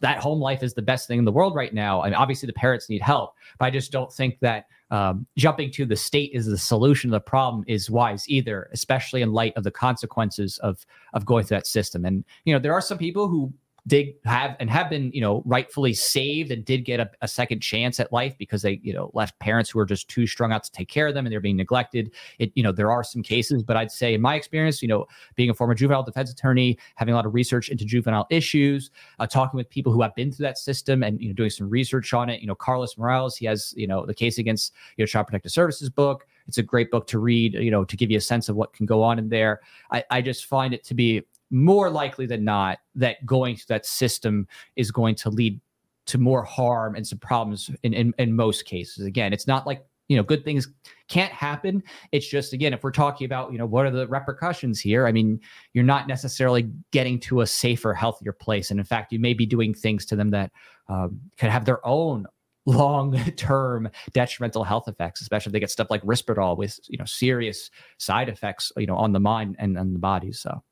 that 0.00 0.18
home 0.18 0.40
life 0.40 0.62
is 0.62 0.74
the 0.74 0.82
best 0.82 1.08
thing 1.08 1.18
in 1.18 1.24
the 1.24 1.32
world 1.32 1.54
right 1.54 1.72
now 1.72 2.02
I 2.02 2.06
mean, 2.06 2.14
obviously 2.14 2.46
the 2.46 2.52
parents 2.52 2.88
need 2.88 3.02
help 3.02 3.34
but 3.58 3.66
i 3.66 3.70
just 3.70 3.92
don't 3.92 4.12
think 4.12 4.38
that 4.40 4.66
um, 4.90 5.26
jumping 5.36 5.70
to 5.72 5.84
the 5.84 5.96
state 5.96 6.30
is 6.32 6.46
the 6.46 6.58
solution 6.58 7.10
to 7.10 7.16
the 7.16 7.20
problem 7.20 7.64
is 7.66 7.90
wise 7.90 8.28
either 8.28 8.68
especially 8.72 9.22
in 9.22 9.32
light 9.32 9.52
of 9.56 9.64
the 9.64 9.70
consequences 9.70 10.58
of 10.58 10.86
of 11.12 11.26
going 11.26 11.44
through 11.44 11.56
that 11.56 11.66
system. 11.66 12.04
And 12.04 12.24
you 12.44 12.52
know 12.52 12.60
there 12.60 12.72
are 12.72 12.80
some 12.80 12.98
people 12.98 13.26
who 13.26 13.52
did 13.86 14.14
have 14.24 14.56
and 14.58 14.68
have 14.68 14.90
been, 14.90 15.12
you 15.12 15.20
know, 15.20 15.42
rightfully 15.46 15.94
saved 15.94 16.50
and 16.50 16.64
did 16.64 16.84
get 16.84 16.98
a, 16.98 17.08
a, 17.22 17.28
second 17.28 17.60
chance 17.60 18.00
at 18.00 18.12
life 18.12 18.34
because 18.38 18.62
they, 18.62 18.80
you 18.82 18.92
know, 18.92 19.10
left 19.14 19.38
parents 19.38 19.70
who 19.70 19.78
were 19.78 19.86
just 19.86 20.08
too 20.08 20.26
strung 20.26 20.52
out 20.52 20.64
to 20.64 20.72
take 20.72 20.88
care 20.88 21.06
of 21.06 21.14
them 21.14 21.24
and 21.24 21.32
they're 21.32 21.40
being 21.40 21.56
neglected. 21.56 22.10
It, 22.38 22.50
you 22.54 22.62
know, 22.62 22.72
there 22.72 22.90
are 22.90 23.04
some 23.04 23.22
cases, 23.22 23.62
but 23.62 23.76
I'd 23.76 23.92
say 23.92 24.14
in 24.14 24.20
my 24.20 24.34
experience, 24.34 24.82
you 24.82 24.88
know, 24.88 25.06
being 25.36 25.50
a 25.50 25.54
former 25.54 25.74
juvenile 25.74 26.02
defense 26.02 26.32
attorney, 26.32 26.78
having 26.96 27.12
a 27.12 27.16
lot 27.16 27.26
of 27.26 27.34
research 27.34 27.68
into 27.68 27.84
juvenile 27.84 28.26
issues, 28.30 28.90
uh, 29.20 29.26
talking 29.26 29.56
with 29.56 29.70
people 29.70 29.92
who 29.92 30.02
have 30.02 30.14
been 30.14 30.32
through 30.32 30.44
that 30.44 30.58
system 30.58 31.02
and, 31.02 31.20
you 31.20 31.28
know, 31.28 31.34
doing 31.34 31.50
some 31.50 31.68
research 31.70 32.12
on 32.12 32.28
it. 32.28 32.40
You 32.40 32.48
know, 32.48 32.56
Carlos 32.56 32.98
Morales, 32.98 33.36
he 33.36 33.46
has, 33.46 33.72
you 33.76 33.86
know, 33.86 34.04
the 34.04 34.14
case 34.14 34.38
against, 34.38 34.72
you 34.96 35.02
know, 35.02 35.06
Child 35.06 35.28
Protective 35.28 35.52
Services 35.52 35.90
book. 35.90 36.26
It's 36.48 36.58
a 36.58 36.62
great 36.62 36.90
book 36.90 37.06
to 37.08 37.18
read, 37.18 37.54
you 37.54 37.70
know, 37.70 37.84
to 37.84 37.96
give 37.96 38.10
you 38.10 38.18
a 38.18 38.20
sense 38.20 38.48
of 38.48 38.56
what 38.56 38.72
can 38.72 38.86
go 38.86 39.02
on 39.02 39.18
in 39.18 39.28
there. 39.28 39.60
I, 39.90 40.04
I 40.10 40.22
just 40.22 40.46
find 40.46 40.72
it 40.74 40.84
to 40.84 40.94
be 40.94 41.22
more 41.50 41.90
likely 41.90 42.26
than 42.26 42.44
not 42.44 42.78
that 42.94 43.24
going 43.24 43.56
through 43.56 43.66
that 43.68 43.86
system 43.86 44.46
is 44.76 44.90
going 44.90 45.14
to 45.14 45.30
lead 45.30 45.60
to 46.06 46.18
more 46.18 46.44
harm 46.44 46.94
and 46.94 47.06
some 47.06 47.18
problems 47.18 47.70
in, 47.82 47.92
in, 47.92 48.14
in 48.18 48.34
most 48.34 48.64
cases. 48.64 49.04
Again, 49.04 49.32
it's 49.32 49.46
not 49.46 49.66
like 49.66 49.84
you 50.08 50.16
know 50.16 50.22
good 50.22 50.44
things 50.44 50.68
can't 51.08 51.32
happen. 51.32 51.82
It's 52.12 52.28
just 52.28 52.52
again 52.52 52.72
if 52.72 52.84
we're 52.84 52.92
talking 52.92 53.24
about 53.24 53.50
you 53.52 53.58
know 53.58 53.66
what 53.66 53.86
are 53.86 53.90
the 53.90 54.06
repercussions 54.06 54.80
here? 54.80 55.06
I 55.06 55.12
mean 55.12 55.40
you're 55.72 55.84
not 55.84 56.06
necessarily 56.06 56.70
getting 56.92 57.18
to 57.20 57.40
a 57.40 57.46
safer 57.46 57.92
healthier 57.92 58.32
place. 58.32 58.70
And 58.70 58.78
in 58.78 58.86
fact 58.86 59.12
you 59.12 59.18
may 59.18 59.34
be 59.34 59.46
doing 59.46 59.74
things 59.74 60.06
to 60.06 60.16
them 60.16 60.30
that 60.30 60.52
um, 60.88 61.20
could 61.38 61.50
have 61.50 61.64
their 61.64 61.84
own 61.84 62.26
long 62.66 63.16
term 63.36 63.88
detrimental 64.12 64.64
health 64.64 64.88
effects 64.88 65.20
especially 65.20 65.50
if 65.50 65.52
they 65.52 65.60
get 65.60 65.70
stuff 65.70 65.88
like 65.88 66.02
risperdal 66.02 66.56
with 66.56 66.80
you 66.88 66.98
know 66.98 67.04
serious 67.04 67.70
side 67.98 68.28
effects 68.28 68.72
you 68.76 68.86
know 68.86 68.96
on 68.96 69.12
the 69.12 69.20
mind 69.20 69.56
and, 69.58 69.76
and 69.76 69.94
the 69.94 70.00
body. 70.00 70.30
So 70.30 70.62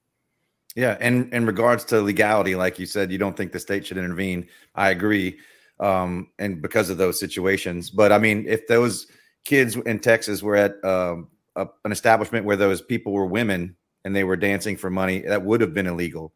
yeah, 0.75 0.97
and 1.01 1.33
in 1.33 1.47
regards 1.47 1.85
to 1.87 2.01
legality, 2.01 2.57
like 2.57 2.79
you 2.79 2.87
said, 2.87 3.13
you 3.13 3.19
don't 3.19 3.37
think 3.37 3.53
the 3.53 3.61
state 3.61 3.87
should 3.87 3.99
intervene. 3.99 4.49
I 4.75 4.91
agree, 4.91 5.39
um, 5.79 6.31
and 6.39 6.61
because 6.61 6.91
of 6.91 6.99
those 6.99 7.19
situations. 7.21 7.91
But 7.91 8.11
I 8.11 8.19
mean, 8.19 8.45
if 8.49 8.67
those 8.67 9.07
kids 9.45 9.77
in 9.77 10.01
Texas 10.01 10.43
were 10.43 10.57
at 10.57 10.85
um, 10.85 11.29
a, 11.55 11.69
an 11.85 11.93
establishment 11.93 12.45
where 12.45 12.57
those 12.57 12.83
people 12.83 13.13
were 13.13 13.27
women 13.27 13.77
and 14.05 14.17
they 14.17 14.25
were 14.25 14.37
dancing 14.37 14.77
for 14.77 14.91
money, 14.91 15.21
that 15.21 15.45
would 15.45 15.61
have 15.61 15.75
been 15.75 15.87
illegal. 15.87 16.33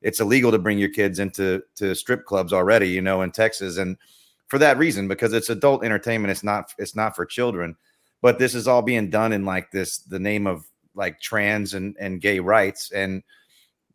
It's 0.00 0.20
illegal 0.20 0.50
to 0.52 0.58
bring 0.58 0.78
your 0.78 0.88
kids 0.88 1.18
into 1.18 1.62
to 1.76 1.94
strip 1.94 2.24
clubs 2.24 2.52
already, 2.52 2.88
you 2.88 3.02
know, 3.02 3.20
in 3.20 3.30
Texas, 3.30 3.76
and 3.76 3.98
for 4.48 4.58
that 4.58 4.78
reason, 4.78 5.06
because 5.06 5.34
it's 5.34 5.50
adult 5.50 5.84
entertainment. 5.84 6.30
It's 6.30 6.44
not 6.44 6.72
it's 6.78 6.96
not 6.96 7.14
for 7.14 7.26
children. 7.26 7.76
But 8.22 8.38
this 8.38 8.54
is 8.54 8.68
all 8.68 8.82
being 8.82 9.10
done 9.10 9.32
in 9.32 9.44
like 9.44 9.70
this 9.70 9.98
the 9.98 10.18
name 10.18 10.46
of 10.46 10.64
like 10.94 11.20
trans 11.20 11.74
and 11.74 11.94
and 12.00 12.22
gay 12.22 12.38
rights 12.40 12.90
and 12.90 13.22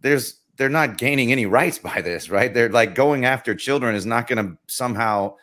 there's 0.01 0.41
they're 0.57 0.69
not 0.69 0.97
gaining 0.97 1.31
any 1.31 1.45
rights 1.45 1.77
by 1.77 2.01
this, 2.01 2.29
right? 2.29 2.53
They're 2.53 2.69
like 2.69 2.95
going 2.95 3.25
after 3.25 3.55
children 3.55 3.95
is 3.95 4.05
not 4.05 4.27
going 4.27 4.45
to 4.45 4.57
somehow 4.67 5.35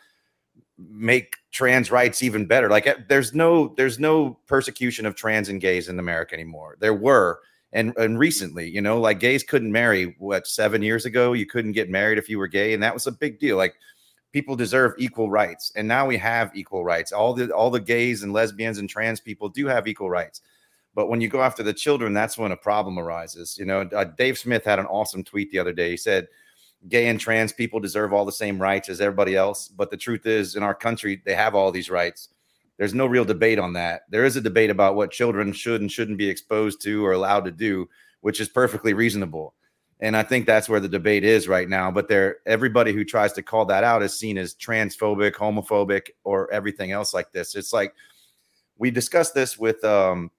make 0.77 1.37
trans 1.51 1.89
rights 1.89 2.21
even 2.21 2.45
better. 2.45 2.69
Like 2.69 2.85
eh, 2.85 2.95
there's 3.07 3.33
no 3.33 3.73
there's 3.77 3.97
no 3.97 4.37
persecution 4.45 5.05
of 5.05 5.15
trans 5.15 5.49
and 5.49 5.61
gays 5.61 5.87
in 5.89 5.99
America 5.99 6.33
anymore. 6.33 6.77
There 6.79 6.93
were 6.93 7.39
and 7.71 7.95
and 7.97 8.19
recently, 8.19 8.69
you 8.69 8.81
know, 8.81 8.99
like 8.99 9.19
gays 9.19 9.43
couldn't 9.43 9.71
marry 9.71 10.15
what 10.19 10.47
7 10.47 10.81
years 10.81 11.05
ago, 11.05 11.33
you 11.33 11.45
couldn't 11.45 11.71
get 11.71 11.89
married 11.89 12.17
if 12.17 12.29
you 12.29 12.37
were 12.37 12.47
gay 12.47 12.73
and 12.73 12.83
that 12.83 12.93
was 12.93 13.07
a 13.07 13.11
big 13.11 13.39
deal. 13.39 13.57
Like 13.57 13.75
people 14.33 14.55
deserve 14.55 14.93
equal 14.97 15.29
rights 15.29 15.71
and 15.77 15.87
now 15.87 16.05
we 16.05 16.17
have 16.17 16.51
equal 16.55 16.83
rights. 16.83 17.13
All 17.13 17.33
the 17.33 17.51
all 17.51 17.69
the 17.69 17.79
gays 17.79 18.23
and 18.23 18.33
lesbians 18.33 18.79
and 18.79 18.89
trans 18.89 19.21
people 19.21 19.47
do 19.47 19.65
have 19.67 19.87
equal 19.87 20.09
rights. 20.09 20.41
But 20.95 21.09
when 21.09 21.21
you 21.21 21.27
go 21.27 21.41
after 21.41 21.61
the 21.61 21.73
children, 21.73 22.13
that's 22.13 22.37
when 22.37 22.53
a 22.53 22.57
problem 22.57 22.97
arises. 22.97 23.57
You 23.59 23.65
know, 23.65 23.81
uh, 23.81 24.05
Dave 24.05 24.37
Smith 24.37 24.63
had 24.63 24.79
an 24.79 24.85
awesome 24.85 25.23
tweet 25.23 25.51
the 25.51 25.59
other 25.59 25.73
day. 25.73 25.91
He 25.91 25.97
said, 25.97 26.27
gay 26.87 27.07
and 27.07 27.19
trans 27.19 27.51
people 27.51 27.79
deserve 27.79 28.13
all 28.13 28.25
the 28.25 28.31
same 28.31 28.61
rights 28.61 28.89
as 28.89 29.01
everybody 29.01 29.35
else. 29.35 29.67
But 29.67 29.91
the 29.91 29.97
truth 29.97 30.25
is, 30.25 30.55
in 30.55 30.63
our 30.63 30.75
country, 30.75 31.21
they 31.25 31.35
have 31.35 31.53
all 31.53 31.71
these 31.71 31.89
rights. 31.89 32.29
There's 32.77 32.93
no 32.93 33.05
real 33.05 33.25
debate 33.25 33.59
on 33.59 33.73
that. 33.73 34.01
There 34.09 34.25
is 34.25 34.35
a 34.35 34.41
debate 34.41 34.69
about 34.69 34.95
what 34.95 35.11
children 35.11 35.53
should 35.53 35.81
and 35.81 35.91
shouldn't 35.91 36.17
be 36.17 36.29
exposed 36.29 36.81
to 36.81 37.05
or 37.05 37.13
allowed 37.13 37.45
to 37.45 37.51
do, 37.51 37.89
which 38.21 38.39
is 38.39 38.49
perfectly 38.49 38.93
reasonable. 38.93 39.53
And 40.01 40.15
I 40.15 40.23
think 40.23 40.45
that's 40.45 40.67
where 40.67 40.81
the 40.81 40.89
debate 40.89 41.23
is 41.23 41.47
right 41.47 41.69
now. 41.69 41.89
But 41.89 42.09
there, 42.09 42.37
everybody 42.45 42.91
who 42.91 43.05
tries 43.05 43.31
to 43.33 43.41
call 43.41 43.65
that 43.65 43.85
out 43.85 44.03
is 44.03 44.19
seen 44.19 44.37
as 44.37 44.53
transphobic, 44.53 45.33
homophobic, 45.33 46.09
or 46.25 46.51
everything 46.51 46.91
else 46.91 47.13
like 47.13 47.31
this. 47.31 47.55
It's 47.55 47.71
like 47.71 47.93
we 48.77 48.91
discussed 48.91 49.33
this 49.33 49.57
with 49.57 49.81
um, 49.85 50.31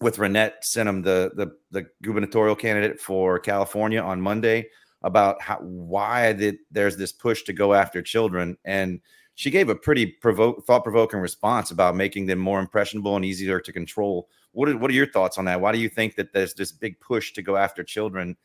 with 0.00 0.18
Reinette 0.18 0.62
Senum, 0.62 1.04
the, 1.04 1.30
the 1.34 1.52
the 1.70 1.86
gubernatorial 2.02 2.56
candidate 2.56 3.00
for 3.00 3.38
California, 3.38 4.00
on 4.00 4.20
Monday 4.20 4.68
about 5.02 5.40
how 5.40 5.56
why 5.58 6.32
did 6.32 6.58
there's 6.70 6.96
this 6.96 7.12
push 7.12 7.42
to 7.44 7.52
go 7.52 7.74
after 7.74 8.02
children, 8.02 8.56
and 8.64 9.00
she 9.34 9.50
gave 9.50 9.68
a 9.68 9.74
pretty 9.74 10.06
provoke, 10.06 10.66
thought 10.66 10.84
provoking 10.84 11.20
response 11.20 11.70
about 11.70 11.96
making 11.96 12.26
them 12.26 12.38
more 12.38 12.60
impressionable 12.60 13.16
and 13.16 13.24
easier 13.24 13.60
to 13.60 13.72
control. 13.72 14.28
What 14.52 14.68
are, 14.68 14.76
what 14.76 14.90
are 14.90 14.94
your 14.94 15.10
thoughts 15.10 15.38
on 15.38 15.44
that? 15.46 15.60
Why 15.60 15.72
do 15.72 15.78
you 15.78 15.88
think 15.88 16.16
that 16.16 16.32
there's 16.32 16.54
this 16.54 16.72
big 16.72 17.00
push 17.00 17.32
to 17.32 17.42
go 17.42 17.56
after 17.56 17.82
children? 17.82 18.36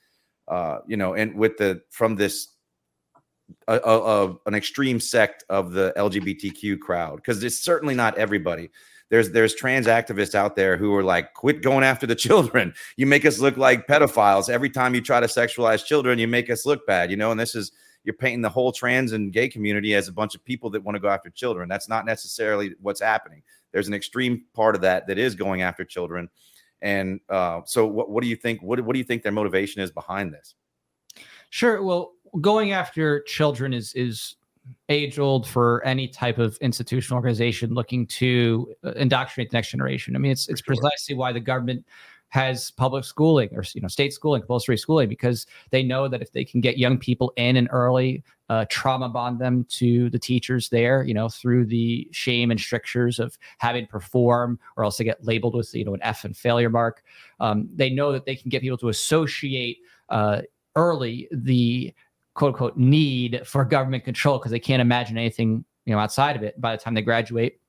Uh, 0.48 0.80
you 0.88 0.96
know, 0.96 1.16
and 1.16 1.36
with 1.36 1.58
the 1.58 1.82
from 1.90 2.16
this 2.16 2.50
a, 3.68 3.78
a, 3.78 4.36
an 4.46 4.56
extreme 4.56 5.00
sect 5.00 5.44
of 5.50 5.72
the 5.72 5.94
LGBTQ 5.98 6.80
crowd 6.80 7.18
because 7.18 7.44
it's 7.44 7.60
certainly 7.60 7.94
not 7.94 8.18
everybody 8.18 8.70
there's 9.10 9.32
there's 9.32 9.54
trans 9.54 9.88
activists 9.88 10.36
out 10.36 10.56
there 10.56 10.78
who 10.78 10.94
are 10.96 11.04
like, 11.04 11.34
quit 11.34 11.62
going 11.62 11.84
after 11.84 12.08
the 12.08 12.16
children. 12.28 12.74
You 12.98 13.06
make 13.06 13.26
us 13.26 13.40
look 13.40 13.58
like 13.58 13.88
pedophiles 13.88 14.50
every 14.50 14.70
time 14.70 14.96
you 14.96 15.02
try 15.02 15.20
to 15.20 15.28
sexualize 15.28 15.86
children. 15.86 16.20
You 16.20 16.28
make 16.28 16.50
us 16.50 16.66
look 16.66 16.86
bad, 16.88 17.12
you 17.12 17.18
know. 17.18 17.32
And 17.32 17.40
this 17.40 17.56
is 17.56 17.72
you're 18.04 18.14
painting 18.14 18.42
the 18.42 18.50
whole 18.50 18.72
trans 18.72 19.12
and 19.14 19.34
gay 19.34 19.50
community 19.50 19.96
as 19.96 20.08
a 20.08 20.14
bunch 20.14 20.36
of 20.36 20.44
people 20.44 20.70
that 20.72 20.84
want 20.84 20.96
to 20.96 21.00
go 21.00 21.10
after 21.10 21.30
children. 21.30 21.68
That's 21.68 21.90
not 21.90 22.06
necessarily 22.06 22.76
what's 22.82 23.02
happening. 23.02 23.42
There's 23.72 23.88
an 23.88 23.94
extreme 23.94 24.46
part 24.54 24.76
of 24.76 24.82
that 24.82 25.08
that 25.08 25.18
is 25.18 25.36
going 25.36 25.64
after 25.64 25.84
children. 25.84 26.30
And 26.82 27.20
uh, 27.30 27.62
so, 27.66 27.88
what, 27.88 28.10
what 28.10 28.22
do 28.22 28.30
you 28.30 28.36
think? 28.36 28.62
What, 28.62 28.80
what 28.82 28.94
do 28.94 29.00
you 29.00 29.06
think 29.06 29.24
their 29.24 29.32
motivation 29.32 29.82
is 29.82 29.92
behind 29.92 30.34
this? 30.34 30.56
Sure. 31.50 31.82
Well, 31.82 32.14
going 32.42 32.72
after 32.72 33.22
children 33.24 33.74
is 33.74 33.94
is 33.94 34.36
age 34.90 35.20
old 35.20 35.48
for 35.48 35.84
any 35.86 36.08
type 36.08 36.38
of 36.38 36.58
institutional 36.62 37.18
organization 37.18 37.74
looking 37.74 38.06
to 38.08 38.74
uh, 38.84 38.92
indoctrinate 38.92 39.52
the 39.52 39.58
next 39.58 39.70
generation. 39.70 40.16
I 40.16 40.20
mean, 40.20 40.32
it's 40.32 40.48
it's 40.48 40.62
sure. 40.62 40.76
precisely 40.76 41.16
why 41.16 41.32
the 41.32 41.40
government 41.40 41.86
has 42.30 42.72
public 42.72 43.06
schooling 43.06 43.50
or 43.54 43.64
you 43.74 43.82
know 43.82 43.88
state 43.88 44.14
schooling, 44.14 44.42
compulsory 44.42 44.78
schooling, 44.78 45.10
because 45.10 45.46
they 45.72 45.84
know 45.84 46.08
that 46.08 46.22
if 46.22 46.32
they 46.32 46.44
can 46.44 46.62
get 46.62 46.78
young 46.78 46.98
people 46.98 47.32
in 47.38 47.56
and 47.56 47.70
early, 47.72 48.24
uh, 48.50 48.66
trauma 48.70 49.10
bond 49.10 49.40
them 49.40 49.66
to 49.70 50.10
the 50.10 50.20
teachers 50.20 50.70
there, 50.70 51.04
you 51.04 51.14
know, 51.14 51.30
through 51.30 51.66
the 51.66 52.08
shame 52.12 52.52
and 52.52 52.60
strictures 52.60 53.20
of 53.20 53.38
having 53.60 53.86
to 53.86 53.92
perform, 53.92 54.60
or 54.76 54.84
else 54.84 54.98
they 54.98 55.04
get 55.04 55.24
labeled 55.24 55.56
with 55.56 55.74
you 55.74 55.86
know 55.86 55.94
an 55.94 56.04
F 56.04 56.26
and 56.26 56.36
failure 56.36 56.70
mark. 56.70 57.04
Um, 57.40 57.70
they 57.74 57.90
know 57.90 58.12
that 58.12 58.26
they 58.26 58.36
can 58.36 58.50
get 58.50 58.62
people 58.62 58.78
to 58.80 58.90
associate 58.90 59.78
uh, 60.10 60.42
early 60.76 61.28
the 61.32 61.94
quote 62.36 62.50
unquote 62.50 62.78
need 62.78 63.42
for 63.46 63.66
government 63.66 64.04
control 64.04 64.38
because 64.38 64.52
they 64.52 64.60
can't 64.60 64.82
imagine 64.82 65.18
anything 65.18 65.66
you 65.86 65.94
know 65.94 66.00
outside 66.00 66.36
of 66.36 66.44
it 66.44 66.60
by 66.62 66.76
the 66.76 66.82
time 66.82 66.94
they 66.94 67.02
graduate. 67.02 67.60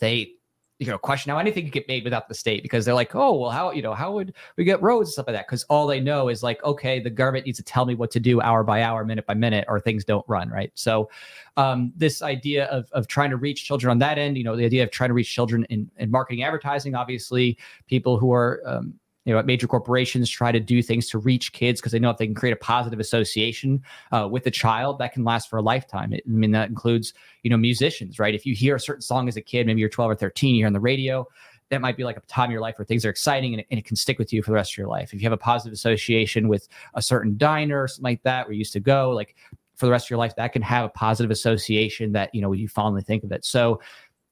They 0.00 0.34
you 0.78 0.88
know 0.88 0.98
question 0.98 1.30
how 1.30 1.38
anything 1.38 1.64
could 1.64 1.72
get 1.72 1.86
made 1.86 2.02
without 2.02 2.28
the 2.28 2.34
state 2.34 2.60
because 2.64 2.84
they're 2.84 2.94
like 2.94 3.14
oh 3.14 3.38
well 3.38 3.50
how 3.50 3.70
you 3.70 3.82
know 3.82 3.94
how 3.94 4.10
would 4.10 4.34
we 4.56 4.64
get 4.64 4.82
roads 4.82 5.10
and 5.10 5.12
stuff 5.12 5.28
like 5.28 5.36
that? 5.36 5.46
Because 5.46 5.62
all 5.64 5.86
they 5.86 6.00
know 6.00 6.28
is 6.28 6.42
like 6.42 6.62
okay 6.64 6.98
the 6.98 7.10
government 7.10 7.46
needs 7.46 7.58
to 7.58 7.64
tell 7.64 7.86
me 7.86 7.94
what 7.94 8.10
to 8.10 8.20
do 8.20 8.40
hour 8.40 8.64
by 8.64 8.82
hour 8.82 9.04
minute 9.04 9.24
by 9.24 9.34
minute 9.34 9.64
or 9.68 9.78
things 9.78 10.04
don't 10.04 10.24
run 10.28 10.50
right? 10.50 10.72
So 10.74 11.08
um, 11.56 11.92
this 11.94 12.22
idea 12.22 12.64
of, 12.66 12.90
of 12.92 13.06
trying 13.06 13.30
to 13.30 13.36
reach 13.36 13.64
children 13.64 13.90
on 13.90 13.98
that 14.00 14.18
end 14.18 14.36
you 14.36 14.42
know 14.42 14.56
the 14.56 14.64
idea 14.64 14.82
of 14.82 14.90
trying 14.90 15.10
to 15.10 15.14
reach 15.14 15.32
children 15.32 15.64
in, 15.70 15.88
in 15.98 16.10
marketing 16.10 16.42
advertising 16.42 16.96
obviously 16.96 17.56
people 17.86 18.18
who 18.18 18.32
are 18.32 18.60
um, 18.66 18.94
you 19.24 19.32
know, 19.32 19.42
major 19.42 19.66
corporations 19.66 20.28
try 20.28 20.50
to 20.50 20.58
do 20.58 20.82
things 20.82 21.08
to 21.10 21.18
reach 21.18 21.52
kids 21.52 21.80
because 21.80 21.92
they 21.92 21.98
know 21.98 22.10
if 22.10 22.18
they 22.18 22.26
can 22.26 22.34
create 22.34 22.52
a 22.52 22.56
positive 22.56 22.98
association 22.98 23.82
uh, 24.10 24.28
with 24.30 24.46
a 24.46 24.50
child, 24.50 24.98
that 24.98 25.12
can 25.12 25.24
last 25.24 25.48
for 25.48 25.58
a 25.58 25.62
lifetime. 25.62 26.12
It, 26.12 26.24
I 26.26 26.30
mean, 26.30 26.50
that 26.52 26.68
includes, 26.68 27.14
you 27.42 27.50
know, 27.50 27.56
musicians, 27.56 28.18
right? 28.18 28.34
If 28.34 28.44
you 28.44 28.54
hear 28.54 28.74
a 28.74 28.80
certain 28.80 29.02
song 29.02 29.28
as 29.28 29.36
a 29.36 29.40
kid, 29.40 29.66
maybe 29.66 29.80
you're 29.80 29.88
12 29.88 30.10
or 30.10 30.14
13, 30.16 30.56
you're 30.56 30.66
on 30.66 30.72
the 30.72 30.80
radio, 30.80 31.26
that 31.68 31.80
might 31.80 31.96
be 31.96 32.04
like 32.04 32.16
a 32.16 32.20
time 32.22 32.46
in 32.46 32.50
your 32.50 32.60
life 32.60 32.78
where 32.78 32.84
things 32.84 33.06
are 33.06 33.10
exciting 33.10 33.54
and 33.54 33.60
it, 33.60 33.66
and 33.70 33.78
it, 33.78 33.86
can 33.86 33.96
stick 33.96 34.18
with 34.18 34.32
you 34.32 34.42
for 34.42 34.50
the 34.50 34.54
rest 34.56 34.74
of 34.74 34.78
your 34.78 34.88
life. 34.88 35.14
If 35.14 35.22
you 35.22 35.26
have 35.26 35.32
a 35.32 35.38
positive 35.38 35.72
association 35.72 36.48
with 36.48 36.68
a 36.94 37.00
certain 37.00 37.36
diner 37.38 37.82
or 37.82 37.88
something 37.88 38.02
like 38.02 38.22
that 38.24 38.46
where 38.46 38.52
you 38.52 38.58
used 38.58 38.74
to 38.74 38.80
go, 38.80 39.10
like 39.10 39.36
for 39.76 39.86
the 39.86 39.92
rest 39.92 40.06
of 40.06 40.10
your 40.10 40.18
life, 40.18 40.36
that 40.36 40.52
can 40.52 40.62
have 40.62 40.84
a 40.84 40.90
positive 40.90 41.30
association 41.30 42.12
that, 42.12 42.34
you 42.34 42.42
know, 42.42 42.52
you 42.52 42.68
fondly 42.68 43.02
think 43.02 43.24
of 43.24 43.32
it. 43.32 43.44
So 43.44 43.80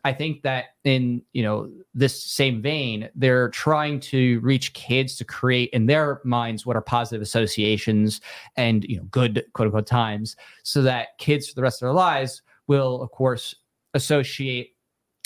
I 0.05 0.13
think 0.13 0.43
that 0.43 0.67
in, 0.85 1.23
you 1.33 1.43
know, 1.43 1.71
this 1.95 2.23
same 2.23 2.63
vein, 2.63 3.09
they're 3.15 3.49
trying 3.51 4.01
to 4.01 4.41
reach 4.41 4.73
kids 4.73 5.17
to 5.17 5.25
create 5.25 5.71
in 5.71 5.87
their 5.87 6.21
minds 6.25 6.65
what 6.65 6.77
are 6.77 6.83
positive 6.83 7.23
associations 7.23 8.21
and, 8.57 8.85
you 8.85 8.97
know, 8.97 9.05
good 9.05 9.45
quote 9.53 9.67
unquote 9.67 9.87
times 9.87 10.37
so 10.63 10.83
that 10.83 11.19
kids 11.19 11.49
for 11.49 11.55
the 11.55 11.63
rest 11.63 11.83
of 11.83 11.87
their 11.87 11.93
lives 11.93 12.43
will, 12.67 13.03
of 13.03 13.11
course, 13.11 13.55
associate 13.95 14.75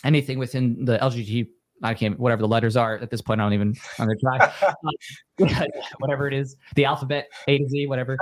anything 0.05 0.39
within 0.39 0.85
the 0.85 0.99
LGBT 0.99 1.49
I 1.83 1.93
can't 1.93 2.19
whatever 2.19 2.41
the 2.41 2.49
letters 2.49 2.77
are 2.77 2.97
at 2.99 3.11
this 3.11 3.21
point. 3.21 3.41
I 3.41 3.45
don't 3.45 3.53
even 3.53 3.75
I'm 3.99 4.07
gonna 4.07 4.19
try 4.19 4.53
whatever 5.99 6.27
it 6.27 6.35
is, 6.35 6.57
the 6.77 6.85
alphabet 6.85 7.29
A 7.49 7.59
to 7.59 7.69
Z, 7.69 7.87
whatever. 7.87 8.17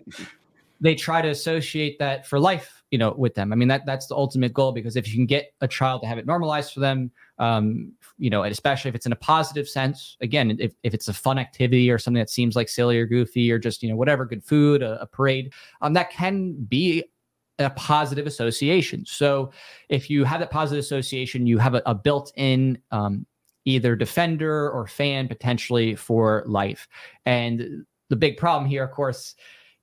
they 0.80 0.94
try 0.94 1.20
to 1.20 1.28
associate 1.28 1.98
that 1.98 2.26
for 2.26 2.38
life, 2.38 2.75
you 2.90 2.98
know, 2.98 3.14
with 3.16 3.34
them. 3.34 3.52
I 3.52 3.56
mean 3.56 3.68
that 3.68 3.86
that's 3.86 4.06
the 4.06 4.14
ultimate 4.14 4.52
goal 4.52 4.72
because 4.72 4.96
if 4.96 5.08
you 5.08 5.14
can 5.14 5.26
get 5.26 5.52
a 5.60 5.68
child 5.68 6.02
to 6.02 6.08
have 6.08 6.18
it 6.18 6.26
normalized 6.26 6.72
for 6.72 6.80
them, 6.80 7.10
um, 7.38 7.92
you 8.18 8.30
know, 8.30 8.42
and 8.42 8.52
especially 8.52 8.88
if 8.88 8.94
it's 8.94 9.06
in 9.06 9.12
a 9.12 9.16
positive 9.16 9.68
sense, 9.68 10.16
again, 10.20 10.56
if, 10.60 10.72
if 10.82 10.94
it's 10.94 11.08
a 11.08 11.14
fun 11.14 11.38
activity 11.38 11.90
or 11.90 11.98
something 11.98 12.20
that 12.20 12.30
seems 12.30 12.56
like 12.56 12.68
silly 12.68 12.98
or 12.98 13.06
goofy 13.06 13.50
or 13.50 13.58
just 13.58 13.82
you 13.82 13.88
know 13.88 13.96
whatever, 13.96 14.24
good 14.24 14.44
food, 14.44 14.82
a, 14.82 15.00
a 15.02 15.06
parade, 15.06 15.52
um, 15.80 15.92
that 15.94 16.10
can 16.10 16.52
be 16.64 17.04
a 17.58 17.70
positive 17.70 18.26
association. 18.26 19.04
So 19.06 19.50
if 19.88 20.10
you 20.10 20.24
have 20.24 20.40
that 20.40 20.50
positive 20.50 20.84
association, 20.84 21.46
you 21.46 21.58
have 21.58 21.74
a, 21.74 21.82
a 21.86 21.94
built-in 21.94 22.78
um, 22.90 23.26
either 23.64 23.96
defender 23.96 24.70
or 24.70 24.86
fan 24.86 25.26
potentially 25.26 25.96
for 25.96 26.44
life. 26.46 26.86
And 27.24 27.84
the 28.08 28.16
big 28.16 28.36
problem 28.36 28.68
here, 28.68 28.84
of 28.84 28.92
course, 28.92 29.34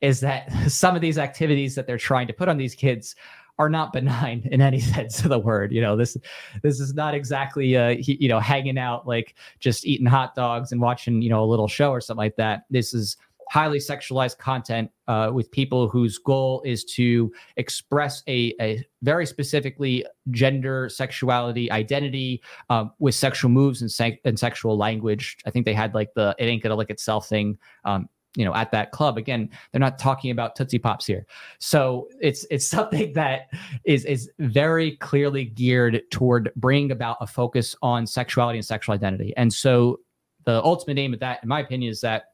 is 0.04 0.20
that 0.20 0.52
some 0.68 0.96
of 0.96 1.02
these 1.02 1.18
activities 1.18 1.74
that 1.74 1.88
they're 1.88 1.98
trying 1.98 2.28
to 2.28 2.34
put 2.34 2.48
on 2.48 2.58
these 2.58 2.76
kids 2.76 3.16
are 3.60 3.70
not 3.70 3.94
benign 3.94 4.48
in 4.52 4.62
any 4.62 4.80
sense 4.80 5.24
of 5.24 5.30
the 5.30 5.40
word. 5.40 5.72
You 5.72 5.82
know, 5.82 5.96
this 5.96 6.16
this 6.62 6.80
is 6.80 6.94
not 6.94 7.16
exactly 7.16 7.76
uh, 7.76 7.96
he, 7.96 8.18
you 8.20 8.30
know 8.30 8.40
hanging 8.40 8.78
out 8.78 9.08
like 9.08 9.36
just 9.60 9.86
eating 9.86 10.06
hot 10.06 10.36
dogs 10.36 10.72
and 10.72 10.80
watching 10.80 11.24
you 11.24 11.30
know 11.30 11.44
a 11.44 11.48
little 11.48 11.68
show 11.68 11.90
or 11.90 12.02
something 12.02 12.20
like 12.20 12.36
that. 12.36 12.66
This 12.70 12.94
is 12.94 13.18
highly 13.50 13.78
sexualized 13.78 14.38
content 14.38 14.90
uh, 15.08 15.30
with 15.32 15.52
people 15.52 15.88
whose 15.88 16.18
goal 16.18 16.62
is 16.66 16.84
to 16.84 17.32
express 17.58 18.24
a, 18.28 18.56
a 18.60 18.84
very 19.04 19.28
specifically 19.28 20.04
gender, 20.32 20.90
sexuality, 20.90 21.70
identity 21.70 22.42
um, 22.70 22.92
with 22.98 23.14
sexual 23.14 23.52
moves 23.52 23.82
and, 23.82 23.92
se- 23.92 24.20
and 24.26 24.40
sexual 24.40 24.76
language. 24.76 25.38
I 25.46 25.52
think 25.52 25.66
they 25.66 25.74
had 25.74 25.94
like 25.94 26.14
the 26.16 26.36
"it 26.40 26.46
ain't 26.46 26.64
gonna 26.64 26.76
lick 26.76 26.90
itself" 26.90 27.30
thing. 27.30 27.58
Um, 27.86 28.10
you 28.36 28.46
know, 28.46 28.54
at 28.56 28.72
that 28.72 28.92
club 28.92 29.18
again, 29.18 29.50
they're 29.72 29.80
not 29.80 30.00
talking 30.00 30.32
about 30.32 30.56
Tootsie 30.56 30.80
Pops 30.80 31.06
here, 31.06 31.26
so 31.60 32.08
it's 32.22 32.46
it's 32.50 32.66
something 32.78 33.14
that 33.14 33.50
is 33.84 34.06
is 34.06 34.32
very 34.40 34.98
clearly 34.98 35.46
geared 35.46 36.02
toward 36.12 36.52
bringing 36.56 36.92
about 36.92 37.18
a 37.22 37.28
focus 37.28 37.76
on 37.82 38.08
sexuality 38.08 38.58
and 38.58 38.66
sexual 38.66 38.94
identity. 38.94 39.34
And 39.38 39.54
so, 39.54 40.00
the 40.46 40.64
ultimate 40.64 40.98
aim 40.98 41.14
of 41.14 41.20
that, 41.20 41.40
in 41.44 41.50
my 41.50 41.60
opinion, 41.60 41.92
is 41.92 42.02
that 42.02 42.34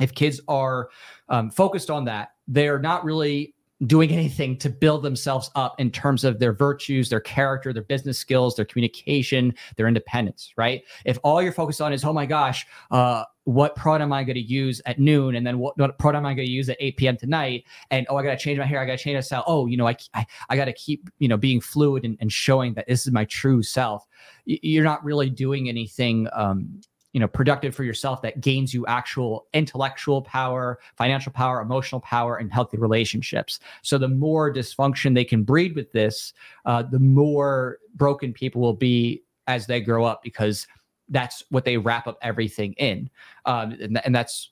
if 0.00 0.14
kids 0.14 0.40
are 0.48 0.90
um, 1.28 1.50
focused 1.50 1.90
on 1.90 2.04
that, 2.04 2.32
they're 2.48 2.78
not 2.78 3.04
really 3.04 3.54
doing 3.86 4.10
anything 4.12 4.56
to 4.58 4.70
build 4.70 5.02
themselves 5.02 5.50
up 5.54 5.78
in 5.78 5.90
terms 5.90 6.24
of 6.24 6.38
their 6.38 6.52
virtues, 6.52 7.08
their 7.08 7.20
character, 7.20 7.72
their 7.72 7.82
business 7.82 8.18
skills, 8.18 8.56
their 8.56 8.64
communication, 8.64 9.54
their 9.76 9.88
independence, 9.88 10.52
right? 10.56 10.82
If 11.04 11.18
all 11.22 11.42
you're 11.42 11.52
focused 11.52 11.80
on 11.80 11.92
is, 11.92 12.04
oh 12.04 12.12
my 12.12 12.26
gosh, 12.26 12.66
uh, 12.90 13.24
what 13.46 13.76
product 13.76 14.02
am 14.02 14.12
I 14.12 14.24
going 14.24 14.34
to 14.34 14.40
use 14.40 14.82
at 14.86 14.98
noon? 14.98 15.36
And 15.36 15.46
then 15.46 15.60
what, 15.60 15.78
what 15.78 15.96
product 16.00 16.18
am 16.18 16.26
I 16.26 16.34
going 16.34 16.48
to 16.48 16.52
use 16.52 16.68
at 16.68 16.76
8 16.80 16.96
p.m. 16.96 17.16
tonight? 17.16 17.64
And 17.92 18.04
oh, 18.10 18.16
I 18.16 18.24
got 18.24 18.30
to 18.30 18.36
change 18.36 18.58
my 18.58 18.66
hair. 18.66 18.80
I 18.80 18.84
got 18.84 18.98
to 18.98 19.04
change 19.04 19.14
my 19.14 19.20
style. 19.20 19.44
Oh, 19.46 19.66
you 19.66 19.76
know, 19.76 19.86
I, 19.86 19.96
I, 20.14 20.26
I 20.50 20.56
got 20.56 20.64
to 20.64 20.72
keep, 20.72 21.08
you 21.20 21.28
know, 21.28 21.36
being 21.36 21.60
fluid 21.60 22.04
and, 22.04 22.18
and 22.20 22.32
showing 22.32 22.74
that 22.74 22.88
this 22.88 23.06
is 23.06 23.12
my 23.12 23.24
true 23.26 23.62
self. 23.62 24.04
You're 24.46 24.82
not 24.82 25.04
really 25.04 25.30
doing 25.30 25.68
anything 25.68 26.26
um, 26.32 26.80
you 27.12 27.20
know 27.20 27.28
productive 27.28 27.74
for 27.74 27.84
yourself 27.84 28.20
that 28.20 28.42
gains 28.42 28.74
you 28.74 28.84
actual 28.86 29.46
intellectual 29.54 30.20
power 30.20 30.78
financial 30.98 31.32
power 31.32 31.62
emotional 31.62 32.00
power 32.02 32.36
and 32.36 32.52
healthy 32.52 32.76
relationships 32.76 33.58
so 33.80 33.96
the 33.96 34.06
more 34.06 34.52
dysfunction 34.52 35.14
they 35.14 35.24
can 35.24 35.42
breed 35.42 35.74
with 35.74 35.90
this 35.92 36.34
uh, 36.66 36.82
the 36.82 36.98
more 36.98 37.78
broken 37.94 38.34
people 38.34 38.60
will 38.60 38.74
be 38.74 39.22
as 39.46 39.66
they 39.66 39.80
grow 39.80 40.04
up 40.04 40.22
because 40.22 40.66
that's 41.08 41.42
what 41.50 41.64
they 41.64 41.76
wrap 41.76 42.06
up 42.06 42.18
everything 42.22 42.72
in. 42.74 43.10
Um, 43.44 43.72
and, 43.80 44.00
and 44.04 44.14
that's 44.14 44.50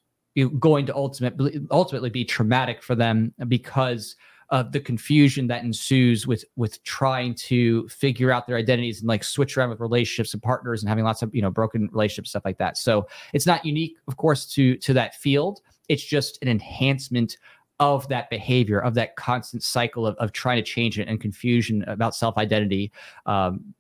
going 0.59 0.87
to 0.87 0.95
ultimately 0.95 1.61
ultimately 1.71 2.11
be 2.11 2.25
traumatic 2.25 2.83
for 2.83 2.95
them 2.95 3.33
because 3.49 4.17
of 4.51 4.73
the 4.73 4.81
confusion 4.81 5.47
that 5.47 5.65
ensues 5.65 6.27
with 6.27 6.45
with 6.57 6.83
trying 6.85 7.35
to 7.35 7.89
figure 7.89 8.31
out 8.31 8.47
their 8.47 8.57
identities 8.57 9.01
and 9.01 9.09
like 9.09 9.25
switch 9.25 9.57
around 9.57 9.71
with 9.71 9.81
relationships 9.81 10.35
and 10.35 10.43
partners 10.43 10.83
and 10.83 10.89
having 10.89 11.05
lots 11.05 11.23
of 11.23 11.35
you 11.35 11.41
know 11.41 11.51
broken 11.51 11.89
relationships 11.93 12.31
stuff 12.31 12.45
like 12.45 12.59
that. 12.59 12.77
So 12.77 13.07
it's 13.33 13.47
not 13.47 13.65
unique 13.65 13.97
of 14.09 14.17
course 14.17 14.47
to 14.55 14.77
to 14.79 14.93
that 14.95 15.15
field. 15.15 15.61
It's 15.89 16.05
just 16.05 16.39
an 16.43 16.49
enhancement 16.49 17.37
of 17.81 18.07
that 18.09 18.31
behavior 18.31 18.81
of 18.81 18.95
that 18.95 19.17
constant 19.17 19.63
cycle 19.63 20.07
of, 20.07 20.17
of 20.17 20.33
trying 20.33 20.57
to 20.57 20.63
change 20.63 20.99
it 20.99 21.09
and 21.09 21.21
confusion 21.21 21.83
about 21.89 22.15
self 22.15 22.37
identity 22.37 22.93
um, 23.27 23.75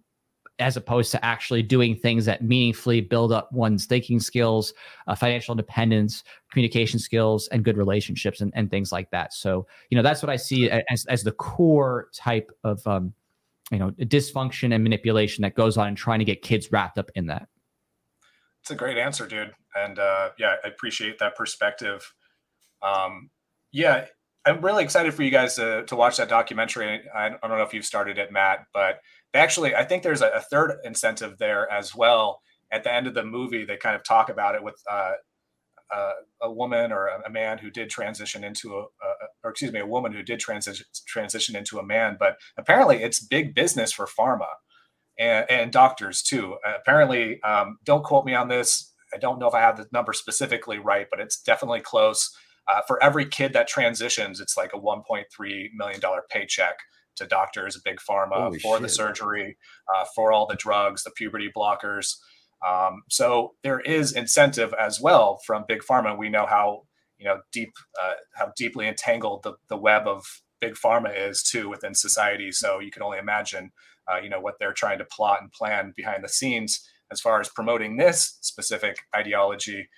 as 0.58 0.76
opposed 0.76 1.10
to 1.10 1.24
actually 1.24 1.62
doing 1.62 1.96
things 1.96 2.24
that 2.24 2.42
meaningfully 2.42 3.00
build 3.00 3.32
up 3.32 3.50
one's 3.52 3.86
thinking 3.86 4.20
skills, 4.20 4.72
uh, 5.08 5.14
financial 5.14 5.52
independence, 5.52 6.22
communication 6.52 6.98
skills, 6.98 7.48
and 7.48 7.64
good 7.64 7.76
relationships 7.76 8.40
and, 8.40 8.52
and 8.54 8.70
things 8.70 8.92
like 8.92 9.10
that. 9.10 9.32
So, 9.32 9.66
you 9.90 9.96
know, 9.96 10.02
that's 10.02 10.22
what 10.22 10.30
I 10.30 10.36
see 10.36 10.70
as, 10.70 11.04
as 11.06 11.24
the 11.24 11.32
core 11.32 12.08
type 12.14 12.52
of, 12.62 12.86
um, 12.86 13.12
you 13.72 13.78
know, 13.78 13.90
dysfunction 13.92 14.72
and 14.72 14.84
manipulation 14.84 15.42
that 15.42 15.54
goes 15.54 15.76
on 15.76 15.88
and 15.88 15.96
trying 15.96 16.20
to 16.20 16.24
get 16.24 16.42
kids 16.42 16.70
wrapped 16.70 16.98
up 16.98 17.10
in 17.14 17.26
that. 17.26 17.48
It's 18.62 18.70
a 18.70 18.76
great 18.76 18.96
answer, 18.96 19.26
dude. 19.26 19.52
And 19.74 19.98
uh, 19.98 20.30
yeah, 20.38 20.54
I 20.64 20.68
appreciate 20.68 21.18
that 21.18 21.34
perspective. 21.34 22.14
Um, 22.80 23.30
yeah, 23.72 24.06
I'm 24.46 24.60
really 24.60 24.84
excited 24.84 25.14
for 25.14 25.22
you 25.22 25.30
guys 25.30 25.56
to, 25.56 25.84
to 25.86 25.96
watch 25.96 26.18
that 26.18 26.28
documentary. 26.28 27.02
I, 27.12 27.26
I 27.26 27.30
don't 27.30 27.58
know 27.58 27.62
if 27.62 27.74
you've 27.74 27.84
started 27.84 28.18
it, 28.18 28.30
Matt, 28.30 28.66
but 28.72 29.00
actually, 29.34 29.74
I 29.74 29.84
think 29.84 30.02
there's 30.02 30.22
a, 30.22 30.28
a, 30.28 30.40
third 30.40 30.78
incentive 30.84 31.38
there 31.38 31.70
as 31.70 31.94
well. 31.94 32.40
At 32.70 32.84
the 32.84 32.92
end 32.92 33.06
of 33.06 33.14
the 33.14 33.24
movie, 33.24 33.64
they 33.64 33.76
kind 33.76 33.96
of 33.96 34.02
talk 34.04 34.28
about 34.28 34.54
it 34.54 34.62
with 34.62 34.80
uh, 34.90 35.12
uh, 35.94 36.12
a 36.42 36.52
woman 36.52 36.92
or 36.92 37.06
a, 37.06 37.22
a, 37.26 37.30
man 37.30 37.58
who 37.58 37.70
did 37.70 37.90
transition 37.90 38.42
into 38.42 38.74
a, 38.74 38.80
a, 38.80 39.14
or 39.44 39.50
excuse 39.50 39.72
me, 39.72 39.80
a 39.80 39.86
woman 39.86 40.12
who 40.12 40.22
did 40.22 40.40
transition 40.40 40.86
transition 41.06 41.56
into 41.56 41.78
a 41.78 41.84
man. 41.84 42.16
But 42.18 42.36
apparently, 42.56 43.02
it's 43.02 43.20
big 43.20 43.54
business 43.54 43.92
for 43.92 44.06
pharma 44.06 44.46
and, 45.18 45.48
and 45.50 45.72
doctors 45.72 46.22
too. 46.22 46.56
Apparently, 46.64 47.42
um, 47.42 47.78
don't 47.84 48.04
quote 48.04 48.24
me 48.24 48.34
on 48.34 48.48
this. 48.48 48.92
I 49.12 49.18
don't 49.18 49.38
know 49.38 49.46
if 49.46 49.54
I 49.54 49.60
have 49.60 49.76
the 49.76 49.86
number 49.92 50.12
specifically 50.12 50.78
right, 50.78 51.06
but 51.10 51.20
it's 51.20 51.40
definitely 51.40 51.80
close. 51.80 52.36
Uh, 52.66 52.80
for 52.86 53.02
every 53.02 53.26
kid 53.26 53.52
that 53.52 53.68
transitions, 53.68 54.40
it's 54.40 54.56
like 54.56 54.72
a 54.74 54.78
1.3 54.78 55.68
million 55.76 56.00
dollar 56.00 56.22
paycheck 56.30 56.78
to 57.16 57.26
doctors, 57.26 57.80
big 57.84 57.98
pharma 57.98 58.42
Holy 58.42 58.58
for 58.58 58.76
shit. 58.76 58.82
the 58.82 58.88
surgery, 58.88 59.56
uh, 59.94 60.04
for 60.14 60.32
all 60.32 60.46
the 60.46 60.56
drugs, 60.56 61.02
the 61.04 61.10
puberty 61.10 61.50
blockers. 61.54 62.16
Um, 62.66 63.02
so 63.10 63.54
there 63.62 63.80
is 63.80 64.12
incentive 64.12 64.74
as 64.78 65.00
well 65.00 65.40
from 65.46 65.64
big 65.68 65.82
pharma. 65.82 66.16
We 66.16 66.28
know 66.28 66.46
how 66.46 66.82
you 67.18 67.26
know 67.26 67.40
deep 67.52 67.72
uh, 68.02 68.14
how 68.34 68.52
deeply 68.56 68.88
entangled 68.88 69.42
the, 69.42 69.54
the 69.68 69.76
web 69.76 70.06
of 70.06 70.24
big 70.60 70.74
pharma 70.74 71.12
is 71.14 71.42
too 71.42 71.68
within 71.68 71.94
society. 71.94 72.50
So 72.52 72.80
you 72.80 72.90
can 72.90 73.02
only 73.02 73.18
imagine 73.18 73.72
uh, 74.10 74.18
you 74.18 74.30
know 74.30 74.40
what 74.40 74.54
they're 74.58 74.72
trying 74.72 74.98
to 74.98 75.04
plot 75.04 75.42
and 75.42 75.52
plan 75.52 75.92
behind 75.96 76.24
the 76.24 76.28
scenes 76.28 76.88
as 77.12 77.20
far 77.20 77.40
as 77.40 77.48
promoting 77.48 77.96
this 77.96 78.38
specific 78.40 78.98
ideology. 79.14 79.88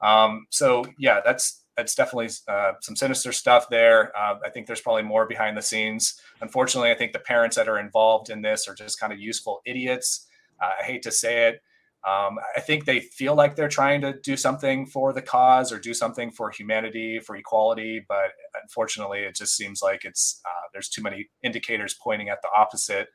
Um, 0.00 0.46
so 0.50 0.84
yeah, 0.98 1.20
that's 1.24 1.62
it's 1.78 1.94
definitely 1.94 2.30
uh, 2.48 2.72
some 2.80 2.96
sinister 2.96 3.32
stuff 3.32 3.68
there. 3.70 4.16
Uh, 4.16 4.36
I 4.44 4.50
think 4.50 4.66
there's 4.66 4.80
probably 4.80 5.02
more 5.02 5.26
behind 5.26 5.56
the 5.56 5.62
scenes. 5.62 6.20
Unfortunately, 6.40 6.90
I 6.90 6.94
think 6.94 7.12
the 7.12 7.18
parents 7.18 7.56
that 7.56 7.68
are 7.68 7.78
involved 7.78 8.30
in 8.30 8.42
this 8.42 8.68
are 8.68 8.74
just 8.74 9.00
kind 9.00 9.12
of 9.12 9.18
useful 9.18 9.60
idiots. 9.64 10.26
Uh, 10.60 10.70
I 10.80 10.84
hate 10.84 11.02
to 11.02 11.12
say 11.12 11.48
it. 11.48 11.62
Um, 12.06 12.38
I 12.56 12.60
think 12.60 12.84
they 12.84 13.00
feel 13.00 13.34
like 13.34 13.56
they're 13.56 13.68
trying 13.68 14.00
to 14.02 14.14
do 14.20 14.36
something 14.36 14.86
for 14.86 15.12
the 15.12 15.20
cause 15.20 15.72
or 15.72 15.78
do 15.78 15.92
something 15.92 16.30
for 16.30 16.50
humanity, 16.50 17.18
for 17.18 17.36
equality, 17.36 18.04
but 18.08 18.30
unfortunately, 18.62 19.20
it 19.20 19.34
just 19.34 19.56
seems 19.56 19.82
like 19.82 20.04
it's 20.04 20.40
uh, 20.46 20.68
there's 20.72 20.88
too 20.88 21.02
many 21.02 21.28
indicators 21.42 21.96
pointing 22.00 22.28
at 22.28 22.40
the 22.40 22.48
opposite. 22.56 23.08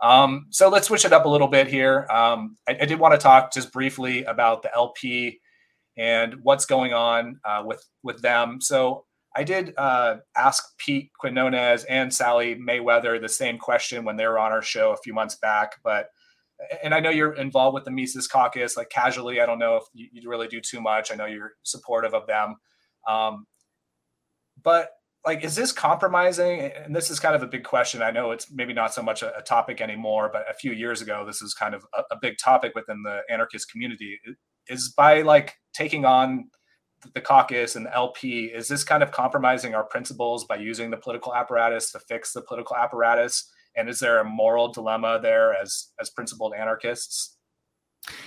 Um, 0.00 0.46
so 0.50 0.68
let's 0.68 0.88
switch 0.88 1.04
it 1.04 1.12
up 1.12 1.26
a 1.26 1.28
little 1.28 1.48
bit 1.48 1.66
here. 1.66 2.06
Um, 2.10 2.56
I, 2.68 2.78
I 2.80 2.84
did 2.86 2.98
want 2.98 3.12
to 3.12 3.18
talk 3.18 3.52
just 3.52 3.72
briefly 3.72 4.24
about 4.24 4.62
the 4.62 4.74
LP 4.74 5.40
and 5.96 6.36
what's 6.42 6.64
going 6.64 6.92
on 6.92 7.40
uh, 7.44 7.62
with 7.64 7.84
with 8.02 8.22
them. 8.22 8.60
So 8.60 9.04
I 9.34 9.44
did 9.44 9.72
uh, 9.78 10.16
ask 10.36 10.76
Pete 10.78 11.10
Quinones 11.18 11.84
and 11.84 12.12
Sally 12.12 12.54
Mayweather 12.56 13.20
the 13.20 13.28
same 13.28 13.58
question 13.58 14.04
when 14.04 14.16
they 14.16 14.26
were 14.26 14.38
on 14.38 14.52
our 14.52 14.62
show 14.62 14.92
a 14.92 14.96
few 14.98 15.14
months 15.14 15.36
back, 15.36 15.76
but 15.82 16.08
and 16.82 16.94
I 16.94 17.00
know 17.00 17.10
you're 17.10 17.32
involved 17.34 17.74
with 17.74 17.84
the 17.84 17.90
Mises 17.90 18.28
Caucus, 18.28 18.76
like 18.76 18.88
casually. 18.88 19.40
I 19.40 19.46
don't 19.46 19.58
know 19.58 19.76
if 19.76 19.84
you, 19.94 20.28
really 20.28 20.48
do 20.48 20.60
too 20.60 20.80
much. 20.80 21.10
I 21.10 21.16
know 21.16 21.26
you're 21.26 21.52
supportive 21.64 22.14
of 22.14 22.26
them, 22.26 22.56
um, 23.08 23.46
but 24.62 24.90
like 25.24 25.44
is 25.44 25.54
this 25.54 25.72
compromising 25.72 26.60
and 26.60 26.94
this 26.94 27.10
is 27.10 27.20
kind 27.20 27.34
of 27.34 27.42
a 27.42 27.46
big 27.46 27.62
question 27.62 28.02
i 28.02 28.10
know 28.10 28.32
it's 28.32 28.50
maybe 28.50 28.72
not 28.72 28.92
so 28.92 29.02
much 29.02 29.22
a, 29.22 29.36
a 29.38 29.42
topic 29.42 29.80
anymore 29.80 30.28
but 30.32 30.44
a 30.50 30.54
few 30.54 30.72
years 30.72 31.00
ago 31.00 31.24
this 31.24 31.40
was 31.40 31.54
kind 31.54 31.74
of 31.74 31.84
a, 31.94 32.02
a, 32.10 32.16
big 32.20 32.34
topic 32.38 32.72
within 32.74 33.02
the 33.04 33.20
anarchist 33.30 33.70
community 33.70 34.18
is 34.72 34.88
by 34.90 35.22
like 35.22 35.54
taking 35.74 36.04
on 36.04 36.48
the 37.14 37.20
caucus 37.20 37.74
and 37.74 37.86
the 37.86 37.94
lp 37.94 38.46
is 38.46 38.68
this 38.68 38.84
kind 38.84 39.02
of 39.02 39.10
compromising 39.10 39.74
our 39.74 39.84
principles 39.84 40.44
by 40.44 40.56
using 40.56 40.90
the 40.90 40.96
political 40.96 41.34
apparatus 41.34 41.90
to 41.90 41.98
fix 41.98 42.32
the 42.32 42.42
political 42.42 42.76
apparatus 42.76 43.50
and 43.76 43.88
is 43.88 43.98
there 43.98 44.20
a 44.20 44.24
moral 44.24 44.72
dilemma 44.72 45.18
there 45.20 45.54
as 45.54 45.88
as 46.00 46.10
principled 46.10 46.54
anarchists 46.54 47.36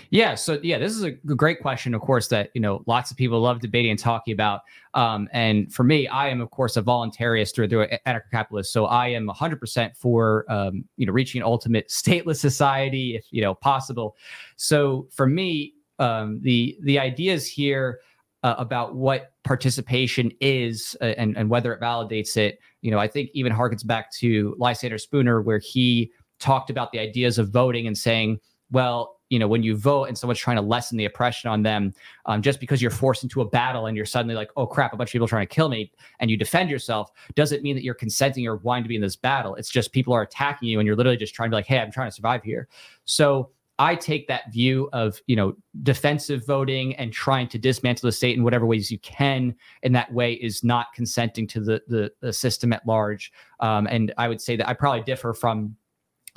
yeah. 0.10 0.36
So 0.36 0.60
yeah, 0.64 0.78
this 0.78 0.94
is 0.94 1.04
a 1.04 1.12
great 1.12 1.60
question, 1.60 1.94
of 1.94 2.02
course, 2.02 2.28
that 2.30 2.50
you 2.54 2.62
know 2.62 2.84
lots 2.88 3.12
of 3.12 3.18
people 3.18 3.42
love 3.42 3.60
debating 3.60 3.92
and 3.92 4.00
talking 4.00 4.34
about. 4.34 4.62
Um, 4.94 5.28
and 5.34 5.74
for 5.74 5.84
me, 5.84 6.08
I 6.08 6.30
am 6.30 6.40
of 6.40 6.50
course 6.52 6.78
a 6.78 6.82
voluntaryist 6.82 7.60
or 7.60 7.68
through 7.68 7.88
anarcho-capitalist, 8.08 8.72
so 8.72 8.86
I 8.86 9.08
am 9.08 9.28
100% 9.28 9.98
for 9.98 10.46
um, 10.50 10.86
you 10.96 11.06
know 11.06 11.12
reaching 11.12 11.44
ultimate 11.44 11.90
stateless 11.90 12.38
society 12.50 13.16
if 13.16 13.26
you 13.32 13.42
know 13.42 13.54
possible. 13.54 14.16
So 14.56 15.08
for 15.12 15.28
me, 15.28 15.74
um, 16.00 16.40
the 16.42 16.78
the 16.82 17.00
ideas 17.00 17.48
here 17.48 18.00
uh, 18.44 18.56
about 18.58 18.96
what 18.96 19.34
participation 19.44 20.32
is 20.40 20.96
uh, 21.02 21.06
and 21.18 21.38
and 21.38 21.50
whether 21.50 21.74
it 21.74 21.82
validates 21.82 22.38
it, 22.38 22.60
you 22.82 22.92
know, 22.92 23.00
I 23.00 23.08
think 23.08 23.30
even 23.34 23.52
harkens 23.52 23.86
back 23.86 24.12
to 24.14 24.56
Lysander 24.58 24.98
Spooner, 24.98 25.42
where 25.42 25.60
he 25.60 26.12
talked 26.40 26.70
about 26.70 26.92
the 26.92 27.00
ideas 27.00 27.38
of 27.38 27.50
voting 27.50 27.88
and 27.88 27.98
saying, 27.98 28.40
well 28.72 29.16
you 29.30 29.40
know 29.40 29.48
when 29.48 29.64
you 29.64 29.76
vote 29.76 30.06
and 30.06 30.18
someone's 30.18 30.40
trying 30.40 30.56
to 30.56 30.62
lessen 30.62 30.98
the 30.98 31.06
oppression 31.06 31.50
on 31.50 31.64
them 31.64 31.94
um, 32.26 32.42
just 32.42 32.60
because 32.60 32.82
you're 32.82 32.92
forced 32.92 33.24
into 33.24 33.42
a 33.42 33.46
battle 33.46 33.88
and 33.88 33.98
you're 33.98 34.06
suddenly 34.06 34.36
like 34.36 34.50
oh 34.56 34.68
crap 34.68 34.94
a 34.94 34.98
bunch 34.98 35.10
of 35.10 35.12
people 35.14 35.28
trying 35.28 35.48
to 35.48 35.54
kill 35.54 35.70
me 35.70 35.92
and 36.20 36.30
you 36.30 36.38
defend 36.38 36.70
yourself 36.70 37.12
doesn't 37.36 37.64
mean 37.64 37.76
that 37.76 37.84
you're 37.84 37.96
consenting 37.96 38.48
or 38.48 38.58
wanting 38.58 38.84
to 38.84 38.90
be 38.90 38.96
in 38.96 39.02
this 39.02 39.16
battle. 39.16 39.56
It's 39.56 39.70
just 39.70 39.92
people 39.92 40.14
are 40.14 40.22
attacking 40.22 40.68
you 40.68 40.80
and 40.80 40.86
you're 40.86 40.96
literally 40.96 41.18
just 41.18 41.34
trying 41.34 41.50
to 41.50 41.52
be 41.52 41.58
like 41.58 41.66
hey 41.66 41.80
i'm 41.80 41.92
trying 41.92 42.10
to 42.10 42.16
survive 42.16 42.44
here. 42.44 42.68
So 43.06 43.50
i 43.80 43.96
take 43.96 44.28
that 44.28 44.52
view 44.52 44.90
of 44.94 45.22
you 45.28 45.36
know 45.36 45.56
defensive 45.84 46.46
voting 46.46 46.96
and 46.96 47.12
trying 47.12 47.48
to 47.48 47.58
dismantle 47.58 48.08
the 48.08 48.12
state 48.12 48.38
in 48.38 48.44
whatever 48.44 48.66
ways 48.66 48.92
you 48.92 49.00
can 49.00 49.56
in 49.84 49.92
that 49.92 50.12
way 50.14 50.34
is 50.34 50.64
not 50.64 50.94
consenting 50.94 51.48
to 51.48 51.60
the 51.60 51.82
the, 51.88 52.12
the 52.22 52.34
system 52.34 52.74
at 52.74 52.86
large. 52.88 53.32
Um, 53.60 53.88
and 53.88 54.14
i 54.18 54.28
would 54.28 54.42
say 54.42 54.56
that 54.56 54.68
i 54.68 54.74
probably 54.74 55.04
differ 55.04 55.34
from 55.34 55.76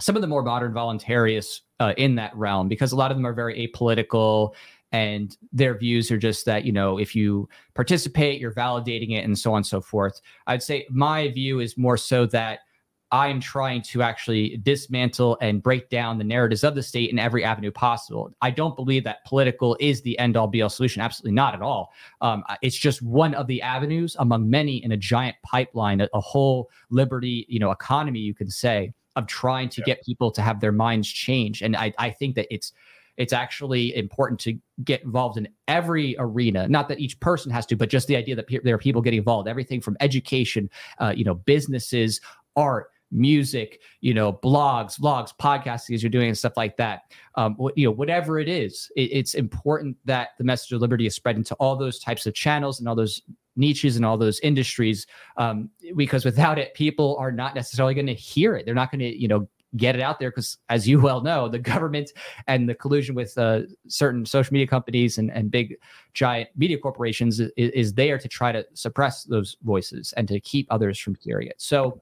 some 0.00 0.14
of 0.14 0.22
the 0.22 0.28
more 0.28 0.42
modern 0.42 0.72
voluntarists 0.72 1.60
uh, 1.80 1.92
in 1.96 2.14
that 2.16 2.34
realm 2.36 2.68
because 2.68 2.92
a 2.92 2.96
lot 2.96 3.10
of 3.10 3.16
them 3.16 3.26
are 3.26 3.32
very 3.32 3.68
apolitical 3.68 4.54
and 4.92 5.36
their 5.52 5.76
views 5.76 6.10
are 6.10 6.18
just 6.18 6.46
that 6.46 6.64
you 6.64 6.72
know 6.72 6.98
if 6.98 7.14
you 7.14 7.48
participate 7.74 8.40
you're 8.40 8.52
validating 8.52 9.12
it 9.12 9.24
and 9.24 9.38
so 9.38 9.52
on 9.52 9.58
and 9.58 9.66
so 9.66 9.80
forth. 9.80 10.20
I'd 10.46 10.62
say 10.62 10.86
my 10.90 11.28
view 11.28 11.60
is 11.60 11.76
more 11.76 11.96
so 11.96 12.26
that 12.26 12.60
i'm 13.10 13.40
trying 13.40 13.82
to 13.82 14.02
actually 14.02 14.56
dismantle 14.58 15.38
and 15.40 15.62
break 15.62 15.88
down 15.88 16.18
the 16.18 16.24
narratives 16.24 16.64
of 16.64 16.74
the 16.74 16.82
state 16.82 17.10
in 17.10 17.18
every 17.18 17.44
avenue 17.44 17.70
possible 17.70 18.30
i 18.42 18.50
don't 18.50 18.76
believe 18.76 19.04
that 19.04 19.24
political 19.24 19.76
is 19.80 20.02
the 20.02 20.18
end 20.18 20.36
all 20.36 20.46
be 20.46 20.62
all 20.62 20.68
solution 20.68 21.00
absolutely 21.00 21.34
not 21.34 21.54
at 21.54 21.62
all 21.62 21.92
um, 22.20 22.42
it's 22.62 22.76
just 22.76 23.02
one 23.02 23.34
of 23.34 23.46
the 23.46 23.60
avenues 23.62 24.16
among 24.18 24.48
many 24.48 24.82
in 24.84 24.92
a 24.92 24.96
giant 24.96 25.36
pipeline 25.42 26.00
a, 26.00 26.08
a 26.14 26.20
whole 26.20 26.70
liberty 26.90 27.46
you 27.48 27.58
know 27.58 27.70
economy 27.70 28.18
you 28.18 28.34
can 28.34 28.50
say 28.50 28.92
of 29.18 29.26
trying 29.26 29.68
to 29.68 29.82
yeah. 29.82 29.94
get 29.94 30.04
people 30.04 30.30
to 30.30 30.40
have 30.40 30.60
their 30.60 30.72
minds 30.72 31.08
change. 31.08 31.60
And 31.60 31.76
I, 31.76 31.92
I 31.98 32.10
think 32.10 32.36
that 32.36 32.46
it's 32.50 32.72
it's 33.16 33.32
actually 33.32 33.96
important 33.96 34.38
to 34.38 34.56
get 34.84 35.02
involved 35.02 35.36
in 35.36 35.48
every 35.66 36.14
arena 36.20 36.68
not 36.68 36.88
that 36.88 37.00
each 37.00 37.18
person 37.18 37.50
has 37.50 37.66
to 37.66 37.74
but 37.74 37.88
just 37.88 38.06
the 38.06 38.14
idea 38.14 38.36
that 38.36 38.46
pe- 38.46 38.60
there 38.62 38.76
are 38.76 38.78
people 38.78 39.02
getting 39.02 39.18
involved 39.18 39.48
everything 39.48 39.80
from 39.80 39.96
education 39.98 40.70
uh, 41.00 41.12
you 41.16 41.24
know 41.24 41.34
businesses 41.34 42.20
art 42.54 42.92
music 43.10 43.80
you 44.00 44.12
know 44.12 44.32
blogs 44.32 44.98
vlogs 45.00 45.32
podcasting 45.40 45.94
as 45.94 46.02
you're 46.02 46.10
doing 46.10 46.28
and 46.28 46.38
stuff 46.38 46.56
like 46.56 46.76
that. 46.76 47.02
Um, 47.34 47.56
you 47.76 47.86
know 47.86 47.92
whatever 47.92 48.38
it 48.38 48.48
is 48.48 48.90
it, 48.96 49.10
it's 49.12 49.34
important 49.34 49.96
that 50.04 50.30
the 50.38 50.44
message 50.44 50.72
of 50.72 50.80
liberty 50.80 51.06
is 51.06 51.14
spread 51.14 51.36
into 51.36 51.54
all 51.56 51.76
those 51.76 51.98
types 51.98 52.26
of 52.26 52.34
channels 52.34 52.80
and 52.80 52.88
all 52.88 52.96
those 52.96 53.22
niches 53.56 53.96
and 53.96 54.04
all 54.04 54.16
those 54.16 54.40
industries 54.40 55.06
um, 55.36 55.68
because 55.96 56.24
without 56.24 56.58
it 56.58 56.74
people 56.74 57.16
are 57.18 57.32
not 57.32 57.54
necessarily 57.54 57.94
going 57.94 58.06
to 58.06 58.14
hear 58.14 58.54
it. 58.56 58.64
They're 58.64 58.74
not 58.74 58.90
going 58.90 59.00
to 59.00 59.20
you 59.20 59.28
know 59.28 59.48
get 59.76 59.94
it 59.94 60.00
out 60.00 60.18
there 60.18 60.30
because 60.30 60.58
as 60.70 60.88
you 60.88 61.00
well 61.00 61.20
know 61.20 61.48
the 61.48 61.58
government 61.72 62.12
and 62.46 62.68
the 62.68 62.74
collusion 62.74 63.14
with 63.14 63.36
uh, 63.36 63.62
certain 63.86 64.24
social 64.24 64.52
media 64.52 64.66
companies 64.66 65.18
and, 65.18 65.30
and 65.30 65.50
big 65.50 65.76
giant 66.14 66.48
media 66.56 66.78
corporations 66.78 67.40
is, 67.40 67.50
is, 67.56 67.92
there 67.92 68.18
to 68.18 68.28
try 68.28 68.50
to 68.50 68.64
suppress 68.72 69.24
those 69.24 69.56
voices 69.62 70.14
and 70.16 70.26
to 70.26 70.40
keep 70.40 70.66
others 70.70 70.98
from 70.98 71.14
hearing 71.16 71.48
it. 71.48 71.56
So 71.58 72.00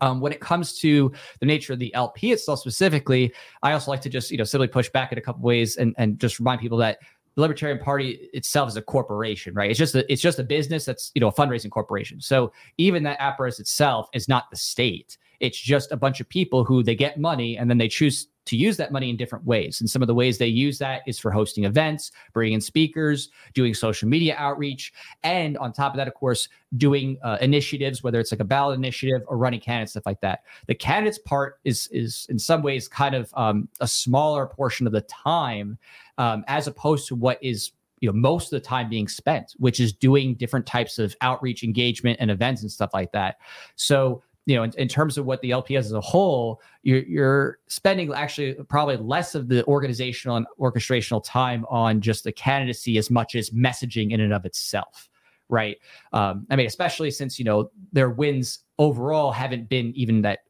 um, 0.00 0.20
when 0.20 0.32
it 0.32 0.40
comes 0.40 0.78
to 0.80 1.12
the 1.40 1.46
nature 1.46 1.72
of 1.72 1.78
the 1.78 1.94
LP 1.94 2.32
itself 2.32 2.60
specifically, 2.60 3.32
I 3.62 3.72
also 3.72 3.90
like 3.90 4.00
to 4.02 4.08
just 4.08 4.30
you 4.30 4.38
know 4.38 4.44
simply 4.44 4.68
push 4.68 4.88
back 4.88 5.12
in 5.12 5.18
a 5.18 5.20
couple 5.20 5.42
ways 5.42 5.76
and 5.76 5.94
and 5.98 6.18
just 6.18 6.38
remind 6.38 6.60
people 6.60 6.78
that 6.78 6.98
the 7.34 7.42
Libertarian 7.42 7.78
Party 7.78 8.28
itself 8.32 8.68
is 8.68 8.76
a 8.76 8.82
corporation, 8.82 9.54
right? 9.54 9.70
It's 9.70 9.78
just 9.78 9.94
a, 9.94 10.10
it's 10.12 10.20
just 10.22 10.38
a 10.38 10.42
business 10.42 10.84
that's 10.84 11.12
you 11.14 11.20
know 11.20 11.28
a 11.28 11.32
fundraising 11.32 11.70
corporation. 11.70 12.20
So 12.20 12.52
even 12.78 13.02
that 13.04 13.16
apparatus 13.20 13.60
itself 13.60 14.08
is 14.12 14.28
not 14.28 14.50
the 14.50 14.56
state. 14.56 15.18
It's 15.40 15.58
just 15.58 15.92
a 15.92 15.96
bunch 15.96 16.20
of 16.20 16.28
people 16.28 16.64
who 16.64 16.82
they 16.82 16.96
get 16.96 17.18
money 17.18 17.56
and 17.56 17.70
then 17.70 17.78
they 17.78 17.88
choose 17.88 18.26
to 18.48 18.56
use 18.56 18.76
that 18.78 18.92
money 18.92 19.10
in 19.10 19.16
different 19.16 19.44
ways. 19.44 19.80
And 19.80 19.88
some 19.88 20.02
of 20.02 20.08
the 20.08 20.14
ways 20.14 20.38
they 20.38 20.46
use 20.46 20.78
that 20.78 21.02
is 21.06 21.18
for 21.18 21.30
hosting 21.30 21.64
events, 21.64 22.10
bringing 22.32 22.54
in 22.54 22.60
speakers, 22.60 23.30
doing 23.54 23.74
social 23.74 24.08
media 24.08 24.34
outreach, 24.38 24.92
and 25.22 25.56
on 25.58 25.72
top 25.72 25.92
of 25.92 25.98
that, 25.98 26.08
of 26.08 26.14
course, 26.14 26.48
doing 26.76 27.18
uh, 27.22 27.38
initiatives, 27.40 28.02
whether 28.02 28.20
it's 28.20 28.32
like 28.32 28.40
a 28.40 28.44
ballot 28.44 28.76
initiative 28.76 29.22
or 29.26 29.38
running 29.38 29.60
candidates, 29.60 29.92
stuff 29.92 30.06
like 30.06 30.20
that. 30.20 30.42
The 30.66 30.74
candidates 30.74 31.18
part 31.18 31.58
is 31.64 31.88
is 31.92 32.26
in 32.28 32.38
some 32.38 32.62
ways 32.62 32.88
kind 32.88 33.14
of 33.14 33.32
um, 33.34 33.68
a 33.80 33.88
smaller 33.88 34.46
portion 34.46 34.86
of 34.86 34.92
the 34.92 35.02
time 35.02 35.78
um, 36.18 36.44
as 36.48 36.66
opposed 36.66 37.06
to 37.08 37.14
what 37.14 37.38
is 37.42 37.72
you 38.00 38.08
know 38.08 38.12
most 38.12 38.52
of 38.52 38.60
the 38.62 38.66
time 38.66 38.88
being 38.88 39.08
spent 39.08 39.54
which 39.58 39.80
is 39.80 39.92
doing 39.92 40.34
different 40.34 40.66
types 40.66 40.98
of 40.98 41.16
outreach 41.20 41.64
engagement 41.64 42.16
and 42.20 42.30
events 42.30 42.62
and 42.62 42.70
stuff 42.70 42.90
like 42.94 43.10
that 43.12 43.38
so 43.74 44.22
you 44.48 44.56
know 44.56 44.62
in, 44.64 44.72
in 44.78 44.88
terms 44.88 45.16
of 45.16 45.24
what 45.26 45.40
the 45.42 45.50
lps 45.50 45.78
as 45.78 45.92
a 45.92 46.00
whole 46.00 46.60
you're, 46.82 47.04
you're 47.04 47.58
spending 47.68 48.12
actually 48.12 48.54
probably 48.68 48.96
less 48.96 49.34
of 49.34 49.48
the 49.48 49.64
organizational 49.66 50.36
and 50.36 50.46
orchestrational 50.58 51.22
time 51.24 51.64
on 51.68 52.00
just 52.00 52.24
the 52.24 52.32
candidacy 52.32 52.98
as 52.98 53.10
much 53.10 53.34
as 53.34 53.50
messaging 53.50 54.12
in 54.12 54.20
and 54.20 54.32
of 54.32 54.44
itself 54.44 55.08
right 55.48 55.78
um, 56.12 56.46
i 56.50 56.56
mean 56.56 56.66
especially 56.66 57.10
since 57.10 57.38
you 57.38 57.44
know 57.44 57.70
their 57.92 58.10
wins 58.10 58.60
overall 58.78 59.30
haven't 59.30 59.68
been 59.68 59.92
even 59.94 60.22
that 60.22 60.40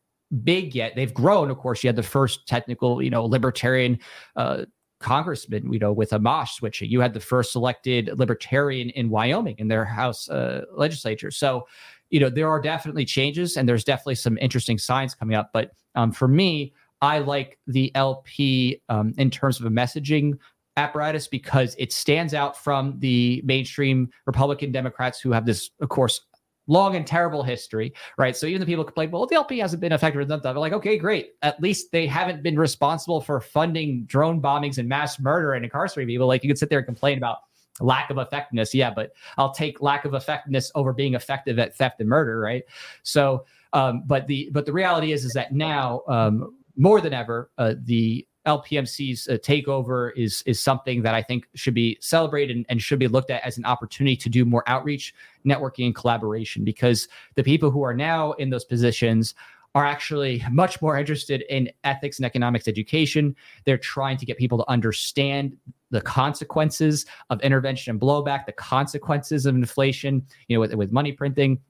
big 0.45 0.75
yet. 0.75 0.95
They've 0.95 1.13
grown, 1.13 1.51
of 1.51 1.59
course. 1.59 1.83
You 1.83 1.89
had 1.89 1.97
the 1.97 2.03
first 2.03 2.47
technical, 2.47 3.03
you 3.03 3.11
know, 3.11 3.25
libertarian 3.25 3.99
uh, 4.37 4.65
congressman, 5.01 5.73
you 5.73 5.79
know, 5.79 5.93
with 5.93 6.11
Amash 6.11 6.51
switching. 6.51 6.91
You 6.91 7.01
had 7.01 7.15
the 7.15 7.21
first 7.21 7.55
elected 7.57 8.11
libertarian 8.19 8.91
in 8.91 9.11
Wyoming 9.11 9.57
in 9.59 9.69
their 9.69 9.85
House 9.85 10.29
uh, 10.29 10.65
legislature. 10.73 11.31
So, 11.31 11.67
you 12.11 12.21
know, 12.21 12.31
there 12.31 12.49
are 12.49 12.61
definitely 12.61 13.05
changes 13.05 13.57
and 13.57 13.69
there's 13.69 13.85
definitely 13.85 14.15
some 14.15 14.39
interesting 14.39 14.79
signs 14.79 15.15
coming 15.15 15.37
up. 15.37 15.51
But 15.53 15.73
um, 15.95 16.13
for 16.13 16.29
me, 16.29 16.73
I 17.01 17.19
like 17.19 17.59
the 17.67 17.95
LP 17.95 18.81
um, 18.89 19.15
in 19.19 19.31
terms 19.31 19.61
of 19.61 19.67
a 19.67 19.71
messaging 19.71 20.39
apparatus 20.77 21.27
because 21.27 21.75
it 21.79 21.93
stands 21.93 22.35
out 22.35 22.57
from 22.57 22.99
the 22.99 23.43
mainstream 23.45 24.11
Republican 24.27 24.73
Democrats 24.73 25.21
who 25.21 25.33
have 25.33 25.45
this, 25.45 25.71
of 25.81 25.89
course, 25.89 26.21
long 26.69 26.95
and 26.97 27.07
terrible 27.07 27.43
history, 27.43 27.93
right? 28.19 28.37
So 28.37 28.47
even 28.47 28.61
the 28.61 28.67
people 28.67 28.85
complain, 28.85 29.11
well, 29.11 29.27
the 29.27 29.35
LP 29.35 29.59
hasn't 29.59 29.81
been 29.81 29.93
effective 29.93 30.19
with 30.21 30.29
them. 30.29 30.41
They're 30.43 30.53
like, 30.55 30.75
okay, 30.75 30.99
great. 30.99 31.31
At 31.43 31.61
least 31.61 31.91
they 31.93 32.07
haven't 32.07 32.43
been 32.43 32.59
responsible 32.59 33.21
for 33.21 33.41
funding 33.41 34.05
drone 34.05 34.41
bombings 34.41 34.79
and 34.79 34.89
mass 34.89 35.19
murder 35.19 35.55
and 35.55 35.65
incarcerating 35.65 36.09
people. 36.09 36.27
Like 36.27 36.45
you 36.45 36.51
could 36.51 36.59
sit 36.59 36.69
there 36.69 36.79
and 36.79 36.87
complain 36.87 37.19
about 37.19 37.39
lack 37.81 38.11
of 38.11 38.19
effectiveness. 38.19 38.75
Yeah, 38.75 38.91
but 38.91 39.13
I'll 39.37 39.53
take 39.53 39.81
lack 39.81 40.05
of 40.05 40.15
effectiveness 40.15 40.71
over 40.75 40.93
being 40.93 41.15
effective 41.15 41.59
at 41.59 41.77
theft 41.77 42.01
and 42.01 42.09
murder, 42.09 42.41
right? 42.41 42.63
So, 43.03 43.45
um, 43.73 44.03
but 44.07 44.27
the 44.27 44.51
but 44.53 44.67
the 44.67 44.73
reality 44.73 45.13
is 45.13 45.25
is 45.25 45.33
that 45.35 45.53
now 45.53 46.03
um, 46.09 46.57
more 46.77 47.01
than 47.01 47.13
ever, 47.13 47.51
uh, 47.59 47.75
the 47.83 48.27
LPMC's 48.47 49.29
uh, 49.29 49.33
takeover 49.35 50.11
is 50.17 50.43
is 50.47 50.59
something 50.59 51.03
that 51.03 51.15
I 51.15 51.23
think 51.23 51.47
should 51.55 51.75
be 51.75 51.99
celebrated 52.01 52.57
and, 52.57 52.67
and, 52.69 52.81
should 52.81 52.99
be 52.99 53.09
looked 53.09 53.31
at 53.31 53.45
as 53.45 53.59
an 53.59 53.67
opportunity 53.67 54.17
to 54.17 54.29
do 54.31 54.45
more 54.45 54.65
outreach, 54.67 55.15
networking, 55.45 55.85
and 55.87 55.95
collaboration. 55.95 56.65
Because 56.65 57.09
the 57.35 57.45
people 57.45 57.71
who 57.71 57.83
are 57.83 57.95
now 57.95 58.33
in 58.33 58.49
those 58.49 58.65
positions 58.65 59.35
are 59.79 59.87
actually 59.87 60.43
much 60.51 60.83
more 60.83 60.99
interested 60.99 61.43
in 61.49 61.71
ethics 61.85 62.19
and 62.19 62.27
economics 62.27 62.67
education. 62.67 63.37
They're 63.65 63.79
trying 63.79 64.17
to 64.17 64.27
get 64.27 64.37
people 64.37 64.59
to 64.59 64.69
understand 64.69 65.57
the 65.93 66.01
consequences 66.01 67.07
of 67.31 67.41
intervention 67.43 67.93
and 67.93 68.01
blowback, 68.01 68.45
the 68.45 68.53
consequences 68.53 69.47
of 69.47 69.55
inflation, 69.55 70.27
you 70.49 70.57
know, 70.57 70.61
with, 70.61 70.75
with 70.75 70.91
money 70.91 71.13
printing 71.13 71.61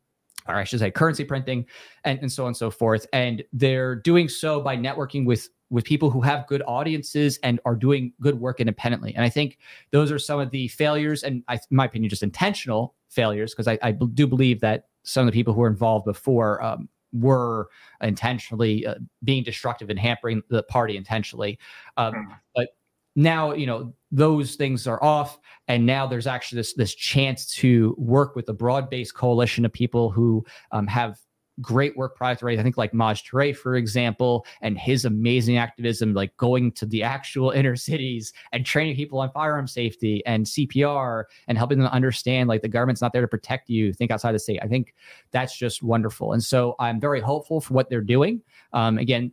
or 0.49 0.55
I 0.55 0.65
should 0.65 0.79
say 0.79 0.91
currency 0.91 1.23
printing 1.23 1.67
and, 2.05 2.19
and 2.21 2.33
so 2.33 2.45
on 2.45 2.49
and 2.49 2.57
so 2.57 2.71
forth. 2.71 3.07
And 3.13 3.45
they're 3.53 3.97
doing 3.97 4.31
so 4.31 4.59
by 4.63 4.75
networking 4.75 5.27
with 5.27 5.51
with 5.69 5.85
people 5.85 6.09
who 6.09 6.23
have 6.23 6.47
good 6.47 6.63
audiences 6.67 7.39
and 7.43 7.61
are 7.67 7.77
doing 7.77 8.15
good 8.23 8.41
work 8.41 8.59
independently. 8.59 9.15
And 9.15 9.23
I 9.23 9.29
think 9.29 9.59
those 9.91 10.11
are 10.11 10.19
some 10.19 10.41
of 10.41 10.51
the 10.51 10.69
failures, 10.69 11.23
and 11.23 11.45
I, 11.47 11.57
in 11.57 11.77
my 11.77 11.85
opinion, 11.85 12.09
just 12.09 12.23
intentional 12.23 12.95
failures, 13.11 13.53
because 13.53 13.69
I, 13.69 13.79
I 13.83 13.93
do 13.93 14.27
believe 14.27 14.61
that 14.61 14.87
some 15.03 15.27
of 15.29 15.33
the 15.33 15.39
people 15.39 15.53
who 15.53 15.61
were 15.61 15.69
involved 15.69 16.07
before 16.07 16.63
um, 16.65 16.89
were 17.21 17.69
intentionally 18.01 18.87
uh, 18.87 18.95
being 19.25 19.43
destructive 19.43 19.91
and 19.91 19.99
hampering 19.99 20.43
the 20.49 20.63
party 20.65 20.97
intentionally. 20.97 21.59
Um, 21.97 22.15
Hmm. 22.15 22.33
but 22.55 22.69
now, 23.17 23.53
you 23.53 23.67
know, 23.67 23.93
those 24.13 24.55
things 24.55 24.87
are 24.87 25.03
off, 25.03 25.39
and 25.67 25.85
now 25.85 26.07
there's 26.07 26.27
actually 26.27 26.57
this 26.57 26.75
this 26.75 26.95
chance 26.95 27.53
to 27.57 27.95
work 27.99 28.37
with 28.37 28.49
a 28.49 28.55
broad 28.55 28.89
based 28.89 29.15
coalition 29.15 29.65
of 29.65 29.73
people 29.73 30.11
who 30.11 30.45
um, 30.73 30.87
have 30.87 31.19
great 31.61 31.97
work 31.97 32.17
product 32.17 32.43
rate. 32.43 32.59
I 32.59 32.63
think 32.63 32.77
like 32.77 32.95
Maj 32.95 33.25
Toure, 33.25 33.57
for 33.57 33.77
example, 33.77 34.47
and 34.63 34.79
his 34.79 35.05
amazing 35.05 35.57
activism, 35.57 36.15
like 36.15 36.37
going 36.37 36.73
to 36.73 36.87
the 36.87 37.03
actual 37.03 37.51
inner 37.51 37.77
cities 37.77 38.33
and 38.53 38.65
training 38.65 38.97
people 38.97 39.21
on 39.21 39.31
firearm 39.31 39.67
safety 39.67 40.23
and 40.27 40.47
CPR 40.47 41.25
and 41.49 41.59
helping 41.59 41.79
them 41.79 41.89
understand 41.89 42.49
like 42.49 42.63
the 42.63 42.69
government's 42.69 43.03
not 43.03 43.13
there 43.13 43.23
to 43.23 43.29
protect 43.29 43.69
you. 43.69 43.93
Think 43.93 44.11
outside 44.11 44.33
the 44.33 44.39
state. 44.39 44.61
I 44.63 44.69
think 44.69 44.95
that's 45.31 45.57
just 45.57 45.83
wonderful. 45.83 46.33
And 46.33 46.43
so 46.43 46.75
I'm 46.79 47.01
very 47.01 47.21
hopeful 47.21 47.61
for 47.61 47.75
what 47.75 47.91
they're 47.91 48.01
doing. 48.01 48.43
Um, 48.73 48.99
again, 48.99 49.33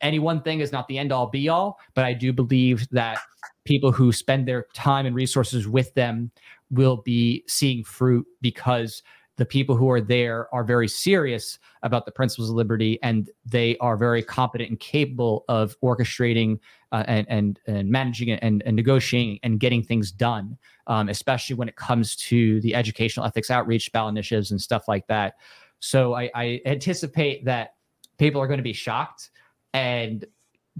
any 0.00 0.18
one 0.18 0.42
thing 0.42 0.60
is 0.60 0.70
not 0.70 0.86
the 0.86 0.98
end 0.98 1.10
all 1.10 1.26
be 1.26 1.48
all, 1.48 1.80
but 1.94 2.04
I 2.04 2.12
do 2.12 2.32
believe 2.32 2.88
that 2.90 3.18
people 3.64 3.90
who 3.90 4.12
spend 4.12 4.46
their 4.46 4.66
time 4.72 5.06
and 5.06 5.16
resources 5.16 5.66
with 5.66 5.92
them 5.94 6.30
will 6.70 6.98
be 6.98 7.44
seeing 7.48 7.82
fruit 7.82 8.26
because 8.40 9.02
the 9.40 9.46
people 9.46 9.74
who 9.74 9.90
are 9.90 10.02
there 10.02 10.54
are 10.54 10.62
very 10.62 10.86
serious 10.86 11.58
about 11.82 12.04
the 12.04 12.12
principles 12.12 12.50
of 12.50 12.56
liberty 12.56 12.98
and 13.02 13.30
they 13.46 13.74
are 13.78 13.96
very 13.96 14.22
competent 14.22 14.68
and 14.68 14.78
capable 14.80 15.46
of 15.48 15.74
orchestrating 15.82 16.58
uh, 16.92 17.04
and, 17.08 17.26
and 17.30 17.58
and 17.66 17.88
managing 17.88 18.30
and, 18.30 18.62
and 18.66 18.76
negotiating 18.76 19.40
and 19.42 19.58
getting 19.58 19.82
things 19.82 20.12
done 20.12 20.58
um, 20.90 21.08
especially 21.08 21.54
when 21.54 21.68
it 21.68 21.76
comes 21.76 22.16
to 22.16 22.60
the 22.60 22.74
educational 22.74 23.24
ethics 23.24 23.50
outreach 23.50 23.90
ballot 23.92 24.10
initiatives 24.10 24.50
and 24.50 24.60
stuff 24.60 24.88
like 24.88 25.06
that. 25.06 25.34
So 25.78 26.14
I, 26.14 26.30
I 26.34 26.60
anticipate 26.66 27.44
that 27.44 27.74
people 28.18 28.42
are 28.42 28.48
going 28.48 28.58
to 28.58 28.64
be 28.64 28.72
shocked 28.72 29.30
and 29.72 30.26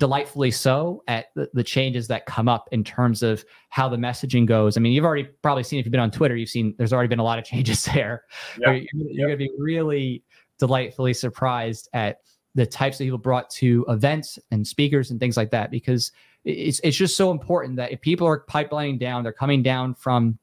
delightfully 0.01 0.51
so 0.51 1.05
at 1.07 1.27
the, 1.37 1.49
the 1.53 1.63
changes 1.63 2.09
that 2.09 2.25
come 2.25 2.49
up 2.49 2.69
in 2.73 2.83
terms 2.83 3.23
of 3.23 3.45
how 3.69 3.87
the 3.87 3.99
messaging 3.99 4.47
goes. 4.47 4.77
I 4.77 4.81
mean, 4.81 4.93
you've 4.93 5.05
already 5.05 5.29
probably 5.43 5.63
seen 5.63 5.79
if 5.79 5.85
you've 5.85 5.93
been 5.93 6.01
on 6.01 6.11
Twitter, 6.11 6.35
you've 6.35 6.49
seen 6.49 6.75
there's 6.79 6.93
already 6.93 7.09
been 7.09 7.19
a 7.19 7.25
lot 7.25 7.39
of 7.39 7.45
changes 7.53 7.85
there. 7.85 8.25
Yeah. 8.59 8.73
You're, 8.73 8.83
you're 8.93 9.29
going 9.29 9.39
to 9.39 9.45
be 9.45 9.51
really 9.59 10.25
delightfully 10.59 11.15
surprised 11.15 11.89
at 11.93 12.21
the 12.55 12.67
types 12.67 12.99
of 12.99 13.05
people 13.05 13.19
brought 13.19 13.51
to 13.51 13.85
events 13.89 14.39
and 14.51 14.67
speakers 14.67 15.11
and 15.11 15.21
things 15.21 15.37
like 15.37 15.51
that 15.51 15.71
because 15.71 16.11
it's 16.45 16.81
it's 16.83 16.97
just 16.97 17.17
so 17.17 17.31
important 17.31 17.77
that 17.77 17.93
if 17.93 18.01
people 18.01 18.27
are 18.27 18.45
pipelining 18.47 18.99
down, 18.99 19.23
they're 19.23 19.33
coming 19.33 19.63
down 19.63 19.95
from 19.95 20.39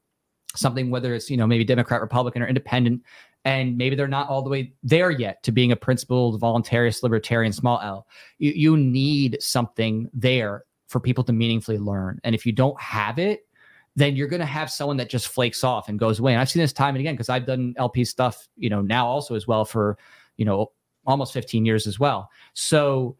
something 0.55 0.89
whether 0.89 1.13
it's 1.13 1.29
you 1.29 1.35
know 1.35 1.47
maybe 1.47 1.65
Democrat, 1.65 1.99
Republican, 1.99 2.43
or 2.43 2.47
Independent, 2.47 3.01
and 3.47 3.77
maybe 3.77 3.95
they're 3.95 4.09
not 4.09 4.27
all 4.27 4.41
the 4.41 4.49
way 4.49 4.73
there 4.83 5.09
yet 5.09 5.41
to 5.41 5.53
being 5.53 5.71
a 5.71 5.75
principled, 5.75 6.39
voluntarist, 6.41 7.01
libertarian, 7.01 7.53
small 7.53 7.79
L. 7.81 8.05
You 8.39 8.51
you 8.51 8.75
need 8.75 9.37
something 9.39 10.09
there 10.13 10.65
for 10.89 10.99
people 10.99 11.23
to 11.23 11.31
meaningfully 11.31 11.77
learn, 11.77 12.19
and 12.25 12.35
if 12.35 12.45
you 12.45 12.51
don't 12.51 12.79
have 12.79 13.19
it, 13.19 13.47
then 13.95 14.17
you're 14.17 14.27
going 14.27 14.41
to 14.41 14.45
have 14.45 14.69
someone 14.69 14.97
that 14.97 15.09
just 15.09 15.29
flakes 15.29 15.63
off 15.63 15.87
and 15.87 15.97
goes 15.97 16.19
away. 16.19 16.33
And 16.33 16.41
I've 16.41 16.49
seen 16.49 16.61
this 16.61 16.73
time 16.73 16.95
and 16.95 16.99
again 16.99 17.13
because 17.13 17.29
I've 17.29 17.45
done 17.45 17.73
LP 17.77 18.03
stuff, 18.03 18.49
you 18.57 18.69
know, 18.69 18.81
now 18.81 19.07
also 19.07 19.33
as 19.33 19.47
well 19.47 19.63
for 19.63 19.97
you 20.35 20.43
know 20.43 20.73
almost 21.05 21.31
15 21.31 21.65
years 21.65 21.87
as 21.87 21.97
well. 21.97 22.29
So 22.53 23.15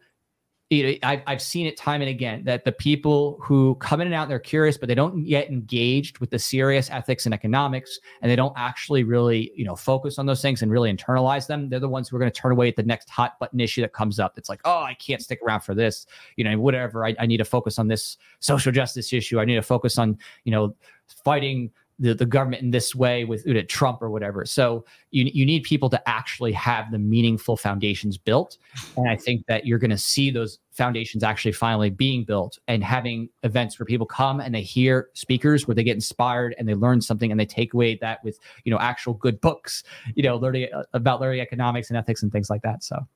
you 0.70 0.82
know, 0.82 0.94
I've, 1.02 1.22
I've 1.26 1.40
seen 1.40 1.66
it 1.66 1.78
time 1.78 2.02
and 2.02 2.10
again 2.10 2.44
that 2.44 2.64
the 2.64 2.72
people 2.72 3.38
who 3.40 3.74
come 3.76 4.02
in 4.02 4.06
and 4.06 4.14
out, 4.14 4.28
they're 4.28 4.38
curious, 4.38 4.76
but 4.76 4.86
they 4.86 4.94
don't 4.94 5.24
get 5.24 5.48
engaged 5.48 6.18
with 6.18 6.28
the 6.28 6.38
serious 6.38 6.90
ethics 6.90 7.24
and 7.24 7.34
economics, 7.34 7.98
and 8.20 8.30
they 8.30 8.36
don't 8.36 8.52
actually 8.54 9.02
really, 9.02 9.50
you 9.56 9.64
know, 9.64 9.74
focus 9.74 10.18
on 10.18 10.26
those 10.26 10.42
things 10.42 10.60
and 10.60 10.70
really 10.70 10.92
internalize 10.92 11.46
them. 11.46 11.70
They're 11.70 11.80
the 11.80 11.88
ones 11.88 12.08
who 12.08 12.16
are 12.16 12.18
going 12.18 12.30
to 12.30 12.38
turn 12.38 12.52
away 12.52 12.68
at 12.68 12.76
the 12.76 12.82
next 12.82 13.08
hot 13.08 13.38
button 13.38 13.60
issue 13.60 13.80
that 13.80 13.94
comes 13.94 14.20
up. 14.20 14.36
It's 14.36 14.50
like, 14.50 14.60
oh, 14.66 14.82
I 14.82 14.92
can't 14.94 15.22
stick 15.22 15.40
around 15.42 15.60
for 15.60 15.74
this, 15.74 16.06
you 16.36 16.44
know, 16.44 16.58
whatever. 16.58 17.06
I, 17.06 17.16
I 17.18 17.24
need 17.24 17.38
to 17.38 17.46
focus 17.46 17.78
on 17.78 17.88
this 17.88 18.18
social 18.40 18.70
justice 18.70 19.10
issue. 19.12 19.40
I 19.40 19.46
need 19.46 19.56
to 19.56 19.62
focus 19.62 19.96
on, 19.96 20.18
you 20.44 20.52
know, 20.52 20.76
fighting 21.24 21.70
the, 21.98 22.14
the 22.14 22.26
government 22.26 22.62
in 22.62 22.70
this 22.70 22.94
way 22.94 23.24
with 23.24 23.44
Trump 23.68 24.02
or 24.02 24.10
whatever. 24.10 24.44
So 24.46 24.84
you, 25.10 25.30
you 25.32 25.44
need 25.44 25.64
people 25.64 25.90
to 25.90 26.08
actually 26.08 26.52
have 26.52 26.90
the 26.90 26.98
meaningful 26.98 27.56
foundations 27.56 28.16
built. 28.16 28.56
And 28.96 29.08
I 29.08 29.16
think 29.16 29.46
that 29.46 29.66
you're 29.66 29.78
going 29.78 29.90
to 29.90 29.98
see 29.98 30.30
those 30.30 30.58
foundations 30.70 31.24
actually 31.24 31.52
finally 31.52 31.90
being 31.90 32.24
built 32.24 32.58
and 32.68 32.84
having 32.84 33.28
events 33.42 33.78
where 33.78 33.86
people 33.86 34.06
come 34.06 34.38
and 34.40 34.54
they 34.54 34.62
hear 34.62 35.08
speakers 35.14 35.66
where 35.66 35.74
they 35.74 35.82
get 35.82 35.94
inspired 35.94 36.54
and 36.58 36.68
they 36.68 36.74
learn 36.74 37.00
something 37.00 37.30
and 37.30 37.40
they 37.40 37.46
take 37.46 37.74
away 37.74 37.96
that 37.96 38.22
with, 38.22 38.38
you 38.64 38.72
know, 38.72 38.78
actual 38.78 39.14
good 39.14 39.40
books, 39.40 39.82
you 40.14 40.22
know, 40.22 40.36
learning 40.36 40.68
uh, 40.72 40.84
about 40.92 41.20
learning 41.20 41.40
economics 41.40 41.90
and 41.90 41.96
ethics 41.96 42.22
and 42.22 42.30
things 42.30 42.48
like 42.48 42.62
that. 42.62 42.84
So. 42.84 43.06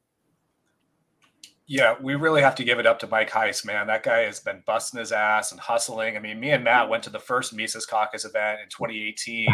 Yeah, 1.67 1.95
we 2.01 2.17
really 2.17 2.43
have 2.43 2.57
to 2.57 2.65
give 2.65 2.79
it 2.79 2.87
up 2.87 2.99
to 3.01 3.07
Mike 3.07 3.31
Heise, 3.31 3.65
man. 3.65 3.87
That 3.87 4.03
guy 4.03 4.21
has 4.21 4.41
been 4.41 4.63
busting 4.67 4.99
his 4.99 5.13
ass 5.13 5.53
and 5.53 5.61
hustling. 5.61 6.17
I 6.17 6.21
mean, 6.21 6.41
me 6.41 6.51
and 6.51 6.65
Matt 6.65 6.89
went 6.89 7.05
to 7.05 7.11
the 7.11 7.21
first 7.21 7.55
Mises 7.55 7.87
Caucus 7.87 8.25
event 8.25 8.61
in 8.63 8.69
2018 8.69 9.47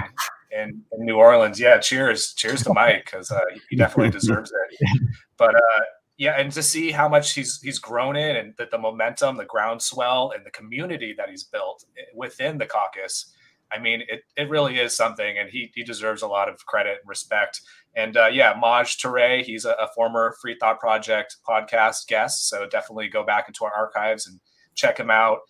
in, 0.50 0.82
in 0.92 1.04
New 1.04 1.16
Orleans. 1.16 1.60
Yeah, 1.60 1.78
cheers, 1.78 2.32
cheers 2.32 2.62
to 2.64 2.72
Mike 2.72 3.04
because 3.04 3.30
uh, 3.30 3.40
he 3.68 3.76
definitely 3.76 4.10
deserves 4.10 4.50
it. 4.50 4.90
But 5.36 5.54
uh, 5.54 5.80
yeah, 6.18 6.32
and 6.32 6.50
to 6.52 6.62
see 6.64 6.90
how 6.90 7.08
much 7.08 7.32
he's 7.32 7.60
he's 7.62 7.78
grown 7.78 8.16
in 8.16 8.36
and 8.36 8.54
that 8.58 8.72
the 8.72 8.78
momentum, 8.78 9.36
the 9.36 9.44
groundswell, 9.44 10.32
and 10.34 10.44
the 10.44 10.50
community 10.50 11.14
that 11.16 11.30
he's 11.30 11.44
built 11.44 11.84
within 12.14 12.58
the 12.58 12.66
caucus. 12.66 13.32
I 13.72 13.78
mean, 13.78 14.02
it, 14.08 14.22
it 14.36 14.48
really 14.48 14.78
is 14.78 14.96
something, 14.96 15.38
and 15.38 15.50
he 15.50 15.70
he 15.74 15.82
deserves 15.82 16.22
a 16.22 16.26
lot 16.28 16.48
of 16.48 16.64
credit 16.66 16.98
and 17.02 17.08
respect. 17.08 17.60
And 17.94 18.16
uh, 18.16 18.26
yeah, 18.26 18.54
Maj 18.58 18.98
Toure, 18.98 19.42
he's 19.42 19.64
a, 19.64 19.72
a, 19.72 19.88
former 19.94 20.34
Free 20.40 20.56
Thought 20.58 20.78
Project 20.78 21.36
podcast 21.46 22.06
guest, 22.06 22.48
so 22.48 22.66
definitely 22.66 23.08
go 23.08 23.24
back 23.24 23.48
into 23.48 23.64
our 23.64 23.72
archives 23.72 24.26
and 24.26 24.40
check 24.74 24.98
him 24.98 25.10
out. 25.10 25.40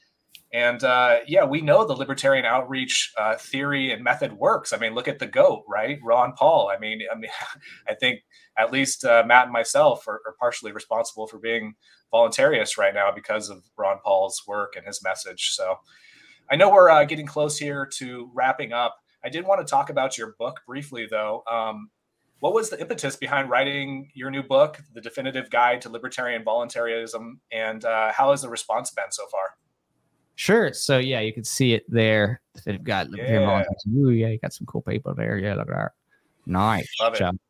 And 0.53 0.83
uh, 0.83 1.19
yeah, 1.27 1.45
we 1.45 1.61
know 1.61 1.87
the 1.87 1.93
libertarian 1.93 2.47
outreach 2.47 3.13
uh, 3.19 3.37
theory 3.37 3.93
and 3.93 4.03
method 4.03 4.33
works. 4.33 4.73
I 4.73 4.79
mean, 4.79 4.95
look 4.95 5.09
at 5.09 5.19
the 5.19 5.27
goat, 5.27 5.65
right? 5.69 5.99
Ron 6.03 6.33
Paul. 6.33 6.71
I 6.75 6.79
mean, 6.79 7.03
I 7.13 7.19
mean, 7.19 7.31
I 7.89 7.95
think 7.95 8.21
at 8.57 8.73
least 8.73 9.05
uh, 9.05 9.25
Matt 9.27 9.45
and 9.45 9.53
myself 9.53 10.09
are, 10.09 10.21
are 10.27 10.35
partially 10.41 10.73
responsible 10.73 11.27
for 11.27 11.39
being 11.39 11.75
voluntarist 12.13 12.79
right 12.79 12.95
now 12.95 13.13
because 13.15 13.51
of 13.51 13.63
Ron 13.77 13.99
Paul's 14.03 14.43
work 14.47 14.75
and 14.75 14.87
his 14.87 15.03
message. 15.05 15.51
So 15.51 15.77
I 16.51 16.57
know 16.57 16.71
we're 16.71 16.91
uh, 16.91 17.05
getting 17.05 17.27
close 17.27 17.59
here 17.59 17.87
to 17.99 18.31
wrapping 18.35 18.73
up. 18.73 18.97
I 19.25 19.29
did 19.29 19.47
want 19.47 19.67
to 19.67 19.71
talk 19.71 19.91
about 19.91 20.17
your 20.17 20.35
book 20.39 20.61
briefly, 20.67 21.07
though. 21.11 21.43
Um, 21.51 21.91
what 22.41 22.55
was 22.55 22.71
the 22.71 22.81
impetus 22.81 23.17
behind 23.17 23.51
writing 23.51 24.11
your 24.15 24.31
new 24.31 24.43
book, 24.43 24.81
The 24.95 25.01
Definitive 25.01 25.51
Guide 25.51 25.83
to 25.83 25.89
Libertarian 25.89 26.45
Voluntarism, 26.45 27.41
and 27.51 27.85
uh, 27.85 28.13
how 28.13 28.31
has 28.31 28.43
the 28.43 28.49
response 28.49 28.91
been 28.93 29.11
so 29.11 29.27
far? 29.27 29.57
Sure. 30.37 30.73
So 30.73 30.99
yeah, 30.99 31.19
you 31.19 31.33
can 31.33 31.43
see 31.43 31.73
it 31.73 31.85
there. 31.89 32.41
Guide 32.85 33.07
to 33.07 33.11
Libertarian 33.11 33.43
Yeah. 33.43 33.47
Voluntarism. 33.49 33.97
Ooh, 33.97 34.11
yeah, 34.11 34.29
you 34.29 34.39
got 34.39 34.53
some 34.53 34.67
cool 34.67 34.83
people 34.83 35.15
there. 35.15 35.37
Yeah, 35.37 35.55
look 35.55 35.69
at 35.69 35.75
that. 35.75 35.93
Nice. 36.47 36.89
Love 37.01 37.21
it. 37.21 37.41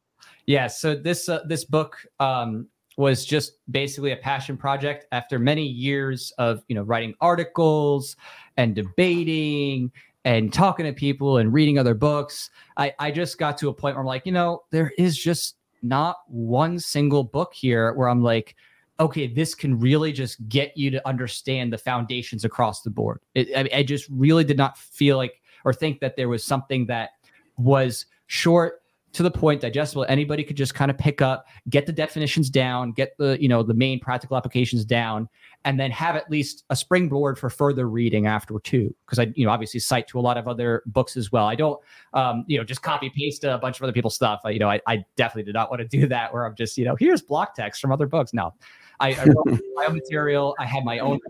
Yeah. 0.47 0.69
So 0.69 0.95
this 0.95 1.29
uh, 1.29 1.41
this 1.47 1.67
book 1.67 1.99
um, 2.19 2.67
was 2.99 3.25
just 3.25 3.53
basically 3.71 4.11
a 4.11 4.17
passion 4.17 4.57
project 4.57 5.07
after 5.13 5.39
many 5.39 5.65
years 5.65 6.33
of 6.37 6.63
you 6.69 6.75
know 6.75 6.83
writing 6.83 7.15
articles 7.21 8.17
and 8.57 8.75
debating 8.75 9.91
and 10.25 10.53
talking 10.53 10.85
to 10.85 10.93
people 10.93 11.39
and 11.39 11.53
reading 11.53 11.79
other 11.79 11.95
books. 11.95 12.51
I, 12.77 12.93
I 12.99 13.11
just 13.13 13.39
got 13.39 13.57
to 13.59 13.69
a 13.69 13.73
point 13.73 13.95
where 13.95 14.01
I'm 14.01 14.07
like, 14.07 14.27
you 14.27 14.33
know, 14.33 14.65
there 14.71 14.93
is 14.99 15.17
just 15.17 15.57
not 15.81 16.17
one 16.27 16.79
single 16.81 17.23
book 17.23 17.55
here 17.55 17.95
where 17.95 18.09
I'm 18.09 18.23
like, 18.23 18.57
okay, 18.99 19.29
this 19.29 19.55
can 19.55 19.79
really 19.79 20.13
just 20.13 20.47
get 20.49 20.77
you 20.77 20.91
to 20.91 21.09
understand 21.09 21.73
the 21.73 21.79
foundations 21.79 22.45
across 22.45 22.83
the 22.83 22.91
board. 22.91 23.21
It, 23.37 23.49
I, 23.57 23.79
I 23.79 23.83
just 23.85 24.09
really 24.11 24.43
did 24.43 24.59
not 24.59 24.77
feel 24.77 25.17
like 25.17 25.41
or 25.65 25.73
think 25.73 26.01
that 26.01 26.17
there 26.17 26.29
was 26.29 26.43
something 26.43 26.87
that 26.87 27.11
was 27.57 28.07
short 28.27 28.83
to 29.13 29.23
the 29.23 29.31
point 29.31 29.61
digestible. 29.61 30.05
Anybody 30.09 30.45
could 30.45 30.57
just 30.57 30.75
kind 30.75 30.91
of 30.91 30.99
pick 30.99 31.23
up 31.23 31.47
get 31.71 31.87
the 31.87 31.93
definitions 31.93 32.51
down 32.51 32.93
get 32.93 33.17
the 33.19 33.41
you 33.41 33.49
know 33.49 33.63
the 33.63 33.75
main 33.75 34.01
practical 34.01 34.37
applications 34.37 34.85
down 34.85 35.29
and 35.65 35.79
then 35.79 35.91
have 35.91 36.15
at 36.15 36.31
least 36.31 36.65
a 36.71 36.77
springboard 36.77 37.39
for 37.39 37.51
further 37.51 37.89
reading 37.89 38.27
after 38.27 38.59
too. 38.61 38.95
Because 39.07 39.19
i 39.19 39.33
you 39.35 39.47
know 39.47 39.51
obviously 39.51 39.81
cite 39.81 40.07
to 40.09 40.19
a 40.19 40.23
lot 40.23 40.37
of 40.37 40.47
other 40.47 40.83
books 40.87 41.17
as 41.17 41.33
well. 41.33 41.47
I 41.47 41.55
don't 41.55 41.81
um 42.13 42.45
you 42.47 42.59
know 42.59 42.65
just 42.65 42.83
copy 42.83 43.11
paste 43.11 43.45
a 43.45 43.59
bunch 43.59 43.79
of 43.79 43.83
other 43.83 43.93
people's 43.93 44.15
stuff. 44.15 44.41
I, 44.45 44.51
you 44.51 44.59
know 44.59 44.71
I, 44.71 44.81
I 44.87 45.05
definitely 45.17 45.45
did 45.45 45.55
not 45.55 45.71
want 45.71 45.81
to 45.81 45.89
do 45.89 46.07
that 46.09 46.33
where 46.33 46.45
i'm 46.45 46.55
just 46.55 46.77
you 46.77 46.85
know 46.85 46.97
here's 46.97 47.23
block 47.23 47.55
text 47.55 47.81
from 47.81 47.93
other 47.93 48.07
books. 48.07 48.33
No. 48.33 48.55
I, 49.01 49.13
I 49.13 49.25
wrote 49.27 49.61
my 49.75 49.87
own 49.87 49.95
material. 49.95 50.57
I 50.59 50.67
had 50.67 50.85
my 50.85 50.99
own 50.99 51.21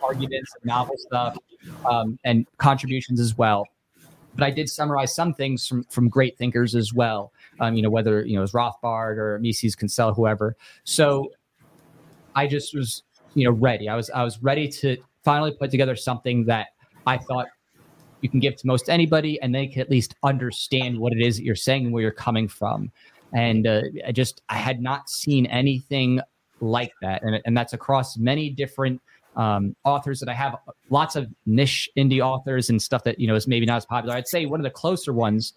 arguments 0.00 0.54
and 0.54 0.64
novel 0.64 0.94
stuff 0.96 1.36
um, 1.84 2.18
and 2.22 2.46
contributions 2.58 3.18
as 3.18 3.36
well 3.36 3.66
but 4.36 4.44
I 4.44 4.50
did 4.50 4.68
summarize 4.68 5.14
some 5.14 5.34
things 5.34 5.66
from 5.66 5.84
from 5.84 6.08
great 6.08 6.36
thinkers 6.38 6.74
as 6.74 6.92
well. 6.92 7.32
Um, 7.60 7.74
you 7.74 7.82
know, 7.82 7.90
whether 7.90 8.24
you 8.24 8.34
know 8.34 8.40
it 8.40 8.42
was 8.42 8.52
Rothbard 8.52 9.16
or 9.16 9.38
Mises, 9.40 9.74
Kinsella, 9.74 10.12
whoever. 10.14 10.56
So 10.84 11.30
I 12.34 12.46
just 12.46 12.74
was 12.74 13.02
you 13.34 13.44
know 13.44 13.52
ready. 13.52 13.88
I 13.88 13.96
was 13.96 14.10
I 14.10 14.22
was 14.22 14.42
ready 14.42 14.68
to 14.68 14.96
finally 15.24 15.52
put 15.52 15.70
together 15.70 15.96
something 15.96 16.44
that 16.44 16.68
I 17.06 17.18
thought 17.18 17.46
you 18.20 18.28
can 18.28 18.40
give 18.40 18.56
to 18.56 18.66
most 18.66 18.88
anybody, 18.88 19.40
and 19.40 19.54
they 19.54 19.66
can 19.66 19.80
at 19.80 19.90
least 19.90 20.14
understand 20.22 20.98
what 20.98 21.12
it 21.12 21.20
is 21.20 21.36
that 21.36 21.44
you're 21.44 21.54
saying 21.54 21.84
and 21.84 21.92
where 21.92 22.02
you're 22.02 22.12
coming 22.12 22.48
from. 22.48 22.90
And 23.34 23.66
uh, 23.66 23.82
I 24.06 24.12
just 24.12 24.42
I 24.48 24.56
had 24.56 24.80
not 24.80 25.08
seen 25.08 25.46
anything 25.46 26.20
like 26.60 26.92
that, 27.02 27.22
and 27.22 27.40
and 27.44 27.56
that's 27.56 27.72
across 27.72 28.16
many 28.16 28.50
different 28.50 29.00
um, 29.36 29.76
authors 29.84 30.20
that 30.20 30.28
I 30.28 30.34
have. 30.34 30.56
Lots 30.90 31.16
of 31.16 31.28
niche 31.44 31.88
indie 31.96 32.20
authors 32.20 32.70
and 32.70 32.80
stuff 32.80 33.04
that 33.04 33.20
you 33.20 33.26
know 33.26 33.34
is 33.34 33.46
maybe 33.46 33.66
not 33.66 33.76
as 33.76 33.86
popular. 33.86 34.16
I'd 34.16 34.28
say 34.28 34.46
one 34.46 34.60
of 34.60 34.64
the 34.64 34.70
closer 34.70 35.12
ones 35.12 35.54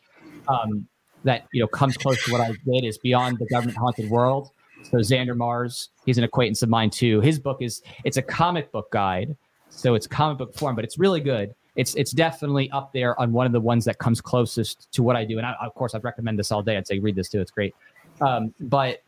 um, 0.47 0.88
that 1.23 1.47
you 1.53 1.61
know 1.61 1.68
comes 1.68 1.97
close 1.97 2.23
to 2.26 2.31
what 2.31 2.41
I 2.41 2.51
did 2.65 2.85
is 2.85 2.97
Beyond 2.97 3.39
the 3.39 3.47
Government 3.47 3.77
Haunted 3.77 4.10
World. 4.10 4.51
So 4.84 4.97
Xander 4.97 5.35
Mars, 5.35 5.89
he's 6.06 6.18
an 6.18 6.23
acquaintance 6.23 6.61
of 6.61 6.69
mine 6.69 6.89
too. 6.89 7.19
His 7.22 7.39
book 7.39 7.61
is 7.61 7.81
it's 8.03 8.18
a 8.18 8.22
comic 8.22 8.72
book 8.72 8.91
guide, 8.91 9.35
so 9.69 9.95
it's 9.95 10.07
comic 10.07 10.38
book 10.38 10.56
form, 10.56 10.76
but 10.76 10.85
it's 10.85 10.97
really 10.97 11.22
good. 11.22 11.53
It's 11.76 11.95
it's 11.95 12.11
definitely 12.11 12.69
up 12.72 12.91
there 12.93 13.19
on 13.19 13.31
one 13.31 13.45
of 13.45 13.51
the 13.51 13.61
ones 13.61 13.85
that 13.85 13.99
comes 13.99 14.19
closest 14.22 14.91
to 14.93 15.03
what 15.03 15.15
I 15.15 15.26
do. 15.26 15.38
And 15.38 15.45
I, 15.45 15.56
of 15.61 15.73
course, 15.76 15.95
I'd 15.95 16.03
recommend 16.03 16.39
this 16.39 16.51
all 16.51 16.61
day. 16.61 16.77
I'd 16.77 16.88
say 16.88 16.99
read 16.99 17.15
this 17.15 17.30
too. 17.30 17.39
It's 17.39 17.51
great. 17.51 17.73
Um, 18.22 18.53
but 18.60 19.01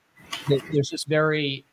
th- 0.48 0.62
there's 0.72 0.90
just 0.90 1.08
very 1.08 1.66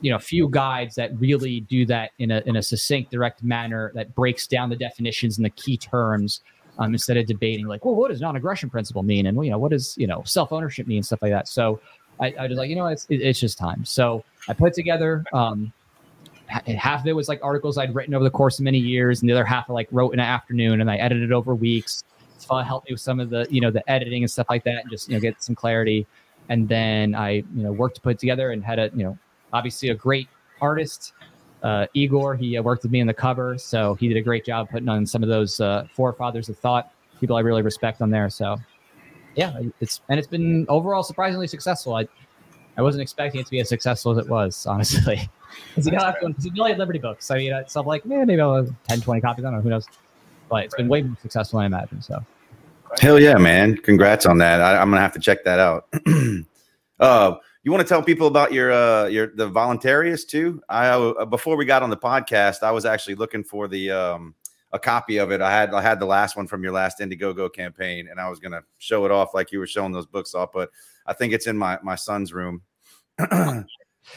you 0.00 0.10
know 0.10 0.18
few 0.18 0.48
guides 0.48 0.94
that 0.96 1.18
really 1.18 1.60
do 1.60 1.86
that 1.86 2.10
in 2.18 2.30
a 2.30 2.42
in 2.46 2.56
a 2.56 2.62
succinct, 2.62 3.10
direct 3.10 3.42
manner 3.42 3.92
that 3.94 4.14
breaks 4.14 4.46
down 4.46 4.68
the 4.68 4.76
definitions 4.76 5.38
and 5.38 5.44
the 5.44 5.50
key 5.50 5.76
terms. 5.76 6.40
Um, 6.78 6.92
instead 6.92 7.16
of 7.16 7.24
debating 7.24 7.66
like, 7.66 7.86
well, 7.86 7.94
what 7.94 8.10
does 8.10 8.20
non-aggression 8.20 8.68
principle 8.68 9.02
mean, 9.02 9.24
and 9.24 9.42
you 9.42 9.50
know, 9.50 9.56
what 9.56 9.70
does 9.70 9.96
you 9.96 10.06
know 10.06 10.22
self-ownership 10.26 10.86
mean, 10.86 11.02
stuff 11.02 11.22
like 11.22 11.30
that. 11.30 11.48
So, 11.48 11.80
I, 12.20 12.34
I 12.38 12.46
was 12.46 12.58
like, 12.58 12.68
you 12.68 12.76
know, 12.76 12.86
it's 12.86 13.06
it, 13.08 13.22
it's 13.22 13.40
just 13.40 13.56
time. 13.56 13.84
So 13.84 14.24
I 14.48 14.52
put 14.52 14.74
together. 14.74 15.24
Um, 15.32 15.72
half 16.48 17.00
of 17.00 17.06
it 17.06 17.12
was 17.12 17.28
like 17.28 17.40
articles 17.42 17.78
I'd 17.78 17.94
written 17.94 18.14
over 18.14 18.24
the 18.24 18.30
course 18.30 18.58
of 18.58 18.64
many 18.64 18.78
years, 18.78 19.20
and 19.20 19.28
the 19.28 19.32
other 19.32 19.44
half 19.44 19.68
I 19.70 19.72
like 19.72 19.88
wrote 19.90 20.12
in 20.12 20.20
an 20.20 20.26
afternoon, 20.26 20.80
and 20.80 20.90
I 20.90 20.96
edited 20.96 21.32
over 21.32 21.54
weeks. 21.54 22.04
It's 22.34 22.44
helped 22.46 22.88
me 22.88 22.94
with 22.94 23.00
some 23.00 23.20
of 23.20 23.30
the 23.30 23.46
you 23.50 23.60
know 23.60 23.70
the 23.70 23.88
editing 23.90 24.22
and 24.22 24.30
stuff 24.30 24.46
like 24.50 24.64
that, 24.64 24.82
and 24.82 24.90
just 24.90 25.08
you 25.08 25.14
know 25.14 25.20
get 25.20 25.42
some 25.42 25.54
clarity. 25.54 26.06
And 26.48 26.68
then 26.68 27.14
I 27.14 27.30
you 27.30 27.44
know 27.54 27.72
worked 27.72 27.96
to 27.96 28.00
put 28.00 28.18
together 28.18 28.52
and 28.52 28.62
had 28.64 28.78
a 28.78 28.90
you 28.94 29.04
know 29.04 29.18
obviously 29.52 29.90
a 29.90 29.94
great 29.94 30.28
artist, 30.60 31.12
uh, 31.62 31.86
Igor. 31.94 32.36
He 32.36 32.56
uh, 32.56 32.62
worked 32.62 32.82
with 32.82 32.92
me 32.92 33.00
in 33.00 33.06
the 33.06 33.14
cover, 33.14 33.58
so 33.58 33.94
he 33.94 34.08
did 34.08 34.16
a 34.16 34.22
great 34.22 34.44
job 34.44 34.70
putting 34.70 34.88
on 34.88 35.06
some 35.06 35.22
of 35.22 35.28
those 35.28 35.60
uh, 35.60 35.86
forefathers 35.92 36.48
of 36.48 36.58
thought 36.58 36.92
people 37.20 37.36
I 37.36 37.40
really 37.40 37.62
respect 37.62 38.02
on 38.02 38.10
there. 38.10 38.28
So 38.30 38.58
yeah, 39.34 39.58
it's 39.80 40.00
and 40.08 40.18
it's 40.18 40.28
been 40.28 40.66
overall 40.68 41.02
surprisingly 41.02 41.46
successful. 41.46 41.94
I 41.94 42.08
I 42.76 42.82
wasn't 42.82 43.02
expecting 43.02 43.40
it 43.40 43.44
to 43.44 43.50
be 43.50 43.60
as 43.60 43.68
successful 43.68 44.12
as 44.12 44.18
it 44.18 44.28
was, 44.28 44.66
honestly. 44.66 45.28
Know, 45.76 46.10
you 46.20 46.50
only 46.58 46.72
had 46.72 46.78
Liberty 46.78 46.98
books. 46.98 47.30
I 47.30 47.38
mean, 47.38 47.52
it's 47.52 47.70
stuff 47.70 47.86
like, 47.86 48.04
man, 48.04 48.26
maybe 48.26 48.40
I'll 48.40 48.56
have 48.56 48.70
10, 48.88 49.00
20 49.00 49.20
copies. 49.20 49.44
I 49.44 49.48
don't 49.48 49.56
know. 49.56 49.62
Who 49.62 49.70
knows? 49.70 49.86
But 50.50 50.64
it's 50.64 50.74
been 50.74 50.88
way 50.88 51.02
more 51.02 51.16
successful 51.22 51.60
than 51.60 51.72
I 51.72 51.78
imagined. 51.78 52.04
So, 52.04 52.22
Hell 53.00 53.18
yeah, 53.18 53.36
man! 53.36 53.76
Congrats 53.78 54.26
on 54.26 54.38
that. 54.38 54.60
I, 54.60 54.82
am 54.82 54.90
gonna 54.90 55.00
have 55.00 55.12
to 55.14 55.20
check 55.20 55.44
that 55.44 55.58
out. 55.58 55.86
uh, 57.00 57.36
you 57.66 57.72
want 57.72 57.82
to 57.82 57.88
tell 57.88 58.00
people 58.00 58.28
about 58.28 58.52
your 58.52 58.70
uh, 58.70 59.06
your 59.06 59.26
the 59.34 59.50
Voluntaryist 59.50 60.28
too? 60.28 60.62
I 60.68 60.86
uh, 60.86 61.24
before 61.24 61.56
we 61.56 61.64
got 61.64 61.82
on 61.82 61.90
the 61.90 61.96
podcast, 61.96 62.62
I 62.62 62.70
was 62.70 62.86
actually 62.86 63.16
looking 63.16 63.42
for 63.42 63.66
the 63.66 63.90
um, 63.90 64.36
a 64.70 64.78
copy 64.78 65.16
of 65.16 65.32
it. 65.32 65.40
I 65.40 65.50
had 65.50 65.74
I 65.74 65.82
had 65.82 65.98
the 65.98 66.06
last 66.06 66.36
one 66.36 66.46
from 66.46 66.62
your 66.62 66.72
last 66.72 67.00
Indiegogo 67.00 67.52
campaign, 67.52 68.06
and 68.08 68.20
I 68.20 68.30
was 68.30 68.38
gonna 68.38 68.62
show 68.78 69.04
it 69.04 69.10
off 69.10 69.34
like 69.34 69.50
you 69.50 69.58
were 69.58 69.66
showing 69.66 69.90
those 69.90 70.06
books 70.06 70.32
off, 70.32 70.50
but 70.54 70.70
I 71.06 71.12
think 71.12 71.32
it's 71.32 71.48
in 71.48 71.58
my 71.58 71.76
my 71.82 71.96
son's 71.96 72.32
room. 72.32 72.62
yeah, 73.18 73.64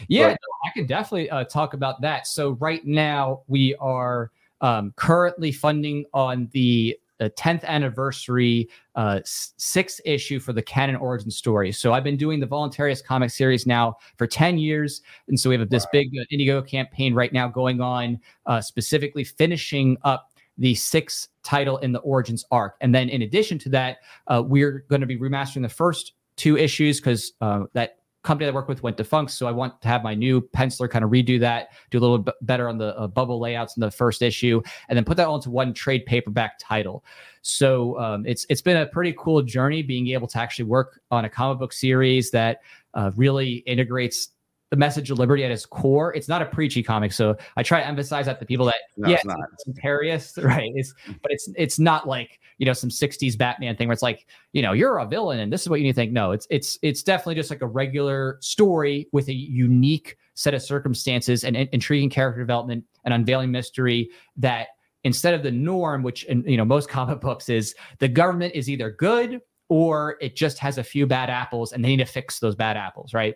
but, 0.08 0.38
I 0.68 0.70
can 0.76 0.86
definitely 0.86 1.32
uh, 1.32 1.46
talk 1.46 1.74
about 1.74 2.02
that. 2.02 2.28
So 2.28 2.52
right 2.52 2.86
now 2.86 3.42
we 3.48 3.74
are 3.78 4.30
um, 4.62 4.94
currently 4.96 5.52
funding 5.52 6.06
on 6.14 6.50
the 6.54 7.00
the 7.20 7.30
10th 7.30 7.64
anniversary 7.66 8.70
uh, 8.96 9.20
sixth 9.24 10.02
issue 10.06 10.40
for 10.40 10.54
the 10.54 10.62
canon 10.62 10.96
origin 10.96 11.30
story. 11.30 11.72
So 11.72 11.94
I've 11.94 12.04
been 12.04 12.18
doing 12.18 12.40
the 12.40 12.48
Voluntaryist 12.48 13.04
comic 13.04 13.30
series 13.30 13.68
now 13.68 13.98
for 14.18 14.26
10 14.26 14.58
years. 14.58 15.02
And 15.28 15.40
so 15.40 15.50
we 15.50 15.58
have 15.58 15.70
this 15.70 15.86
big 15.92 16.10
uh, 16.20 16.24
Indiegogo 16.34 16.68
campaign 16.68 17.14
right 17.14 17.32
now 17.32 17.48
going 17.48 17.82
on, 17.82 18.20
uh, 18.46 18.62
specifically 18.62 19.24
finishing 19.24 19.98
up 20.04 20.32
the 20.58 20.76
sixth 20.76 21.30
title 21.44 21.78
in 21.78 21.92
the 21.92 22.00
Origins 22.00 22.44
arc. 22.52 22.76
And 22.82 22.94
then 22.94 23.10
in 23.10 23.22
addition 23.22 23.60
to 23.60 23.70
that, 23.70 23.98
uh, 24.28 24.44
we're 24.46 24.86
going 24.90 25.02
to 25.02 25.08
be 25.08 25.18
remastering 25.18 25.62
the 25.62 25.70
first 25.70 26.14
two 26.36 26.58
issues 26.58 27.00
because 27.00 27.34
uh, 27.42 27.64
that 27.74 27.99
company 28.24 28.50
I 28.50 28.52
work 28.52 28.68
with 28.68 28.84
went 28.84 28.98
defunct. 28.98 29.32
So 29.32 29.48
I 29.48 29.52
want 29.52 29.82
to 29.82 29.88
have 29.88 30.04
my 30.04 30.14
new 30.14 30.42
penciler 30.42 30.90
kind 30.90 31.06
of 31.06 31.12
redo 31.12 31.40
that, 31.40 31.70
do 31.90 32.00
a 32.00 32.02
little 32.02 32.18
bit 32.18 32.36
better 32.42 32.68
on 32.68 32.78
the 32.78 32.98
uh, 32.98 33.08
bubble 33.08 33.40
layouts 33.40 33.78
in 33.78 33.82
the 33.82 33.92
first 33.92 34.22
issue, 34.22 34.62
and 34.90 34.98
then 34.98 35.06
put 35.06 35.18
that 35.18 35.28
all 35.28 35.36
into 35.36 35.50
one 35.50 35.74
trade 35.74 36.06
paperback 36.06 36.60
title. 36.60 37.04
So 37.42 37.98
um, 38.00 38.26
it's 38.26 38.46
it's 38.50 38.62
been 38.62 38.78
a 38.78 38.86
pretty 38.86 39.16
cool 39.18 39.42
journey 39.42 39.82
being 39.82 40.08
able 40.10 40.28
to 40.28 40.40
actually 40.40 40.66
work 40.66 41.02
on 41.12 41.26
a 41.26 41.30
comic 41.30 41.60
book 41.60 41.74
series 41.74 42.32
that 42.32 42.62
uh, 42.94 43.12
really 43.16 43.64
integrates 43.66 44.30
the 44.70 44.78
message 44.78 45.10
of 45.10 45.18
liberty 45.18 45.44
at 45.44 45.52
its 45.52 45.66
core. 45.66 46.14
It's 46.14 46.28
not 46.28 46.42
a 46.42 46.46
preachy 46.46 46.84
comic, 46.84 47.12
so 47.12 47.36
I 47.58 47.64
try 47.64 47.80
to 47.80 47.88
emphasize 47.88 48.26
that 48.28 48.40
to 48.40 48.46
people 48.46 48.66
that 48.68 48.76
no, 48.98 49.10
yeah, 49.10 49.16
it's 49.16 49.26
not 49.26 49.40
it's 49.66 50.38
right? 50.44 50.72
It's 50.76 50.94
but 51.22 51.32
it's 51.32 51.50
it's 51.56 51.80
not 51.80 52.08
like 52.08 52.40
you 52.58 52.66
know 52.66 52.74
some 52.74 52.90
'60s 52.90 53.38
Batman 53.38 53.76
thing 53.76 53.88
where 53.88 53.94
it's 53.94 54.04
like 54.04 54.28
you 54.54 54.62
know 54.62 54.74
you're 54.74 55.00
a 55.00 55.06
villain 55.06 55.40
and 55.40 55.52
this 55.52 55.62
is 55.62 55.70
what 55.70 55.80
you 55.80 55.86
need 55.86 55.94
to 55.94 55.96
think. 55.96 56.12
No, 56.12 56.32
it's 56.32 56.46
it's 56.50 56.78
it's 56.82 57.04
definitely 57.04 57.36
just 57.36 57.50
like 57.50 57.62
a 57.62 57.68
regular 57.68 58.38
story 58.42 59.08
with 59.12 59.28
a 59.28 59.34
unique 59.34 60.18
set 60.36 60.54
of 60.54 60.62
circumstances 60.62 61.44
and, 61.44 61.58
and 61.58 61.68
intriguing 61.74 62.10
character 62.10 62.40
development 62.40 62.84
and 63.06 63.14
unveiling 63.14 63.52
mystery 63.52 64.10
that 64.38 64.70
instead 65.04 65.34
of 65.34 65.44
the 65.44 65.52
norm, 65.52 66.04
which 66.04 66.26
in 66.26 66.44
you 66.44 66.58
know 66.58 66.66
most 66.66 66.90
comic 66.90 67.22
books 67.22 67.50
is 67.50 67.74
the 67.98 68.08
government 68.08 68.54
is 68.54 68.70
either 68.70 68.92
good 68.92 69.42
or 69.70 70.18
it 70.20 70.36
just 70.36 70.58
has 70.58 70.78
a 70.78 70.84
few 70.84 71.06
bad 71.06 71.30
apples 71.30 71.74
and 71.74 71.84
they 71.84 71.90
need 71.90 71.98
to 71.98 72.06
fix 72.06 72.40
those 72.40 72.56
bad 72.56 72.76
apples, 72.76 73.14
right? 73.14 73.36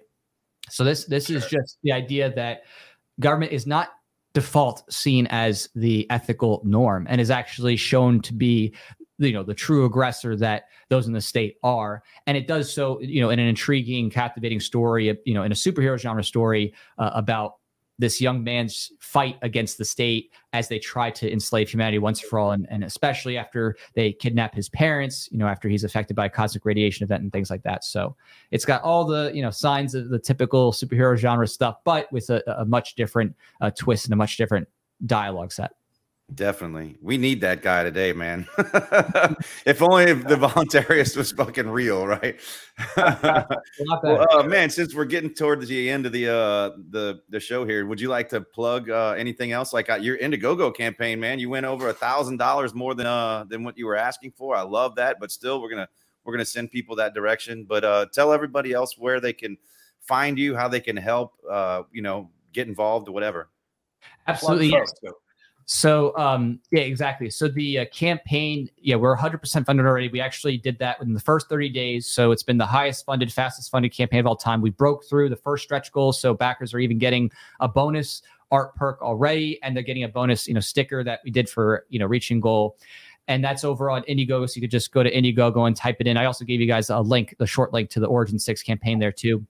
So 0.69 0.84
this 0.84 1.06
this 1.06 1.27
sure. 1.27 1.38
is 1.38 1.45
just 1.48 1.77
the 1.84 1.91
idea 1.91 2.34
that 2.35 2.64
government 3.19 3.52
is 3.52 3.68
not 3.68 3.90
default 4.34 4.91
seen 4.91 5.27
as 5.27 5.69
the 5.76 6.10
ethical 6.10 6.61
norm 6.64 7.06
and 7.10 7.22
is 7.22 7.30
actually 7.30 7.76
shown 7.76 8.22
to 8.22 8.34
be 8.34 8.73
you 9.19 9.31
know 9.31 9.44
the 9.44 9.53
true 9.53 9.85
aggressor 9.85 10.35
that 10.35 10.64
those 10.90 11.06
in 11.06 11.14
the 11.14 11.22
state 11.22 11.56
are 11.61 12.02
and 12.26 12.35
it 12.35 12.48
does 12.48 12.73
so 12.73 12.99
you 13.02 13.22
know 13.22 13.30
in 13.30 13.38
an 13.38 13.48
intriguing 13.48 14.10
captivating 14.10 14.60
story 14.60 15.15
you 15.26 15.34
know 15.35 15.44
in 15.44 15.52
a 15.52 15.56
superhero 15.56 15.99
genre 15.99 16.23
story 16.23 16.73
uh, 16.98 17.11
about 17.14 17.53
this 17.99 18.20
young 18.20 18.44
man's 18.44 18.91
fight 18.99 19.38
against 19.41 19.78
the 19.78 19.86
state 19.86 20.32
as 20.52 20.68
they 20.68 20.80
try 20.80 21.11
to 21.11 21.32
enslave 21.32 21.70
humanity 21.70 21.99
once 21.99 22.20
for 22.20 22.40
all 22.40 22.52
and, 22.52 22.68
and 22.70 22.84
especially 22.84 23.38
after 23.38 23.76
they 23.94 24.11
kidnap 24.11 24.56
his 24.56 24.70
parents 24.70 25.30
you 25.32 25.38
know 25.38 25.48
after 25.48 25.70
he's 25.70 25.84
affected 25.84 26.15
by 26.15 26.26
a 26.26 26.30
cosmic 26.30 26.65
radiation 26.65 27.03
event 27.03 27.24
and 27.24 27.32
things 27.32 27.49
like 27.49 27.64
that. 27.64 27.84
So 27.84 28.15
it's 28.52 28.65
got 28.65 28.82
all 28.82 29.06
the 29.06 29.32
you 29.34 29.41
know 29.41 29.52
signs 29.52 29.95
of 29.95 30.10
the 30.10 30.20
typical 30.20 30.72
superhero 30.72 31.15
genre 31.15 31.48
stuff 31.48 31.78
but 31.84 32.11
with 32.11 32.30
a, 32.30 32.44
a 32.60 32.65
much 32.65 32.95
different 32.95 33.36
uh, 33.61 33.72
twist 33.72 34.06
and 34.06 34.14
a 34.14 34.18
much 34.18 34.38
different 34.38 34.68
dialogue 35.06 35.52
set 35.52 35.72
Definitely. 36.34 36.98
We 37.02 37.18
need 37.18 37.41
that 37.41 37.62
guy 37.62 37.84
today, 37.84 38.14
man. 38.14 38.48
if 39.66 39.82
only 39.82 40.06
if 40.06 40.26
the 40.26 40.36
Voluntaryist 40.36 41.18
was 41.18 41.32
fucking 41.32 41.70
real, 41.70 42.08
right? 42.08 42.40
well, 42.98 44.28
uh, 44.32 44.44
man, 44.44 44.70
since 44.70 44.95
we're 44.95 45.06
getting 45.06 45.34
towards 45.34 45.68
the 45.68 45.90
end 45.90 46.06
of 46.06 46.12
the 46.12 46.30
uh 46.30 46.70
the 46.90 47.22
the 47.30 47.40
show 47.40 47.66
here, 47.66 47.86
would 47.86 48.00
you 48.00 48.08
like 48.08 48.30
to 48.30 48.41
plug 48.41 48.90
uh 48.90 49.12
anything 49.18 49.52
else? 49.52 49.74
Like 49.74 49.90
uh, 49.90 49.95
your 49.95 50.18
Indiegogo 50.18 50.74
campaign, 50.74 51.20
man. 51.20 51.40
You 51.40 51.50
went 51.50 51.66
over 51.66 51.90
a 51.90 51.94
thousand 51.94 52.38
dollars 52.38 52.74
more 52.74 52.95
than 52.95 53.06
uh 53.06 53.44
than 53.44 53.64
what 53.64 53.78
you 53.78 53.86
were 53.86 53.98
asking 53.98 54.32
for. 54.32 54.56
I 54.56 54.62
love 54.62 54.95
that, 54.95 55.20
but 55.20 55.30
still 55.30 55.62
we're 55.62 55.70
gonna 55.70 55.90
we're 56.24 56.34
gonna 56.34 56.45
send 56.45 56.72
people 56.72 56.95
that 56.95 57.14
direction. 57.14 57.66
But 57.66 57.84
uh 57.84 58.06
tell 58.12 58.32
everybody 58.32 58.72
else 58.72 58.98
where 58.98 59.20
they 59.20 59.34
can 59.34 59.58
find 60.00 60.40
you, 60.40 60.56
how 60.56 60.68
they 60.68 60.82
can 60.82 60.98
help 60.98 61.34
uh, 61.50 61.84
you 61.91 62.02
know, 62.02 62.30
get 62.54 62.68
involved 62.68 63.08
or 63.08 63.12
whatever. 63.12 63.50
Absolutely. 64.28 64.70
Yes. 64.70 64.91
So 65.65 66.15
um, 66.18 66.60
yeah, 66.72 66.81
exactly. 66.81 67.30
So 67.30 67.48
the 67.48 67.80
uh, 67.80 67.85
campaign, 67.85 68.69
yeah, 68.77 68.95
we're 68.95 69.15
100% 69.15 69.65
funded 69.65 69.85
already. 69.85 70.10
We 70.10 70.19
actually 70.19 70.57
did 70.57 70.77
that 70.80 71.02
in 71.02 71.14
the 71.14 71.19
first 71.19 71.49
30 71.49 71.69
days. 71.69 72.07
So 72.07 72.31
it's 72.31 72.44
been 72.44 72.57
the 72.57 72.65
highest 72.65 73.06
funded, 73.06 73.31
fastest 73.31 73.72
funded 73.72 73.94
campaign 73.94 74.19
of 74.19 74.27
all 74.27 74.35
time. 74.35 74.61
We 74.61 74.72
broke 74.72 75.06
through 75.06 75.30
the 75.30 75.35
first 75.35 75.64
stretch 75.64 75.91
goal, 75.91 76.11
so 76.11 76.34
backers 76.34 76.73
are 76.73 76.80
even 76.80 76.98
getting 76.98 77.31
a 77.60 77.68
bonus 77.68 78.22
art 78.52 78.76
perk 78.76 79.02
already, 79.02 79.61
and 79.64 79.76
they're 79.76 79.84
getting 79.84 80.03
a 80.03 80.10
bonus, 80.10 80.48
you 80.48 80.53
know, 80.53 80.60
sticker 80.60 81.03
that 81.03 81.22
we 81.23 81.31
did 81.31 81.49
for 81.49 81.85
you 81.90 81.99
know 81.99 82.06
reaching 82.06 82.40
goal. 82.40 82.77
And 83.30 83.41
that's 83.41 83.64
over 83.64 83.90
on 83.90 84.03
Indiegogo. 84.03 84.49
So 84.49 84.56
you 84.56 84.61
could 84.61 84.72
just 84.72 84.91
go 84.91 85.02
to 85.02 85.10
Indiegogo 85.10 85.65
and 85.65 85.76
type 85.76 85.98
it 86.02 86.07
in. 86.07 86.18
I 86.18 86.26
also 86.26 86.44
gave 86.44 86.60
you 86.60 86.68
guys 86.68 86.90
a 86.90 86.99
link, 86.99 87.35
the 87.40 87.48
short 87.48 87.72
link 87.72 87.90
to 87.91 88.02
the 88.02 88.07
Origin 88.07 88.38
6 88.38 88.64
campaign 88.64 88.99
there 88.99 89.14
too 89.14 89.45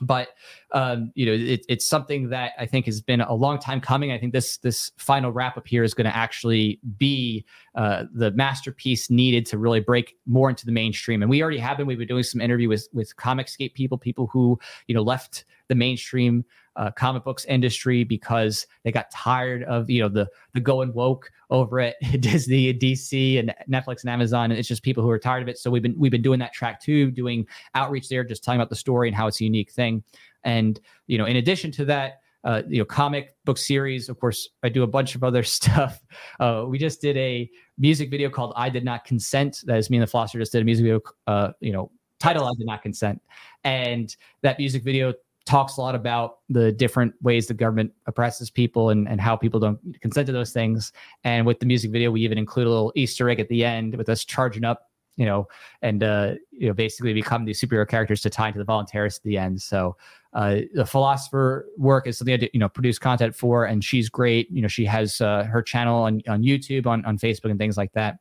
but 0.00 0.28
um, 0.72 1.10
you 1.14 1.26
know 1.26 1.32
it, 1.32 1.64
it's 1.68 1.86
something 1.86 2.28
that 2.28 2.52
i 2.58 2.66
think 2.66 2.86
has 2.86 3.00
been 3.00 3.20
a 3.20 3.34
long 3.34 3.58
time 3.58 3.80
coming. 3.80 4.12
I 4.12 4.18
think 4.18 4.32
this 4.32 4.58
this 4.58 4.92
final 4.96 5.32
wrap 5.32 5.56
up 5.56 5.66
here 5.66 5.82
is 5.82 5.94
going 5.94 6.04
to 6.04 6.16
actually 6.16 6.80
be 6.98 7.44
uh, 7.74 8.04
the 8.12 8.30
masterpiece 8.32 9.10
needed 9.10 9.46
to 9.46 9.58
really 9.58 9.80
break 9.80 10.16
more 10.26 10.50
into 10.50 10.66
the 10.66 10.72
mainstream. 10.72 11.22
And 11.22 11.30
we 11.30 11.42
already 11.42 11.58
have 11.58 11.78
been. 11.78 11.86
We've 11.86 11.98
been 11.98 12.08
doing 12.08 12.22
some 12.22 12.40
interview 12.40 12.68
with 12.68 12.88
with 12.92 13.16
Comicsgate 13.16 13.74
people 13.74 13.98
people 13.98 14.26
who 14.26 14.58
you 14.86 14.94
know 14.94 15.02
left 15.02 15.44
the 15.70 15.74
mainstream 15.74 16.44
uh, 16.76 16.90
comic 16.90 17.24
books 17.24 17.44
industry 17.46 18.04
because 18.04 18.66
they 18.84 18.92
got 18.92 19.10
tired 19.10 19.62
of 19.64 19.88
you 19.88 20.02
know 20.02 20.08
the 20.08 20.28
the 20.52 20.60
going 20.60 20.92
woke 20.92 21.30
over 21.48 21.80
at 21.80 21.96
Disney 22.20 22.68
and 22.70 22.80
DC 22.80 23.38
and 23.38 23.54
Netflix 23.70 24.02
and 24.02 24.10
Amazon, 24.10 24.50
and 24.50 24.58
it's 24.58 24.68
just 24.68 24.82
people 24.82 25.02
who 25.02 25.10
are 25.10 25.18
tired 25.18 25.42
of 25.42 25.48
it. 25.48 25.58
So 25.58 25.70
we've 25.70 25.82
been 25.82 25.94
we've 25.98 26.12
been 26.12 26.22
doing 26.22 26.38
that 26.40 26.52
track 26.52 26.82
too, 26.82 27.10
doing 27.10 27.46
outreach 27.74 28.08
there, 28.08 28.24
just 28.24 28.44
talking 28.44 28.60
about 28.60 28.70
the 28.70 28.76
story 28.76 29.08
and 29.08 29.16
how 29.16 29.26
it's 29.26 29.40
a 29.40 29.44
unique 29.44 29.70
thing. 29.70 30.02
And 30.44 30.78
you 31.06 31.18
know, 31.18 31.24
in 31.24 31.36
addition 31.36 31.70
to 31.72 31.84
that, 31.86 32.20
uh, 32.44 32.62
you 32.68 32.78
know, 32.78 32.84
comic 32.84 33.34
book 33.44 33.58
series. 33.58 34.08
Of 34.08 34.18
course, 34.18 34.48
I 34.62 34.68
do 34.68 34.82
a 34.82 34.86
bunch 34.86 35.14
of 35.14 35.24
other 35.24 35.42
stuff. 35.58 36.00
Uh, 36.38 36.64
we 36.66 36.78
just 36.78 37.00
did 37.00 37.16
a 37.16 37.50
music 37.78 38.10
video 38.10 38.30
called 38.30 38.52
"I 38.56 38.70
Did 38.70 38.84
Not 38.84 39.04
Consent." 39.04 39.62
That 39.66 39.78
is 39.78 39.90
me 39.90 39.98
and 39.98 40.02
the 40.02 40.06
Philosopher 40.06 40.38
just 40.38 40.52
did 40.52 40.62
a 40.62 40.64
music 40.64 40.84
video. 40.84 41.00
Uh, 41.26 41.52
you 41.60 41.72
know, 41.72 41.90
title 42.18 42.44
"I 42.44 42.52
Did 42.56 42.66
Not 42.66 42.82
Consent," 42.82 43.20
and 43.64 44.14
that 44.42 44.58
music 44.58 44.82
video 44.82 45.12
talks 45.50 45.78
a 45.78 45.80
lot 45.80 45.96
about 45.96 46.38
the 46.48 46.70
different 46.70 47.12
ways 47.22 47.48
the 47.48 47.54
government 47.54 47.92
oppresses 48.06 48.50
people 48.50 48.90
and, 48.90 49.08
and 49.08 49.20
how 49.20 49.34
people 49.34 49.58
don't 49.58 49.80
consent 50.00 50.26
to 50.28 50.32
those 50.32 50.52
things. 50.52 50.92
And 51.24 51.44
with 51.44 51.58
the 51.58 51.66
music 51.66 51.90
video, 51.90 52.12
we 52.12 52.20
even 52.20 52.38
include 52.38 52.68
a 52.68 52.70
little 52.70 52.92
Easter 52.94 53.28
egg 53.28 53.40
at 53.40 53.48
the 53.48 53.64
end 53.64 53.96
with 53.96 54.08
us 54.08 54.24
charging 54.24 54.64
up, 54.64 54.88
you 55.16 55.26
know, 55.26 55.48
and 55.82 56.04
uh, 56.04 56.34
you 56.52 56.68
know, 56.68 56.72
basically 56.72 57.12
become 57.12 57.44
these 57.44 57.60
superhero 57.60 57.86
characters 57.86 58.20
to 58.20 58.30
tie 58.30 58.46
into 58.46 58.60
the 58.60 58.64
volunteers 58.64 59.16
at 59.16 59.24
the 59.24 59.36
end. 59.36 59.60
So 59.60 59.96
uh, 60.34 60.60
the 60.72 60.86
philosopher 60.86 61.66
work 61.76 62.06
is 62.06 62.16
something 62.16 62.34
I 62.34 62.36
did, 62.36 62.50
you 62.52 62.60
know, 62.60 62.68
produce 62.68 63.00
content 63.00 63.34
for, 63.34 63.64
and 63.64 63.82
she's 63.82 64.08
great. 64.08 64.48
You 64.52 64.62
know, 64.62 64.68
she 64.68 64.84
has 64.84 65.20
uh, 65.20 65.42
her 65.44 65.62
channel 65.62 66.00
on 66.00 66.22
on 66.28 66.44
YouTube, 66.44 66.86
on 66.86 67.04
on 67.04 67.18
Facebook, 67.18 67.50
and 67.50 67.58
things 67.58 67.76
like 67.76 67.92
that. 67.94 68.18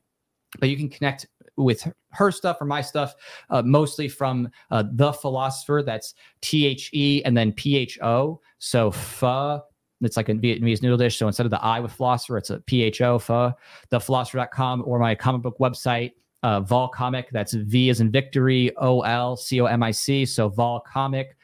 But 0.59 0.69
you 0.69 0.77
can 0.77 0.89
connect 0.89 1.27
with 1.59 1.87
her 2.11 2.31
stuff 2.31 2.57
or 2.61 2.65
my 2.65 2.81
stuff, 2.81 3.15
uh, 3.49 3.61
mostly 3.61 4.07
from 4.07 4.49
uh, 4.71 4.83
the 4.93 5.13
philosopher. 5.13 5.83
That's 5.85 6.15
T 6.41 6.65
H 6.65 6.89
E 6.93 7.21
and 7.23 7.35
then 7.37 7.51
P 7.51 7.77
H 7.77 7.99
O. 8.01 8.41
So 8.57 8.91
pho. 8.91 9.61
It's 10.01 10.15
like 10.15 10.29
a 10.29 10.33
Vietnamese 10.33 10.81
noodle 10.81 10.97
dish. 10.97 11.17
So 11.17 11.27
instead 11.27 11.45
of 11.45 11.51
the 11.51 11.61
I 11.61 11.81
with 11.81 11.91
philosopher, 11.91 12.37
it's 12.37 12.49
a 12.49 12.59
P 12.61 12.83
H 12.83 13.01
O 13.01 13.19
pho. 13.19 13.53
Thepholosopher.com 13.91 14.83
or 14.85 14.97
my 14.97 15.13
comic 15.13 15.41
book 15.41 15.57
website. 15.59 16.13
Uh, 16.41 16.61
Vol 16.61 16.87
Comic. 16.87 17.29
That's 17.31 17.53
V 17.53 17.89
as 17.89 17.99
in 17.99 18.11
victory, 18.11 18.75
O 18.77 19.01
L 19.01 19.35
C 19.35 19.59
O 19.59 19.65
M 19.65 19.83
I 19.83 19.91
C. 19.91 20.25
So 20.25 20.47
Vol 20.47 20.79
Comic 20.81 21.35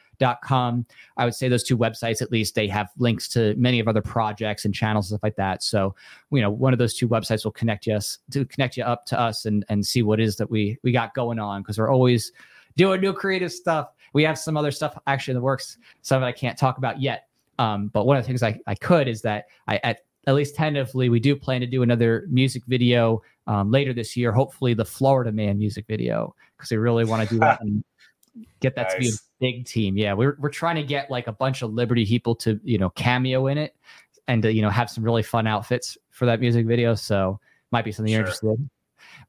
com. 0.42 0.86
I 1.16 1.24
would 1.24 1.34
say 1.34 1.48
those 1.48 1.62
two 1.62 1.76
websites, 1.76 2.22
at 2.22 2.30
least, 2.30 2.54
they 2.54 2.68
have 2.68 2.88
links 2.98 3.28
to 3.30 3.54
many 3.56 3.80
of 3.80 3.88
other 3.88 4.02
projects 4.02 4.64
and 4.64 4.74
channels 4.74 5.10
and 5.10 5.16
stuff 5.16 5.22
like 5.22 5.36
that. 5.36 5.62
So, 5.62 5.94
you 6.30 6.40
know, 6.40 6.50
one 6.50 6.72
of 6.72 6.78
those 6.78 6.94
two 6.94 7.08
websites 7.08 7.44
will 7.44 7.52
connect 7.52 7.86
you 7.86 7.94
us 7.94 8.18
to 8.30 8.44
connect 8.44 8.76
you 8.76 8.84
up 8.84 9.06
to 9.06 9.18
us 9.18 9.46
and 9.46 9.64
and 9.68 9.84
see 9.84 10.02
what 10.02 10.20
it 10.20 10.24
is 10.24 10.36
that 10.36 10.50
we 10.50 10.78
we 10.82 10.92
got 10.92 11.14
going 11.14 11.38
on 11.38 11.62
because 11.62 11.78
we're 11.78 11.92
always 11.92 12.32
doing 12.76 13.00
new 13.00 13.12
creative 13.12 13.52
stuff. 13.52 13.88
We 14.12 14.22
have 14.24 14.38
some 14.38 14.56
other 14.56 14.70
stuff 14.70 14.96
actually 15.06 15.32
in 15.32 15.36
the 15.36 15.42
works, 15.42 15.78
some 16.02 16.20
that 16.20 16.26
I 16.26 16.32
can't 16.32 16.58
talk 16.58 16.78
about 16.78 17.00
yet. 17.00 17.28
Um, 17.58 17.88
but 17.88 18.06
one 18.06 18.16
of 18.16 18.22
the 18.22 18.26
things 18.26 18.42
I, 18.42 18.60
I 18.66 18.74
could 18.74 19.08
is 19.08 19.22
that 19.22 19.46
I 19.66 19.80
at 19.82 20.00
at 20.26 20.34
least 20.34 20.56
tentatively 20.56 21.08
we 21.08 21.20
do 21.20 21.36
plan 21.36 21.60
to 21.60 21.66
do 21.66 21.82
another 21.82 22.26
music 22.28 22.64
video 22.66 23.22
um, 23.46 23.70
later 23.70 23.92
this 23.92 24.16
year. 24.16 24.32
Hopefully, 24.32 24.74
the 24.74 24.84
Florida 24.84 25.32
Man 25.32 25.58
music 25.58 25.86
video 25.86 26.34
because 26.56 26.70
we 26.70 26.76
really 26.76 27.04
want 27.04 27.28
to 27.28 27.34
do 27.34 27.40
that 27.40 27.60
and 27.62 27.84
get 28.60 28.74
that 28.76 28.88
nice. 28.88 28.94
to 28.94 29.00
be 29.00 29.12
big 29.40 29.66
team. 29.66 29.96
Yeah, 29.96 30.14
we're 30.14 30.36
we're 30.38 30.50
trying 30.50 30.76
to 30.76 30.82
get 30.82 31.10
like 31.10 31.26
a 31.26 31.32
bunch 31.32 31.62
of 31.62 31.72
Liberty 31.72 32.04
people 32.06 32.34
to 32.36 32.60
you 32.62 32.78
know 32.78 32.90
cameo 32.90 33.46
in 33.46 33.58
it 33.58 33.74
and 34.28 34.42
to 34.42 34.52
you 34.52 34.62
know 34.62 34.70
have 34.70 34.90
some 34.90 35.04
really 35.04 35.22
fun 35.22 35.46
outfits 35.46 35.96
for 36.10 36.26
that 36.26 36.40
music 36.40 36.66
video. 36.66 36.94
So 36.94 37.40
might 37.70 37.84
be 37.84 37.92
something 37.92 38.10
sure. 38.10 38.18
you're 38.18 38.26
interested 38.26 38.48
in. 38.48 38.70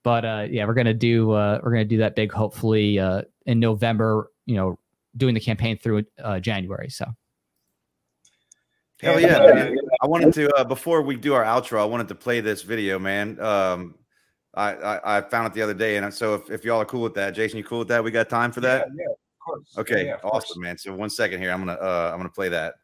But 0.03 0.25
uh, 0.25 0.47
yeah, 0.49 0.65
we're 0.65 0.73
gonna 0.73 0.93
do 0.93 1.31
uh, 1.31 1.59
we're 1.63 1.71
gonna 1.71 1.85
do 1.85 1.97
that 1.97 2.15
big 2.15 2.31
hopefully 2.31 2.99
uh, 2.99 3.23
in 3.45 3.59
November. 3.59 4.31
You 4.45 4.55
know, 4.55 4.79
doing 5.15 5.33
the 5.33 5.41
campaign 5.41 5.77
through 5.77 6.05
uh, 6.23 6.39
January. 6.39 6.89
So. 6.89 7.05
Hell 8.99 9.19
yeah! 9.19 9.37
Man. 9.53 9.77
I 10.01 10.07
wanted 10.07 10.33
to 10.33 10.49
uh, 10.55 10.63
before 10.63 11.03
we 11.03 11.17
do 11.17 11.35
our 11.35 11.43
outro, 11.43 11.79
I 11.79 11.85
wanted 11.85 12.07
to 12.07 12.15
play 12.15 12.41
this 12.41 12.63
video, 12.63 12.97
man. 12.97 13.39
Um, 13.39 13.93
I, 14.55 14.73
I, 14.73 15.17
I 15.17 15.21
found 15.21 15.45
it 15.45 15.53
the 15.53 15.61
other 15.61 15.75
day, 15.75 15.97
and 15.97 16.11
so 16.11 16.33
if, 16.33 16.49
if 16.49 16.65
y'all 16.65 16.81
are 16.81 16.85
cool 16.85 17.03
with 17.03 17.13
that, 17.13 17.35
Jason, 17.35 17.59
you 17.59 17.63
cool 17.63 17.77
with 17.77 17.89
that? 17.89 18.03
We 18.03 18.09
got 18.09 18.27
time 18.27 18.51
for 18.51 18.61
that? 18.61 18.87
Yeah, 18.87 19.03
yeah 19.07 19.13
of 19.13 19.26
course. 19.47 19.77
Okay, 19.77 20.05
yeah, 20.05 20.17
yeah, 20.23 20.29
awesome, 20.29 20.55
course. 20.55 20.57
man. 20.57 20.77
So 20.77 20.93
one 20.93 21.09
second 21.09 21.41
here, 21.41 21.51
I'm 21.51 21.59
gonna 21.59 21.73
uh, 21.73 22.11
I'm 22.11 22.19
gonna 22.19 22.29
play 22.29 22.49
that. 22.49 22.75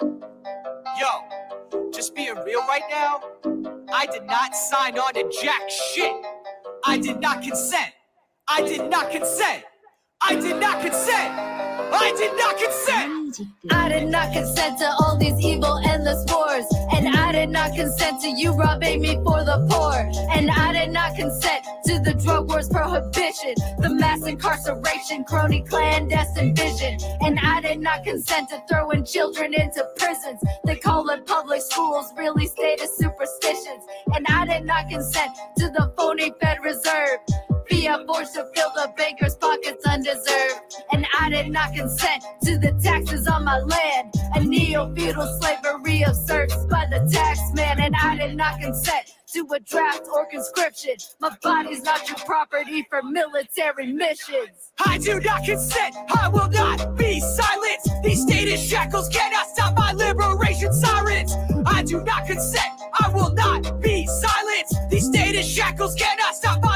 Yo, 0.00 1.90
just 1.92 2.14
being 2.14 2.34
real 2.44 2.60
right 2.60 2.82
now, 2.90 3.20
I 3.92 4.06
did 4.06 4.24
not 4.24 4.54
sign 4.54 4.98
on 4.98 5.14
to 5.14 5.30
jack 5.42 5.68
shit. 5.70 6.14
I 6.84 6.98
did 6.98 7.20
not 7.20 7.42
consent. 7.42 7.92
I 8.48 8.62
did 8.62 8.90
not 8.90 9.10
consent. 9.10 9.64
I 10.22 10.34
did 10.36 10.60
not 10.60 10.80
consent. 10.80 11.63
I 11.94 12.12
did 12.16 12.36
not 12.36 12.58
consent. 12.58 13.40
I 13.70 13.88
did 13.88 14.08
not 14.08 14.32
consent 14.32 14.78
to 14.78 14.86
all 15.00 15.16
these 15.16 15.38
evil 15.44 15.78
endless 15.84 16.24
wars. 16.28 16.66
And 16.92 17.08
I 17.08 17.32
did 17.32 17.50
not 17.50 17.74
consent 17.74 18.20
to 18.22 18.30
you 18.30 18.52
robbing 18.52 19.00
me 19.00 19.14
for 19.16 19.44
the 19.44 19.66
poor. 19.70 20.10
And 20.34 20.50
I 20.50 20.72
did 20.72 20.92
not 20.92 21.14
consent 21.14 21.64
to 21.86 22.00
the 22.00 22.14
drug 22.14 22.48
wars 22.48 22.68
prohibition, 22.68 23.54
the 23.78 23.90
mass 23.90 24.26
incarceration, 24.26 25.24
crony 25.24 25.62
clandestine 25.62 26.54
vision. 26.54 26.98
And 27.20 27.38
I 27.40 27.60
did 27.60 27.80
not 27.80 28.04
consent 28.04 28.50
to 28.50 28.62
throwing 28.68 29.04
children 29.04 29.54
into 29.54 29.86
prisons. 29.96 30.40
They 30.64 30.76
call 30.76 31.08
it 31.10 31.26
public 31.26 31.62
schools, 31.62 32.12
really 32.16 32.46
stated 32.46 32.88
superstitions. 32.88 33.84
And 34.14 34.26
I 34.28 34.46
did 34.46 34.64
not 34.64 34.88
consent 34.88 35.30
to 35.58 35.68
the 35.68 35.92
phony 35.96 36.32
Fed 36.40 36.58
Reserve. 36.62 37.20
Fiat 37.70 38.06
forced 38.06 38.34
to 38.34 38.44
fill 38.54 38.70
the 38.74 38.92
bankers' 38.96 39.36
pockets 39.36 39.84
undeserved. 39.86 40.60
And 40.92 41.06
I 41.18 41.30
did 41.30 41.50
not 41.50 41.74
consent 41.74 42.24
to 42.44 42.58
the 42.58 42.72
taxes 42.82 43.26
on 43.28 43.44
my 43.44 43.58
land. 43.58 44.14
A 44.34 44.40
neo 44.44 44.92
feudal 44.94 45.26
slavery 45.40 46.04
of 46.04 46.16
serfs 46.16 46.56
by 46.66 46.86
the 46.90 47.08
tax 47.12 47.40
man. 47.54 47.80
And 47.80 47.94
I 48.00 48.16
did 48.16 48.36
not 48.36 48.60
consent 48.60 49.12
to 49.34 49.46
a 49.54 49.60
draft 49.60 50.02
or 50.14 50.26
conscription. 50.26 50.94
My 51.20 51.36
body's 51.42 51.82
not 51.82 52.08
your 52.08 52.18
property 52.18 52.86
for 52.88 53.02
military 53.02 53.92
missions. 53.92 54.72
I 54.86 54.98
do 54.98 55.18
not 55.20 55.44
consent. 55.44 55.96
I 56.14 56.28
will 56.28 56.50
not 56.50 56.96
be 56.96 57.20
silenced. 57.20 57.90
These 58.04 58.22
stated 58.22 58.58
shackles 58.58 59.08
cannot 59.08 59.48
stop 59.48 59.76
my 59.76 59.92
liberation 59.92 60.72
sirens. 60.72 61.34
I 61.66 61.82
do 61.82 62.02
not 62.04 62.26
consent. 62.26 62.66
I 63.00 63.08
will 63.08 63.32
not 63.32 63.80
be 63.80 64.06
silenced. 64.06 64.76
These 64.90 65.06
stated 65.06 65.44
shackles 65.44 65.94
cannot 65.96 66.36
stop 66.36 66.62
my 66.62 66.73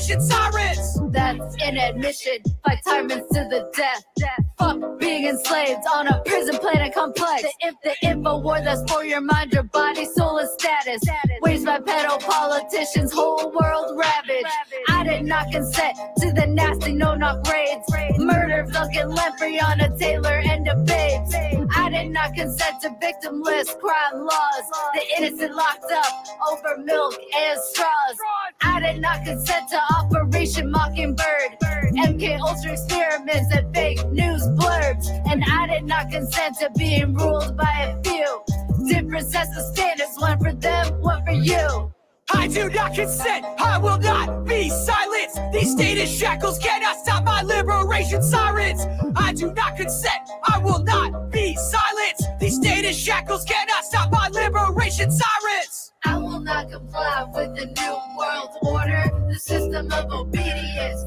sirens. 0.00 1.00
That's 1.12 1.56
an 1.62 1.78
admission. 1.78 2.38
Fight 2.64 2.78
tyrants 2.86 3.28
to 3.28 3.46
the 3.48 3.70
death. 3.74 4.43
Fuck 4.58 5.00
being 5.00 5.26
enslaved 5.26 5.82
on 5.92 6.06
a 6.08 6.22
prison 6.24 6.56
planet 6.58 6.94
complex. 6.94 7.42
The, 7.42 7.52
if 7.60 7.74
the 7.82 8.08
info 8.08 8.38
war 8.38 8.60
that's 8.60 8.90
for 8.90 9.04
your 9.04 9.20
mind, 9.20 9.52
your 9.52 9.64
body, 9.64 10.04
soul, 10.04 10.38
and 10.38 10.48
status. 10.48 11.02
Waste 11.42 11.64
by 11.64 11.78
pedo 11.80 12.20
politicians, 12.20 13.12
whole 13.12 13.50
world 13.50 13.98
ravaged. 13.98 14.46
I 14.88 15.04
did 15.04 15.24
not 15.24 15.50
consent 15.50 15.96
to 16.18 16.32
the 16.32 16.46
nasty 16.46 16.92
no 16.92 17.14
knock 17.14 17.46
raids. 17.48 17.84
Murder 18.18 18.60
of 18.60 18.72
Duncan 18.72 19.10
Lemp 19.10 19.38
Breonna 19.38 19.98
Taylor 19.98 20.40
and 20.44 20.68
a 20.68 20.76
babes. 20.76 21.34
I 21.76 21.90
did 21.90 22.10
not 22.10 22.34
consent 22.34 22.80
to 22.82 22.90
victimless 23.02 23.78
crime 23.80 24.24
laws. 24.24 24.64
The 24.94 25.02
innocent 25.18 25.54
locked 25.54 25.90
up 25.90 26.26
over 26.50 26.78
milk 26.78 27.14
and 27.36 27.60
straws. 27.60 28.16
I 28.62 28.80
did 28.80 29.00
not 29.00 29.24
consent 29.24 29.68
to 29.70 29.80
Operation 29.98 30.70
Mockingbird. 30.70 31.58
MK 31.96 32.40
Ultra 32.40 32.72
experiments 32.72 33.54
and 33.54 33.72
fake 33.74 34.04
news 34.10 34.46
blurbs. 34.56 35.08
And 35.30 35.42
I 35.44 35.66
did 35.66 35.84
not 35.84 36.10
consent 36.10 36.56
to 36.60 36.70
being 36.76 37.14
ruled 37.14 37.56
by 37.56 37.72
a 37.96 38.02
few. 38.02 38.42
Different 38.88 39.26
sets 39.26 39.56
of 39.56 39.64
standards, 39.74 40.16
one 40.18 40.38
for 40.38 40.52
them, 40.52 41.00
one 41.00 41.24
for 41.24 41.32
you. 41.32 41.92
I 42.32 42.48
do 42.48 42.68
not 42.70 42.94
consent. 42.94 43.44
I 43.58 43.78
will 43.78 43.98
not 43.98 44.46
be 44.46 44.68
silenced. 44.70 45.40
These 45.52 45.72
stated 45.72 46.08
shackles 46.08 46.58
cannot 46.58 46.96
stop 46.96 47.24
my 47.24 47.42
liberation 47.42 48.22
sirens. 48.22 48.86
I 49.16 49.32
do 49.32 49.52
not 49.52 49.76
consent. 49.76 50.28
I 50.44 50.58
will 50.58 50.82
not 50.82 51.30
be 51.30 51.54
silenced. 51.56 52.24
These 52.40 52.56
stated 52.56 52.94
shackles 52.94 53.44
cannot 53.44 53.84
stop 53.84 54.10
my 54.10 54.28
liberation 54.28 55.10
sirens. 55.10 55.92
I 56.06 56.18
will 56.18 56.40
not 56.40 56.70
comply 56.70 57.26
with 57.34 57.56
the 57.56 57.66
new 57.66 57.96
world 58.18 58.50
order, 58.62 59.04
the 59.28 59.38
system 59.38 59.92
of 59.92 60.10
obedience, 60.12 61.02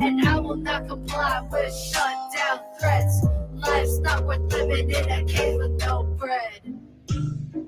and 0.00 0.28
I 0.28 0.38
will 0.38 0.56
not 0.56 0.88
comply 0.88 1.46
with 1.50 1.74
shutdown 1.74 2.60
threats. 2.78 3.24
Life's 3.52 3.98
not 4.00 4.24
worth 4.24 4.52
living 4.52 4.90
in 4.90 5.10
a 5.10 5.24
cave 5.24 5.58
with 5.58 5.80
no 5.80 6.02
bread. 6.18 6.80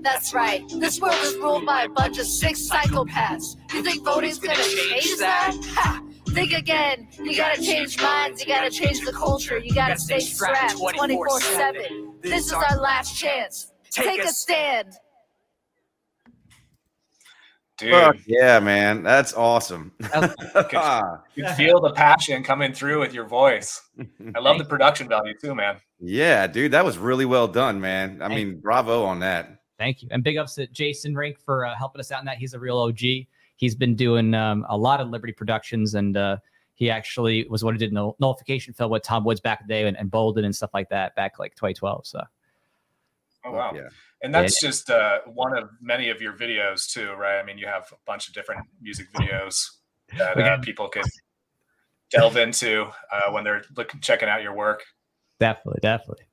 That's 0.00 0.32
right. 0.32 0.62
This 0.76 1.00
world 1.00 1.16
is 1.22 1.34
ruled 1.36 1.66
by 1.66 1.84
a 1.84 1.88
bunch 1.88 2.18
of 2.18 2.26
sick 2.26 2.54
psychopaths. 2.54 3.56
You 3.72 3.82
think 3.82 4.04
voting's 4.04 4.38
gonna 4.38 4.56
change 4.56 5.16
that? 5.18 5.56
Ha! 5.74 6.02
Think 6.28 6.52
again. 6.52 7.08
You 7.18 7.36
gotta 7.36 7.60
change 7.60 8.00
minds. 8.00 8.40
You 8.42 8.48
gotta 8.48 8.70
change 8.70 9.00
the 9.04 9.12
culture. 9.12 9.58
You 9.58 9.74
gotta 9.74 9.98
stay 9.98 10.20
strapped 10.20 10.78
24 10.78 11.40
7. 11.40 12.14
This 12.22 12.46
is 12.46 12.52
our 12.52 12.78
last 12.80 13.16
chance. 13.18 13.72
Take 13.90 14.22
a 14.22 14.28
stand. 14.28 14.94
Dude, 17.78 17.92
Fuck 17.92 18.16
yeah, 18.26 18.58
man. 18.58 19.04
That's 19.04 19.32
awesome. 19.34 19.92
you 20.00 21.44
can 21.44 21.54
feel 21.56 21.80
the 21.80 21.92
passion 21.94 22.42
coming 22.42 22.72
through 22.72 22.98
with 22.98 23.14
your 23.14 23.24
voice. 23.24 23.80
I 24.34 24.40
love 24.40 24.58
the 24.58 24.64
production 24.64 25.08
value 25.08 25.34
too, 25.40 25.54
man. 25.54 25.76
yeah, 26.00 26.48
dude, 26.48 26.72
that 26.72 26.84
was 26.84 26.98
really 26.98 27.24
well 27.24 27.46
done, 27.46 27.80
man. 27.80 28.20
I 28.20 28.28
mean, 28.28 28.58
bravo 28.58 29.04
on 29.04 29.20
that. 29.20 29.62
Thank 29.78 30.02
you. 30.02 30.08
And 30.10 30.24
big 30.24 30.36
ups 30.36 30.56
to 30.56 30.66
Jason 30.66 31.14
Rink 31.14 31.38
for 31.38 31.64
uh, 31.64 31.76
helping 31.76 32.00
us 32.00 32.10
out 32.10 32.18
in 32.18 32.26
that. 32.26 32.38
He's 32.38 32.52
a 32.54 32.58
real 32.58 32.78
OG. 32.78 33.00
He's 33.56 33.76
been 33.76 33.94
doing 33.94 34.34
um, 34.34 34.66
a 34.68 34.76
lot 34.76 35.00
of 35.00 35.08
Liberty 35.08 35.32
productions, 35.32 35.94
and 35.94 36.16
uh, 36.16 36.38
he 36.74 36.90
actually 36.90 37.46
was 37.48 37.62
what 37.62 37.74
he 37.74 37.78
did 37.78 37.90
in 37.90 37.94
the 37.94 38.10
nullification 38.18 38.74
film 38.74 38.90
with 38.90 39.04
Tom 39.04 39.24
Woods 39.24 39.40
back 39.40 39.60
in 39.60 39.68
the 39.68 39.74
day 39.74 39.86
and, 39.86 39.96
and 39.96 40.10
Boldin 40.10 40.44
and 40.44 40.54
stuff 40.54 40.70
like 40.74 40.88
that 40.88 41.14
back 41.14 41.38
like 41.38 41.54
2012. 41.54 42.06
So 42.06 42.22
Oh 43.44 43.52
wow. 43.52 43.72
Yeah. 43.74 43.88
And 44.22 44.34
that's 44.34 44.60
just 44.60 44.90
uh, 44.90 45.20
one 45.26 45.56
of 45.56 45.70
many 45.80 46.10
of 46.10 46.20
your 46.20 46.32
videos 46.32 46.90
too, 46.90 47.12
right? 47.12 47.38
I 47.38 47.44
mean, 47.44 47.56
you 47.56 47.66
have 47.66 47.84
a 47.92 47.96
bunch 48.04 48.26
of 48.26 48.34
different 48.34 48.66
music 48.80 49.06
videos 49.12 49.64
that 50.16 50.36
We 50.36 50.42
uh, 50.42 50.58
people 50.58 50.88
can 50.88 51.04
delve 52.10 52.36
into 52.36 52.86
uh, 53.12 53.30
when 53.30 53.44
they're 53.44 53.62
looking 53.76 54.00
checking 54.00 54.28
out 54.28 54.42
your 54.42 54.54
work. 54.54 54.82
definitely, 55.38 55.80
definitely. 55.82 56.24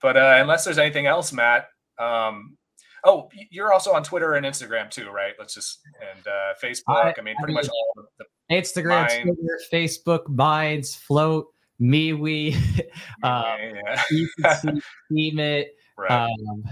But 0.00 0.16
uh, 0.16 0.38
unless 0.40 0.64
there's 0.64 0.78
anything 0.78 1.06
else, 1.06 1.32
Matt. 1.32 1.68
Um, 1.98 2.56
oh, 3.04 3.28
you're 3.50 3.72
also 3.72 3.92
on 3.92 4.02
Twitter 4.02 4.34
and 4.34 4.46
Instagram 4.46 4.90
too, 4.90 5.10
right? 5.10 5.34
Let's 5.38 5.54
just 5.54 5.80
and 6.00 6.26
uh, 6.26 6.54
Facebook. 6.62 7.18
I, 7.18 7.22
mean, 7.22 7.34
pretty 7.36 7.54
much 7.54 7.68
all 7.68 7.92
of 7.98 8.06
the 8.18 8.54
Instagram, 8.54 9.08
Mine. 9.08 9.22
Twitter, 9.22 9.60
Facebook, 9.72 10.28
Minds, 10.28 10.94
Flote, 10.94 11.46
MeWe, 11.80 12.54
uh, 13.22 13.56
yeah, 13.58 14.02
ECC, 14.12 14.80
Team 15.12 15.38
It. 15.38 15.74
Right. 15.98 16.10
Um, 16.10 16.64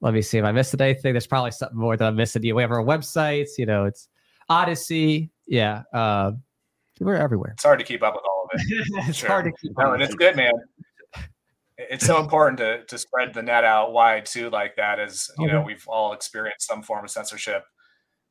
let 0.00 0.12
me 0.12 0.20
see 0.20 0.36
if 0.38 0.44
I 0.44 0.52
missed 0.52 0.78
anything. 0.78 1.14
There's 1.14 1.26
probably 1.26 1.52
something 1.52 1.78
more 1.78 1.96
that 1.96 2.04
I'm 2.06 2.16
missing. 2.16 2.42
You 2.42 2.50
know, 2.52 2.56
we 2.56 2.62
have 2.62 2.72
our 2.72 2.82
websites. 2.84 3.50
You 3.56 3.64
know, 3.66 3.84
it's 3.84 4.08
Odysee. 4.50 5.30
Yeah, 5.46 5.82
uh, 5.94 6.32
we're 7.00 7.14
everywhere. 7.16 7.52
it's 7.52 7.62
hard 7.62 7.78
to 7.78 7.84
keep 7.84 8.02
up 8.02 8.14
with 8.14 8.24
all 8.28 8.48
of 8.52 8.60
it. 8.60 8.66
it's 9.08 9.18
Sure. 9.18 9.28
hard 9.28 9.44
to 9.46 9.52
keep 9.52 9.72
No, 9.78 9.86
up. 9.88 9.94
and 9.94 10.02
it's 10.02 10.14
good, 10.14 10.36
man. 10.36 10.52
It's 11.76 12.06
so 12.06 12.20
important 12.20 12.58
to 12.58 12.84
to 12.84 12.98
spread 12.98 13.34
the 13.34 13.42
net 13.42 13.64
out 13.64 13.92
wide 13.92 14.26
too, 14.26 14.48
like 14.50 14.76
that, 14.76 15.00
as 15.00 15.28
you 15.38 15.46
know, 15.48 15.62
Mhm. 15.62 15.66
we've 15.66 15.84
all 15.88 16.12
experienced 16.12 16.66
some 16.68 16.82
form 16.82 17.04
of 17.04 17.10
censorship. 17.10 17.64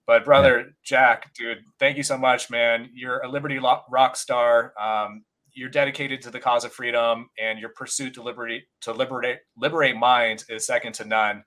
But 0.05 0.23
brother 0.25 0.75
Jack, 0.83 1.33
dude, 1.33 1.63
thank 1.79 1.97
you 1.97 2.03
so 2.03 2.17
much, 2.17 2.49
man. 2.49 2.89
You're 2.93 3.19
a 3.19 3.27
Liberty 3.27 3.59
rock 3.59 4.15
star. 4.15 4.73
Um, 4.79 5.25
you're 5.53 5.69
dedicated 5.69 6.21
to 6.21 6.31
the 6.31 6.39
cause 6.39 6.65
of 6.65 6.73
freedom, 6.73 7.29
and 7.41 7.59
your 7.59 7.69
pursuit 7.69 8.13
to 8.15 8.23
liberty 8.23 8.63
to 8.81 8.91
liberate 8.91 9.39
liberate 9.57 9.95
minds 9.95 10.45
is 10.49 10.65
second 10.65 10.93
to 10.93 11.05
none. 11.05 11.43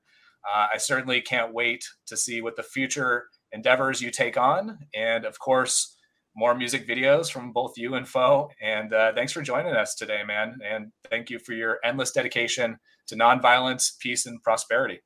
Uh, 0.53 0.67
I 0.75 0.79
certainly 0.79 1.21
can't 1.21 1.53
wait 1.53 1.85
to 2.07 2.17
see 2.17 2.41
what 2.41 2.57
the 2.57 2.63
future 2.63 3.25
endeavors 3.53 4.01
you 4.01 4.11
take 4.11 4.37
on, 4.37 4.79
and 4.95 5.25
of 5.25 5.39
course, 5.39 5.97
more 6.37 6.55
music 6.55 6.87
videos 6.87 7.31
from 7.33 7.53
both 7.53 7.73
you 7.77 7.95
and 7.95 8.07
Pho. 8.07 8.51
And 8.63 8.93
uh, 8.93 9.13
thanks 9.15 9.33
for 9.33 9.43
joining 9.43 9.75
us 9.75 9.95
today, 9.95 10.23
man. 10.27 10.59
And 10.65 10.93
thank 11.11 11.31
you 11.31 11.39
for 11.39 11.53
your 11.53 11.79
endless 11.83 12.13
dedication 12.13 12.77
to 13.09 13.17
nonviolence, 13.17 13.99
peace, 14.01 14.27
and 14.27 14.43
prosperity. 14.43 15.01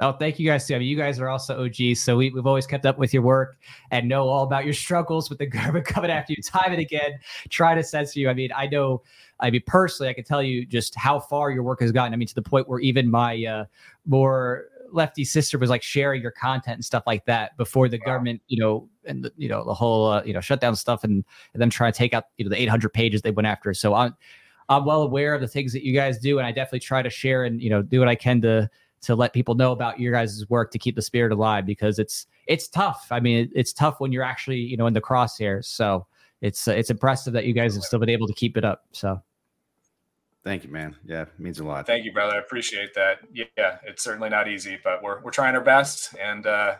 Oh, 0.00 0.12
thank 0.12 0.40
you 0.40 0.46
guys 0.46 0.66
too. 0.66 0.74
I 0.74 0.80
mean, 0.80 0.88
you 0.88 0.96
guys 0.96 1.20
are 1.20 1.28
also 1.28 1.64
OGs, 1.64 2.00
so 2.00 2.16
we, 2.16 2.30
we've 2.30 2.46
always 2.46 2.66
kept 2.66 2.84
up 2.84 2.98
with 2.98 3.14
your 3.14 3.22
work 3.22 3.58
and 3.92 4.08
know 4.08 4.28
all 4.28 4.42
about 4.42 4.64
your 4.64 4.74
struggles 4.74 5.30
with 5.30 5.38
the 5.38 5.46
government 5.58 5.86
coming 5.86 6.10
after 6.10 6.32
you 6.32 6.42
time 6.42 6.72
and 6.72 6.80
again, 6.80 7.12
trying 7.48 7.76
to 7.76 7.84
censor 7.84 8.18
you. 8.18 8.28
I 8.28 8.34
mean, 8.34 8.50
I 8.56 8.66
know, 8.66 9.02
I 9.38 9.50
mean, 9.50 9.62
personally, 9.66 10.10
I 10.10 10.12
can 10.12 10.24
tell 10.24 10.42
you 10.42 10.66
just 10.66 10.96
how 10.96 11.20
far 11.20 11.52
your 11.52 11.62
work 11.62 11.80
has 11.80 11.92
gotten. 11.92 12.12
I 12.12 12.16
mean, 12.16 12.26
to 12.26 12.34
the 12.34 12.42
point 12.42 12.68
where 12.68 12.80
even 12.80 13.08
my 13.08 13.44
uh, 13.44 13.64
more 14.04 14.64
lefty 14.90 15.24
sister 15.24 15.58
was 15.58 15.70
like 15.70 15.82
sharing 15.82 16.22
your 16.22 16.30
content 16.32 16.76
and 16.76 16.84
stuff 16.84 17.04
like 17.06 17.24
that 17.26 17.56
before 17.56 17.88
the 17.88 17.98
government, 17.98 18.42
you 18.48 18.58
know, 18.58 18.88
and 19.04 19.24
the, 19.24 19.32
you 19.36 19.48
know 19.48 19.64
the 19.64 19.74
whole 19.74 20.06
uh, 20.06 20.22
you 20.24 20.32
know 20.32 20.40
shutdown 20.40 20.74
stuff 20.74 21.04
and, 21.04 21.24
and 21.52 21.62
them 21.62 21.70
trying 21.70 21.92
to 21.92 21.98
take 21.98 22.14
out 22.14 22.24
you 22.36 22.44
know 22.44 22.48
the 22.48 22.60
800 22.60 22.88
pages 22.90 23.22
they 23.22 23.30
went 23.30 23.46
after. 23.46 23.72
So 23.74 23.94
I'm 23.94 24.16
I'm 24.68 24.84
well 24.84 25.02
aware 25.02 25.34
of 25.34 25.40
the 25.40 25.48
things 25.48 25.72
that 25.72 25.84
you 25.84 25.92
guys 25.92 26.18
do, 26.18 26.38
and 26.38 26.46
I 26.46 26.52
definitely 26.52 26.80
try 26.80 27.02
to 27.02 27.10
share 27.10 27.44
and 27.44 27.60
you 27.62 27.70
know 27.70 27.82
do 27.82 27.98
what 27.98 28.08
I 28.08 28.14
can 28.14 28.40
to 28.42 28.70
to 29.04 29.14
let 29.14 29.32
people 29.32 29.54
know 29.54 29.72
about 29.72 30.00
your 30.00 30.12
guys' 30.12 30.44
work 30.48 30.70
to 30.72 30.78
keep 30.78 30.96
the 30.96 31.02
spirit 31.02 31.32
alive 31.32 31.66
because 31.66 31.98
it's 31.98 32.26
it's 32.46 32.68
tough. 32.68 33.06
I 33.10 33.20
mean, 33.20 33.44
it, 33.44 33.50
it's 33.54 33.72
tough 33.72 34.00
when 34.00 34.12
you're 34.12 34.24
actually 34.24 34.58
you 34.58 34.76
know 34.76 34.86
in 34.86 34.94
the 34.94 35.00
crosshairs. 35.00 35.66
So 35.66 36.06
it's 36.40 36.68
uh, 36.68 36.72
it's 36.72 36.90
impressive 36.90 37.32
that 37.34 37.44
you 37.44 37.54
guys 37.54 37.74
have 37.74 37.84
still 37.84 37.98
been 37.98 38.10
able 38.10 38.26
to 38.26 38.34
keep 38.34 38.56
it 38.56 38.64
up. 38.64 38.84
So 38.92 39.22
Thank 40.44 40.62
you, 40.64 40.70
man. 40.70 40.94
Yeah, 41.06 41.22
it 41.22 41.28
means 41.38 41.58
a 41.58 41.64
lot. 41.64 41.86
Thank 41.86 42.04
you, 42.04 42.12
brother. 42.12 42.34
I 42.34 42.38
appreciate 42.38 42.92
that. 42.94 43.20
Yeah, 43.32 43.78
it's 43.86 44.04
certainly 44.04 44.28
not 44.28 44.46
easy, 44.46 44.78
but 44.84 45.02
we're, 45.02 45.20
we're 45.22 45.30
trying 45.30 45.54
our 45.54 45.62
best 45.62 46.14
and 46.20 46.46
uh, 46.46 46.74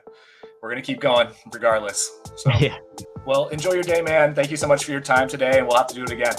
we're 0.63 0.71
going 0.71 0.83
to 0.83 0.87
keep 0.87 1.01
going 1.01 1.29
regardless. 1.51 2.11
So, 2.37 2.53
yeah, 2.61 2.77
well, 3.27 3.49
enjoy 3.49 3.73
your 3.73 3.83
day, 3.83 4.03
man. 4.03 4.35
Thank 4.35 4.51
you 4.51 4.59
so 4.59 4.69
much 4.69 4.85
for 4.85 4.91
your 4.91 5.01
time 5.01 5.29
today, 5.29 5.59
and 5.59 5.67
we'll 5.67 5.79
have 5.79 5.87
to 5.89 5.95
do 5.95 6.05
it 6.05 6.11
again. 6.11 6.35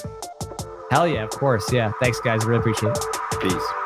hell 0.92 1.08
yeah, 1.08 1.24
of 1.24 1.32
course, 1.32 1.72
yeah. 1.74 1.92
Thanks, 2.00 2.20
guys. 2.20 2.46
Really 2.46 2.60
appreciate 2.60 2.96
it. 2.96 3.06
Peace. 3.42 3.85